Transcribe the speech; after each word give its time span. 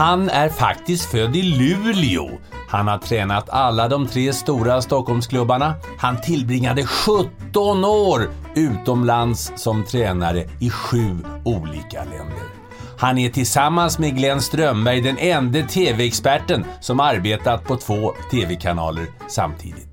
Han 0.00 0.30
är 0.30 0.48
faktiskt 0.48 1.10
född 1.10 1.36
i 1.36 1.42
Luleå. 1.42 2.30
Han 2.68 2.88
har 2.88 2.98
tränat 2.98 3.50
alla 3.50 3.88
de 3.88 4.06
tre 4.06 4.32
stora 4.32 4.82
Stockholmsklubbarna. 4.82 5.74
Han 5.98 6.20
tillbringade 6.20 6.86
17 6.86 7.84
år 7.84 8.30
utomlands 8.54 9.52
som 9.56 9.84
tränare 9.84 10.44
i 10.58 10.70
sju 10.70 11.16
olika 11.44 12.04
länder. 12.04 12.44
Han 12.98 13.18
är 13.18 13.30
tillsammans 13.30 13.98
med 13.98 14.16
Glenn 14.16 14.40
Strömberg 14.40 15.00
den 15.00 15.18
enda 15.18 15.62
TV-experten 15.62 16.64
som 16.80 17.00
arbetat 17.00 17.64
på 17.64 17.76
två 17.76 18.12
TV-kanaler 18.30 19.06
samtidigt. 19.28 19.89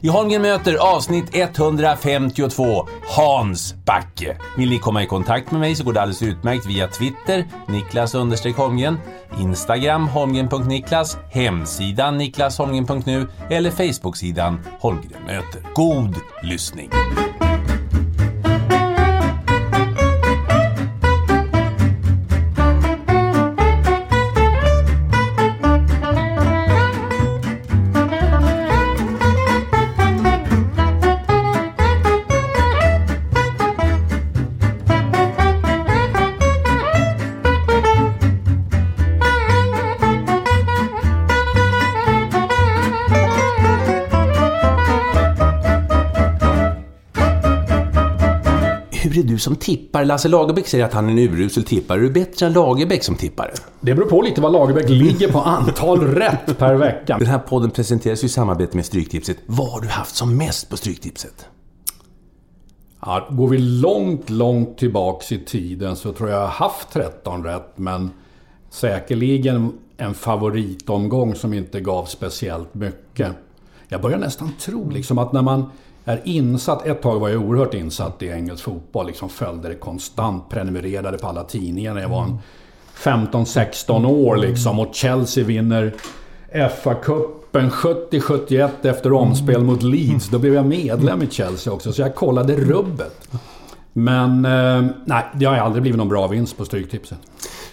I 0.00 0.08
Holmgren 0.08 0.42
möter 0.42 0.96
avsnitt 0.96 1.24
152, 1.32 2.88
Hans 3.16 3.74
Backe. 3.84 4.36
Vill 4.56 4.70
ni 4.70 4.78
komma 4.78 5.02
i 5.02 5.06
kontakt 5.06 5.50
med 5.50 5.60
mig 5.60 5.74
så 5.74 5.84
går 5.84 5.92
det 5.92 6.00
alldeles 6.00 6.22
utmärkt 6.22 6.66
via 6.66 6.88
Twitter, 6.88 7.44
Niklas 7.68 8.14
Holmgren, 8.56 8.98
Instagram 9.40 10.08
Holmgren.Niklas, 10.08 11.16
hemsidan 11.30 12.18
niklasholmgren.nu 12.18 13.28
eller 13.50 13.70
Facebooksidan 13.70 14.60
Holmgren 14.80 15.22
möter. 15.26 15.62
God 15.74 16.14
lyssning! 16.42 16.90
Du 49.38 49.42
som 49.42 49.56
tippare? 49.56 50.04
Lasse 50.04 50.28
Lagerbäck 50.28 50.66
säger 50.66 50.84
att 50.84 50.92
han 50.92 51.06
är 51.06 51.12
en 51.12 51.18
urusel 51.18 51.64
tippare. 51.64 51.98
Är 51.98 52.02
du 52.02 52.10
bättre 52.10 52.46
än 52.46 52.52
Lagerbäck 52.52 53.04
som 53.04 53.14
tippare? 53.14 53.50
Det 53.80 53.94
beror 53.94 54.08
på 54.08 54.22
lite 54.22 54.40
vad 54.40 54.52
Lagerbäck 54.52 54.88
ligger 54.88 55.32
på 55.32 55.40
antal 55.40 56.00
rätt 56.00 56.58
per 56.58 56.74
vecka. 56.74 57.18
Den 57.18 57.26
här 57.26 57.38
podden 57.38 57.70
presenteras 57.70 58.22
ju 58.24 58.26
i 58.26 58.28
samarbete 58.28 58.76
med 58.76 58.86
Stryktipset. 58.86 59.38
Vad 59.46 59.68
har 59.68 59.80
du 59.80 59.88
haft 59.88 60.16
som 60.16 60.36
mest 60.36 60.70
på 60.70 60.76
Stryktipset? 60.76 61.46
Ja, 63.00 63.28
går 63.30 63.48
vi 63.48 63.58
långt, 63.58 64.30
långt 64.30 64.78
tillbaks 64.78 65.32
i 65.32 65.38
tiden 65.38 65.96
så 65.96 66.12
tror 66.12 66.28
jag 66.28 66.38
jag 66.38 66.46
har 66.46 66.68
haft 66.68 66.92
13 66.92 67.44
rätt, 67.44 67.72
men 67.76 68.10
säkerligen 68.70 69.72
en 69.96 70.14
favoritomgång 70.14 71.34
som 71.34 71.52
inte 71.52 71.80
gav 71.80 72.04
speciellt 72.04 72.74
mycket. 72.74 73.32
Jag 73.88 74.02
börjar 74.02 74.18
nästan 74.18 74.52
tro 74.60 74.90
liksom 74.90 75.18
att 75.18 75.32
när 75.32 75.42
man 75.42 75.70
är 76.08 76.20
insatt, 76.24 76.86
ett 76.86 77.02
tag 77.02 77.20
var 77.20 77.28
jag 77.28 77.42
oerhört 77.42 77.74
insatt 77.74 78.22
i 78.22 78.28
engelsk 78.28 78.64
fotboll, 78.64 79.06
liksom 79.06 79.28
följde 79.28 79.68
det 79.68 79.74
konstant, 79.74 80.48
prenumererade 80.48 81.18
på 81.18 81.26
alla 81.26 81.44
tidningar 81.44 81.94
när 81.94 82.00
jag 82.00 82.08
var 82.08 82.22
en 82.22 82.38
15-16 82.96 84.06
år 84.06 84.36
liksom 84.36 84.78
och 84.78 84.94
Chelsea 84.94 85.44
vinner 85.44 85.94
FA-cupen 86.52 87.70
70-71 87.70 88.68
efter 88.82 89.12
omspel 89.12 89.64
mot 89.64 89.82
Leeds. 89.82 90.28
Då 90.28 90.38
blev 90.38 90.54
jag 90.54 90.66
medlem 90.66 91.22
i 91.22 91.26
Chelsea 91.26 91.72
också, 91.72 91.92
så 91.92 92.02
jag 92.02 92.14
kollade 92.14 92.56
rubbet. 92.56 93.30
Men 93.92 94.44
eh, 94.44 94.90
nej, 95.04 95.24
det 95.34 95.44
har 95.44 95.56
aldrig 95.56 95.82
blivit 95.82 95.98
någon 95.98 96.08
bra 96.08 96.26
vinst 96.26 96.56
på 96.56 96.64
Stryktipset. 96.64 97.18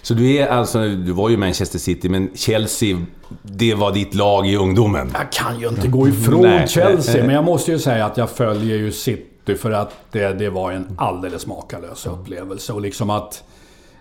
Så 0.06 0.14
du 0.14 0.36
är 0.36 0.46
alltså, 0.46 0.88
du 0.88 1.12
var 1.12 1.28
ju 1.28 1.36
Manchester 1.36 1.78
City, 1.78 2.08
men 2.08 2.30
Chelsea, 2.34 2.98
det 3.42 3.74
var 3.74 3.92
ditt 3.92 4.14
lag 4.14 4.48
i 4.48 4.56
ungdomen? 4.56 5.10
Jag 5.14 5.32
kan 5.32 5.60
ju 5.60 5.68
inte 5.68 5.88
gå 5.88 6.08
ifrån 6.08 6.42
Nej. 6.42 6.68
Chelsea, 6.68 7.26
men 7.26 7.34
jag 7.34 7.44
måste 7.52 7.72
ju 7.72 7.78
säga 7.78 8.06
att 8.06 8.16
jag 8.16 8.30
följer 8.30 8.76
ju 8.76 8.92
City 8.92 9.56
för 9.56 9.70
att 9.70 9.92
det, 10.12 10.38
det 10.38 10.50
var 10.50 10.72
en 10.72 10.96
alldeles 10.98 11.46
makalös 11.46 12.06
upplevelse. 12.06 12.72
Och 12.72 12.80
liksom 12.80 13.10
att... 13.10 13.44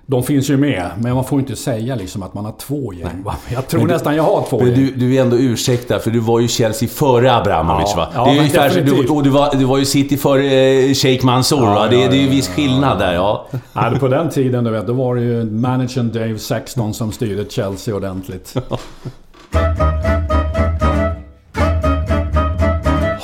De 0.07 0.23
finns 0.23 0.49
ju 0.49 0.57
med, 0.57 0.89
men 0.99 1.15
man 1.15 1.23
får 1.25 1.39
inte 1.39 1.55
säga 1.55 1.95
liksom 1.95 2.23
att 2.23 2.33
man 2.33 2.45
har 2.45 2.53
två 2.59 2.93
gäng. 2.93 3.23
va? 3.23 3.35
Jag 3.53 3.67
tror 3.67 3.81
du- 3.87 3.93
nästan 3.93 4.15
jag 4.15 4.23
har 4.23 4.45
två 4.49 4.57
Men 4.59 4.67
gäng. 4.67 4.75
du, 4.75 4.91
du 4.91 5.15
är 5.15 5.21
ändå 5.21 5.37
ursäktad, 5.37 5.99
för 5.99 6.11
du 6.11 6.19
var 6.19 6.39
ju 6.39 6.47
Chelsea 6.47 6.89
före 6.89 7.35
Abramovic 7.35 7.87
Ja, 7.95 7.97
va? 7.97 8.07
ja, 8.15 8.25
det 8.25 8.31
är 8.31 8.37
ungefär, 8.39 8.81
du, 8.81 9.07
och 9.07 9.23
du 9.23 9.29
var, 9.29 9.55
du 9.55 9.65
var 9.65 9.77
ju 9.77 9.85
City 9.85 10.17
före 10.17 10.45
eh, 10.45 10.93
Sheikh 10.93 11.25
Mansour 11.25 11.63
Ja, 11.63 11.73
va? 11.73 11.87
Det, 11.87 11.95
ja, 11.95 12.09
det 12.09 12.17
är 12.17 12.21
ju 12.21 12.29
viss 12.29 12.47
skillnad 12.47 12.99
där, 12.99 13.13
ja. 13.13 13.47
Nej, 13.73 13.99
på 13.99 14.07
den 14.07 14.29
tiden 14.29 14.63
du 14.63 14.71
vet, 14.71 14.87
då 14.87 14.93
var 14.93 15.15
det 15.15 15.21
ju 15.21 15.43
managern 15.45 16.11
Dave 16.13 16.39
Sexton 16.39 16.93
som 16.93 17.11
styrde 17.11 17.45
Chelsea 17.49 17.95
ordentligt. 17.95 18.53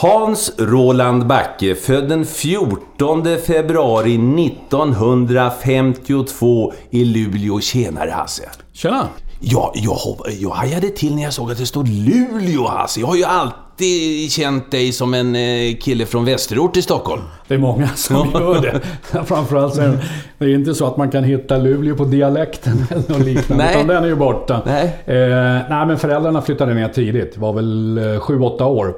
Hans 0.01 0.53
Roland 0.57 1.27
Backe, 1.27 1.75
född 1.75 2.09
den 2.09 2.25
14 2.25 3.27
februari 3.47 4.13
1952 4.13 6.73
i 6.89 7.05
Luleå. 7.05 7.59
Tjenare 7.59 8.09
Hasse! 8.09 8.43
Tjena! 8.73 9.07
Ja, 9.39 9.71
jag, 9.75 9.97
jag 10.39 10.49
hajade 10.49 10.89
till 10.89 11.15
när 11.15 11.23
jag 11.23 11.33
såg 11.33 11.51
att 11.51 11.57
det 11.57 11.65
stod 11.65 11.87
Luleå 11.87 12.67
Hasse. 12.67 12.99
Jag 12.99 13.07
har 13.07 13.15
ju 13.15 13.23
alltid 13.23 14.31
känt 14.31 14.71
dig 14.71 14.91
som 14.91 15.13
en 15.13 15.35
eh, 15.35 15.75
kille 15.75 16.05
från 16.05 16.25
västerort 16.25 16.77
i 16.77 16.81
Stockholm. 16.81 17.21
Det 17.47 17.53
är 17.53 17.57
många 17.57 17.87
som 17.87 18.17
gör 18.33 18.61
det. 18.61 18.81
Framförallt 19.25 19.75
så 19.75 19.81
är 19.81 19.87
det, 19.87 19.99
det 20.37 20.45
är 20.45 20.49
inte 20.49 20.73
så 20.73 20.87
att 20.87 20.97
man 20.97 21.11
kan 21.11 21.23
hitta 21.23 21.57
Luleå 21.57 21.95
på 21.95 22.05
dialekten 22.05 22.85
eller 22.89 23.09
något 23.09 23.25
liknande. 23.25 23.63
Nej. 23.63 23.75
Utan 23.75 23.87
den 23.87 24.03
är 24.03 24.07
ju 24.07 24.15
borta. 24.15 24.61
Nej. 24.65 24.83
Eh, 25.05 25.15
nej, 25.69 25.85
men 25.85 25.97
föräldrarna 25.97 26.41
flyttade 26.41 26.73
ner 26.73 26.89
tidigt. 26.89 27.37
Var 27.37 27.53
väl 27.53 27.97
eh, 27.97 28.03
7-8 28.03 28.63
år. 28.63 28.93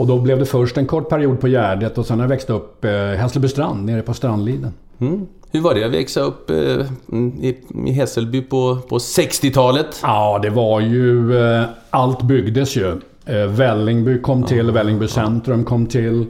Och 0.00 0.06
då 0.06 0.18
blev 0.18 0.38
det 0.38 0.46
först 0.46 0.76
en 0.76 0.86
kort 0.86 1.08
period 1.08 1.40
på 1.40 1.48
Gärdet 1.48 1.98
och 1.98 2.06
sen 2.06 2.18
har 2.18 2.24
jag 2.24 2.28
växt 2.28 2.50
upp 2.50 2.84
eh, 2.84 2.90
Hässelbystrand, 2.92 3.84
nere 3.84 4.02
på 4.02 4.14
Strandliden. 4.14 4.72
Mm. 4.98 5.26
Hur 5.50 5.60
var 5.60 5.74
det 5.74 5.84
att 5.84 5.92
växa 5.92 6.20
upp 6.20 6.50
eh, 6.50 6.56
i, 6.56 7.58
i 7.86 7.92
Hässelby 7.92 8.42
på, 8.42 8.78
på 8.88 8.98
60-talet? 8.98 10.00
Ja, 10.02 10.38
det 10.42 10.50
var 10.50 10.80
ju... 10.80 11.38
Eh, 11.38 11.64
allt 11.90 12.22
byggdes 12.22 12.76
ju. 12.76 13.00
Eh, 13.24 13.46
Vällingby 13.46 14.20
kom 14.20 14.42
till, 14.42 14.70
Vällingby 14.70 15.08
centrum 15.08 15.64
kom 15.64 15.86
till. 15.86 16.26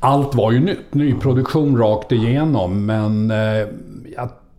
Allt 0.00 0.34
var 0.34 0.52
ju 0.52 0.60
nytt. 0.60 0.94
Nyproduktion 0.94 1.78
rakt 1.78 2.12
igenom. 2.12 2.86
Men 2.86 3.30
eh, 3.30 3.66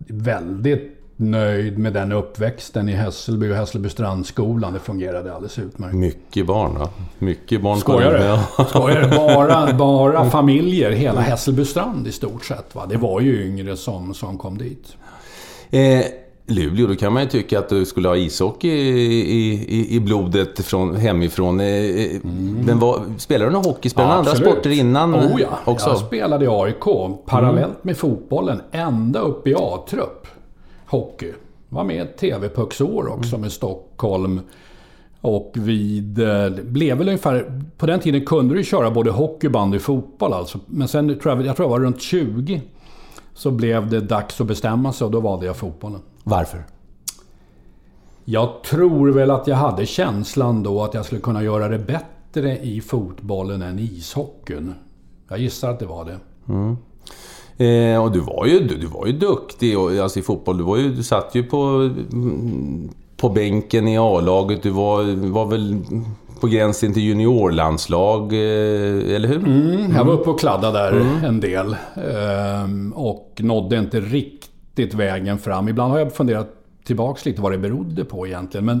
väldigt 0.06 0.97
nöjd 1.20 1.78
med 1.78 1.92
den 1.92 2.12
uppväxten 2.12 2.88
i 2.88 2.92
Hässelby 2.92 3.50
och 3.50 3.56
Hässelby 3.56 3.88
strandskolan. 3.88 4.72
Det 4.72 4.78
fungerade 4.78 5.34
alldeles 5.34 5.58
utmärkt. 5.58 5.94
Mycket 5.94 6.46
barn 6.46 6.78
va? 6.78 6.88
Mycket 7.18 7.62
barn. 7.62 7.78
Skojar 7.78 8.12
du? 8.12 8.24
Ja. 8.24 8.64
Skojar 8.68 9.02
du? 9.02 9.16
Bara, 9.16 9.72
bara 9.74 10.30
familjer, 10.30 10.90
hela 10.90 11.20
Hässelby 11.20 11.64
strand 11.64 12.06
i 12.06 12.12
stort 12.12 12.44
sett. 12.44 12.74
Va? 12.74 12.86
Det 12.86 12.96
var 12.96 13.20
ju 13.20 13.46
yngre 13.46 13.76
som, 13.76 14.14
som 14.14 14.38
kom 14.38 14.58
dit. 14.58 14.96
Eh, 15.70 16.04
Luleå, 16.46 16.86
då 16.86 16.94
kan 16.94 17.12
man 17.12 17.22
ju 17.22 17.28
tycka 17.28 17.58
att 17.58 17.68
du 17.68 17.84
skulle 17.84 18.08
ha 18.08 18.16
ishockey 18.16 18.68
i, 18.68 19.52
i, 19.68 19.96
i 19.96 20.00
blodet 20.00 20.64
från, 20.64 20.96
hemifrån. 20.96 21.60
Mm. 21.60 22.58
Men 22.66 22.78
vad, 22.78 23.02
spelar 23.18 23.46
du 23.46 23.52
någon 23.52 23.64
hockey? 23.64 23.88
Spelar 23.88 24.08
du 24.08 24.12
ja, 24.12 24.18
andra 24.18 24.34
sporter 24.34 24.70
innan 24.70 25.14
oh, 25.14 25.40
ja. 25.40 25.48
också? 25.64 25.88
Jag 25.88 25.98
spelade 25.98 26.44
i 26.44 26.48
AIK 26.48 26.84
parallellt 27.26 27.66
mm. 27.66 27.76
med 27.82 27.96
fotbollen 27.96 28.62
ända 28.72 29.20
upp 29.20 29.46
i 29.46 29.54
A-trupp. 29.54 30.26
Hockey. 30.88 31.32
Var 31.68 31.84
med 31.84 32.02
ett 32.02 32.16
TV-pucksår 32.16 33.08
också 33.08 33.34
mm. 33.34 33.40
med 33.40 33.52
Stockholm. 33.52 34.40
Och 35.20 35.52
vid... 35.54 36.18
Eh, 36.18 36.46
det 36.46 36.64
blev 36.64 36.98
väl 36.98 37.08
ungefär... 37.08 37.62
På 37.76 37.86
den 37.86 38.00
tiden 38.00 38.26
kunde 38.26 38.54
du 38.54 38.64
köra 38.64 38.90
både 38.90 39.10
hockey, 39.10 39.48
bandy 39.48 39.76
och 39.76 39.82
fotboll 39.82 40.32
alltså. 40.32 40.58
Men 40.66 40.88
sen 40.88 41.18
tror 41.18 41.36
jag, 41.36 41.46
jag 41.46 41.56
tror 41.56 41.66
jag 41.66 41.70
var 41.70 41.80
runt 41.80 42.02
20. 42.02 42.62
Så 43.34 43.50
blev 43.50 43.90
det 43.90 44.00
dags 44.00 44.40
att 44.40 44.46
bestämma 44.46 44.92
sig 44.92 45.04
och 45.04 45.10
då 45.10 45.20
valde 45.20 45.46
jag 45.46 45.56
fotbollen. 45.56 46.00
Varför? 46.24 46.64
Jag 48.24 48.62
tror 48.62 49.08
väl 49.08 49.30
att 49.30 49.46
jag 49.46 49.56
hade 49.56 49.86
känslan 49.86 50.62
då 50.62 50.82
att 50.82 50.94
jag 50.94 51.04
skulle 51.04 51.20
kunna 51.20 51.42
göra 51.42 51.68
det 51.68 51.78
bättre 51.78 52.58
i 52.58 52.80
fotbollen 52.80 53.62
än 53.62 53.78
i 53.78 53.82
ishockeyn. 53.82 54.74
Jag 55.28 55.38
gissar 55.38 55.70
att 55.70 55.78
det 55.78 55.86
var 55.86 56.04
det. 56.04 56.18
Mm. 56.48 56.76
Eh, 57.58 58.04
och 58.04 58.12
du 58.12 58.20
var 58.20 58.46
ju, 58.46 58.60
du, 58.60 58.76
du 58.76 58.86
var 58.86 59.06
ju 59.06 59.12
duktig 59.12 59.78
och, 59.78 59.96
alltså 59.96 60.18
i 60.18 60.22
fotboll. 60.22 60.58
Du, 60.58 60.64
var 60.64 60.76
ju, 60.76 60.94
du 60.94 61.02
satt 61.02 61.30
ju 61.34 61.42
på, 61.42 61.90
på 63.16 63.28
bänken 63.28 63.88
i 63.88 63.98
A-laget. 63.98 64.62
Du 64.62 64.70
var, 64.70 65.30
var 65.30 65.46
väl 65.46 65.82
på 66.40 66.46
gränsen 66.46 66.92
till 66.92 67.02
juniorlandslag, 67.02 68.32
eh, 68.32 69.14
eller 69.14 69.28
hur? 69.28 69.36
Mm, 69.36 69.96
jag 69.96 70.04
var 70.04 70.12
uppe 70.12 70.30
och 70.30 70.40
kladdade 70.40 70.78
där 70.78 70.92
mm. 70.92 71.24
en 71.24 71.40
del. 71.40 71.76
Eh, 71.94 72.94
och 72.94 73.32
nådde 73.38 73.78
inte 73.78 74.00
riktigt 74.00 74.94
vägen 74.94 75.38
fram. 75.38 75.68
Ibland 75.68 75.92
har 75.92 75.98
jag 75.98 76.12
funderat 76.12 76.48
tillbaks 76.84 77.24
lite 77.24 77.40
vad 77.40 77.52
det 77.52 77.58
berodde 77.58 78.04
på 78.04 78.26
egentligen. 78.26 78.64
Men 78.64 78.80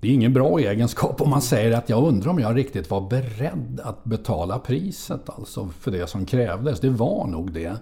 det 0.00 0.08
är 0.08 0.12
ingen 0.12 0.32
bra 0.32 0.58
egenskap 0.58 1.20
om 1.20 1.30
man 1.30 1.42
säger 1.42 1.72
att 1.72 1.88
jag 1.88 2.08
undrar 2.08 2.30
om 2.30 2.38
jag 2.38 2.56
riktigt 2.56 2.90
var 2.90 3.00
beredd 3.00 3.80
att 3.84 4.04
betala 4.04 4.58
priset 4.58 5.30
alltså 5.30 5.68
för 5.80 5.90
det 5.90 6.06
som 6.06 6.26
krävdes. 6.26 6.80
Det 6.80 6.90
var 6.90 7.26
nog 7.26 7.52
det. 7.52 7.76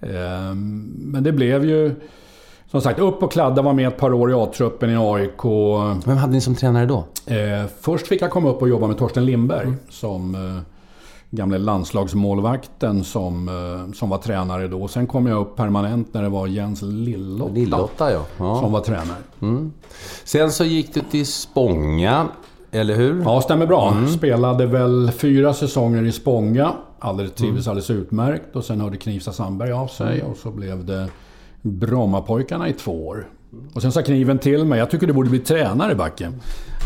Ehm, 0.00 0.92
men 0.96 1.22
det 1.22 1.32
blev 1.32 1.64
ju 1.64 1.94
som 2.70 2.80
sagt 2.80 2.98
upp 2.98 3.22
och 3.22 3.32
kladda, 3.32 3.62
var 3.62 3.72
med 3.72 3.88
ett 3.88 3.96
par 3.96 4.12
år 4.12 4.30
i 4.30 4.34
A-truppen 4.34 4.90
i 4.90 4.96
AIK. 4.96 5.44
Vem 6.06 6.16
hade 6.16 6.32
ni 6.32 6.40
som 6.40 6.54
tränare 6.54 6.86
då? 6.86 7.04
Eh, 7.26 7.66
först 7.80 8.06
fick 8.06 8.22
jag 8.22 8.30
komma 8.30 8.48
upp 8.48 8.62
och 8.62 8.68
jobba 8.68 8.86
med 8.86 8.98
Torsten 8.98 9.24
Lindberg 9.24 9.66
mm. 9.66 9.78
som 9.90 10.34
eh, 10.34 10.62
gamle 11.30 11.58
landslagsmålvakten 11.58 13.04
som, 13.04 13.48
eh, 13.48 13.92
som 13.92 14.10
var 14.10 14.18
tränare 14.18 14.68
då. 14.68 14.88
Sen 14.88 15.06
kom 15.06 15.26
jag 15.26 15.40
upp 15.40 15.56
permanent 15.56 16.14
när 16.14 16.22
det 16.22 16.28
var 16.28 16.46
Jens 16.46 16.82
Lillotta, 16.82 17.54
Lillotta 17.54 18.12
ja. 18.12 18.24
ja. 18.38 18.60
som 18.60 18.72
var 18.72 18.80
tränare. 18.80 19.18
Mm. 19.40 19.72
Sen 20.24 20.52
så 20.52 20.64
gick 20.64 20.94
du 20.94 21.00
till 21.00 21.26
Spånga, 21.26 22.28
eller 22.70 22.96
hur? 22.96 23.22
Ja, 23.22 23.40
stämmer 23.40 23.66
bra. 23.66 23.92
Mm. 23.92 24.08
Spelade 24.08 24.66
väl 24.66 25.10
fyra 25.10 25.54
säsonger 25.54 26.02
i 26.02 26.12
Spånga. 26.12 26.72
Alldeles, 26.98 27.32
trivdes 27.32 27.66
mm. 27.66 27.70
alldeles 27.70 27.90
utmärkt. 27.90 28.56
Och 28.56 28.64
sen 28.64 28.80
hörde 28.80 28.96
Knivsta 28.96 29.32
Sandberg 29.32 29.72
av 29.72 29.86
sig 29.86 30.22
och 30.22 30.36
så 30.36 30.50
blev 30.50 30.84
det 30.84 31.08
Brommapojkarna 31.62 32.68
i 32.68 32.72
två 32.72 33.06
år. 33.06 33.28
Och 33.74 33.82
sen 33.82 33.92
sa 33.92 34.02
kniven 34.02 34.38
till 34.38 34.64
mig, 34.64 34.78
jag 34.78 34.90
tycker 34.90 35.06
du 35.06 35.12
borde 35.12 35.30
bli 35.30 35.38
tränare 35.38 35.94
Backe. 35.94 36.32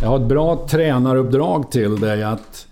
Jag 0.02 0.08
har 0.08 0.16
ett 0.16 0.28
bra 0.28 0.66
tränaruppdrag 0.68 1.70
till 1.70 2.00
dig 2.00 2.22
att 2.22 2.66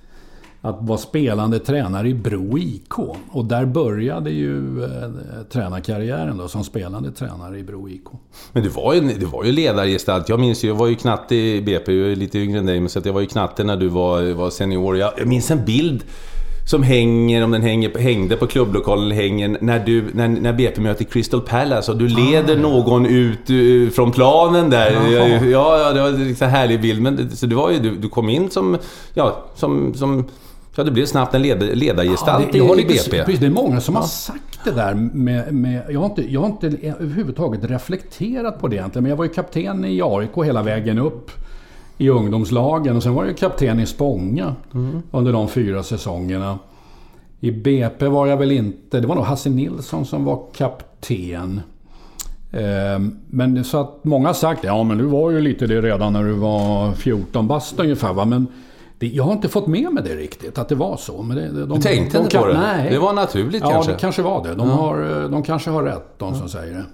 att 0.63 0.79
vara 0.81 0.99
spelande 0.99 1.59
tränare 1.59 2.09
i 2.09 2.15
Bro 2.15 2.59
IK. 2.59 2.99
Och 3.31 3.45
där 3.45 3.65
började 3.65 4.31
ju 4.31 4.85
eh, 4.85 5.11
tränarkarriären 5.53 6.39
då, 6.39 6.49
som 6.49 6.65
spelande 6.65 7.11
tränare 7.13 7.59
i 7.59 7.63
Bro 7.63 7.89
IK. 7.89 8.05
Men 8.53 8.63
du 8.63 8.69
var 8.69 8.95
ju, 8.95 9.01
du 9.01 9.27
var 9.27 9.45
ju 9.45 9.53
ledargestalt. 9.53 10.29
Jag 10.29 10.41
minns 10.41 10.65
ju, 10.65 10.69
jag 10.69 10.75
var 10.75 10.87
ju 10.87 10.95
knatte 10.95 11.35
i 11.35 11.63
BP, 11.63 11.93
jag 11.93 12.13
är 12.13 12.17
lite 12.17 12.39
yngre 12.39 12.59
än 12.59 12.67
dig, 12.67 12.81
men 12.81 12.89
så 12.89 12.99
att 12.99 13.07
jag 13.07 13.13
var 13.13 13.21
ju 13.21 13.27
knatte 13.27 13.65
när 13.65 13.77
du 13.77 13.89
var, 13.89 14.33
var 14.33 14.51
senior. 14.51 14.97
Jag, 14.97 15.13
jag 15.19 15.29
minns 15.29 15.51
en 15.51 15.65
bild 15.65 16.05
som 16.71 16.83
hänger, 16.83 17.45
om 17.45 17.51
den 17.51 17.63
hänger, 17.63 17.99
hängde 17.99 18.37
på 18.37 18.47
klubblokalen, 18.47 19.11
hänger 19.11 19.59
när, 19.61 19.79
du, 19.79 20.05
när, 20.13 20.29
när 20.29 20.53
BP 20.53 20.81
möter 20.81 21.05
Crystal 21.05 21.41
Palace 21.41 21.93
och 21.93 21.99
du 21.99 22.09
leder 22.09 22.57
ah, 22.57 22.61
någon 22.61 23.07
ut 23.07 23.51
uh, 23.51 23.91
från 23.91 24.13
planen 24.13 24.71
där. 24.71 24.93
Ja, 25.51 25.79
ja, 25.79 25.93
det 25.93 26.01
var 26.01 26.09
en 26.43 26.51
härlig 26.51 26.81
bild. 26.81 27.03
Men, 27.03 27.37
så 27.37 27.47
du, 27.47 27.57
var 27.57 27.71
ju, 27.71 27.79
du, 27.79 27.97
du 27.97 28.09
kom 28.09 28.29
in 28.29 28.51
som, 28.51 28.79
ja, 29.15 29.45
som, 29.55 29.95
som 29.95 30.25
Ja, 30.75 30.85
det 30.85 30.91
blev 30.91 31.07
snabbt 31.07 31.35
en 31.35 31.43
led, 31.43 31.79
ledargestalt 31.79 32.47
ja, 32.53 32.75
det, 32.75 32.83
i 32.83 32.85
BP. 32.85 33.25
Precis, 33.25 33.41
det 33.41 33.47
är 33.47 33.51
många 33.51 33.81
som 33.81 33.95
ja. 33.95 34.01
har 34.01 34.09
sagt 34.09 34.65
det 34.65 34.71
där 34.71 34.95
med... 34.95 35.55
med 35.55 35.83
jag, 35.91 36.01
har 36.01 36.07
inte, 36.07 36.33
jag 36.33 36.41
har 36.41 36.47
inte 36.47 36.67
överhuvudtaget 36.67 37.65
reflekterat 37.65 38.61
på 38.61 38.69
det 38.69 38.77
egentligen. 38.77 39.03
Men 39.03 39.11
jag 39.11 39.17
var 39.17 39.25
ju 39.25 39.31
kapten 39.31 39.85
i 39.85 40.03
AIK 40.03 40.45
hela 40.45 40.63
vägen 40.63 40.99
upp 40.99 41.31
i 41.99 42.09
ungdomslagen. 42.09 42.97
Och 42.97 43.03
sen 43.03 43.15
var 43.15 43.25
jag 43.25 43.37
kapten 43.37 43.81
i 43.81 43.87
Spånga 43.87 44.55
mm. 44.75 45.03
under 45.11 45.33
de 45.33 45.49
fyra 45.49 45.83
säsongerna. 45.83 46.59
I 47.41 47.51
BP 47.51 48.09
var 48.09 48.27
jag 48.27 48.37
väl 48.37 48.53
inte... 48.53 49.01
Det 49.01 49.07
var 49.07 49.15
nog 49.15 49.25
Hasse 49.25 49.51
Nilsson 49.51 50.07
som 50.07 50.25
var 50.25 50.43
kapten. 50.55 51.61
Ehm, 52.53 53.17
men 53.27 53.65
så 53.65 53.81
att 53.81 54.05
många 54.05 54.27
har 54.27 54.35
sagt 54.35 54.65
ja 54.65 54.83
men 54.83 54.99
du 54.99 55.05
var 55.05 55.31
ju 55.31 55.41
lite 55.41 55.67
det 55.67 55.81
redan 55.81 56.13
när 56.13 56.25
du 56.25 56.33
var 56.33 56.93
14 56.93 57.47
bast 57.47 57.81
ungefär 57.81 58.13
va. 58.13 58.25
Men 58.25 58.47
det, 59.01 59.09
jag 59.09 59.25
har 59.25 59.33
inte 59.33 59.49
fått 59.49 59.67
med 59.67 59.93
mig 59.93 60.03
det 60.03 60.17
riktigt, 60.17 60.59
att 60.59 60.69
det 60.69 60.75
var 60.75 60.97
så. 60.97 61.23
Men 61.23 61.37
det, 61.37 61.67
de, 61.67 61.69
du 61.69 61.83
tänkte 61.83 62.19
de, 62.19 62.19
de, 62.19 62.25
inte 62.25 62.39
på 62.39 62.47
det? 62.47 62.61
Nej. 62.61 62.91
Det 62.91 62.99
var 62.99 63.13
naturligt 63.13 63.63
ja, 63.63 63.71
kanske? 63.71 63.91
Ja, 63.91 63.95
det 63.95 64.01
kanske 64.01 64.23
var 64.23 64.45
det. 64.45 64.55
De, 64.55 64.69
ja. 64.69 64.75
har, 64.75 65.29
de 65.29 65.43
kanske 65.43 65.71
har 65.71 65.83
rätt, 65.83 66.19
de 66.19 66.35
som 66.35 66.49
säger 66.49 66.75
det. 66.75 66.85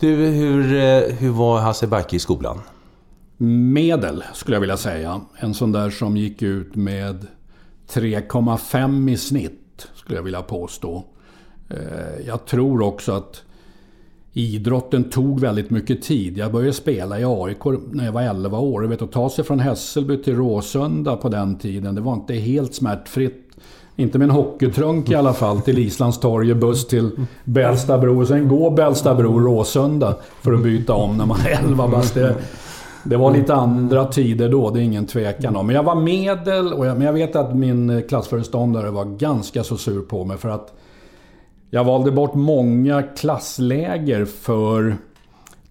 Du, 0.00 0.14
hur, 0.14 0.74
eh, 0.74 1.16
hur 1.16 1.30
var 1.30 1.60
Hasse 1.60 1.86
Backe 1.86 2.16
i 2.16 2.18
skolan? 2.18 2.60
Medel, 3.72 4.24
skulle 4.34 4.56
jag 4.56 4.60
vilja 4.60 4.76
säga. 4.76 5.20
En 5.36 5.54
sån 5.54 5.72
där 5.72 5.90
som 5.90 6.16
gick 6.16 6.42
ut 6.42 6.74
med 6.74 7.26
3,5 7.92 9.10
i 9.10 9.16
snitt, 9.16 9.88
skulle 9.94 10.18
jag 10.18 10.22
vilja 10.22 10.42
påstå. 10.42 11.04
Eh, 11.70 12.26
jag 12.26 12.46
tror 12.46 12.82
också 12.82 13.12
att 13.12 13.42
idrotten 14.36 15.04
tog 15.04 15.40
väldigt 15.40 15.70
mycket 15.70 16.02
tid. 16.02 16.38
Jag 16.38 16.52
började 16.52 16.72
spela 16.72 17.20
i 17.20 17.24
AIK 17.24 17.64
när 17.92 18.04
jag 18.04 18.12
var 18.12 18.22
11 18.22 18.58
år. 18.58 18.82
vet, 18.82 19.02
att 19.02 19.12
ta 19.12 19.30
sig 19.30 19.44
från 19.44 19.60
Hässelby 19.60 20.22
till 20.22 20.36
Råsunda 20.36 21.16
på 21.16 21.28
den 21.28 21.58
tiden, 21.58 21.94
det 21.94 22.00
var 22.00 22.12
inte 22.12 22.34
helt 22.34 22.74
smärtfritt. 22.74 23.42
Inte 23.96 24.18
med 24.18 24.24
en 24.24 24.30
hockeytrunk 24.30 25.10
i 25.10 25.14
alla 25.14 25.32
fall 25.32 25.60
till 25.60 25.78
Islands 25.78 26.20
torg 26.20 26.50
och 26.50 26.56
buss 26.56 26.86
till 26.86 27.10
Bällstabro. 27.44 28.20
Och 28.20 28.28
sen 28.28 28.48
gå 28.48 28.70
Bällstabro 28.70 29.38
Råsunda 29.38 30.16
för 30.42 30.52
att 30.52 30.62
byta 30.62 30.94
om 30.94 31.16
när 31.16 31.26
man 31.26 31.40
är 31.40 31.64
11 31.64 31.88
bast. 31.88 32.14
Det, 32.14 32.36
det 33.04 33.16
var 33.16 33.32
lite 33.32 33.54
andra 33.54 34.04
tider 34.04 34.48
då, 34.48 34.70
det 34.70 34.80
är 34.80 34.82
ingen 34.82 35.06
tvekan 35.06 35.56
om. 35.56 35.66
Men 35.66 35.76
jag 35.76 35.82
var 35.82 35.94
medel, 35.94 36.72
och 36.72 36.86
jag, 36.86 36.96
men 36.96 37.06
jag 37.06 37.12
vet 37.12 37.36
att 37.36 37.56
min 37.56 38.02
klassföreståndare 38.08 38.90
var 38.90 39.04
ganska 39.04 39.64
så 39.64 39.76
sur 39.76 40.00
på 40.00 40.24
mig 40.24 40.36
för 40.36 40.48
att 40.48 40.72
jag 41.70 41.84
valde 41.84 42.10
bort 42.10 42.34
många 42.34 43.02
klassläger 43.02 44.24
för 44.24 44.96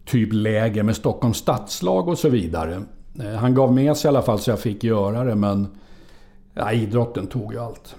typ 0.05 0.29
läger 0.34 0.84
med 0.84 0.96
Stockholms 0.96 1.38
stadslag 1.38 2.08
och 2.08 2.17
så 2.17 2.29
vidare. 2.29 2.81
Eh, 3.20 3.31
han 3.31 3.53
gav 3.55 3.74
med 3.74 3.98
sig 3.98 4.08
i 4.08 4.10
alla 4.10 4.22
fall 4.22 4.39
så 4.39 4.50
jag 4.50 4.60
fick 4.60 4.84
göra 4.84 5.24
det 5.24 5.36
men 5.36 5.67
ja, 6.53 6.72
idrotten 6.72 7.27
tog 7.27 7.53
ju 7.53 7.60
allt. 7.60 7.96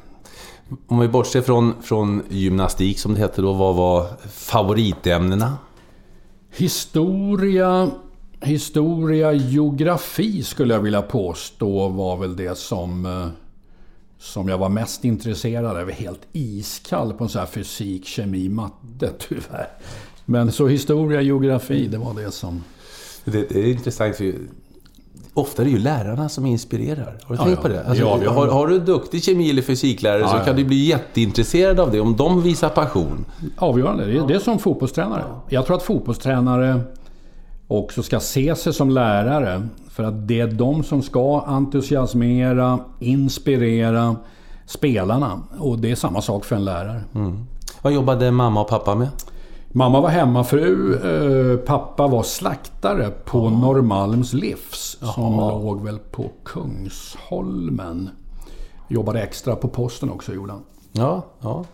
Om 0.86 0.98
vi 0.98 1.08
bortser 1.08 1.42
från, 1.42 1.74
från 1.82 2.22
gymnastik 2.28 2.98
som 2.98 3.14
det 3.14 3.20
hette 3.20 3.42
då, 3.42 3.52
vad 3.52 3.74
var 3.76 4.06
favoritämnena? 4.28 5.58
Historia, 6.56 7.90
historia, 8.40 9.32
geografi 9.32 10.42
skulle 10.42 10.74
jag 10.74 10.80
vilja 10.80 11.02
påstå 11.02 11.88
var 11.88 12.16
väl 12.16 12.36
det 12.36 12.58
som 12.58 13.06
eh, 13.06 13.28
som 14.32 14.48
jag 14.48 14.58
var 14.58 14.68
mest 14.68 15.04
intresserad 15.04 15.76
av. 15.76 15.90
Helt 15.90 16.20
iskall 16.32 17.12
på 17.12 17.24
en 17.24 17.30
sån 17.30 17.38
här 17.38 17.46
fysik, 17.46 18.06
kemi, 18.06 18.48
matte 18.48 19.10
tyvärr. 19.18 19.68
Men 20.24 20.52
så 20.52 20.68
historia, 20.68 21.20
geografi, 21.20 21.86
det 21.86 21.98
var 21.98 22.14
det 22.14 22.30
som... 22.30 22.64
Det, 23.24 23.48
det 23.48 23.60
är 23.60 23.66
intressant 23.66 24.16
för 24.16 24.34
Ofta 25.34 25.62
är 25.62 25.66
det 25.66 25.72
ju 25.72 25.78
lärarna 25.78 26.28
som 26.28 26.46
inspirerar. 26.46 27.18
Har 27.22 27.34
du 27.34 27.40
ja, 27.40 27.44
tänkt 27.44 27.56
ja. 27.56 27.62
på 27.62 27.68
det? 27.68 27.84
Alltså, 27.84 28.04
ja, 28.04 28.30
har, 28.32 28.46
har, 28.46 28.66
du 28.66 28.78
duktig 28.78 29.24
kemi 29.24 29.50
eller 29.50 29.62
fysiklärare 29.62 30.28
så 30.28 30.44
kan 30.44 30.56
du 30.56 30.64
bli 30.64 30.84
jätteintresserad 30.84 31.80
av 31.80 31.90
det 31.90 32.00
om 32.00 32.16
de 32.16 32.42
visar 32.42 32.68
passion. 32.68 33.24
Avgörande. 33.56 34.04
Det 34.04 34.18
är, 34.18 34.26
det 34.26 34.34
är 34.34 34.38
som 34.38 34.58
fotbollstränare. 34.58 35.24
Jag 35.48 35.66
tror 35.66 35.76
att 35.76 35.82
fotbollstränare 35.82 36.80
också 37.68 38.02
ska 38.02 38.20
se 38.20 38.56
sig 38.56 38.72
som 38.72 38.90
lärare. 38.90 39.68
För 39.88 40.02
att 40.02 40.28
det 40.28 40.40
är 40.40 40.46
de 40.46 40.82
som 40.82 41.02
ska 41.02 41.40
entusiasmera, 41.46 42.78
inspirera 42.98 44.16
spelarna. 44.66 45.42
Och 45.58 45.78
det 45.78 45.90
är 45.90 45.94
samma 45.94 46.22
sak 46.22 46.44
för 46.44 46.56
en 46.56 46.64
lärare. 46.64 47.04
Mm. 47.14 47.44
Vad 47.82 47.92
jobbade 47.92 48.30
mamma 48.30 48.60
och 48.60 48.68
pappa 48.68 48.94
med? 48.94 49.08
Mamma 49.68 50.00
var 50.00 50.08
hemmafru. 50.08 50.94
Eh, 50.94 51.58
pappa 51.58 52.06
var 52.06 52.22
slaktare 52.22 53.10
på 53.10 53.38
oh. 53.38 53.60
Norrmalms 53.60 54.32
Livs. 54.32 54.98
Som 55.14 55.38
oh. 55.38 55.64
låg 55.64 55.84
väl 55.84 55.98
på 55.98 56.30
Kungsholmen. 56.44 58.10
Jobbade 58.88 59.22
extra 59.22 59.56
på 59.56 59.68
posten 59.68 60.10
också 60.10 60.34
gjorde 60.34 60.52
han. 60.52 60.62
Ja, 60.96 61.24
ja. 61.40 61.64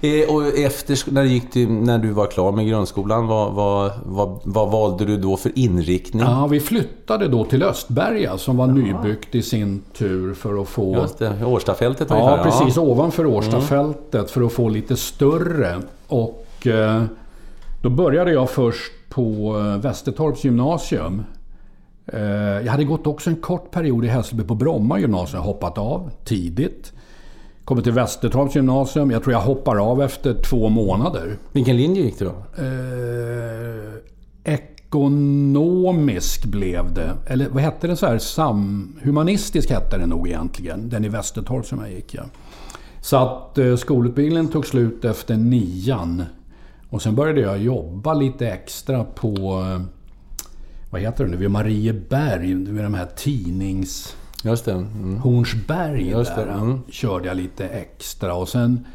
Eh, 0.00 0.34
och 0.34 0.58
efter, 0.58 1.12
när, 1.12 1.22
du 1.22 1.28
gick 1.28 1.50
till, 1.50 1.70
när 1.70 1.98
du 1.98 2.10
var 2.10 2.26
klar 2.26 2.52
med 2.52 2.68
grundskolan, 2.68 3.26
vad, 3.26 3.52
vad, 3.52 3.92
vad, 4.04 4.40
vad 4.44 4.70
valde 4.70 5.04
du 5.04 5.16
då 5.16 5.36
för 5.36 5.58
inriktning? 5.58 6.22
Ja, 6.22 6.46
vi 6.46 6.60
flyttade 6.60 7.28
då 7.28 7.44
till 7.44 7.62
Östberga 7.62 8.38
som 8.38 8.56
var 8.56 8.66
nybyggt 8.66 9.34
i 9.34 9.42
sin 9.42 9.82
tur 9.98 10.34
för 10.34 10.62
att 10.62 10.68
få... 10.68 10.94
Just 10.94 11.18
det, 11.18 11.44
Årstafältet 11.44 12.10
ungefär. 12.10 12.36
Ja, 12.36 12.42
precis. 12.42 12.76
Ja. 12.76 12.82
Ovanför 12.82 13.26
Årstafältet 13.26 14.14
mm. 14.14 14.26
för 14.26 14.42
att 14.42 14.52
få 14.52 14.68
lite 14.68 14.96
större. 14.96 15.78
Och 16.08 16.66
eh, 16.66 17.02
då 17.82 17.90
började 17.90 18.32
jag 18.32 18.50
först 18.50 18.92
på 19.08 19.56
eh, 19.58 19.80
Västertorps 19.80 20.44
gymnasium. 20.44 21.22
Jag 22.64 22.72
hade 22.72 22.84
gått 22.84 23.06
också 23.06 23.30
en 23.30 23.36
kort 23.36 23.70
period 23.70 24.04
i 24.04 24.08
Hässelby 24.08 24.44
på 24.44 24.54
Bromma 24.54 24.98
gymnasium, 24.98 25.42
hoppat 25.42 25.78
av 25.78 26.10
tidigt. 26.24 26.92
Kommer 27.70 27.82
till 27.82 27.92
Västertorps 27.92 28.56
gymnasium. 28.56 29.10
Jag 29.10 29.22
tror 29.22 29.32
jag 29.32 29.40
hoppar 29.40 29.76
av 29.76 30.02
efter 30.02 30.34
två 30.34 30.68
månader. 30.68 31.38
Vilken 31.52 31.76
linje 31.76 32.02
gick 32.02 32.18
du 32.18 32.24
då? 32.24 32.62
Eh, 32.62 34.54
ekonomisk 34.54 36.44
blev 36.44 36.94
det. 36.94 37.12
Eller 37.26 37.48
vad 37.48 37.62
hette 37.62 37.86
det? 37.86 37.96
så 37.96 38.06
här? 38.06 38.18
Sam, 38.18 38.92
humanistisk 39.02 39.70
hette 39.70 39.98
det 39.98 40.06
nog 40.06 40.28
egentligen. 40.28 40.88
Den 40.88 41.04
i 41.04 41.08
Västertorp 41.08 41.66
som 41.66 41.78
jag 41.80 41.90
gick 41.90 42.14
ja. 42.14 42.22
Så 43.00 43.16
att 43.16 43.58
eh, 43.58 43.76
skolutbildningen 43.76 44.48
tog 44.48 44.66
slut 44.66 45.04
efter 45.04 45.36
nian. 45.36 46.24
Och 46.88 47.02
sen 47.02 47.14
började 47.14 47.40
jag 47.40 47.58
jobba 47.58 48.14
lite 48.14 48.48
extra 48.48 49.04
på... 49.04 49.28
Eh, 49.28 49.80
vad 50.90 51.00
heter 51.00 51.24
det 51.24 51.30
nu? 51.30 51.36
Vid 51.36 51.50
Marieberg. 51.50 52.54
Vid 52.54 52.84
de 52.84 52.94
här 52.94 53.08
tidnings... 53.16 54.16
Just 54.44 54.64
det. 54.64 54.72
Mm. 54.72 55.18
Hornsberg 55.18 56.08
Just 56.08 56.36
där 56.36 56.46
mm. 56.46 56.80
körde 56.90 57.28
jag 57.28 57.36
lite 57.36 57.68
extra. 57.68 58.34
Och 58.34 58.48
sen 58.48 58.86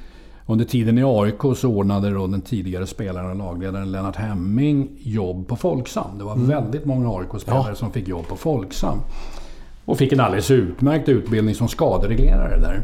under 0.46 0.66
tiden 0.66 0.98
i 0.98 1.04
AIK 1.04 1.58
så 1.58 1.70
ordnade 1.70 2.10
då 2.10 2.28
den 2.28 2.42
tidigare 2.42 2.88
spelaren 2.88 3.30
och 3.30 3.36
lagledaren 3.36 3.92
Lennart 3.92 4.16
Hemming 4.16 4.90
jobb 5.00 5.48
på 5.48 5.56
Folksam. 5.56 6.18
Det 6.18 6.24
var 6.24 6.34
mm. 6.34 6.48
väldigt 6.48 6.86
många 6.86 7.10
AIK-spelare 7.10 7.70
ja. 7.70 7.76
som 7.76 7.92
fick 7.92 8.08
jobb 8.08 8.28
på 8.28 8.36
Folksam. 8.36 8.98
Och 9.86 9.98
fick 9.98 10.14
en 10.14 10.20
alldeles 10.20 10.52
utmärkt 10.52 11.10
utbildning 11.10 11.56
som 11.56 11.68
skadereglerare 11.68 12.60
där. 12.60 12.82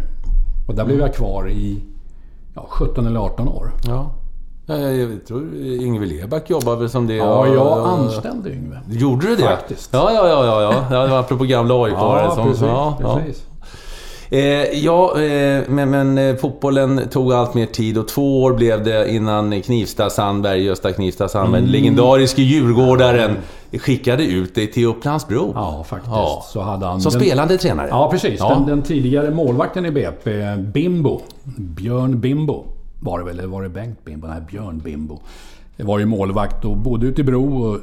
Och 0.68 0.76
där 0.76 0.86
blev 0.86 1.00
jag 1.00 1.14
kvar 1.14 1.50
i 1.50 1.84
ja, 2.56 2.66
17 2.70 3.08
eller 3.08 3.20
18 3.20 3.48
år. 3.48 3.72
Ja. 3.88 4.12
Jag 4.80 5.26
tror 5.28 5.56
Yngve 5.56 6.06
Leback 6.06 6.50
jobbar 6.50 6.76
väl 6.76 6.90
som 6.90 7.08
det. 7.08 7.16
Ja, 7.16 7.48
jag 7.48 7.88
anställde 7.88 8.50
Yngve. 8.50 8.80
Gjorde 8.90 9.28
du 9.28 9.36
det? 9.36 9.44
Faktiskt. 9.44 9.90
Ja, 9.94 10.12
ja, 10.14 10.28
ja. 10.28 10.46
ja, 10.46 10.62
ja. 10.62 10.86
ja 10.92 11.02
det 11.04 11.12
var 11.12 11.20
apropå 11.20 11.44
gamla 11.44 11.84
aik 11.86 11.94
ja, 11.94 12.32
som... 12.36 12.48
Precis, 12.48 12.62
ja, 12.62 12.98
precis. 13.16 13.46
Eh, 14.34 14.80
ja, 14.80 15.22
eh, 15.22 15.64
men, 15.68 15.90
men 15.90 16.18
eh, 16.18 16.36
fotbollen 16.36 17.02
tog 17.10 17.34
allt 17.34 17.54
mer 17.54 17.66
tid 17.66 17.98
och 17.98 18.08
två 18.08 18.44
år 18.44 18.54
blev 18.54 18.84
det 18.84 19.12
innan 19.12 19.62
Knivsta 19.62 20.10
Sandberg, 20.10 20.64
Gösta 20.64 20.92
Knivsta 20.92 21.28
Sandberg, 21.28 21.62
mm. 21.62 21.72
legendariske 21.72 22.42
djurgårdaren, 22.42 23.38
skickade 23.72 24.24
ut 24.24 24.56
dig 24.56 24.72
till 24.72 24.86
Upplandsbro. 24.86 25.52
Ja, 25.56 25.86
faktiskt. 25.90 26.12
Ja. 26.12 26.46
Så 26.48 26.62
hade 26.62 26.86
han 26.86 27.02
Som 27.02 27.12
den, 27.12 27.22
spelande 27.22 27.58
tränare? 27.58 27.88
Ja, 27.90 28.12
precis. 28.12 28.40
Ja. 28.40 28.50
Den, 28.50 28.66
den, 28.66 28.82
tidigare 28.82 29.32
målvakten 29.32 29.86
i 29.86 29.92
BP, 29.92 30.56
Bimbo, 30.58 31.22
Björn 31.58 32.20
Bimbo, 32.20 32.66
var 33.02 33.20
det 33.20 33.26
väl, 33.26 33.40
eller 33.40 33.48
var 33.48 33.64
det 33.64 33.70
Bengt 33.70 34.06
Bimbo? 34.06 34.28
Nej, 34.28 34.42
Björn 34.52 34.80
Bimbo. 34.80 35.20
Det 35.78 35.84
var 35.84 36.00
ju 36.00 36.06
målvakt 36.06 36.66
och 36.66 36.78
bodde 36.78 37.08
ute 37.08 37.22
i 37.22 37.24
Bro 37.24 37.64
och 37.64 37.80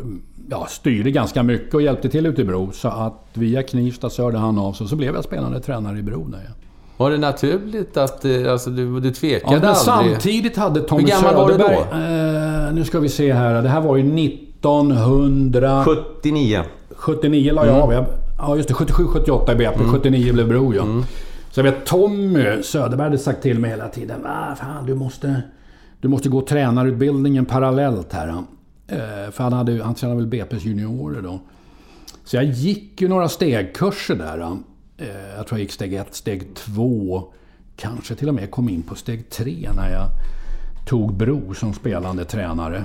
ja, 0.51 0.67
styrde 0.69 1.11
ganska 1.11 1.43
mycket 1.43 1.75
och 1.75 1.83
hjälpte 1.83 2.09
till 2.09 2.27
ute 2.27 2.43
i 2.43 2.45
Bro. 2.45 2.73
Så 2.73 2.89
att 2.89 3.25
via 3.35 3.63
Knivsta 3.63 4.11
så 4.11 4.23
hörde 4.23 4.39
han 4.39 4.59
av 4.59 4.73
sig 4.73 4.89
så 4.89 4.97
blev 4.97 5.15
jag 5.15 5.25
spelande 5.25 5.61
tränare 5.61 5.99
i 5.99 6.03
Bro. 6.03 6.25
Där, 6.25 6.39
ja. 6.49 6.55
Var 6.97 7.11
det 7.11 7.19
naturligt 7.19 7.97
att 7.97 8.25
eh, 8.25 8.53
alltså, 8.53 8.71
du, 8.71 9.01
du 9.01 9.11
tvekade 9.11 9.55
ja, 9.55 9.61
men 9.61 9.69
aldrig? 9.69 10.13
Samtidigt 10.15 10.57
hade 10.57 10.81
Tommy 10.81 11.03
Hur 11.03 11.09
gammal 11.09 11.35
Söderberg... 11.35 11.77
var 11.77 11.99
du 11.99 12.63
då? 12.63 12.69
Eh, 12.69 12.75
nu 12.75 12.85
ska 12.85 13.01
vi 13.01 13.09
se 13.09 13.33
här. 13.33 13.63
Det 13.63 13.69
här 13.69 13.81
var 13.81 13.97
ju 13.97 14.27
1900... 14.27 15.85
79. 15.85 16.63
79 16.91 17.53
la 17.53 17.67
jag 17.67 17.75
mm. 17.75 17.99
av. 17.99 18.07
Ja 18.39 18.57
just 18.57 18.69
det, 18.69 18.75
77, 18.75 19.07
78 19.07 19.53
i 19.53 19.55
BP. 19.55 19.75
Mm. 19.75 19.93
79 19.93 20.33
blev 20.33 20.49
Bro 20.49 20.75
ja. 20.75 20.83
Mm. 20.83 21.05
Så 21.51 21.61
jag 21.61 21.65
vet 21.65 21.87
Tommy 21.87 22.63
Söderberg 22.63 23.05
hade 23.05 23.19
sagt 23.19 23.43
till 23.43 23.59
mig 23.59 23.71
hela 23.71 23.89
tiden. 23.89 24.23
Fan, 24.57 24.87
du 24.87 24.95
måste, 24.95 25.43
du 26.01 26.09
måste 26.09 26.29
gå 26.29 26.41
tränarutbildningen 26.41 27.45
parallellt 27.45 28.13
här. 28.13 28.29
Eh, 28.87 29.31
för 29.31 29.43
han, 29.43 29.53
hade, 29.53 29.85
han 29.85 29.95
tränade 29.95 30.21
väl 30.21 30.31
BP's 30.31 30.67
juniorer 30.67 31.23
då. 31.23 31.41
Så 32.25 32.37
jag 32.37 32.45
gick 32.45 33.01
ju 33.01 33.09
några 33.09 33.29
stegkurser 33.29 34.15
där. 34.15 34.41
Eh, 34.99 35.07
jag 35.37 35.47
tror 35.47 35.59
jag 35.59 35.61
gick 35.61 35.73
steg 35.73 35.95
ett, 35.95 36.15
steg 36.15 36.55
två. 36.55 37.25
Kanske 37.77 38.15
till 38.15 38.29
och 38.29 38.35
med 38.35 38.51
kom 38.51 38.69
in 38.69 38.83
på 38.83 38.95
steg 38.95 39.31
tre 39.31 39.69
när 39.77 39.91
jag 39.91 40.09
tog 40.87 41.15
Bro 41.15 41.55
som 41.55 41.75
spelande 41.75 42.25
tränare. 42.25 42.85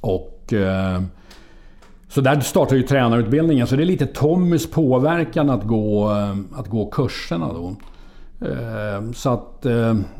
Och... 0.00 0.52
Eh, 0.52 1.02
så 2.14 2.20
där 2.20 2.40
startar 2.40 2.76
ju 2.76 2.82
tränarutbildningen. 2.82 3.66
Så 3.66 3.76
det 3.76 3.82
är 3.82 3.86
lite 3.86 4.06
Tommys 4.06 4.70
påverkan 4.70 5.50
att 5.50 5.64
gå, 5.64 6.08
att 6.54 6.68
gå 6.68 6.90
kurserna 6.90 7.52
då. 7.52 7.76
Så 9.14 9.30
att, 9.30 9.66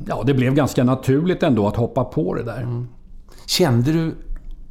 ja, 0.07 0.23
det 0.27 0.35
blev 0.35 0.55
ganska 0.55 0.85
naturligt 0.85 1.43
ändå 1.43 1.69
att 1.69 1.77
hoppa 1.77 2.05
på 2.05 2.35
det 2.35 2.43
där. 2.43 2.63
Mm. 2.63 2.89
Kände 3.47 3.93
du 3.93 4.15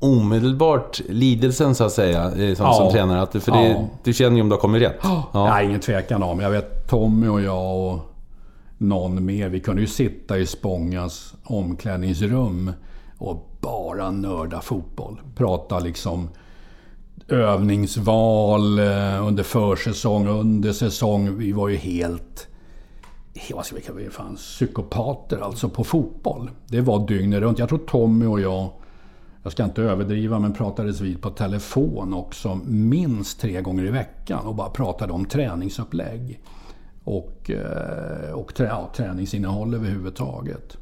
omedelbart 0.02 1.02
lidelsen 1.10 1.76
så 1.76 1.84
att 1.84 1.92
säga, 1.92 2.24
eh, 2.24 2.56
som, 2.56 2.66
ja. 2.66 2.74
som 2.74 2.92
tränare? 2.92 3.22
Att, 3.22 3.44
för 3.44 3.52
det, 3.52 3.68
ja. 3.68 3.88
du 4.04 4.14
känner 4.14 4.36
ju 4.36 4.42
om 4.42 4.50
du 4.50 4.56
har 4.56 4.62
kommit 4.62 4.82
rätt. 4.82 5.00
Ja. 5.04 5.30
Nej, 5.34 5.66
ingen 5.66 5.80
tvekan 5.80 6.24
om. 6.24 6.40
Jag 6.40 6.50
vet 6.50 6.90
Tommy 6.90 7.28
och 7.28 7.42
jag 7.42 7.78
och 7.78 8.00
någon 8.78 9.26
mer. 9.26 9.50
Vi 9.50 9.60
kunde 9.60 9.82
ju 9.82 9.88
sitta 9.88 10.38
i 10.38 10.46
Spångas 10.46 11.34
omklädningsrum 11.44 12.72
och 13.18 13.58
bara 13.62 14.12
nörda 14.12 14.62
fotboll. 14.62 15.22
Prata 15.36 15.80
liksom 15.80 16.30
övningsval 17.32 18.80
eh, 18.80 19.28
under 19.28 19.44
försäsong, 19.44 20.28
under 20.28 20.74
säsong. 20.74 21.38
Vi 21.38 21.52
var 21.52 21.70
ju 21.70 21.76
helt... 21.76 22.48
Vad 23.54 23.66
ska 23.66 23.76
vi 23.76 23.82
kalla 23.82 24.00
det? 24.00 24.10
Fan, 24.10 24.36
psykopater 24.36 25.40
alltså 25.40 25.70
på 25.70 25.84
fotboll. 25.84 26.50
Det 26.68 26.82
var 26.82 27.08
dygnet 27.08 27.40
runt. 27.40 27.60
Jag 27.60 27.70
tror 27.70 27.80
Tommy 27.80 28.26
och 28.26 28.42
jag 28.42 28.70
jag 29.44 29.52
ska 29.52 29.64
inte 29.64 29.82
överdriva, 29.82 30.40
men 30.40 30.54
pratades 30.54 31.02
vid 31.02 31.22
på 31.22 31.30
telefon 31.30 32.14
också 32.14 32.60
minst 32.66 33.40
tre 33.40 33.62
gånger 33.62 33.86
i 33.86 33.92
veckan 33.92 34.46
och 34.46 34.56
bara 34.56 34.70
pratade 34.70 35.14
om 35.14 35.26
träningsupplägg. 35.26 36.40
Och, 37.04 37.52
eh, 37.52 38.32
och 38.32 38.54
trä, 38.56 38.66
ja, 38.66 38.92
träningsinnehåll 38.96 39.74
överhuvudtaget. 39.74 40.78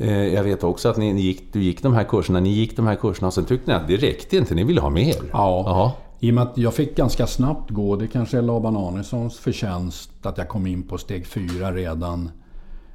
Eh, 0.00 0.34
jag 0.34 0.44
vet 0.44 0.64
också 0.64 0.88
att 0.88 0.96
ni 0.96 1.20
gick, 1.20 1.52
du 1.52 1.62
gick 1.62 1.82
de 1.82 1.94
här 1.94 2.04
kurserna, 2.04 2.40
ni 2.40 2.50
gick 2.50 2.76
de 2.76 2.86
här 2.86 2.96
kurserna 2.96 3.26
och 3.26 3.34
sen 3.34 3.44
tyckte 3.44 3.70
ni 3.70 3.76
att 3.76 3.88
det 3.88 3.96
räckte 3.96 4.36
inte, 4.36 4.54
ni 4.54 4.64
ville 4.64 4.80
ha 4.80 4.90
mer. 4.90 5.16
Ja, 5.32 5.64
Aha. 5.66 5.96
i 6.20 6.30
och 6.30 6.34
med 6.34 6.44
att 6.44 6.58
jag 6.58 6.74
fick 6.74 6.96
ganska 6.96 7.26
snabbt 7.26 7.70
gå, 7.70 7.96
det 7.96 8.06
kanske 8.06 8.38
är 8.38 8.42
Laban 8.42 8.76
Arnessons 8.76 9.38
förtjänst 9.38 10.10
att 10.22 10.38
jag 10.38 10.48
kom 10.48 10.66
in 10.66 10.82
på 10.82 10.98
steg 10.98 11.26
fyra 11.26 11.72
redan 11.72 12.30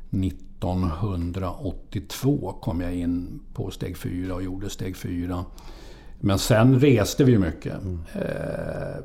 90 0.10 0.46
1982 0.74 2.54
kom 2.62 2.82
jag 2.82 2.96
in 2.96 3.40
på 3.54 3.72
steg 3.72 3.98
4 3.98 4.36
och 4.36 4.44
gjorde 4.44 4.70
steg 4.70 4.98
4. 4.98 5.46
Men 6.20 6.40
sen 6.40 6.80
reste 6.80 7.24
vi 7.24 7.38
mycket. 7.38 7.74
Mm. 7.82 8.00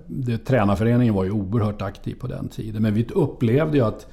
Det, 0.07 0.39
tränarföreningen 0.39 1.15
var 1.15 1.25
ju 1.25 1.31
oerhört 1.31 1.83
aktiv 1.83 2.15
på 2.21 2.27
den 2.27 2.49
tiden. 2.49 2.83
Men 2.83 2.95
vi 2.95 3.07
upplevde 3.15 3.77
ju 3.77 3.85
att 3.85 4.07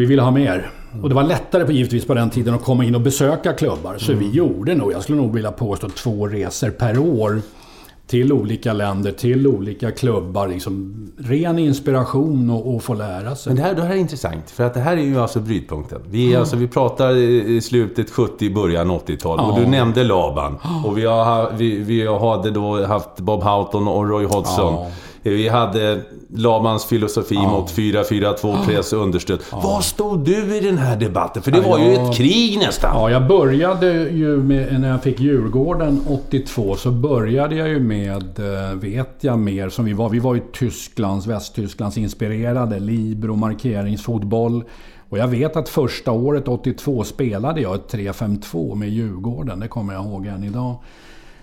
vi 0.00 0.06
ville 0.06 0.22
ha 0.22 0.30
mer. 0.30 0.70
Och 1.02 1.08
det 1.08 1.14
var 1.14 1.22
lättare 1.22 1.64
på, 1.64 1.72
givetvis 1.72 2.04
på 2.04 2.14
den 2.14 2.30
tiden 2.30 2.54
att 2.54 2.64
komma 2.64 2.84
in 2.84 2.94
och 2.94 3.00
besöka 3.00 3.52
klubbar. 3.52 3.98
Så 3.98 4.12
mm. 4.12 4.24
vi 4.24 4.36
gjorde 4.36 4.74
nog, 4.74 4.92
jag 4.92 5.02
skulle 5.02 5.18
nog 5.18 5.34
vilja 5.34 5.52
påstå, 5.52 5.88
två 5.88 6.26
resor 6.26 6.70
per 6.70 6.98
år 6.98 7.40
till 8.06 8.32
olika 8.32 8.72
länder, 8.72 9.12
till 9.12 9.46
olika 9.46 9.90
klubbar. 9.90 10.48
Liksom, 10.48 10.94
ren 11.18 11.58
inspiration 11.58 12.50
och, 12.50 12.74
och 12.74 12.82
få 12.82 12.94
lära 12.94 13.36
sig. 13.36 13.50
Men 13.50 13.62
det 13.62 13.68
här, 13.68 13.74
det 13.74 13.82
här 13.82 13.94
är 13.94 13.98
intressant, 13.98 14.50
för 14.50 14.64
att 14.64 14.74
det 14.74 14.80
här 14.80 14.96
är 14.96 15.02
ju 15.02 15.20
alltså 15.20 15.40
brytpunkten. 15.40 16.00
Vi, 16.10 16.26
mm. 16.26 16.40
alltså, 16.40 16.56
vi 16.56 16.68
pratar 16.68 17.16
i 17.16 17.60
slutet 17.60 18.10
70, 18.10 18.54
början 18.54 18.90
80-tal. 18.90 19.38
Ja. 19.38 19.52
Och 19.52 19.60
du 19.60 19.66
nämnde 19.66 20.04
Laban. 20.04 20.58
Och 20.84 20.98
vi, 20.98 21.04
har, 21.04 21.52
vi, 21.56 21.76
vi 21.76 22.06
hade 22.06 22.50
då 22.50 22.86
haft 22.86 23.16
Bob 23.16 23.42
Houghton 23.42 23.88
och 23.88 24.08
Roy 24.08 24.24
Hodgson. 24.24 24.74
Ja. 24.74 24.90
Vi 25.22 25.48
hade 25.48 26.00
Lamans 26.34 26.84
filosofi 26.84 27.34
ja. 27.34 27.50
mot 27.50 27.70
4-4-2 27.70 28.64
press 28.64 28.92
understöd. 28.92 29.40
Ja. 29.52 29.60
Var 29.60 29.80
stod 29.80 30.24
du 30.24 30.56
i 30.56 30.60
den 30.60 30.78
här 30.78 30.96
debatten? 30.96 31.42
För 31.42 31.50
det 31.50 31.60
var 31.60 31.78
ju 31.78 31.92
ett 31.94 32.16
krig 32.16 32.58
nästan. 32.58 32.90
Ja, 32.94 33.10
jag 33.10 33.28
började 33.28 33.92
ju 33.92 34.36
med, 34.36 34.80
när 34.80 34.88
jag 34.88 35.02
fick 35.02 35.20
Djurgården 35.20 36.00
82 36.08 36.76
så 36.76 36.90
började 36.90 37.54
jag 37.54 37.68
ju 37.68 37.80
med, 37.80 38.38
eh, 38.38 38.74
vet 38.74 39.16
jag 39.20 39.38
mer, 39.38 39.68
som 39.68 39.84
vi 39.84 39.92
var. 39.92 40.08
Vi 40.08 40.18
var 40.18 40.34
ju 40.34 40.40
Tysklands, 40.52 41.26
Västtysklands 41.26 41.98
inspirerade. 41.98 42.78
Libro, 42.78 43.36
markeringsfotboll. 43.36 44.64
Och 45.08 45.18
jag 45.18 45.28
vet 45.28 45.56
att 45.56 45.68
första 45.68 46.12
året, 46.12 46.48
82, 46.48 47.04
spelade 47.04 47.60
jag 47.60 47.74
ett 47.74 47.92
3-5-2 47.92 48.74
med 48.74 48.88
Djurgården. 48.88 49.60
Det 49.60 49.68
kommer 49.68 49.94
jag 49.94 50.04
ihåg 50.04 50.26
än 50.26 50.44
idag. 50.44 50.76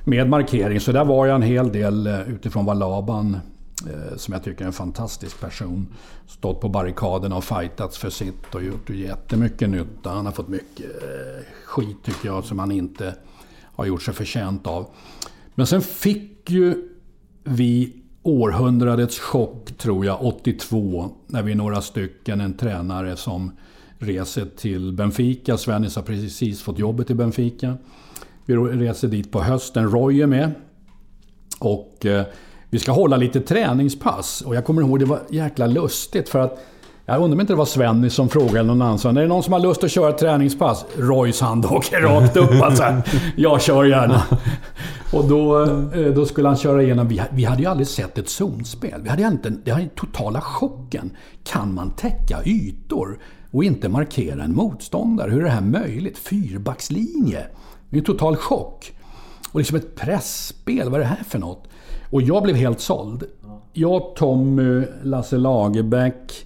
Med 0.03 0.29
markering. 0.29 0.79
Så 0.79 0.91
där 0.91 1.05
var 1.05 1.25
jag 1.25 1.35
en 1.35 1.41
hel 1.41 1.71
del 1.71 2.07
eh, 2.07 2.29
utifrån 2.29 2.65
vad 2.65 2.79
Laban 2.79 3.37
Eh, 3.85 4.17
som 4.17 4.33
jag 4.33 4.43
tycker 4.43 4.61
är 4.61 4.67
en 4.67 4.73
fantastisk 4.73 5.39
person. 5.39 5.87
Stått 6.27 6.61
på 6.61 6.69
barrikaderna 6.69 7.35
och 7.35 7.43
fightats 7.43 7.97
för 7.97 8.09
sitt 8.09 8.55
och 8.55 8.63
gjort 8.63 8.89
jättemycket 8.89 9.69
nytta. 9.69 10.09
Han 10.09 10.25
har 10.25 10.33
fått 10.33 10.47
mycket 10.47 10.85
eh, 10.85 11.45
skit 11.65 11.97
tycker 12.03 12.27
jag 12.27 12.45
som 12.45 12.59
han 12.59 12.71
inte 12.71 13.15
har 13.61 13.85
gjort 13.85 14.01
sig 14.01 14.13
förtjänt 14.13 14.67
av. 14.67 14.87
Men 15.55 15.67
sen 15.67 15.81
fick 15.81 16.49
ju 16.49 16.89
vi 17.43 18.03
århundradets 18.23 19.19
chock, 19.19 19.77
tror 19.77 20.05
jag, 20.05 20.25
82. 20.25 21.09
När 21.27 21.43
vi 21.43 21.51
är 21.51 21.55
några 21.55 21.81
stycken, 21.81 22.41
en 22.41 22.57
tränare 22.57 23.15
som 23.15 23.51
reser 23.99 24.45
till 24.45 24.93
Benfica. 24.93 25.57
Svennis 25.57 25.95
har 25.95 26.03
precis 26.03 26.61
fått 26.61 26.79
jobbet 26.79 27.09
i 27.09 27.13
Benfica. 27.13 27.77
Vi 28.45 28.55
reser 28.55 29.07
dit 29.07 29.31
på 29.31 29.41
hösten. 29.41 29.91
Roy 29.91 30.21
är 30.21 30.27
med. 30.27 30.51
Och 31.59 32.05
eh, 32.05 32.25
vi 32.69 32.79
ska 32.79 32.91
hålla 32.91 33.17
lite 33.17 33.41
träningspass. 33.41 34.41
Och 34.41 34.55
jag 34.55 34.65
kommer 34.65 34.81
ihåg, 34.81 34.99
det 34.99 35.05
var 35.05 35.19
jäkla 35.29 35.67
lustigt 35.67 36.29
för 36.29 36.39
att 36.39 36.59
jag 37.09 37.21
undrar 37.21 37.35
om 37.35 37.41
inte 37.41 37.53
det 37.53 37.57
var 37.57 37.65
Svenny 37.65 38.09
som 38.09 38.29
frågade 38.29 38.63
någon 38.63 38.81
annan. 38.81 38.99
Så, 38.99 39.09
är 39.09 39.13
det 39.13 39.27
någon 39.27 39.43
som 39.43 39.53
har 39.53 39.59
lust 39.59 39.83
att 39.83 39.91
köra 39.91 40.11
träningspass? 40.11 40.85
Roys 40.97 41.41
hand 41.41 41.65
åker 41.65 42.01
rakt 42.01 42.37
upp. 42.37 42.61
Alltså, 42.61 42.83
jag 43.35 43.61
kör 43.61 43.83
gärna. 43.83 44.23
Och 45.13 45.25
då, 45.25 45.63
eh, 45.63 46.13
då 46.15 46.25
skulle 46.25 46.47
han 46.47 46.57
köra 46.57 46.83
igenom. 46.83 47.07
Vi, 47.07 47.21
vi 47.31 47.43
hade 47.43 47.61
ju 47.61 47.67
aldrig 47.67 47.87
sett 47.87 48.17
ett 48.17 48.29
zonspel. 48.29 49.01
Vi 49.03 49.09
hade 49.09 49.23
inte, 49.23 49.49
det 49.49 49.71
var 49.71 49.89
totala 49.95 50.41
chocken. 50.41 51.11
Kan 51.43 51.73
man 51.73 51.91
täcka 51.95 52.43
ytor 52.45 53.19
och 53.51 53.63
inte 53.63 53.89
markera 53.89 54.43
en 54.43 54.55
motståndare? 54.55 55.31
Hur 55.31 55.39
är 55.39 55.43
det 55.43 55.49
här 55.49 55.61
möjligt? 55.61 56.17
Fyrbackslinje. 56.17 57.47
Det 57.89 57.97
är 57.97 57.99
en 57.99 58.05
total 58.05 58.35
chock. 58.35 58.93
Och 59.51 59.59
liksom 59.59 59.77
ett 59.77 59.95
pressspel. 59.95 60.89
Vad 60.89 60.93
är 60.93 61.03
det 61.03 61.09
här 61.09 61.23
för 61.23 61.39
något? 61.39 61.63
Och 62.09 62.21
jag 62.21 62.43
blev 62.43 62.55
helt 62.55 62.79
såld. 62.79 63.23
Jag, 63.73 64.15
Tommy, 64.15 64.83
Lasse 65.03 65.37
Lagerbäck. 65.37 66.45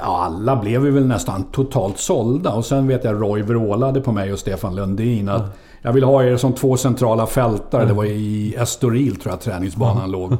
Alla 0.00 0.56
blev 0.56 0.80
vi 0.80 0.90
väl 0.90 1.06
nästan 1.06 1.44
totalt 1.44 1.98
sålda. 1.98 2.52
Och 2.52 2.64
sen 2.64 2.88
vet 2.88 3.04
jag 3.04 3.22
Roy 3.22 3.42
vrålade 3.42 4.00
på 4.00 4.12
mig 4.12 4.32
och 4.32 4.38
Stefan 4.38 4.74
Lundin 4.74 5.28
att 5.28 5.58
jag 5.82 5.92
vill 5.92 6.04
ha 6.04 6.24
er 6.24 6.36
som 6.36 6.52
två 6.52 6.76
centrala 6.76 7.26
fältare. 7.26 7.84
Det 7.84 7.92
var 7.92 8.04
i 8.04 8.54
Estoril 8.54 9.16
tror 9.16 9.32
jag 9.32 9.40
träningsbanan 9.40 10.10
låg. 10.10 10.36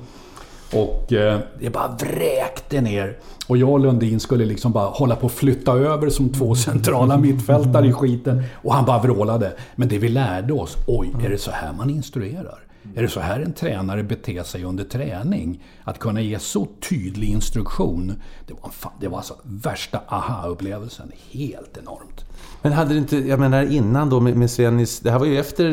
Och 0.73 1.12
eh, 1.12 1.39
det 1.61 1.71
bara 1.71 1.97
vräkte 2.00 2.81
ner. 2.81 3.17
Och 3.47 3.57
jag 3.57 3.69
och 3.69 3.81
Lundin 3.81 4.21
skulle 4.21 4.45
liksom 4.45 4.73
bara 4.73 4.89
hålla 4.89 5.17
på 5.17 5.27
att 5.27 5.33
flytta 5.33 5.73
över 5.73 6.11
som 6.11 6.29
två 6.29 6.55
centrala 6.55 7.17
mittfältare 7.17 7.87
i 7.87 7.93
skiten. 8.00 8.43
Och 8.55 8.75
han 8.75 8.85
bara 8.85 8.99
vrålade. 8.99 9.53
Men 9.77 9.89
det 9.89 9.99
vi 9.99 10.09
lärde 10.09 10.53
oss, 10.53 10.77
oj, 10.87 11.12
är 11.25 11.29
det 11.29 11.39
så 11.39 11.50
här 11.50 11.73
man 11.73 11.91
instruerar? 11.91 12.59
Är 12.95 13.03
det 13.03 13.09
så 13.09 13.21
här 13.21 13.41
en 13.41 13.53
tränare 13.53 14.03
beter 14.03 14.43
sig 14.43 14.65
under 14.65 14.85
träning? 14.85 15.61
Att 15.85 15.99
kunna 15.99 16.21
ge 16.21 16.39
så 16.39 16.67
tydlig 16.89 17.29
instruktion. 17.29 18.13
Det 18.47 18.55
var, 18.63 18.71
fan, 18.71 18.93
det 19.01 19.09
var 19.09 19.17
alltså 19.17 19.35
värsta 19.43 20.01
aha-upplevelsen. 20.09 21.13
Helt 21.31 21.77
enormt. 21.79 22.25
Men 22.63 22.73
hade 22.73 22.91
du 22.95 22.99
inte, 22.99 23.17
jag 23.17 23.41
menar 23.41 23.73
innan 23.73 24.11
då 24.11 24.21
med, 24.21 24.37
med 24.37 24.51
Svennis, 24.51 25.01
det 25.01 25.11
här 25.11 25.19
var 25.19 25.27
ju 25.27 25.41
efter 25.41 25.65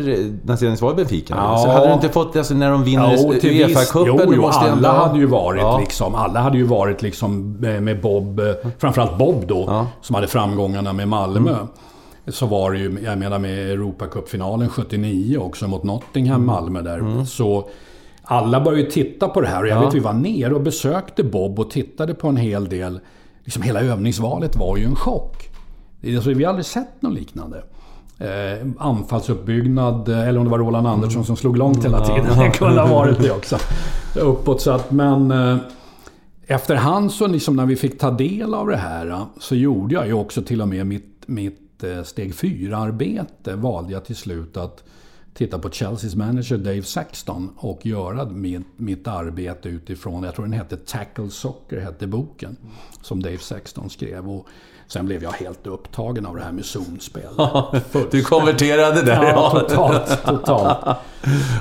när 0.43 0.55
Svennis 0.55 0.81
var 0.81 0.91
i 0.91 0.95
Benfica. 0.95 1.35
Ja. 1.37 1.57
Så 1.57 1.69
hade 1.69 1.87
du 1.87 1.93
inte 1.93 2.09
fått, 2.09 2.35
alltså 2.35 2.53
när 2.53 2.71
de 2.71 2.83
vinner 2.83 3.17
Uefa-cupen? 3.17 4.23
Jo, 4.25 4.33
jo 4.35 4.45
alla 4.45 4.71
ändå... 4.71 4.89
hade 4.89 5.19
ju 5.19 5.25
varit 5.25 5.61
ja. 5.61 5.79
liksom, 5.79 6.15
alla 6.15 6.39
hade 6.39 6.57
ju 6.57 6.63
varit 6.63 7.01
liksom 7.01 7.51
med 7.59 8.01
Bob, 8.01 8.41
framförallt 8.77 9.17
Bob 9.17 9.47
då, 9.47 9.65
ja. 9.67 9.87
som 10.01 10.15
hade 10.15 10.27
framgångarna 10.27 10.93
med 10.93 11.07
Malmö. 11.07 11.51
Mm 11.51 11.67
så 12.27 12.45
var 12.45 12.71
det 12.71 12.77
ju, 12.77 12.99
jag 13.03 13.17
menar 13.17 13.39
med 13.39 13.71
Europacupfinalen 13.71 14.69
79 14.69 15.37
också 15.37 15.67
mot 15.67 15.83
Nottingham, 15.83 16.35
mm. 16.35 16.45
Malmö 16.45 16.81
där. 16.81 16.97
Mm. 16.97 17.25
Så 17.25 17.69
alla 18.23 18.61
började 18.61 18.83
ju 18.83 18.89
titta 18.91 19.27
på 19.27 19.41
det 19.41 19.47
här 19.47 19.61
och 19.61 19.67
jag 19.67 19.77
ja. 19.77 19.85
vet 19.85 19.93
vi 19.93 19.99
var 19.99 20.13
nere 20.13 20.55
och 20.55 20.61
besökte 20.61 21.23
Bob 21.23 21.59
och 21.59 21.69
tittade 21.69 22.13
på 22.13 22.27
en 22.27 22.37
hel 22.37 22.69
del. 22.69 22.99
Liksom 23.43 23.63
hela 23.63 23.81
övningsvalet 23.81 24.55
var 24.55 24.77
ju 24.77 24.83
en 24.83 24.95
chock. 24.95 25.49
Alltså, 26.15 26.29
vi 26.29 26.43
har 26.43 26.49
aldrig 26.49 26.65
sett 26.65 27.01
något 27.01 27.13
liknande. 27.13 27.63
Eh, 28.19 28.67
anfallsuppbyggnad, 28.77 30.09
eller 30.09 30.37
om 30.37 30.45
det 30.45 30.51
var 30.51 30.59
Roland 30.59 30.87
Andersson 30.87 31.15
mm. 31.15 31.25
som 31.25 31.35
slog 31.35 31.57
långt 31.57 31.85
hela 31.85 32.05
tiden. 32.05 32.39
Det 32.39 32.49
kunde 32.49 32.81
ha 32.81 32.87
varit 32.87 33.19
det 33.19 33.31
också. 33.31 33.57
Uppåt 34.15 34.61
så 34.61 34.71
att, 34.71 34.91
men... 34.91 35.31
Eh, 35.31 35.57
efterhand 36.47 37.11
så 37.11 37.27
liksom 37.27 37.55
när 37.55 37.65
vi 37.65 37.75
fick 37.75 37.99
ta 37.99 38.11
del 38.11 38.53
av 38.53 38.67
det 38.67 38.77
här 38.77 39.25
så 39.39 39.55
gjorde 39.55 39.95
jag 39.95 40.07
ju 40.07 40.13
också 40.13 40.41
till 40.41 40.61
och 40.61 40.67
med 40.67 40.87
mitt, 40.87 41.23
mitt 41.25 41.66
mitt 41.77 41.83
eh, 41.83 42.03
steg 42.03 42.33
4-arbete 42.33 43.55
valde 43.55 43.93
jag 43.93 44.05
till 44.05 44.15
slut 44.15 44.57
att 44.57 44.83
titta 45.33 45.59
på 45.59 45.69
Chelseas 45.69 46.15
manager 46.15 46.57
Dave 46.57 46.83
Saxton 46.83 47.49
och 47.57 47.85
göra 47.85 48.25
mitt, 48.25 48.67
mitt 48.77 49.07
arbete 49.07 49.69
utifrån, 49.69 50.23
jag 50.23 50.35
tror 50.35 50.45
den 50.45 50.53
hette 50.53 50.77
Tackle 50.77 51.29
Soccer, 51.29 51.79
hette 51.79 52.07
boken, 52.07 52.57
som 53.01 53.23
Dave 53.23 53.37
Saxton 53.37 53.89
skrev. 53.89 54.29
Och 54.29 54.47
sen 54.87 55.05
blev 55.05 55.23
jag 55.23 55.31
helt 55.31 55.67
upptagen 55.67 56.25
av 56.25 56.35
det 56.35 56.41
här 56.41 56.51
med 56.51 56.65
zonspel. 56.65 57.29
du 58.11 58.23
konverterade 58.23 59.01
där? 59.01 59.23
Ja, 59.23 59.49
totalt. 59.59 60.25
totalt. 60.25 60.77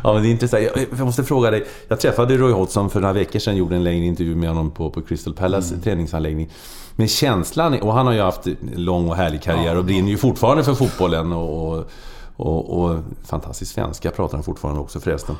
ja, 0.04 0.12
men 0.12 0.22
det 0.22 0.28
är 0.28 0.30
intressant. 0.30 0.62
Jag 0.98 1.06
måste 1.06 1.24
fråga 1.24 1.50
dig. 1.50 1.66
Jag 1.88 2.00
träffade 2.00 2.36
Roy 2.36 2.52
Hodgson 2.52 2.90
för 2.90 3.00
några 3.00 3.12
veckor 3.12 3.38
sedan, 3.38 3.56
gjorde 3.56 3.76
en 3.76 3.84
längre 3.84 4.06
intervju 4.06 4.34
med 4.34 4.48
honom 4.48 4.70
på, 4.70 4.90
på 4.90 5.02
Crystal 5.02 5.34
Palace 5.34 5.68
mm. 5.74 5.82
träningsanläggning. 5.82 6.50
Men 6.96 7.08
känslan, 7.08 7.80
och 7.82 7.92
han 7.92 8.06
har 8.06 8.12
ju 8.12 8.20
haft 8.20 8.46
lång 8.74 9.08
och 9.08 9.16
härlig 9.16 9.42
karriär 9.42 9.72
ja, 9.72 9.78
och 9.78 9.84
brinner 9.84 10.10
ju 10.10 10.16
fortfarande 10.16 10.64
för 10.64 10.74
fotbollen. 10.74 11.32
Och, 11.32 11.90
och, 12.36 12.82
och 12.82 12.98
fantastisk 13.24 13.74
svenska 13.74 14.10
pratar 14.10 14.36
han 14.36 14.44
fortfarande 14.44 14.80
också 14.80 15.00
förresten. 15.00 15.36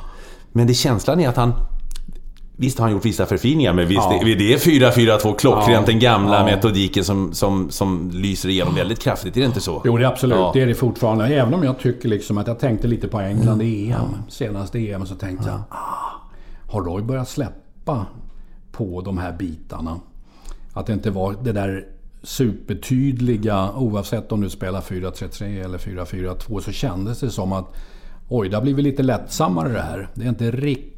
Men 0.51 0.67
det 0.67 0.73
känslan 0.73 1.19
är 1.19 1.29
att 1.29 1.35
han... 1.35 1.53
Visst 2.59 2.79
har 2.79 2.85
han 2.85 2.93
gjort 2.93 3.05
vissa 3.05 3.25
förfiningar, 3.25 3.73
men 3.73 3.87
visst, 3.87 4.01
ja. 4.01 4.19
det 4.23 4.53
är 4.53 4.57
4-4-2 4.57 5.35
klockrent, 5.35 5.69
ja. 5.69 5.81
den 5.85 5.99
gamla 5.99 6.37
ja. 6.37 6.45
metodiken 6.45 7.03
som, 7.03 7.33
som, 7.33 7.71
som 7.71 8.11
lyser 8.13 8.49
igenom 8.49 8.75
väldigt 8.75 8.99
kraftigt. 8.99 9.37
Är 9.37 9.41
det 9.41 9.45
inte 9.45 9.61
så? 9.61 9.81
Jo, 9.85 9.97
det 9.97 10.03
är 10.03 10.07
absolut. 10.07 10.37
Ja. 10.37 10.51
Det 10.53 10.61
är 10.61 10.67
det 10.67 10.75
fortfarande. 10.75 11.27
Även 11.27 11.53
om 11.53 11.63
jag 11.63 11.79
tycker 11.79 12.09
liksom 12.09 12.37
att 12.37 12.47
jag 12.47 12.59
tänkte 12.59 12.87
lite 12.87 13.07
på 13.07 13.19
England 13.19 13.61
i 13.61 13.89
EM. 13.91 13.99
Senaste 14.29 14.79
EM 14.79 15.05
så 15.05 15.15
tänkte 15.15 15.49
jag, 15.49 15.59
ah, 15.69 16.21
har 16.71 16.81
Roy 16.81 17.01
börjat 17.01 17.29
släppa 17.29 18.05
på 18.71 19.01
de 19.01 19.17
här 19.17 19.31
bitarna? 19.31 19.99
Att 20.73 20.85
det 20.85 20.93
inte 20.93 21.11
var 21.11 21.35
det 21.43 21.51
där 21.51 21.85
supertydliga, 22.23 23.71
oavsett 23.75 24.31
om 24.31 24.41
du 24.41 24.49
spelar 24.49 24.81
4-3-3 24.81 25.63
eller 25.65 25.77
4-4-2, 25.77 26.59
så 26.59 26.71
kändes 26.71 27.19
det 27.19 27.29
som 27.29 27.53
att 27.53 27.75
oj, 28.29 28.49
det 28.49 28.55
har 28.55 28.61
blivit 28.63 28.83
lite 28.83 29.03
lättsammare 29.03 29.69
det 29.69 29.81
här. 29.81 30.09
Det 30.13 30.23
är 30.23 30.29
inte 30.29 30.51
riktigt 30.51 30.96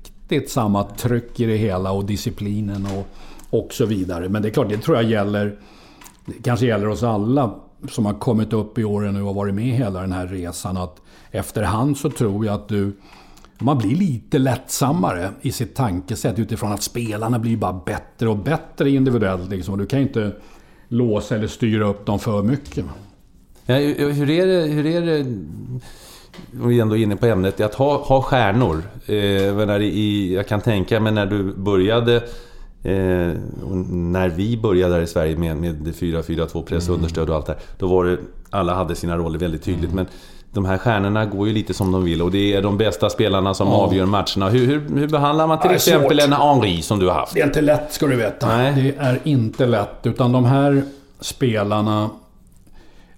samma 0.50 0.84
tryck 0.84 1.40
i 1.40 1.46
det 1.46 1.58
hela 1.58 1.92
och 1.92 2.06
disciplinen 2.06 2.86
och, 2.86 3.08
och 3.50 3.74
så 3.74 3.86
vidare. 3.86 4.30
Men 4.30 4.42
det 4.42 4.48
är 4.48 4.52
klart, 4.52 4.70
det 4.70 4.78
tror 4.78 4.98
jag 4.98 5.06
gäller, 5.06 5.60
det 6.26 6.44
kanske 6.44 6.66
gäller 6.66 6.88
oss 6.88 7.04
alla 7.04 7.56
som 7.90 8.06
har 8.06 8.14
kommit 8.14 8.54
upp 8.54 8.78
i 8.78 8.84
åren 8.84 9.14
nu 9.14 9.22
och 9.22 9.36
varit 9.36 9.56
med 9.56 9.66
hela 9.78 10.02
den 10.02 10.12
här 10.12 10.28
resan. 10.28 10.78
Att 10.78 11.02
efterhand 11.32 11.98
så 11.98 12.10
tror 12.10 12.46
jag 12.46 12.56
att 12.56 12.68
du 12.68 12.94
man 13.62 13.78
blir 13.78 13.96
lite 13.96 14.38
lättsammare 14.38 15.32
i 15.42 15.52
sitt 15.52 15.76
tankesätt 15.76 16.40
utifrån 16.40 16.72
att 16.72 16.84
spelarna 16.84 17.40
blir 17.40 17.58
bara 17.58 17.82
bättre 17.86 18.30
och 18.30 18.38
bättre 18.38 18.90
individuellt. 18.90 19.50
Liksom. 19.50 19.78
Du 19.78 19.86
kan 19.86 20.00
inte 20.00 20.32
låsa 20.88 21.36
eller 21.36 21.48
styra 21.48 21.88
upp 21.88 22.06
dem 22.06 22.20
för 22.20 22.44
mycket. 22.44 22.86
Ja, 23.66 23.76
hur 23.76 24.30
är 24.30 24.48
det, 24.48 24.68
hur 24.68 24.86
är 24.86 25.02
det 25.02 25.26
om 26.62 26.68
vi 26.68 26.80
ändå 26.80 26.98
är 26.98 27.04
inne 27.04 27.16
på 27.16 27.26
ämnet, 27.26 27.62
att 27.62 27.76
ha, 27.76 27.98
ha 27.98 28.22
stjärnor. 28.22 28.84
Eh, 29.06 29.82
i, 29.82 30.34
jag 30.36 30.48
kan 30.48 30.62
tänka 30.62 31.00
mig 31.00 31.12
när 31.12 31.26
du 31.26 31.44
började, 31.44 32.16
eh, 32.84 33.32
när 33.90 34.30
vi 34.30 34.58
började 34.58 34.94
här 34.94 35.02
i 35.02 35.08
Sverige 35.08 35.38
med, 35.38 35.58
med 35.58 35.88
4-4-2 35.88 36.64
press, 36.64 36.88
mm. 36.88 36.96
understöd 36.96 37.30
och 37.30 37.36
allt 37.36 37.46
det 37.46 37.54
här. 37.54 37.62
Då 37.78 37.88
var 37.88 38.06
det, 38.06 38.18
alla 38.50 38.76
hade 38.76 38.96
sina 38.96 39.18
roller 39.18 39.40
väldigt 39.40 39.64
tydligt. 39.64 39.92
Mm. 39.92 39.96
Men 39.96 40.06
de 40.54 40.66
här 40.66 40.78
stjärnorna 40.78 41.26
går 41.26 41.48
ju 41.48 41.54
lite 41.54 41.74
som 41.74 41.92
de 41.92 42.04
vill 42.04 42.22
och 42.22 42.32
det 42.32 42.54
är 42.54 42.62
de 42.62 42.78
bästa 42.78 43.10
spelarna 43.10 43.54
som 43.54 43.68
ja. 43.68 43.74
avgör 43.74 44.06
matcherna. 44.06 44.50
Hur, 44.50 44.66
hur, 44.66 45.00
hur, 45.00 45.08
behandlar 45.08 45.48
man 45.48 45.60
till 45.60 45.72
exempel 45.72 46.20
en 46.20 46.34
Henri 46.34 46.82
som 46.82 47.00
du 47.00 47.08
har 47.08 47.14
haft? 47.14 47.34
Det 47.34 47.42
är 47.42 47.46
inte 47.46 47.62
lätt 47.62 47.94
ska 47.94 48.08
du 48.08 48.16
veta. 48.16 48.48
Nej. 48.48 48.74
Det 48.98 49.04
är 49.04 49.20
inte 49.24 49.66
lätt. 49.66 50.00
Utan 50.04 50.32
de 50.32 50.46
här 50.46 50.84
spelarna... 51.20 52.10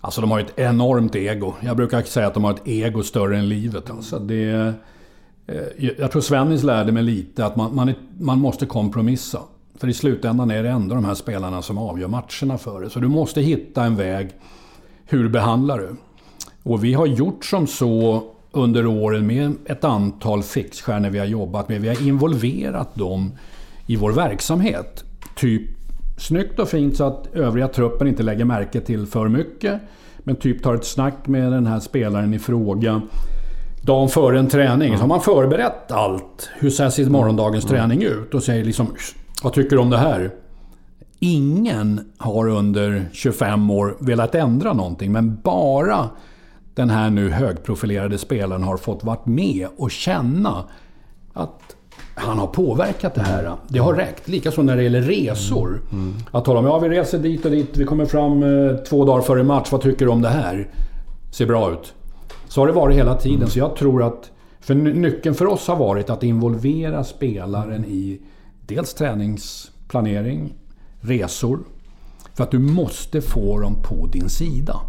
Alltså 0.02 0.22
de 0.22 0.32
har 0.32 0.40
ett 0.40 0.60
enormt 0.60 1.16
ego. 1.16 1.54
Jag 1.62 1.78
brukar 1.78 2.02
säga 2.02 2.28
att 2.28 2.34
de 2.34 2.44
har 2.44 2.54
ett 2.54 2.68
ego 2.68 3.04
större 3.04 3.38
än 3.38 3.50
livet. 3.50 3.90
Alltså 3.90 4.20
det, 4.20 4.74
eh, 5.48 5.94
jag 5.98 6.12
tror 6.12 6.22
Svennis 6.22 6.64
lärde 6.64 6.92
mig 6.92 7.04
lite 7.04 7.46
att 7.46 7.56
man, 7.56 7.76
man, 7.76 7.90
är, 7.90 7.96
man 8.20 8.40
måste 8.40 8.66
kompromissa. 8.66 9.40
För 9.76 9.88
i 9.88 9.94
slutändan 9.94 10.52
är 10.52 10.64
det 10.64 10.70
ändå 10.70 10.96
de 10.96 11.06
här 11.06 11.14
spelarna 11.14 11.62
som 11.62 11.78
avgör 11.78 12.08
matcherna 12.08 12.58
för 12.58 12.82
dig. 12.82 12.90
Så 12.90 13.00
du 13.00 13.08
måste 13.08 13.42
hitta 13.42 13.84
en 13.84 13.96
väg. 13.96 14.30
Hur 15.06 15.30
behandlar 15.30 15.78
du? 15.78 15.96
Och 16.64 16.84
vi 16.84 16.94
har 16.94 17.06
gjort 17.06 17.46
som 17.46 17.68
så 17.68 18.24
under 18.52 18.86
åren 18.86 19.28
med 19.28 19.54
ett 19.66 19.84
antal 19.84 20.44
fixstjärnor 20.44 21.10
vi 21.10 21.20
har 21.20 21.26
jobbat 21.26 21.70
med. 21.70 21.82
Vi 21.82 21.88
har 21.88 22.08
involverat 22.08 22.96
dem 22.96 23.32
i 23.88 23.96
vår 23.96 24.12
verksamhet. 24.12 25.04
Typ 25.36 25.81
snyggt 26.22 26.60
och 26.60 26.70
fint 26.70 26.98
så 26.98 27.04
att 27.04 27.28
övriga 27.34 27.68
truppen 27.68 28.08
inte 28.08 28.24
lägger 28.24 28.46
märke 28.46 28.82
till 28.82 29.06
för 29.06 29.28
mycket. 29.28 29.82
Men 30.24 30.36
typ 30.36 30.64
tar 30.64 30.76
ett 30.76 30.86
snack 30.86 31.28
med 31.28 31.52
den 31.52 31.66
här 31.66 31.80
spelaren 31.80 32.34
i 32.34 32.40
fråga. 32.40 33.02
dagen 33.82 34.10
före 34.10 34.40
en 34.40 34.48
träning 34.48 34.96
så 34.96 35.02
har 35.02 35.08
man 35.08 35.22
förberett 35.22 35.92
allt. 35.92 36.50
Hur 36.60 36.70
ser 36.70 37.10
morgondagens 37.10 37.66
träning 37.66 38.04
ut? 38.04 38.34
Och 38.34 38.44
säger 38.44 38.64
liksom 38.64 38.88
Vad 39.44 39.54
tycker 39.54 39.76
du 39.76 39.82
om 39.82 39.90
det 39.90 39.98
här? 39.98 40.32
Ingen 41.20 42.12
har 42.18 42.48
under 42.48 43.10
25 43.12 43.70
år 43.70 43.98
velat 44.00 44.36
ändra 44.36 44.74
någonting, 44.74 45.12
men 45.12 45.42
bara 45.44 46.10
den 46.76 46.90
här 46.90 47.10
nu 47.10 47.30
högprofilerade 47.30 48.18
spelaren 48.18 48.64
har 48.64 48.78
fått 48.78 49.04
vara 49.04 49.20
med 49.24 49.68
och 49.78 49.92
känna 49.92 50.64
att 51.34 51.76
han 52.22 52.40
har 52.40 52.48
påverkat 52.48 53.16
det 53.16 53.22
här. 53.22 53.56
Det 53.68 53.80
har 53.80 53.94
räckt. 53.94 54.28
Likaså 54.28 54.62
när 54.62 54.78
det 54.78 54.84
gäller 54.84 55.02
resor. 55.02 55.82
Mm. 55.92 56.14
Att 56.32 56.46
tala 56.46 56.60
om, 56.60 56.66
ja 56.66 56.80
vi 56.80 56.90
reser 56.90 57.20
dit 57.20 57.46
och 57.46 57.52
dit, 57.52 57.78
vi 57.78 57.86
kommer 57.86 58.06
fram 58.06 58.44
eh, 58.44 58.76
två 58.76 59.06
dagar 59.06 59.22
före 59.22 59.44
match, 59.44 59.72
vad 59.72 59.82
tycker 59.82 60.06
du 60.06 60.12
om 60.12 60.22
det 60.22 60.30
här? 60.30 60.70
Ser 61.32 61.46
bra 61.46 61.72
ut. 61.72 61.94
Så 62.48 62.62
har 62.62 62.68
det 62.68 62.74
varit 62.74 62.98
hela 62.98 63.16
tiden. 63.16 63.38
Mm. 63.38 63.50
Så 63.50 63.60
jag 63.60 63.76
tror 63.76 64.04
att... 64.04 64.32
För 64.60 64.76
nyckeln 64.76 65.36
för 65.36 65.46
oss 65.46 65.68
har 65.68 65.76
varit 65.76 66.10
att 66.10 66.24
involvera 66.24 67.04
spelaren 67.04 67.86
i 67.86 68.22
dels 68.68 68.94
träningsplanering, 68.94 70.54
resor. 71.00 71.60
För 72.34 72.44
att 72.44 72.52
du 72.52 72.60
måste 72.60 73.22
få 73.22 73.60
dem 73.60 73.76
på 73.84 74.08
din 74.08 74.30
sida. 74.30 74.80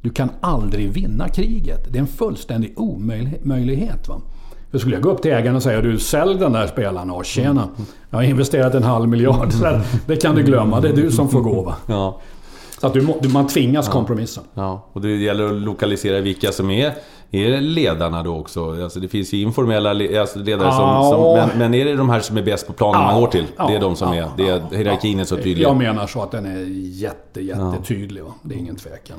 Du 0.00 0.10
kan 0.10 0.30
aldrig 0.40 0.90
vinna 0.90 1.28
kriget. 1.28 1.92
Det 1.92 1.98
är 1.98 2.00
en 2.00 2.06
fullständig 2.06 2.72
omöjlighet. 2.76 4.08
Va? 4.08 4.20
För 4.76 4.80
skulle 4.80 4.96
jag 4.96 5.02
gå 5.02 5.10
upp 5.10 5.22
till 5.22 5.30
ägaren 5.30 5.56
och 5.56 5.62
säga 5.62 5.80
du 5.80 5.98
sälj 5.98 6.38
den 6.38 6.52
där 6.52 6.66
spelaren. 6.66 7.10
och 7.10 7.24
tjena, 7.24 7.68
jag 8.10 8.18
har 8.18 8.22
investerat 8.22 8.74
en 8.74 8.82
halv 8.82 9.08
miljard. 9.08 9.52
Så 9.52 9.80
det 10.06 10.16
kan 10.16 10.34
du 10.34 10.42
glömma, 10.42 10.80
det 10.80 10.88
är 10.88 10.92
du 10.92 11.10
som 11.10 11.28
får 11.28 11.40
gå. 11.40 11.62
Va? 11.62 11.76
Ja. 11.86 12.20
Så 12.80 12.86
att 12.86 12.92
du, 12.92 13.28
man 13.32 13.46
tvingas 13.46 13.86
ja. 13.86 13.92
kompromissa. 13.92 14.40
Ja, 14.54 14.86
och 14.92 15.00
det 15.00 15.16
gäller 15.16 15.46
att 15.46 15.52
lokalisera 15.52 16.20
vilka 16.20 16.52
som 16.52 16.70
är 16.70 16.92
är 17.30 17.60
ledarna 17.60 18.22
då 18.22 18.36
också? 18.36 18.82
Alltså 18.82 19.00
det 19.00 19.08
finns 19.08 19.32
ju 19.32 19.40
informella 19.40 19.90
alltså 19.90 20.38
ledare 20.38 20.72
som... 20.72 21.10
som 21.10 21.48
men, 21.48 21.58
men, 21.58 21.74
är 21.74 21.84
det 21.84 21.96
de 21.96 22.10
här 22.10 22.20
som 22.20 22.36
är 22.36 22.42
bäst 22.42 22.66
på 22.66 22.72
planen 22.72 23.00
man 23.00 23.20
går 23.20 23.28
till? 23.28 23.46
det 23.56 23.74
är 23.74 23.80
de 23.80 23.96
som 23.96 24.12
är... 24.12 24.28
Det 24.36 24.48
är 24.48 24.62
hierarkin 24.76 25.20
är 25.20 25.24
så 25.24 25.36
tydlig. 25.36 25.60
Jag 25.60 25.76
menar 25.76 26.06
så 26.06 26.22
att 26.22 26.30
den 26.30 26.46
är 26.46 26.64
jätte, 27.02 27.40
jättetydlig. 27.40 28.24
Va? 28.24 28.34
Det 28.42 28.54
är 28.54 28.58
ingen 28.58 28.76
tvekan. 28.76 29.18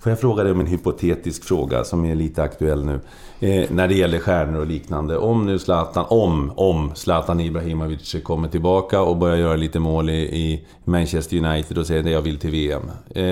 Får 0.00 0.10
jag 0.10 0.20
fråga 0.20 0.42
dig 0.42 0.52
om 0.52 0.60
en 0.60 0.66
hypotetisk 0.66 1.44
fråga 1.44 1.84
som 1.84 2.04
är 2.04 2.14
lite 2.14 2.42
aktuell 2.42 2.84
nu? 2.84 3.00
Eh, 3.40 3.64
när 3.70 3.88
det 3.88 3.94
gäller 3.94 4.18
stjärnor 4.18 4.60
och 4.60 4.66
liknande. 4.66 5.18
Om 5.18 5.46
nu 5.46 5.58
Zlatan, 5.58 6.04
om, 6.08 6.52
om 6.56 6.90
Zlatan 6.94 7.40
Ibrahimovic 7.40 8.16
kommer 8.22 8.48
tillbaka 8.48 9.00
och 9.00 9.16
börjar 9.16 9.36
göra 9.36 9.56
lite 9.56 9.78
mål 9.78 10.10
i, 10.10 10.22
i 10.22 10.66
Manchester 10.84 11.36
United 11.36 11.78
och 11.78 11.86
säger 11.86 12.00
att 12.00 12.10
jag 12.10 12.22
vill 12.22 12.38
till 12.38 12.50
VM. 12.50 12.82
Eh, 13.14 13.24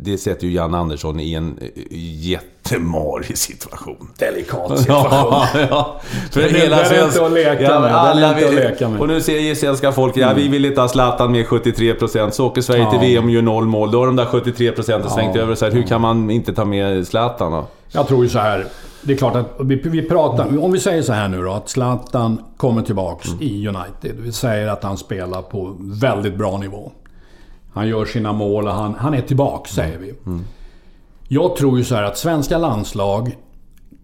det 0.00 0.18
sätter 0.18 0.46
ju 0.46 0.52
Jan 0.52 0.74
Andersson 0.74 1.20
i 1.20 1.34
en 1.34 1.58
eh, 1.60 1.68
jättemarig 1.90 3.38
situation. 3.38 4.10
Delikat 4.18 4.78
situation. 4.78 5.10
ja, 5.10 5.48
ja. 5.70 6.00
För 6.30 6.40
det, 6.40 6.48
hela 6.48 6.76
det 6.76 6.82
är 6.82 7.04
inte 7.04 7.26
att 7.26 7.32
leka 7.32 7.62
ja, 7.62 7.80
med. 7.80 7.94
Alla 7.94 8.34
vill, 8.34 8.46
att 8.46 8.54
leka 8.54 8.88
med. 8.88 9.00
Och 9.00 9.08
nu 9.08 9.20
säger 9.20 9.54
svenska 9.54 9.92
folk, 9.92 10.16
ja 10.16 10.32
vi 10.36 10.48
vill 10.48 10.64
inte 10.64 10.80
ha 10.80 10.88
Zlatan 10.88 11.32
med 11.32 11.46
73%. 11.46 12.30
Så 12.30 12.46
åker 12.46 12.60
Sverige 12.60 12.90
till 12.90 13.00
VM 13.00 13.24
och 13.24 13.30
gör 13.30 13.42
noll 13.42 13.66
mål. 13.66 13.90
Då 13.90 13.98
har 13.98 14.06
de 14.06 14.16
där 14.16 14.24
73% 14.24 15.08
svängt 15.08 15.36
över. 15.36 15.54
Så 15.54 15.64
här, 15.64 15.72
hur 15.72 15.82
kan 15.82 16.00
man 16.00 16.30
inte 16.30 16.54
ta 16.54 16.64
med 16.64 17.06
Zlatan 17.06 17.52
då? 17.52 17.66
Jag 17.92 18.08
tror 18.08 18.24
ju 18.24 18.28
så 18.28 18.38
här. 18.38 18.66
Det 19.02 19.12
är 19.12 19.16
klart 19.16 19.36
att 19.36 19.56
vi, 19.60 19.74
vi 19.74 20.02
pratar... 20.02 20.64
Om 20.64 20.72
vi 20.72 20.80
säger 20.80 21.02
så 21.02 21.12
här 21.12 21.28
nu 21.28 21.42
då, 21.42 21.52
att 21.52 21.68
Zlatan 21.68 22.44
kommer 22.56 22.82
tillbaks 22.82 23.28
mm. 23.28 23.42
i 23.42 23.68
United. 23.68 24.16
Vi 24.16 24.32
säger 24.32 24.68
att 24.68 24.82
han 24.82 24.96
spelar 24.96 25.42
på 25.42 25.76
väldigt 25.80 26.38
bra 26.38 26.58
nivå. 26.58 26.92
Han 27.72 27.88
gör 27.88 28.04
sina 28.04 28.32
mål 28.32 28.66
och 28.66 28.74
han, 28.74 28.94
han 28.94 29.14
är 29.14 29.20
tillbaks, 29.20 29.70
säger 29.70 29.98
vi. 29.98 30.14
Mm. 30.26 30.44
Jag 31.28 31.56
tror 31.56 31.78
ju 31.78 31.84
så 31.84 31.94
här 31.94 32.02
att 32.02 32.18
svenska 32.18 32.58
landslag 32.58 33.36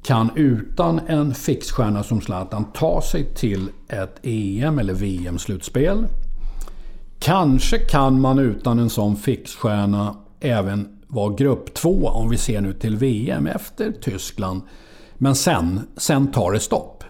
kan 0.02 0.30
utan 0.34 1.00
en 1.06 1.34
fixstjärna 1.34 2.02
som 2.02 2.20
Zlatan 2.20 2.64
ta 2.64 3.02
sig 3.02 3.34
till 3.34 3.68
ett 3.88 4.18
EM 4.22 4.78
eller 4.78 4.94
VM-slutspel. 4.94 6.06
Kanske 7.18 7.78
kan 7.78 8.20
man 8.20 8.38
utan 8.38 8.78
en 8.78 8.90
sån 8.90 9.16
fixstjärna 9.16 10.14
även 10.40 10.98
vara 11.06 11.34
grupp 11.34 11.74
två 11.74 12.08
om 12.08 12.30
vi 12.30 12.37
ser 12.37 12.61
nu 12.61 12.72
till 12.72 12.96
VM 12.96 13.46
efter 13.46 13.92
Tyskland. 13.92 14.62
Men 15.18 15.35
sen, 15.35 15.81
sen 15.96 16.33
tar 16.33 16.52
det 16.52 16.61
stopp. 16.61 17.04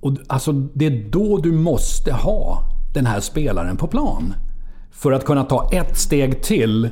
Och 0.00 0.12
alltså, 0.26 0.52
det 0.52 0.86
är 0.86 1.10
då 1.10 1.36
du 1.38 1.52
måste 1.52 2.12
ha 2.12 2.62
den 2.94 3.06
här 3.06 3.20
spelaren 3.20 3.76
på 3.76 3.86
plan. 3.86 4.34
För 4.92 5.12
att 5.12 5.24
kunna 5.24 5.44
ta 5.44 5.70
ett 5.72 5.98
steg 5.98 6.42
till, 6.42 6.90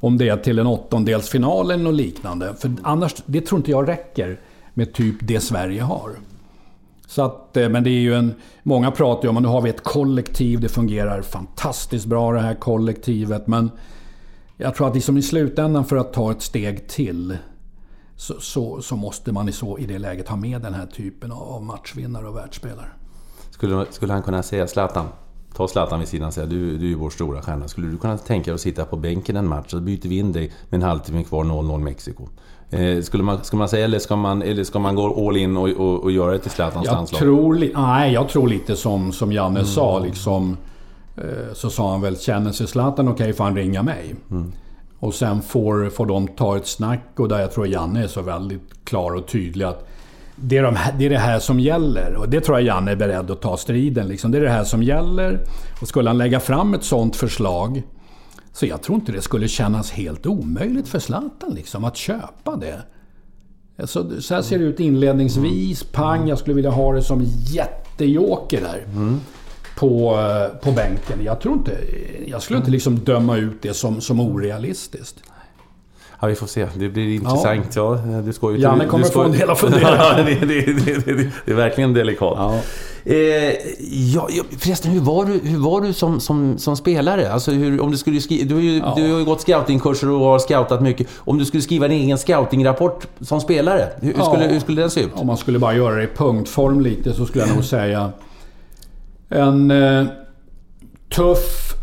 om 0.00 0.18
det 0.18 0.28
är 0.28 0.36
till 0.36 0.58
en 0.58 0.66
åttondelsfinal 0.66 1.70
eller 1.70 1.84
något 1.84 1.94
liknande. 1.94 2.54
För 2.58 2.72
annars, 2.82 3.14
det 3.26 3.40
tror 3.40 3.58
inte 3.58 3.70
jag 3.70 3.88
räcker 3.88 4.40
med 4.74 4.94
typ 4.94 5.16
det 5.20 5.40
Sverige 5.40 5.82
har. 5.82 6.10
Så 7.06 7.22
att, 7.22 7.56
eh, 7.56 7.68
men 7.68 7.84
det 7.84 7.90
är 7.90 8.00
ju 8.00 8.14
en... 8.14 8.34
Många 8.62 8.90
pratar 8.90 9.22
ju 9.22 9.28
om 9.28 9.36
att 9.36 9.42
nu 9.42 9.48
har 9.48 9.60
vi 9.60 9.70
ett 9.70 9.84
kollektiv, 9.84 10.60
det 10.60 10.68
fungerar 10.68 11.22
fantastiskt 11.22 12.06
bra 12.06 12.32
det 12.32 12.40
här 12.40 12.54
kollektivet. 12.54 13.46
Men 13.46 13.70
jag 14.56 14.74
tror 14.74 14.88
att 14.88 14.94
liksom 14.94 15.16
i 15.16 15.22
slutändan 15.22 15.84
för 15.84 15.96
att 15.96 16.12
ta 16.12 16.30
ett 16.30 16.42
steg 16.42 16.88
till 16.88 17.36
så, 18.16 18.40
så, 18.40 18.82
så, 18.82 18.96
måste 18.96 19.32
man 19.32 19.48
i, 19.48 19.52
så, 19.52 19.78
i 19.78 19.86
det 19.86 19.98
läget 19.98 20.28
ha 20.28 20.36
med 20.36 20.62
den 20.62 20.74
här 20.74 20.86
typen 20.86 21.32
av 21.32 21.62
matchvinnare 21.62 22.28
och 22.28 22.36
världsspelare. 22.36 22.88
Skulle, 23.50 23.86
skulle 23.90 24.12
han 24.12 24.22
kunna 24.22 24.42
säga 24.42 24.66
Zlatan? 24.66 25.06
Ta 25.54 25.68
Zlatan 25.68 25.98
vid 26.00 26.08
sidan 26.08 26.28
och 26.28 26.34
säga 26.34 26.46
du, 26.46 26.78
du 26.78 26.92
är 26.92 26.96
vår 26.96 27.10
stora 27.10 27.42
stjärna. 27.42 27.68
Skulle 27.68 27.86
du 27.86 27.98
kunna 27.98 28.18
tänka 28.18 28.44
dig 28.44 28.54
att 28.54 28.60
sitta 28.60 28.84
på 28.84 28.96
bänken 28.96 29.36
en 29.36 29.48
match 29.48 29.70
så 29.70 29.80
byter 29.80 30.08
vi 30.08 30.18
in 30.18 30.32
dig 30.32 30.52
med 30.68 30.78
en 30.78 30.88
halvtimme 30.88 31.24
kvar 31.24 31.44
0-0 31.44 31.78
Mexiko? 31.78 32.28
Eh, 32.70 33.02
skulle, 33.02 33.22
man, 33.22 33.44
ska 33.44 33.56
man 33.56 33.68
säga 33.68 33.84
eller 33.84 33.98
ska 33.98 34.16
man, 34.16 34.42
eller 34.42 34.64
ska 34.64 34.78
man 34.78 34.94
gå 34.94 35.28
all 35.28 35.36
in 35.36 35.56
och, 35.56 35.68
och, 35.68 36.02
och 36.02 36.12
göra 36.12 36.32
det 36.32 36.38
till 36.38 36.50
Zlatans 36.50 36.86
landslag? 36.86 37.20
Tror, 37.20 37.70
nej, 37.74 38.12
jag 38.12 38.28
tror 38.28 38.48
lite 38.48 38.76
som, 38.76 39.12
som 39.12 39.32
Janne 39.32 39.60
mm. 39.60 39.64
sa. 39.64 39.98
Liksom, 39.98 40.56
eh, 41.16 41.52
så 41.54 41.70
sa 41.70 41.90
han 41.90 42.00
väl, 42.00 42.18
känner 42.18 42.52
sig 42.52 42.66
Zlatan 42.66 43.08
okej 43.08 43.24
okay, 43.24 43.32
får 43.32 43.44
han 43.44 43.56
ringa 43.56 43.82
mig. 43.82 44.14
Mm. 44.30 44.52
Och 44.98 45.14
sen 45.14 45.42
får, 45.42 45.90
får 45.90 46.06
de 46.06 46.28
ta 46.28 46.56
ett 46.56 46.66
snack 46.66 47.02
och 47.16 47.28
där 47.28 47.40
jag 47.40 47.52
tror 47.52 47.66
Janne 47.66 48.02
är 48.02 48.06
så 48.06 48.22
väldigt 48.22 48.84
klar 48.84 49.14
och 49.14 49.28
tydlig 49.28 49.64
att 49.64 49.88
det 50.36 50.58
är, 50.58 50.62
de 50.62 50.76
här, 50.76 50.94
det 50.98 51.06
är 51.06 51.10
det 51.10 51.18
här 51.18 51.38
som 51.38 51.60
gäller. 51.60 52.14
Och 52.14 52.28
det 52.28 52.40
tror 52.40 52.58
jag 52.58 52.66
Janne 52.66 52.90
är 52.90 52.96
beredd 52.96 53.30
att 53.30 53.40
ta 53.40 53.56
striden. 53.56 54.08
Liksom. 54.08 54.30
Det 54.30 54.38
är 54.38 54.42
det 54.42 54.50
här 54.50 54.64
som 54.64 54.82
gäller. 54.82 55.40
Och 55.80 55.88
skulle 55.88 56.10
han 56.10 56.18
lägga 56.18 56.40
fram 56.40 56.74
ett 56.74 56.84
sånt 56.84 57.16
förslag 57.16 57.82
så 58.52 58.66
jag 58.66 58.82
tror 58.82 58.98
inte 58.98 59.12
det 59.12 59.22
skulle 59.22 59.48
kännas 59.48 59.90
helt 59.90 60.26
omöjligt 60.26 60.88
för 60.88 60.98
Zlatan 60.98 61.54
liksom, 61.54 61.84
att 61.84 61.96
köpa 61.96 62.56
det. 62.56 62.82
Så, 63.86 64.20
så 64.20 64.34
här 64.34 64.42
ser 64.42 64.58
det 64.58 64.64
ut 64.64 64.80
inledningsvis. 64.80 65.84
Pang, 65.84 66.28
jag 66.28 66.38
skulle 66.38 66.54
vilja 66.54 66.70
ha 66.70 66.92
det 66.92 67.02
som 67.02 67.22
jättejoker 67.24 68.60
där. 68.60 68.84
Mm 68.94 69.20
på, 69.76 70.14
eh, 70.14 70.58
på 70.64 70.72
bänken. 70.72 71.18
Jag 71.24 71.40
tror 71.40 71.54
inte... 71.54 71.78
Jag 72.26 72.42
skulle 72.42 72.58
inte 72.58 72.70
liksom 72.70 72.98
döma 72.98 73.36
ut 73.36 73.62
det 73.62 73.74
som, 73.74 74.00
som 74.00 74.20
orealistiskt. 74.20 75.16
Ja, 76.20 76.26
vi 76.26 76.34
får 76.34 76.46
se. 76.46 76.66
Det 76.74 76.88
blir 76.88 77.14
intressant. 77.14 77.76
Ja. 77.76 78.00
Ja, 78.12 78.22
du 78.22 78.32
ska 78.32 78.52
ju 78.52 78.58
Janne 78.58 78.86
kommer 78.86 79.04
få 79.04 79.22
en 79.22 79.32
del 79.32 79.50
att 79.50 79.58
fundera. 79.58 80.16
det, 80.24 80.34
det, 80.34 80.46
det, 80.46 81.30
det, 81.44 81.50
är 81.50 81.54
verkligen 81.54 81.94
delikat. 81.94 82.34
Ja. 82.36 82.60
Eh, 83.04 83.52
ja, 84.14 84.28
förresten, 84.58 84.90
hur 84.90 85.00
var 85.00 85.24
du, 85.24 85.40
hur 85.48 85.58
var 85.58 85.80
du 85.80 85.92
som, 85.92 86.20
som, 86.20 86.58
som 86.58 86.76
spelare? 86.76 87.32
Alltså, 87.32 87.50
hur, 87.50 87.80
om 87.80 87.90
du, 87.90 87.96
skulle 87.96 88.20
skriva, 88.20 88.48
du, 88.48 88.54
har 88.54 88.62
ju, 88.62 88.78
ja. 88.78 88.94
du 88.96 89.12
har 89.12 89.18
ju 89.18 89.24
gått 89.24 89.40
scoutingkurser 89.40 90.10
och 90.10 90.20
har 90.20 90.38
scoutat 90.38 90.82
mycket. 90.82 91.06
Om 91.16 91.38
du 91.38 91.44
skulle 91.44 91.62
skriva 91.62 91.86
en 91.86 91.92
egen 91.92 92.18
scoutingrapport 92.18 93.06
som 93.20 93.40
spelare, 93.40 93.88
hur, 94.00 94.14
hur, 94.14 94.22
skulle, 94.22 94.44
hur 94.44 94.60
skulle 94.60 94.80
den 94.80 94.90
se 94.90 95.00
ut? 95.00 95.10
Om 95.14 95.26
man 95.26 95.36
skulle 95.36 95.58
bara 95.58 95.74
göra 95.74 95.94
det 95.94 96.02
i 96.02 96.06
punktform 96.06 96.80
lite 96.80 97.12
så 97.12 97.26
skulle 97.26 97.44
jag 97.46 97.54
nog 97.54 97.64
säga 97.64 98.12
en 99.28 99.70
eh, 99.70 100.06
tuff 101.08 101.74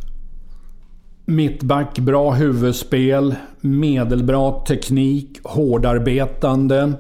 mittback, 1.26 2.00
bra 2.00 2.32
huvudspel, 2.32 3.36
medelbra 3.62 4.52
teknik, 4.52 5.40
hårdarbetande. 5.44 6.94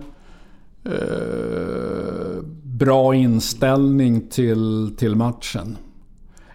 Eh, 0.85 2.43
bra 2.63 3.15
inställning 3.15 4.27
till, 4.29 4.95
till 4.97 5.15
matchen. 5.15 5.77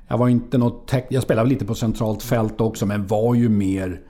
Jag 0.09 0.19
var 0.19 0.29
inte 0.29 0.59
något 0.59 0.93
Jag 1.09 1.23
spelade 1.23 1.49
lite 1.49 1.65
på 1.65 1.75
centralt 1.75 2.23
fält 2.23 2.61
också, 2.61 2.87
men 2.87 3.07
var 3.07 3.35
ju 3.35 3.49
mer... 3.49 4.01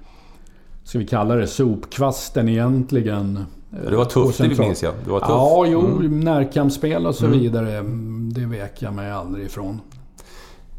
Ska 0.85 0.99
vi 0.99 1.07
kalla 1.07 1.35
det 1.35 1.47
sopkvasten 1.47 2.49
egentligen. 2.49 3.45
Det 3.71 3.97
var 3.97 4.05
tufft, 4.05 4.39
det 4.39 4.59
minns 4.59 4.83
jag. 4.83 4.95
Det 5.05 5.11
var 5.11 5.21
tufft. 5.21 5.31
Ja, 5.31 5.67
jo. 5.67 5.81
Mm. 5.81 6.21
Närkampsspel 6.21 7.07
och 7.07 7.15
så 7.15 7.27
mm. 7.27 7.39
vidare. 7.39 7.83
Det 8.33 8.47
vek 8.47 8.83
jag 8.83 8.95
mig 8.95 9.11
aldrig 9.11 9.47
ifrån. 9.47 9.81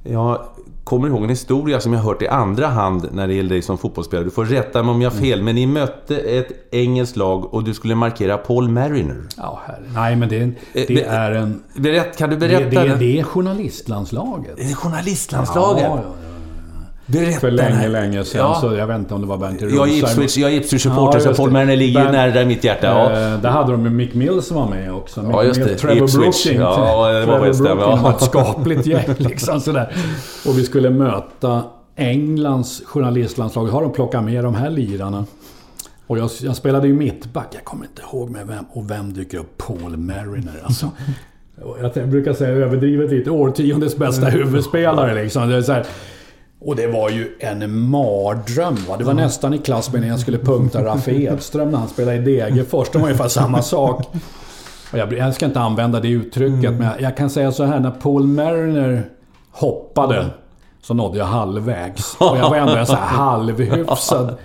Jag 0.04 0.42
kommer 0.84 1.08
ihåg 1.08 1.24
en 1.24 1.30
historia 1.30 1.80
som 1.80 1.94
jag 1.94 2.00
hört 2.00 2.22
i 2.22 2.28
andra 2.28 2.68
hand 2.68 3.10
när 3.12 3.28
det 3.28 3.34
gäller 3.34 3.50
dig 3.50 3.62
som 3.62 3.78
fotbollsspelare. 3.78 4.26
Du 4.26 4.32
får 4.32 4.46
rätta 4.46 4.84
mig 4.84 4.92
om 4.92 5.02
jag 5.02 5.12
har 5.12 5.18
fel, 5.18 5.34
mm. 5.34 5.46
men 5.46 5.56
ni 5.56 5.66
mötte 5.66 6.18
ett 6.18 6.48
engelskt 6.72 7.16
lag 7.16 7.54
och 7.54 7.64
du 7.64 7.74
skulle 7.74 7.96
markera 7.96 8.38
Paul 8.38 8.70
Mariner. 8.70 9.22
Ja, 9.38 9.60
herre. 9.66 9.84
Nej, 9.94 10.16
men 10.16 10.30
det, 10.30 10.52
det 10.74 11.04
eh, 11.04 11.14
är 11.14 11.32
en... 11.32 11.64
Berätt, 11.76 12.18
kan 12.18 12.30
du 12.30 12.38
berätta? 12.38 12.82
Det, 12.82 12.88
det, 12.88 12.96
det 12.96 13.20
är 13.20 13.24
journalistlandslaget. 13.24 14.58
Det 14.58 14.64
är 14.64 14.76
journalistlandslaget? 14.76 15.84
Ja, 15.84 16.00
ja, 16.04 16.04
ja. 16.24 16.29
Berätta 17.12 17.40
för 17.40 17.52
länge, 17.52 17.70
här. 17.76 17.90
länge 17.90 18.24
sedan. 18.24 18.42
Ja. 18.42 18.58
Så 18.62 18.76
jag 18.76 18.88
vet 18.88 18.98
inte 18.98 19.14
om 19.14 19.22
det 19.22 19.28
var 19.28 19.38
Bernt 19.38 19.62
Jag 19.62 19.72
är 19.90 19.94
Ipswich- 20.04 20.40
jag 20.40 20.52
är 20.54 20.56
Ipswich-supporter, 20.62 21.22
Ja, 21.26 21.34
så. 21.34 21.46
Mariner 21.48 21.76
ligger 21.76 22.00
ju 22.00 22.06
Bernt- 22.08 22.12
nära 22.12 22.46
mitt 22.46 22.64
hjärta. 22.64 22.88
Ja. 22.88 23.12
Eh, 23.12 23.42
där 23.42 23.50
hade 23.50 23.72
de 23.72 23.84
ju 23.86 23.90
Mick 23.90 24.14
Mills 24.14 24.48
som 24.48 24.58
var 24.58 24.68
med 24.70 24.94
också. 24.94 25.22
Mick 25.24 25.36
Ja, 25.36 25.44
just 25.44 25.60
det. 25.64 25.76
Trevor 25.76 26.04
Ipswich. 26.04 26.44
Brooking. 26.46 26.62
Ja, 26.62 27.10
det 27.12 27.26
var 27.26 27.40
Trevor 27.40 27.58
Brooking 27.58 27.80
ja. 27.80 27.96
var 28.04 28.12
ett 28.12 28.22
skapligt 28.22 28.86
gäng 28.86 29.06
liksom 29.18 29.60
sådär. 29.62 29.94
Och 30.48 30.58
vi 30.58 30.64
skulle 30.64 30.90
möta 30.90 31.64
Englands 31.96 32.82
journalistlandslag. 32.86 33.66
Har 33.66 33.82
de 33.82 33.92
plockat 33.92 34.24
med 34.24 34.44
de 34.44 34.56
här 34.56 34.70
lirarna? 34.70 35.26
Och 36.08 36.18
jag, 36.18 36.30
jag 36.42 36.56
spelade 36.56 36.88
ju 36.88 36.94
mittback. 36.94 37.48
Jag 37.52 37.64
kommer 37.64 37.86
inte 37.86 38.02
ihåg 38.02 38.30
med 38.30 38.48
vem. 38.48 38.66
Och 38.74 38.92
vem 38.92 39.14
dyker 39.14 39.38
upp? 39.38 39.58
Paul 39.58 39.98
Mariner 39.98 40.62
alltså. 40.64 40.90
Jag 41.94 42.10
brukar 42.10 42.34
säga 42.34 42.50
överdrivet 42.50 43.12
lite. 43.12 43.30
Årtiondets 43.32 43.98
bästa 43.98 44.26
huvudspelare 44.26 45.24
liksom. 45.24 45.50
Det 45.50 45.56
är 45.56 45.62
så 45.62 45.72
här, 45.74 45.86
och 46.62 46.76
det 46.76 46.88
var 46.88 47.10
ju 47.10 47.38
en 47.40 47.90
mardröm. 47.90 48.76
Va? 48.90 48.98
Det 48.98 49.04
var 49.04 49.14
nästan 49.14 49.54
i 49.54 49.58
klass 49.58 49.94
med 49.94 50.02
när 50.02 50.08
jag 50.08 50.20
skulle 50.20 50.38
punkta 50.38 50.84
Raffe 50.86 51.12
Edström 51.12 51.72
när 51.72 51.78
han 51.78 51.88
spelade 51.88 52.18
i 52.18 52.20
Degerfors. 52.20 52.90
Det 52.90 52.98
var 52.98 53.06
ungefär 53.06 53.28
samma 53.28 53.62
sak. 53.62 54.06
Och 54.92 54.98
jag, 54.98 55.14
jag 55.14 55.36
ska 55.36 55.46
inte 55.46 55.60
använda 55.60 56.00
det 56.00 56.08
uttrycket, 56.10 56.74
men 56.74 56.82
jag, 56.82 57.02
jag 57.02 57.18
kan 57.18 57.30
säga 57.30 57.52
så 57.52 57.64
här. 57.64 57.80
När 57.80 57.92
Paul 57.92 58.28
Mariner 58.28 59.10
hoppade 59.52 60.26
så 60.82 60.94
nådde 60.94 61.18
jag 61.18 61.26
halvvägs. 61.26 62.16
Och 62.20 62.38
jag 62.38 62.50
var 62.50 62.58
ändå 62.58 62.76
en 62.76 62.86
så 62.86 62.96
här 62.96 63.18
halvhyfsad 63.18 64.36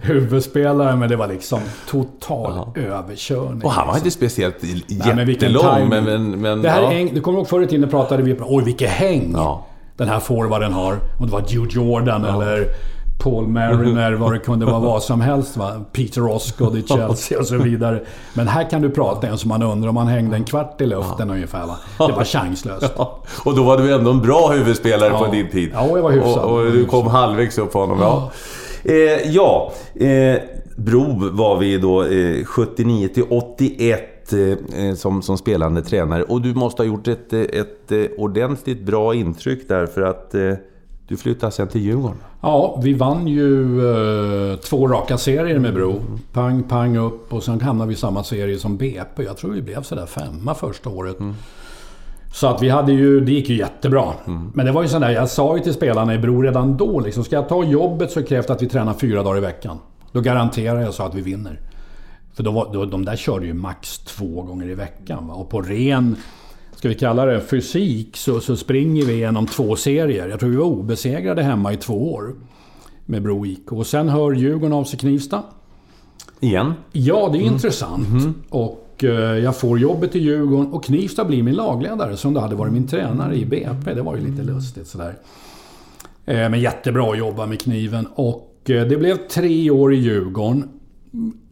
huvudspelare, 0.00 0.96
men 0.96 1.08
det 1.08 1.16
var 1.16 1.28
liksom 1.28 1.60
total 1.88 2.66
överkörning. 2.74 3.64
Och 3.64 3.72
han 3.72 3.86
var 3.86 3.96
inte 3.96 4.10
speciellt 4.10 4.56
Nej, 4.62 5.14
men 5.16 5.26
vilken 5.26 5.52
jättelång, 5.52 5.74
timing. 5.74 5.88
men... 5.88 6.04
men, 6.04 6.40
men 6.40 6.62
det 6.62 6.70
här 6.70 6.82
ja. 6.82 6.88
häng, 6.88 7.14
du 7.14 7.20
kommer 7.20 7.38
ihåg 7.38 7.48
förr 7.48 7.62
i 7.62 7.66
tiden 7.66 7.88
pratade 7.88 8.22
vi 8.22 8.32
om 8.32 8.44
oj 8.48 8.64
vilket 8.64 8.90
häng 8.90 9.32
Ja. 9.34 9.66
Den 9.96 10.08
här 10.08 10.20
forwarden 10.20 10.72
har. 10.72 10.92
Om 11.18 11.26
det 11.26 11.32
var 11.32 11.44
Joe 11.48 11.66
Jordan 11.70 12.24
eller 12.24 12.66
Paul 13.22 13.48
Mariner, 13.48 14.12
vad 14.12 14.32
det 14.32 14.38
kunde 14.38 14.66
vara, 14.66 14.78
vad 14.80 15.02
som 15.02 15.20
helst. 15.20 15.56
Va? 15.56 15.72
Peter 15.92 16.26
Osgood 16.30 16.76
i 16.76 16.82
Chelsea 16.82 17.38
och 17.38 17.46
så 17.46 17.56
vidare. 17.56 18.00
Men 18.34 18.48
här 18.48 18.70
kan 18.70 18.82
du 18.82 18.90
prata 18.90 19.26
en 19.26 19.38
som 19.38 19.48
man 19.48 19.62
undrar 19.62 19.88
om 19.88 19.96
han 19.96 20.06
hängde 20.06 20.36
en 20.36 20.44
kvart 20.44 20.80
i 20.80 20.86
luften 20.86 21.30
ungefär. 21.30 21.66
Va? 21.66 22.06
Det 22.06 22.12
var 22.12 22.24
chanslöst. 22.24 22.92
Ja, 22.96 23.22
Och 23.44 23.56
då 23.56 23.62
var 23.62 23.78
du 23.78 23.94
ändå 23.94 24.10
en 24.10 24.20
bra 24.22 24.48
huvudspelare 24.48 25.10
Ja. 25.12 25.18
på 25.24 25.32
din 25.32 25.50
tid. 25.50 25.70
Ja, 25.74 25.86
jag 25.88 26.02
var 26.02 26.10
hyfsad. 26.10 26.44
Och, 26.44 26.58
och 26.58 26.72
du 26.72 26.84
kom 26.84 27.06
halvvägs 27.06 27.58
upp 27.58 27.72
på 27.72 27.78
honom. 27.78 27.98
Ja, 28.00 28.30
eh, 28.84 29.30
ja 29.30 29.72
eh, 29.94 30.36
Bro 30.76 31.30
var 31.32 31.56
vi 31.58 31.78
då 31.78 32.04
eh, 32.04 32.44
79 32.44 33.08
till 33.08 33.24
81 33.30 34.00
eh, 34.32 34.94
som, 34.94 35.22
som 35.22 35.38
spelande 35.38 35.82
tränare. 35.82 36.22
Och 36.22 36.40
du 36.40 36.54
måste 36.54 36.82
ha 36.82 36.86
gjort 36.86 37.08
ett, 37.08 37.32
eh, 37.32 37.40
ett, 37.40 37.92
eh, 37.92 38.04
ordentligt 38.16 38.82
bra 38.82 39.14
intryck 39.14 39.68
där 39.68 39.86
för 39.86 40.02
att 40.02 40.34
eh, 40.34 40.54
du 41.08 41.16
flyttade 41.16 41.52
sen 41.52 41.68
till 41.68 41.80
Djurgården. 41.80 42.18
Ja, 42.40 42.80
vi 42.82 42.94
vann 42.94 43.26
ju 43.28 43.80
eh, 43.90 44.56
två 44.56 44.88
raka 44.88 45.18
serier 45.18 45.58
med 45.58 45.74
Bro. 45.74 46.00
Pang, 46.32 46.62
pang 46.62 46.96
upp 46.96 47.32
och 47.32 47.42
sen 47.42 47.60
hamnade 47.60 47.88
vi 47.88 47.94
i 47.94 47.96
samma 47.96 48.24
serie 48.24 48.58
som 48.58 48.76
BP. 48.76 49.22
Jag 49.22 49.36
tror 49.36 49.50
vi 49.50 49.62
blev 49.62 49.82
sådär 49.82 50.06
femma 50.06 50.54
första 50.54 50.90
året. 50.90 51.16
Så 52.32 52.46
att 52.46 52.62
vi 52.62 52.68
hade 52.68 52.92
ju, 52.92 53.20
det 53.20 53.32
gick 53.32 53.48
ju 53.48 53.56
jättebra. 53.56 54.12
Men 54.54 54.66
det 54.66 54.72
var 54.72 54.82
ju 54.82 54.88
sådär, 54.88 55.10
jag 55.10 55.28
sa 55.28 55.56
ju 55.56 55.62
till 55.62 55.74
spelarna 55.74 56.14
i 56.14 56.18
Bro 56.18 56.42
redan 56.42 56.76
då 56.76 57.00
liksom, 57.00 57.24
ska 57.24 57.36
jag 57.36 57.48
ta 57.48 57.64
jobbet 57.64 58.10
så 58.10 58.22
krävs 58.22 58.46
det 58.46 58.52
att 58.52 58.62
vi 58.62 58.68
tränar 58.68 58.94
fyra 58.94 59.22
dagar 59.22 59.38
i 59.38 59.40
veckan. 59.40 59.78
Då 60.12 60.20
garanterar 60.20 60.80
jag 60.80 60.94
så 60.94 61.02
att 61.02 61.14
vi 61.14 61.20
vinner. 61.20 61.60
För 62.34 62.42
då 62.42 62.50
var, 62.50 62.72
då, 62.72 62.84
de 62.84 63.04
där 63.04 63.16
körde 63.16 63.46
ju 63.46 63.54
max 63.54 63.98
två 63.98 64.42
gånger 64.42 64.68
i 64.68 64.74
veckan. 64.74 65.26
Va? 65.26 65.34
Och 65.34 65.50
på 65.50 65.60
ren, 65.62 66.16
ska 66.76 66.88
vi 66.88 66.94
kalla 66.94 67.24
det 67.26 67.40
fysik, 67.40 68.16
så, 68.16 68.40
så 68.40 68.56
springer 68.56 69.04
vi 69.04 69.12
igenom 69.12 69.46
två 69.46 69.76
serier. 69.76 70.28
Jag 70.28 70.40
tror 70.40 70.50
vi 70.50 70.56
var 70.56 70.64
obesegrade 70.64 71.42
hemma 71.42 71.72
i 71.72 71.76
två 71.76 72.12
år. 72.12 72.34
Med 73.06 73.22
Bro 73.22 73.46
IK. 73.46 73.72
Och 73.72 73.86
sen 73.86 74.08
hör 74.08 74.32
Djurgården 74.32 74.72
av 74.72 74.84
sig 74.84 74.98
Knivsta. 74.98 75.42
Igen. 76.40 76.72
Ja, 76.92 77.28
det 77.32 77.38
är 77.38 77.42
intressant. 77.42 78.08
Och 78.48 79.04
eh, 79.04 79.10
jag 79.38 79.56
får 79.56 79.78
jobbet 79.78 80.16
i 80.16 80.18
Djurgården 80.18 80.72
och 80.72 80.84
Knivsta 80.84 81.24
blir 81.24 81.42
min 81.42 81.54
lagledare 81.54 82.16
som 82.16 82.34
det 82.34 82.40
hade 82.40 82.54
varit 82.54 82.72
min 82.72 82.86
tränare 82.88 83.36
i 83.36 83.44
BP. 83.44 83.94
Det 83.94 84.02
var 84.02 84.16
ju 84.16 84.30
lite 84.30 84.42
lustigt 84.42 84.86
sådär. 84.86 85.14
Eh, 86.24 86.48
Men 86.48 86.60
jättebra 86.60 87.12
att 87.12 87.18
jobba 87.18 87.46
med 87.46 87.60
kniven. 87.60 88.06
Och 88.14 88.70
eh, 88.70 88.86
det 88.86 88.96
blev 88.96 89.16
tre 89.16 89.70
år 89.70 89.94
i 89.94 89.96
Djurgården. 89.96 90.68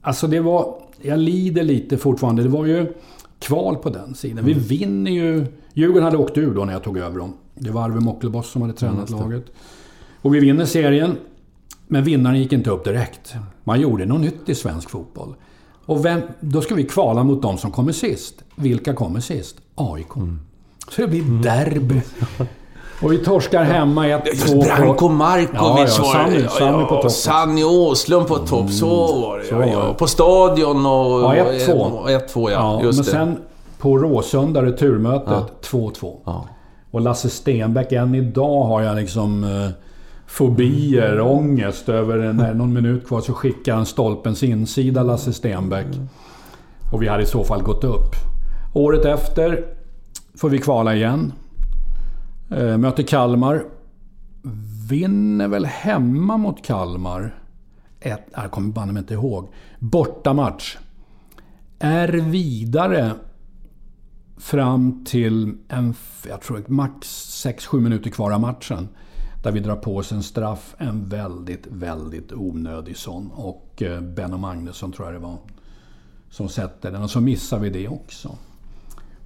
Alltså 0.00 0.26
det 0.26 0.40
var... 0.40 0.74
Jag 1.02 1.18
lider 1.18 1.62
lite 1.62 1.98
fortfarande. 1.98 2.42
Det 2.42 2.48
var 2.48 2.66
ju 2.66 2.92
kval 3.38 3.76
på 3.76 3.90
den 3.90 4.14
sidan. 4.14 4.44
Vi 4.44 4.52
vinner 4.52 5.10
ju... 5.10 5.46
Djurgården 5.74 6.04
hade 6.04 6.16
åkt 6.16 6.38
ur 6.38 6.54
då 6.54 6.64
när 6.64 6.72
jag 6.72 6.82
tog 6.82 6.98
över 6.98 7.18
dem. 7.18 7.32
Det 7.54 7.70
var 7.70 7.82
Arve 7.82 8.00
Mockelboss 8.00 8.50
som 8.50 8.62
hade 8.62 8.74
tränat 8.74 9.10
laget. 9.10 9.44
Och 10.22 10.34
vi 10.34 10.40
vinner 10.40 10.64
serien. 10.64 11.16
Men 11.86 12.04
vinnaren 12.04 12.38
gick 12.38 12.52
inte 12.52 12.70
upp 12.70 12.84
direkt. 12.84 13.34
Man 13.64 13.80
gjorde 13.80 14.06
något 14.06 14.20
nytt 14.20 14.48
i 14.48 14.54
svensk 14.54 14.90
fotboll. 14.90 15.34
Och 15.86 16.04
vem, 16.04 16.20
då 16.40 16.60
ska 16.60 16.74
vi 16.74 16.84
kvala 16.84 17.24
mot 17.24 17.42
de 17.42 17.58
som 17.58 17.70
kommer 17.72 17.92
sist. 17.92 18.44
Vilka 18.56 18.94
kommer 18.94 19.20
sist? 19.20 19.56
AIK. 19.74 20.12
Så 20.88 21.02
det 21.02 21.08
blir 21.08 21.42
derby. 21.42 22.00
Och 23.02 23.12
vi 23.12 23.18
torskar 23.18 23.64
hemma 23.64 24.06
1-2 24.06 24.20
Just 24.26 24.60
Branko 24.66 25.08
Markovic 25.08 25.98
Ja, 25.98 26.04
ja, 26.14 26.24
var 26.24 26.30
det. 26.30 26.48
Sanny 26.48 26.84
på 26.84 27.02
topp. 27.02 27.12
Sanny 27.12 27.64
Åslund 27.64 28.26
på 28.26 28.36
topp. 28.36 28.70
Så 28.70 29.20
var 29.20 29.38
det. 29.38 29.44
så 29.44 29.54
ja, 29.54 29.58
var 29.58 29.66
ja. 29.66 29.84
det. 29.88 29.94
På 29.94 30.06
Stadion 30.06 30.86
och... 30.86 31.36
Ja, 31.36 31.44
1-2. 31.44 32.06
1-2 32.06 32.50
ja. 32.50 32.50
Ja, 32.50 32.82
just 32.82 32.98
men 32.98 33.04
det. 33.04 33.10
sen 33.10 33.38
på 33.78 33.98
Råsunda, 33.98 34.62
returmötet, 34.62 35.28
Ja. 35.30 35.46
2-2. 35.62 36.16
Ja. 36.24 36.44
Och 36.90 37.00
Lasse 37.00 37.30
Stenbeck, 37.30 37.92
än 37.92 38.14
idag 38.14 38.62
har 38.64 38.82
jag 38.82 38.96
liksom 38.96 39.44
eh, 39.44 39.70
fobier, 40.26 41.20
ångest 41.20 41.88
över 41.88 42.32
när 42.32 42.54
någon 42.54 42.72
minut 42.72 43.06
kvar 43.06 43.20
så 43.20 43.32
skickar 43.32 43.74
han 43.74 43.86
stolpens 43.86 44.42
insida, 44.42 45.02
Lasse 45.02 45.32
Stenbeck. 45.32 45.86
Och 46.92 47.02
vi 47.02 47.08
hade 47.08 47.22
i 47.22 47.26
så 47.26 47.44
fall 47.44 47.62
gått 47.62 47.84
upp. 47.84 48.10
Året 48.74 49.04
efter 49.04 49.64
får 50.34 50.48
vi 50.48 50.58
kvala 50.58 50.94
igen. 50.94 51.32
Eh, 52.50 52.78
möter 52.78 53.02
Kalmar. 53.02 53.64
Vinner 54.90 55.48
väl 55.48 55.64
hemma 55.64 56.36
mot 56.36 56.64
Kalmar. 56.64 57.42
Ett, 58.00 58.28
jag 58.34 58.50
kommer 58.50 58.72
banne 58.72 58.92
mig 58.92 59.00
inte 59.00 59.14
ihåg. 59.14 59.48
Bortamatch. 59.78 60.76
Är 61.78 62.08
vidare 62.08 63.14
fram 64.38 65.04
till 65.04 65.56
en, 65.68 65.94
jag 66.28 66.40
tror 66.40 66.64
max 66.66 67.08
6-7 67.46 67.80
minuter 67.80 68.10
kvar 68.10 68.30
av 68.30 68.40
matchen. 68.40 68.88
Där 69.42 69.52
vi 69.52 69.60
drar 69.60 69.76
på 69.76 69.96
oss 69.96 70.12
en 70.12 70.22
straff. 70.22 70.74
En 70.78 71.08
väldigt, 71.08 71.66
väldigt 71.66 72.32
onödig 72.32 72.96
sån. 72.96 73.30
Och 73.30 73.82
eh, 73.82 74.00
Benno 74.00 74.36
Magnusson 74.36 74.92
tror 74.92 75.06
jag 75.08 75.14
det 75.14 75.26
var. 75.26 75.38
Som 76.30 76.48
sätter 76.48 76.92
den. 76.92 77.02
Och 77.02 77.10
så 77.10 77.20
missar 77.20 77.58
vi 77.58 77.70
det 77.70 77.88
också. 77.88 78.36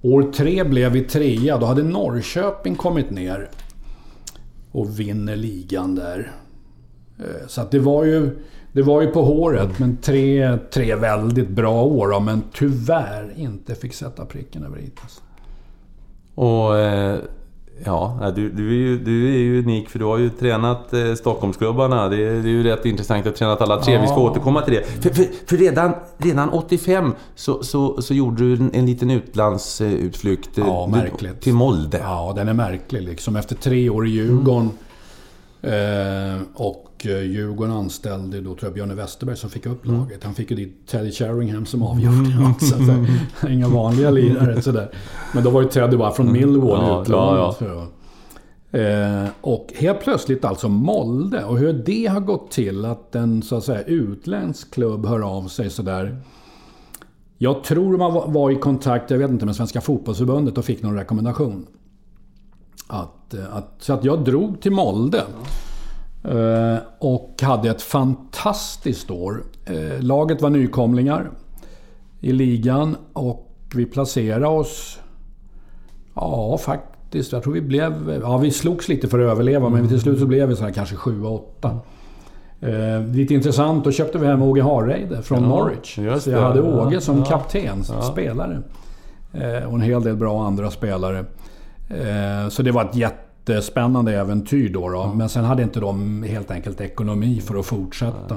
År 0.05 0.31
tre 0.31 0.63
blev 0.63 0.91
vi 0.91 1.03
trea. 1.03 1.57
Då 1.57 1.65
hade 1.65 1.83
Norrköping 1.83 2.75
kommit 2.75 3.09
ner. 3.09 3.49
Och 4.71 4.99
vinner 4.99 5.35
ligan 5.35 5.95
där. 5.95 6.31
Eh, 7.19 7.47
så 7.47 7.61
att 7.61 7.71
det 7.71 7.79
var 7.79 8.03
ju... 8.03 8.37
Det 8.71 8.81
var 8.81 9.01
ju 9.01 9.07
på 9.07 9.21
håret, 9.21 9.79
men 9.79 9.97
tre, 9.97 10.57
tre 10.57 10.95
väldigt 10.95 11.49
bra 11.49 11.83
år. 11.83 12.07
då, 12.07 12.19
Men 12.19 12.43
tyvärr 12.53 13.33
inte 13.35 13.75
fick 13.75 13.93
sätta 13.93 14.25
pricken 14.25 14.63
över 14.63 14.79
i. 14.79 14.91
Alltså. 15.01 15.21
Och... 16.35 16.77
Eh, 16.77 17.19
ja, 17.83 18.31
du, 18.35 18.49
du, 18.49 18.69
är 18.69 18.73
ju, 18.73 18.97
du 18.99 19.33
är 19.33 19.37
ju 19.37 19.59
unik 19.63 19.89
för 19.89 19.99
du 19.99 20.05
har 20.05 20.17
ju 20.17 20.29
tränat 20.29 20.93
eh, 20.93 21.13
Stockholmsklubbarna. 21.13 22.09
Det, 22.09 22.15
är- 22.17 22.31
det 22.43 22.49
är 22.49 22.51
ju 22.51 22.63
rätt 22.63 22.85
intressant 22.85 23.19
att 23.19 23.31
ha 23.33 23.37
tränat 23.37 23.61
alla 23.61 23.81
tre. 23.81 23.97
Vi 24.01 24.07
ska 24.07 24.15
Ja. 24.15 24.21
återkomma 24.21 24.61
till 24.61 24.73
det. 24.73 24.83
För, 25.03 25.09
för, 25.09 25.25
för 25.47 25.57
redan, 25.57 25.91
redan 26.17 26.49
85 26.49 27.13
så, 27.35 27.63
så, 27.63 28.01
så 28.01 28.13
gjorde 28.13 28.43
du 28.43 28.53
en, 28.53 28.71
en 28.73 28.85
liten 28.85 29.09
utlandsutflykt. 29.11 30.57
eh, 30.57 30.63
Ja, 30.67 30.85
du- 30.91 30.97
märkligt. 30.97 31.41
Till 31.41 31.53
Molde. 31.53 31.97
Ja, 31.97 32.33
den 32.35 32.47
är 32.47 32.53
märklig 32.53 33.01
liksom. 33.01 33.35
Efter 33.35 33.55
tre 33.55 33.89
år 33.89 34.07
i 34.07 34.09
Djurgården. 34.09 34.69
Eh, 35.65 36.41
och 36.53 37.05
eh, 37.05 37.21
Djurgården 37.21 37.73
anställde 37.73 38.37
då 38.41 38.49
tror 38.55 38.59
jag 38.63 38.73
Björne 38.73 38.93
Westerberg 38.95 39.37
som 39.37 39.49
fick 39.49 39.65
upp 39.65 39.85
laget. 39.85 40.23
Han 40.23 40.33
fick 40.33 40.49
ju 40.51 40.55
dit 40.57 40.87
Teddy 40.87 41.11
Sheringham 41.11 41.65
som 41.65 41.83
avgjorde 41.83 42.49
också. 42.51 42.75
Så, 42.75 43.47
inga 43.47 43.67
vanliga 43.67 44.09
lirare 44.11 44.61
sådär. 44.61 44.89
Men 45.33 45.43
då 45.43 45.49
var 45.49 45.61
ju 45.61 45.67
Teddy 45.67 45.97
bara 45.97 46.11
från 46.11 46.31
Millwall 46.31 46.83
Ja, 46.87 47.01
utlånat. 47.01 47.37
ja, 47.37 47.55
så. 47.59 47.87
Eh, 48.77 49.25
och 49.41 49.73
helt 49.75 49.99
plötsligt 50.01 50.45
alltså 50.45 50.69
Molde. 50.69 51.43
Och 51.43 51.57
hur 51.57 51.73
det 51.73 52.05
har 52.05 52.19
gått 52.19 52.51
till 52.51 52.85
att 52.85 53.15
en 53.15 53.41
så 53.41 53.55
att 53.57 53.63
säga 53.63 53.81
utländsk 53.83 54.73
klubb 54.73 55.05
hör 55.05 55.19
av 55.37 55.47
sig 55.47 55.69
sådär. 55.69 56.17
Jag 57.37 57.63
tror 57.63 57.97
man 57.97 58.13
var- 58.13 58.27
var 58.27 58.51
i 58.51 58.55
kontakt, 58.55 59.11
jag 59.11 59.17
vet 59.17 59.29
inte, 59.31 59.45
med 59.45 59.55
Svenska 59.55 59.81
Fotbollförbundet 59.81 60.57
och 60.57 60.65
fick 60.65 60.83
någon 60.83 60.95
rekommendation. 60.95 61.67
Att, 62.87 63.33
eh, 63.33 63.55
att, 63.55 63.73
så 63.79 63.93
att 63.93 64.03
jag 64.03 64.23
drog 64.23 64.61
till 64.61 64.71
Molde. 64.71 65.23
Eh, 66.23 66.77
och 66.99 67.39
hade 67.41 67.69
ett 67.69 67.81
fantastiskt 67.81 69.11
år. 69.11 69.43
Eh, 69.65 70.01
laget 70.03 70.41
var 70.41 70.49
nykomlingar 70.49 71.31
i 72.19 72.31
ligan 72.31 72.95
och 73.13 73.51
vi 73.75 73.85
placerade 73.85 74.47
oss, 74.47 74.99
ja 76.13 76.57
faktiskt. 76.57 77.31
Jag 77.31 77.43
tror 77.43 77.53
vi 77.53 77.61
blev... 77.61 78.19
Ja, 78.21 78.37
vi 78.37 78.51
slogs 78.51 78.87
lite 78.87 79.07
för 79.07 79.19
att 79.19 79.31
överleva, 79.31 79.69
men 79.69 79.87
till 79.87 79.99
slut 79.99 80.19
så 80.19 80.25
blev 80.25 80.49
vi 80.49 80.55
så 80.55 80.63
här 80.63 80.71
kanske 80.71 80.95
7-8. 80.95 81.77
Eh, 82.61 83.07
lite 83.07 83.33
intressant, 83.33 83.83
då 83.83 83.91
köpte 83.91 84.17
vi 84.17 84.27
hem 84.27 84.41
Åge 84.41 84.61
Hareide 84.61 85.21
från 85.21 85.43
Ja, 85.43 85.49
Norwich. 85.49 85.99
Så 86.19 86.29
jag 86.31 86.41
hade 86.41 86.61
Åge 86.61 86.93
Ja, 86.93 87.01
som 87.01 87.17
ja. 87.17 87.25
kapten, 87.25 87.83
som 87.83 88.01
spelare. 88.01 88.61
Eh, 89.33 89.63
och 89.63 89.73
en 89.73 89.81
hel 89.81 90.03
del 90.03 90.15
bra 90.15 90.45
andra 90.45 90.71
spelare. 90.71 91.25
Eh, 91.89 92.49
så 92.49 92.61
det 92.63 92.71
var 92.71 92.85
ett 92.85 92.95
jättespännande 92.95 94.13
äventyr 94.19 94.69
då. 94.73 94.89
då. 94.89 95.11
Men 95.15 95.29
sen 95.29 95.43
hade 95.45 95.63
inte 95.63 95.79
de 95.79 96.23
helt 96.23 96.51
enkelt 96.51 96.81
ekonomi 96.81 97.41
för 97.45 97.55
att 97.59 97.65
fortsätta. 97.65 98.35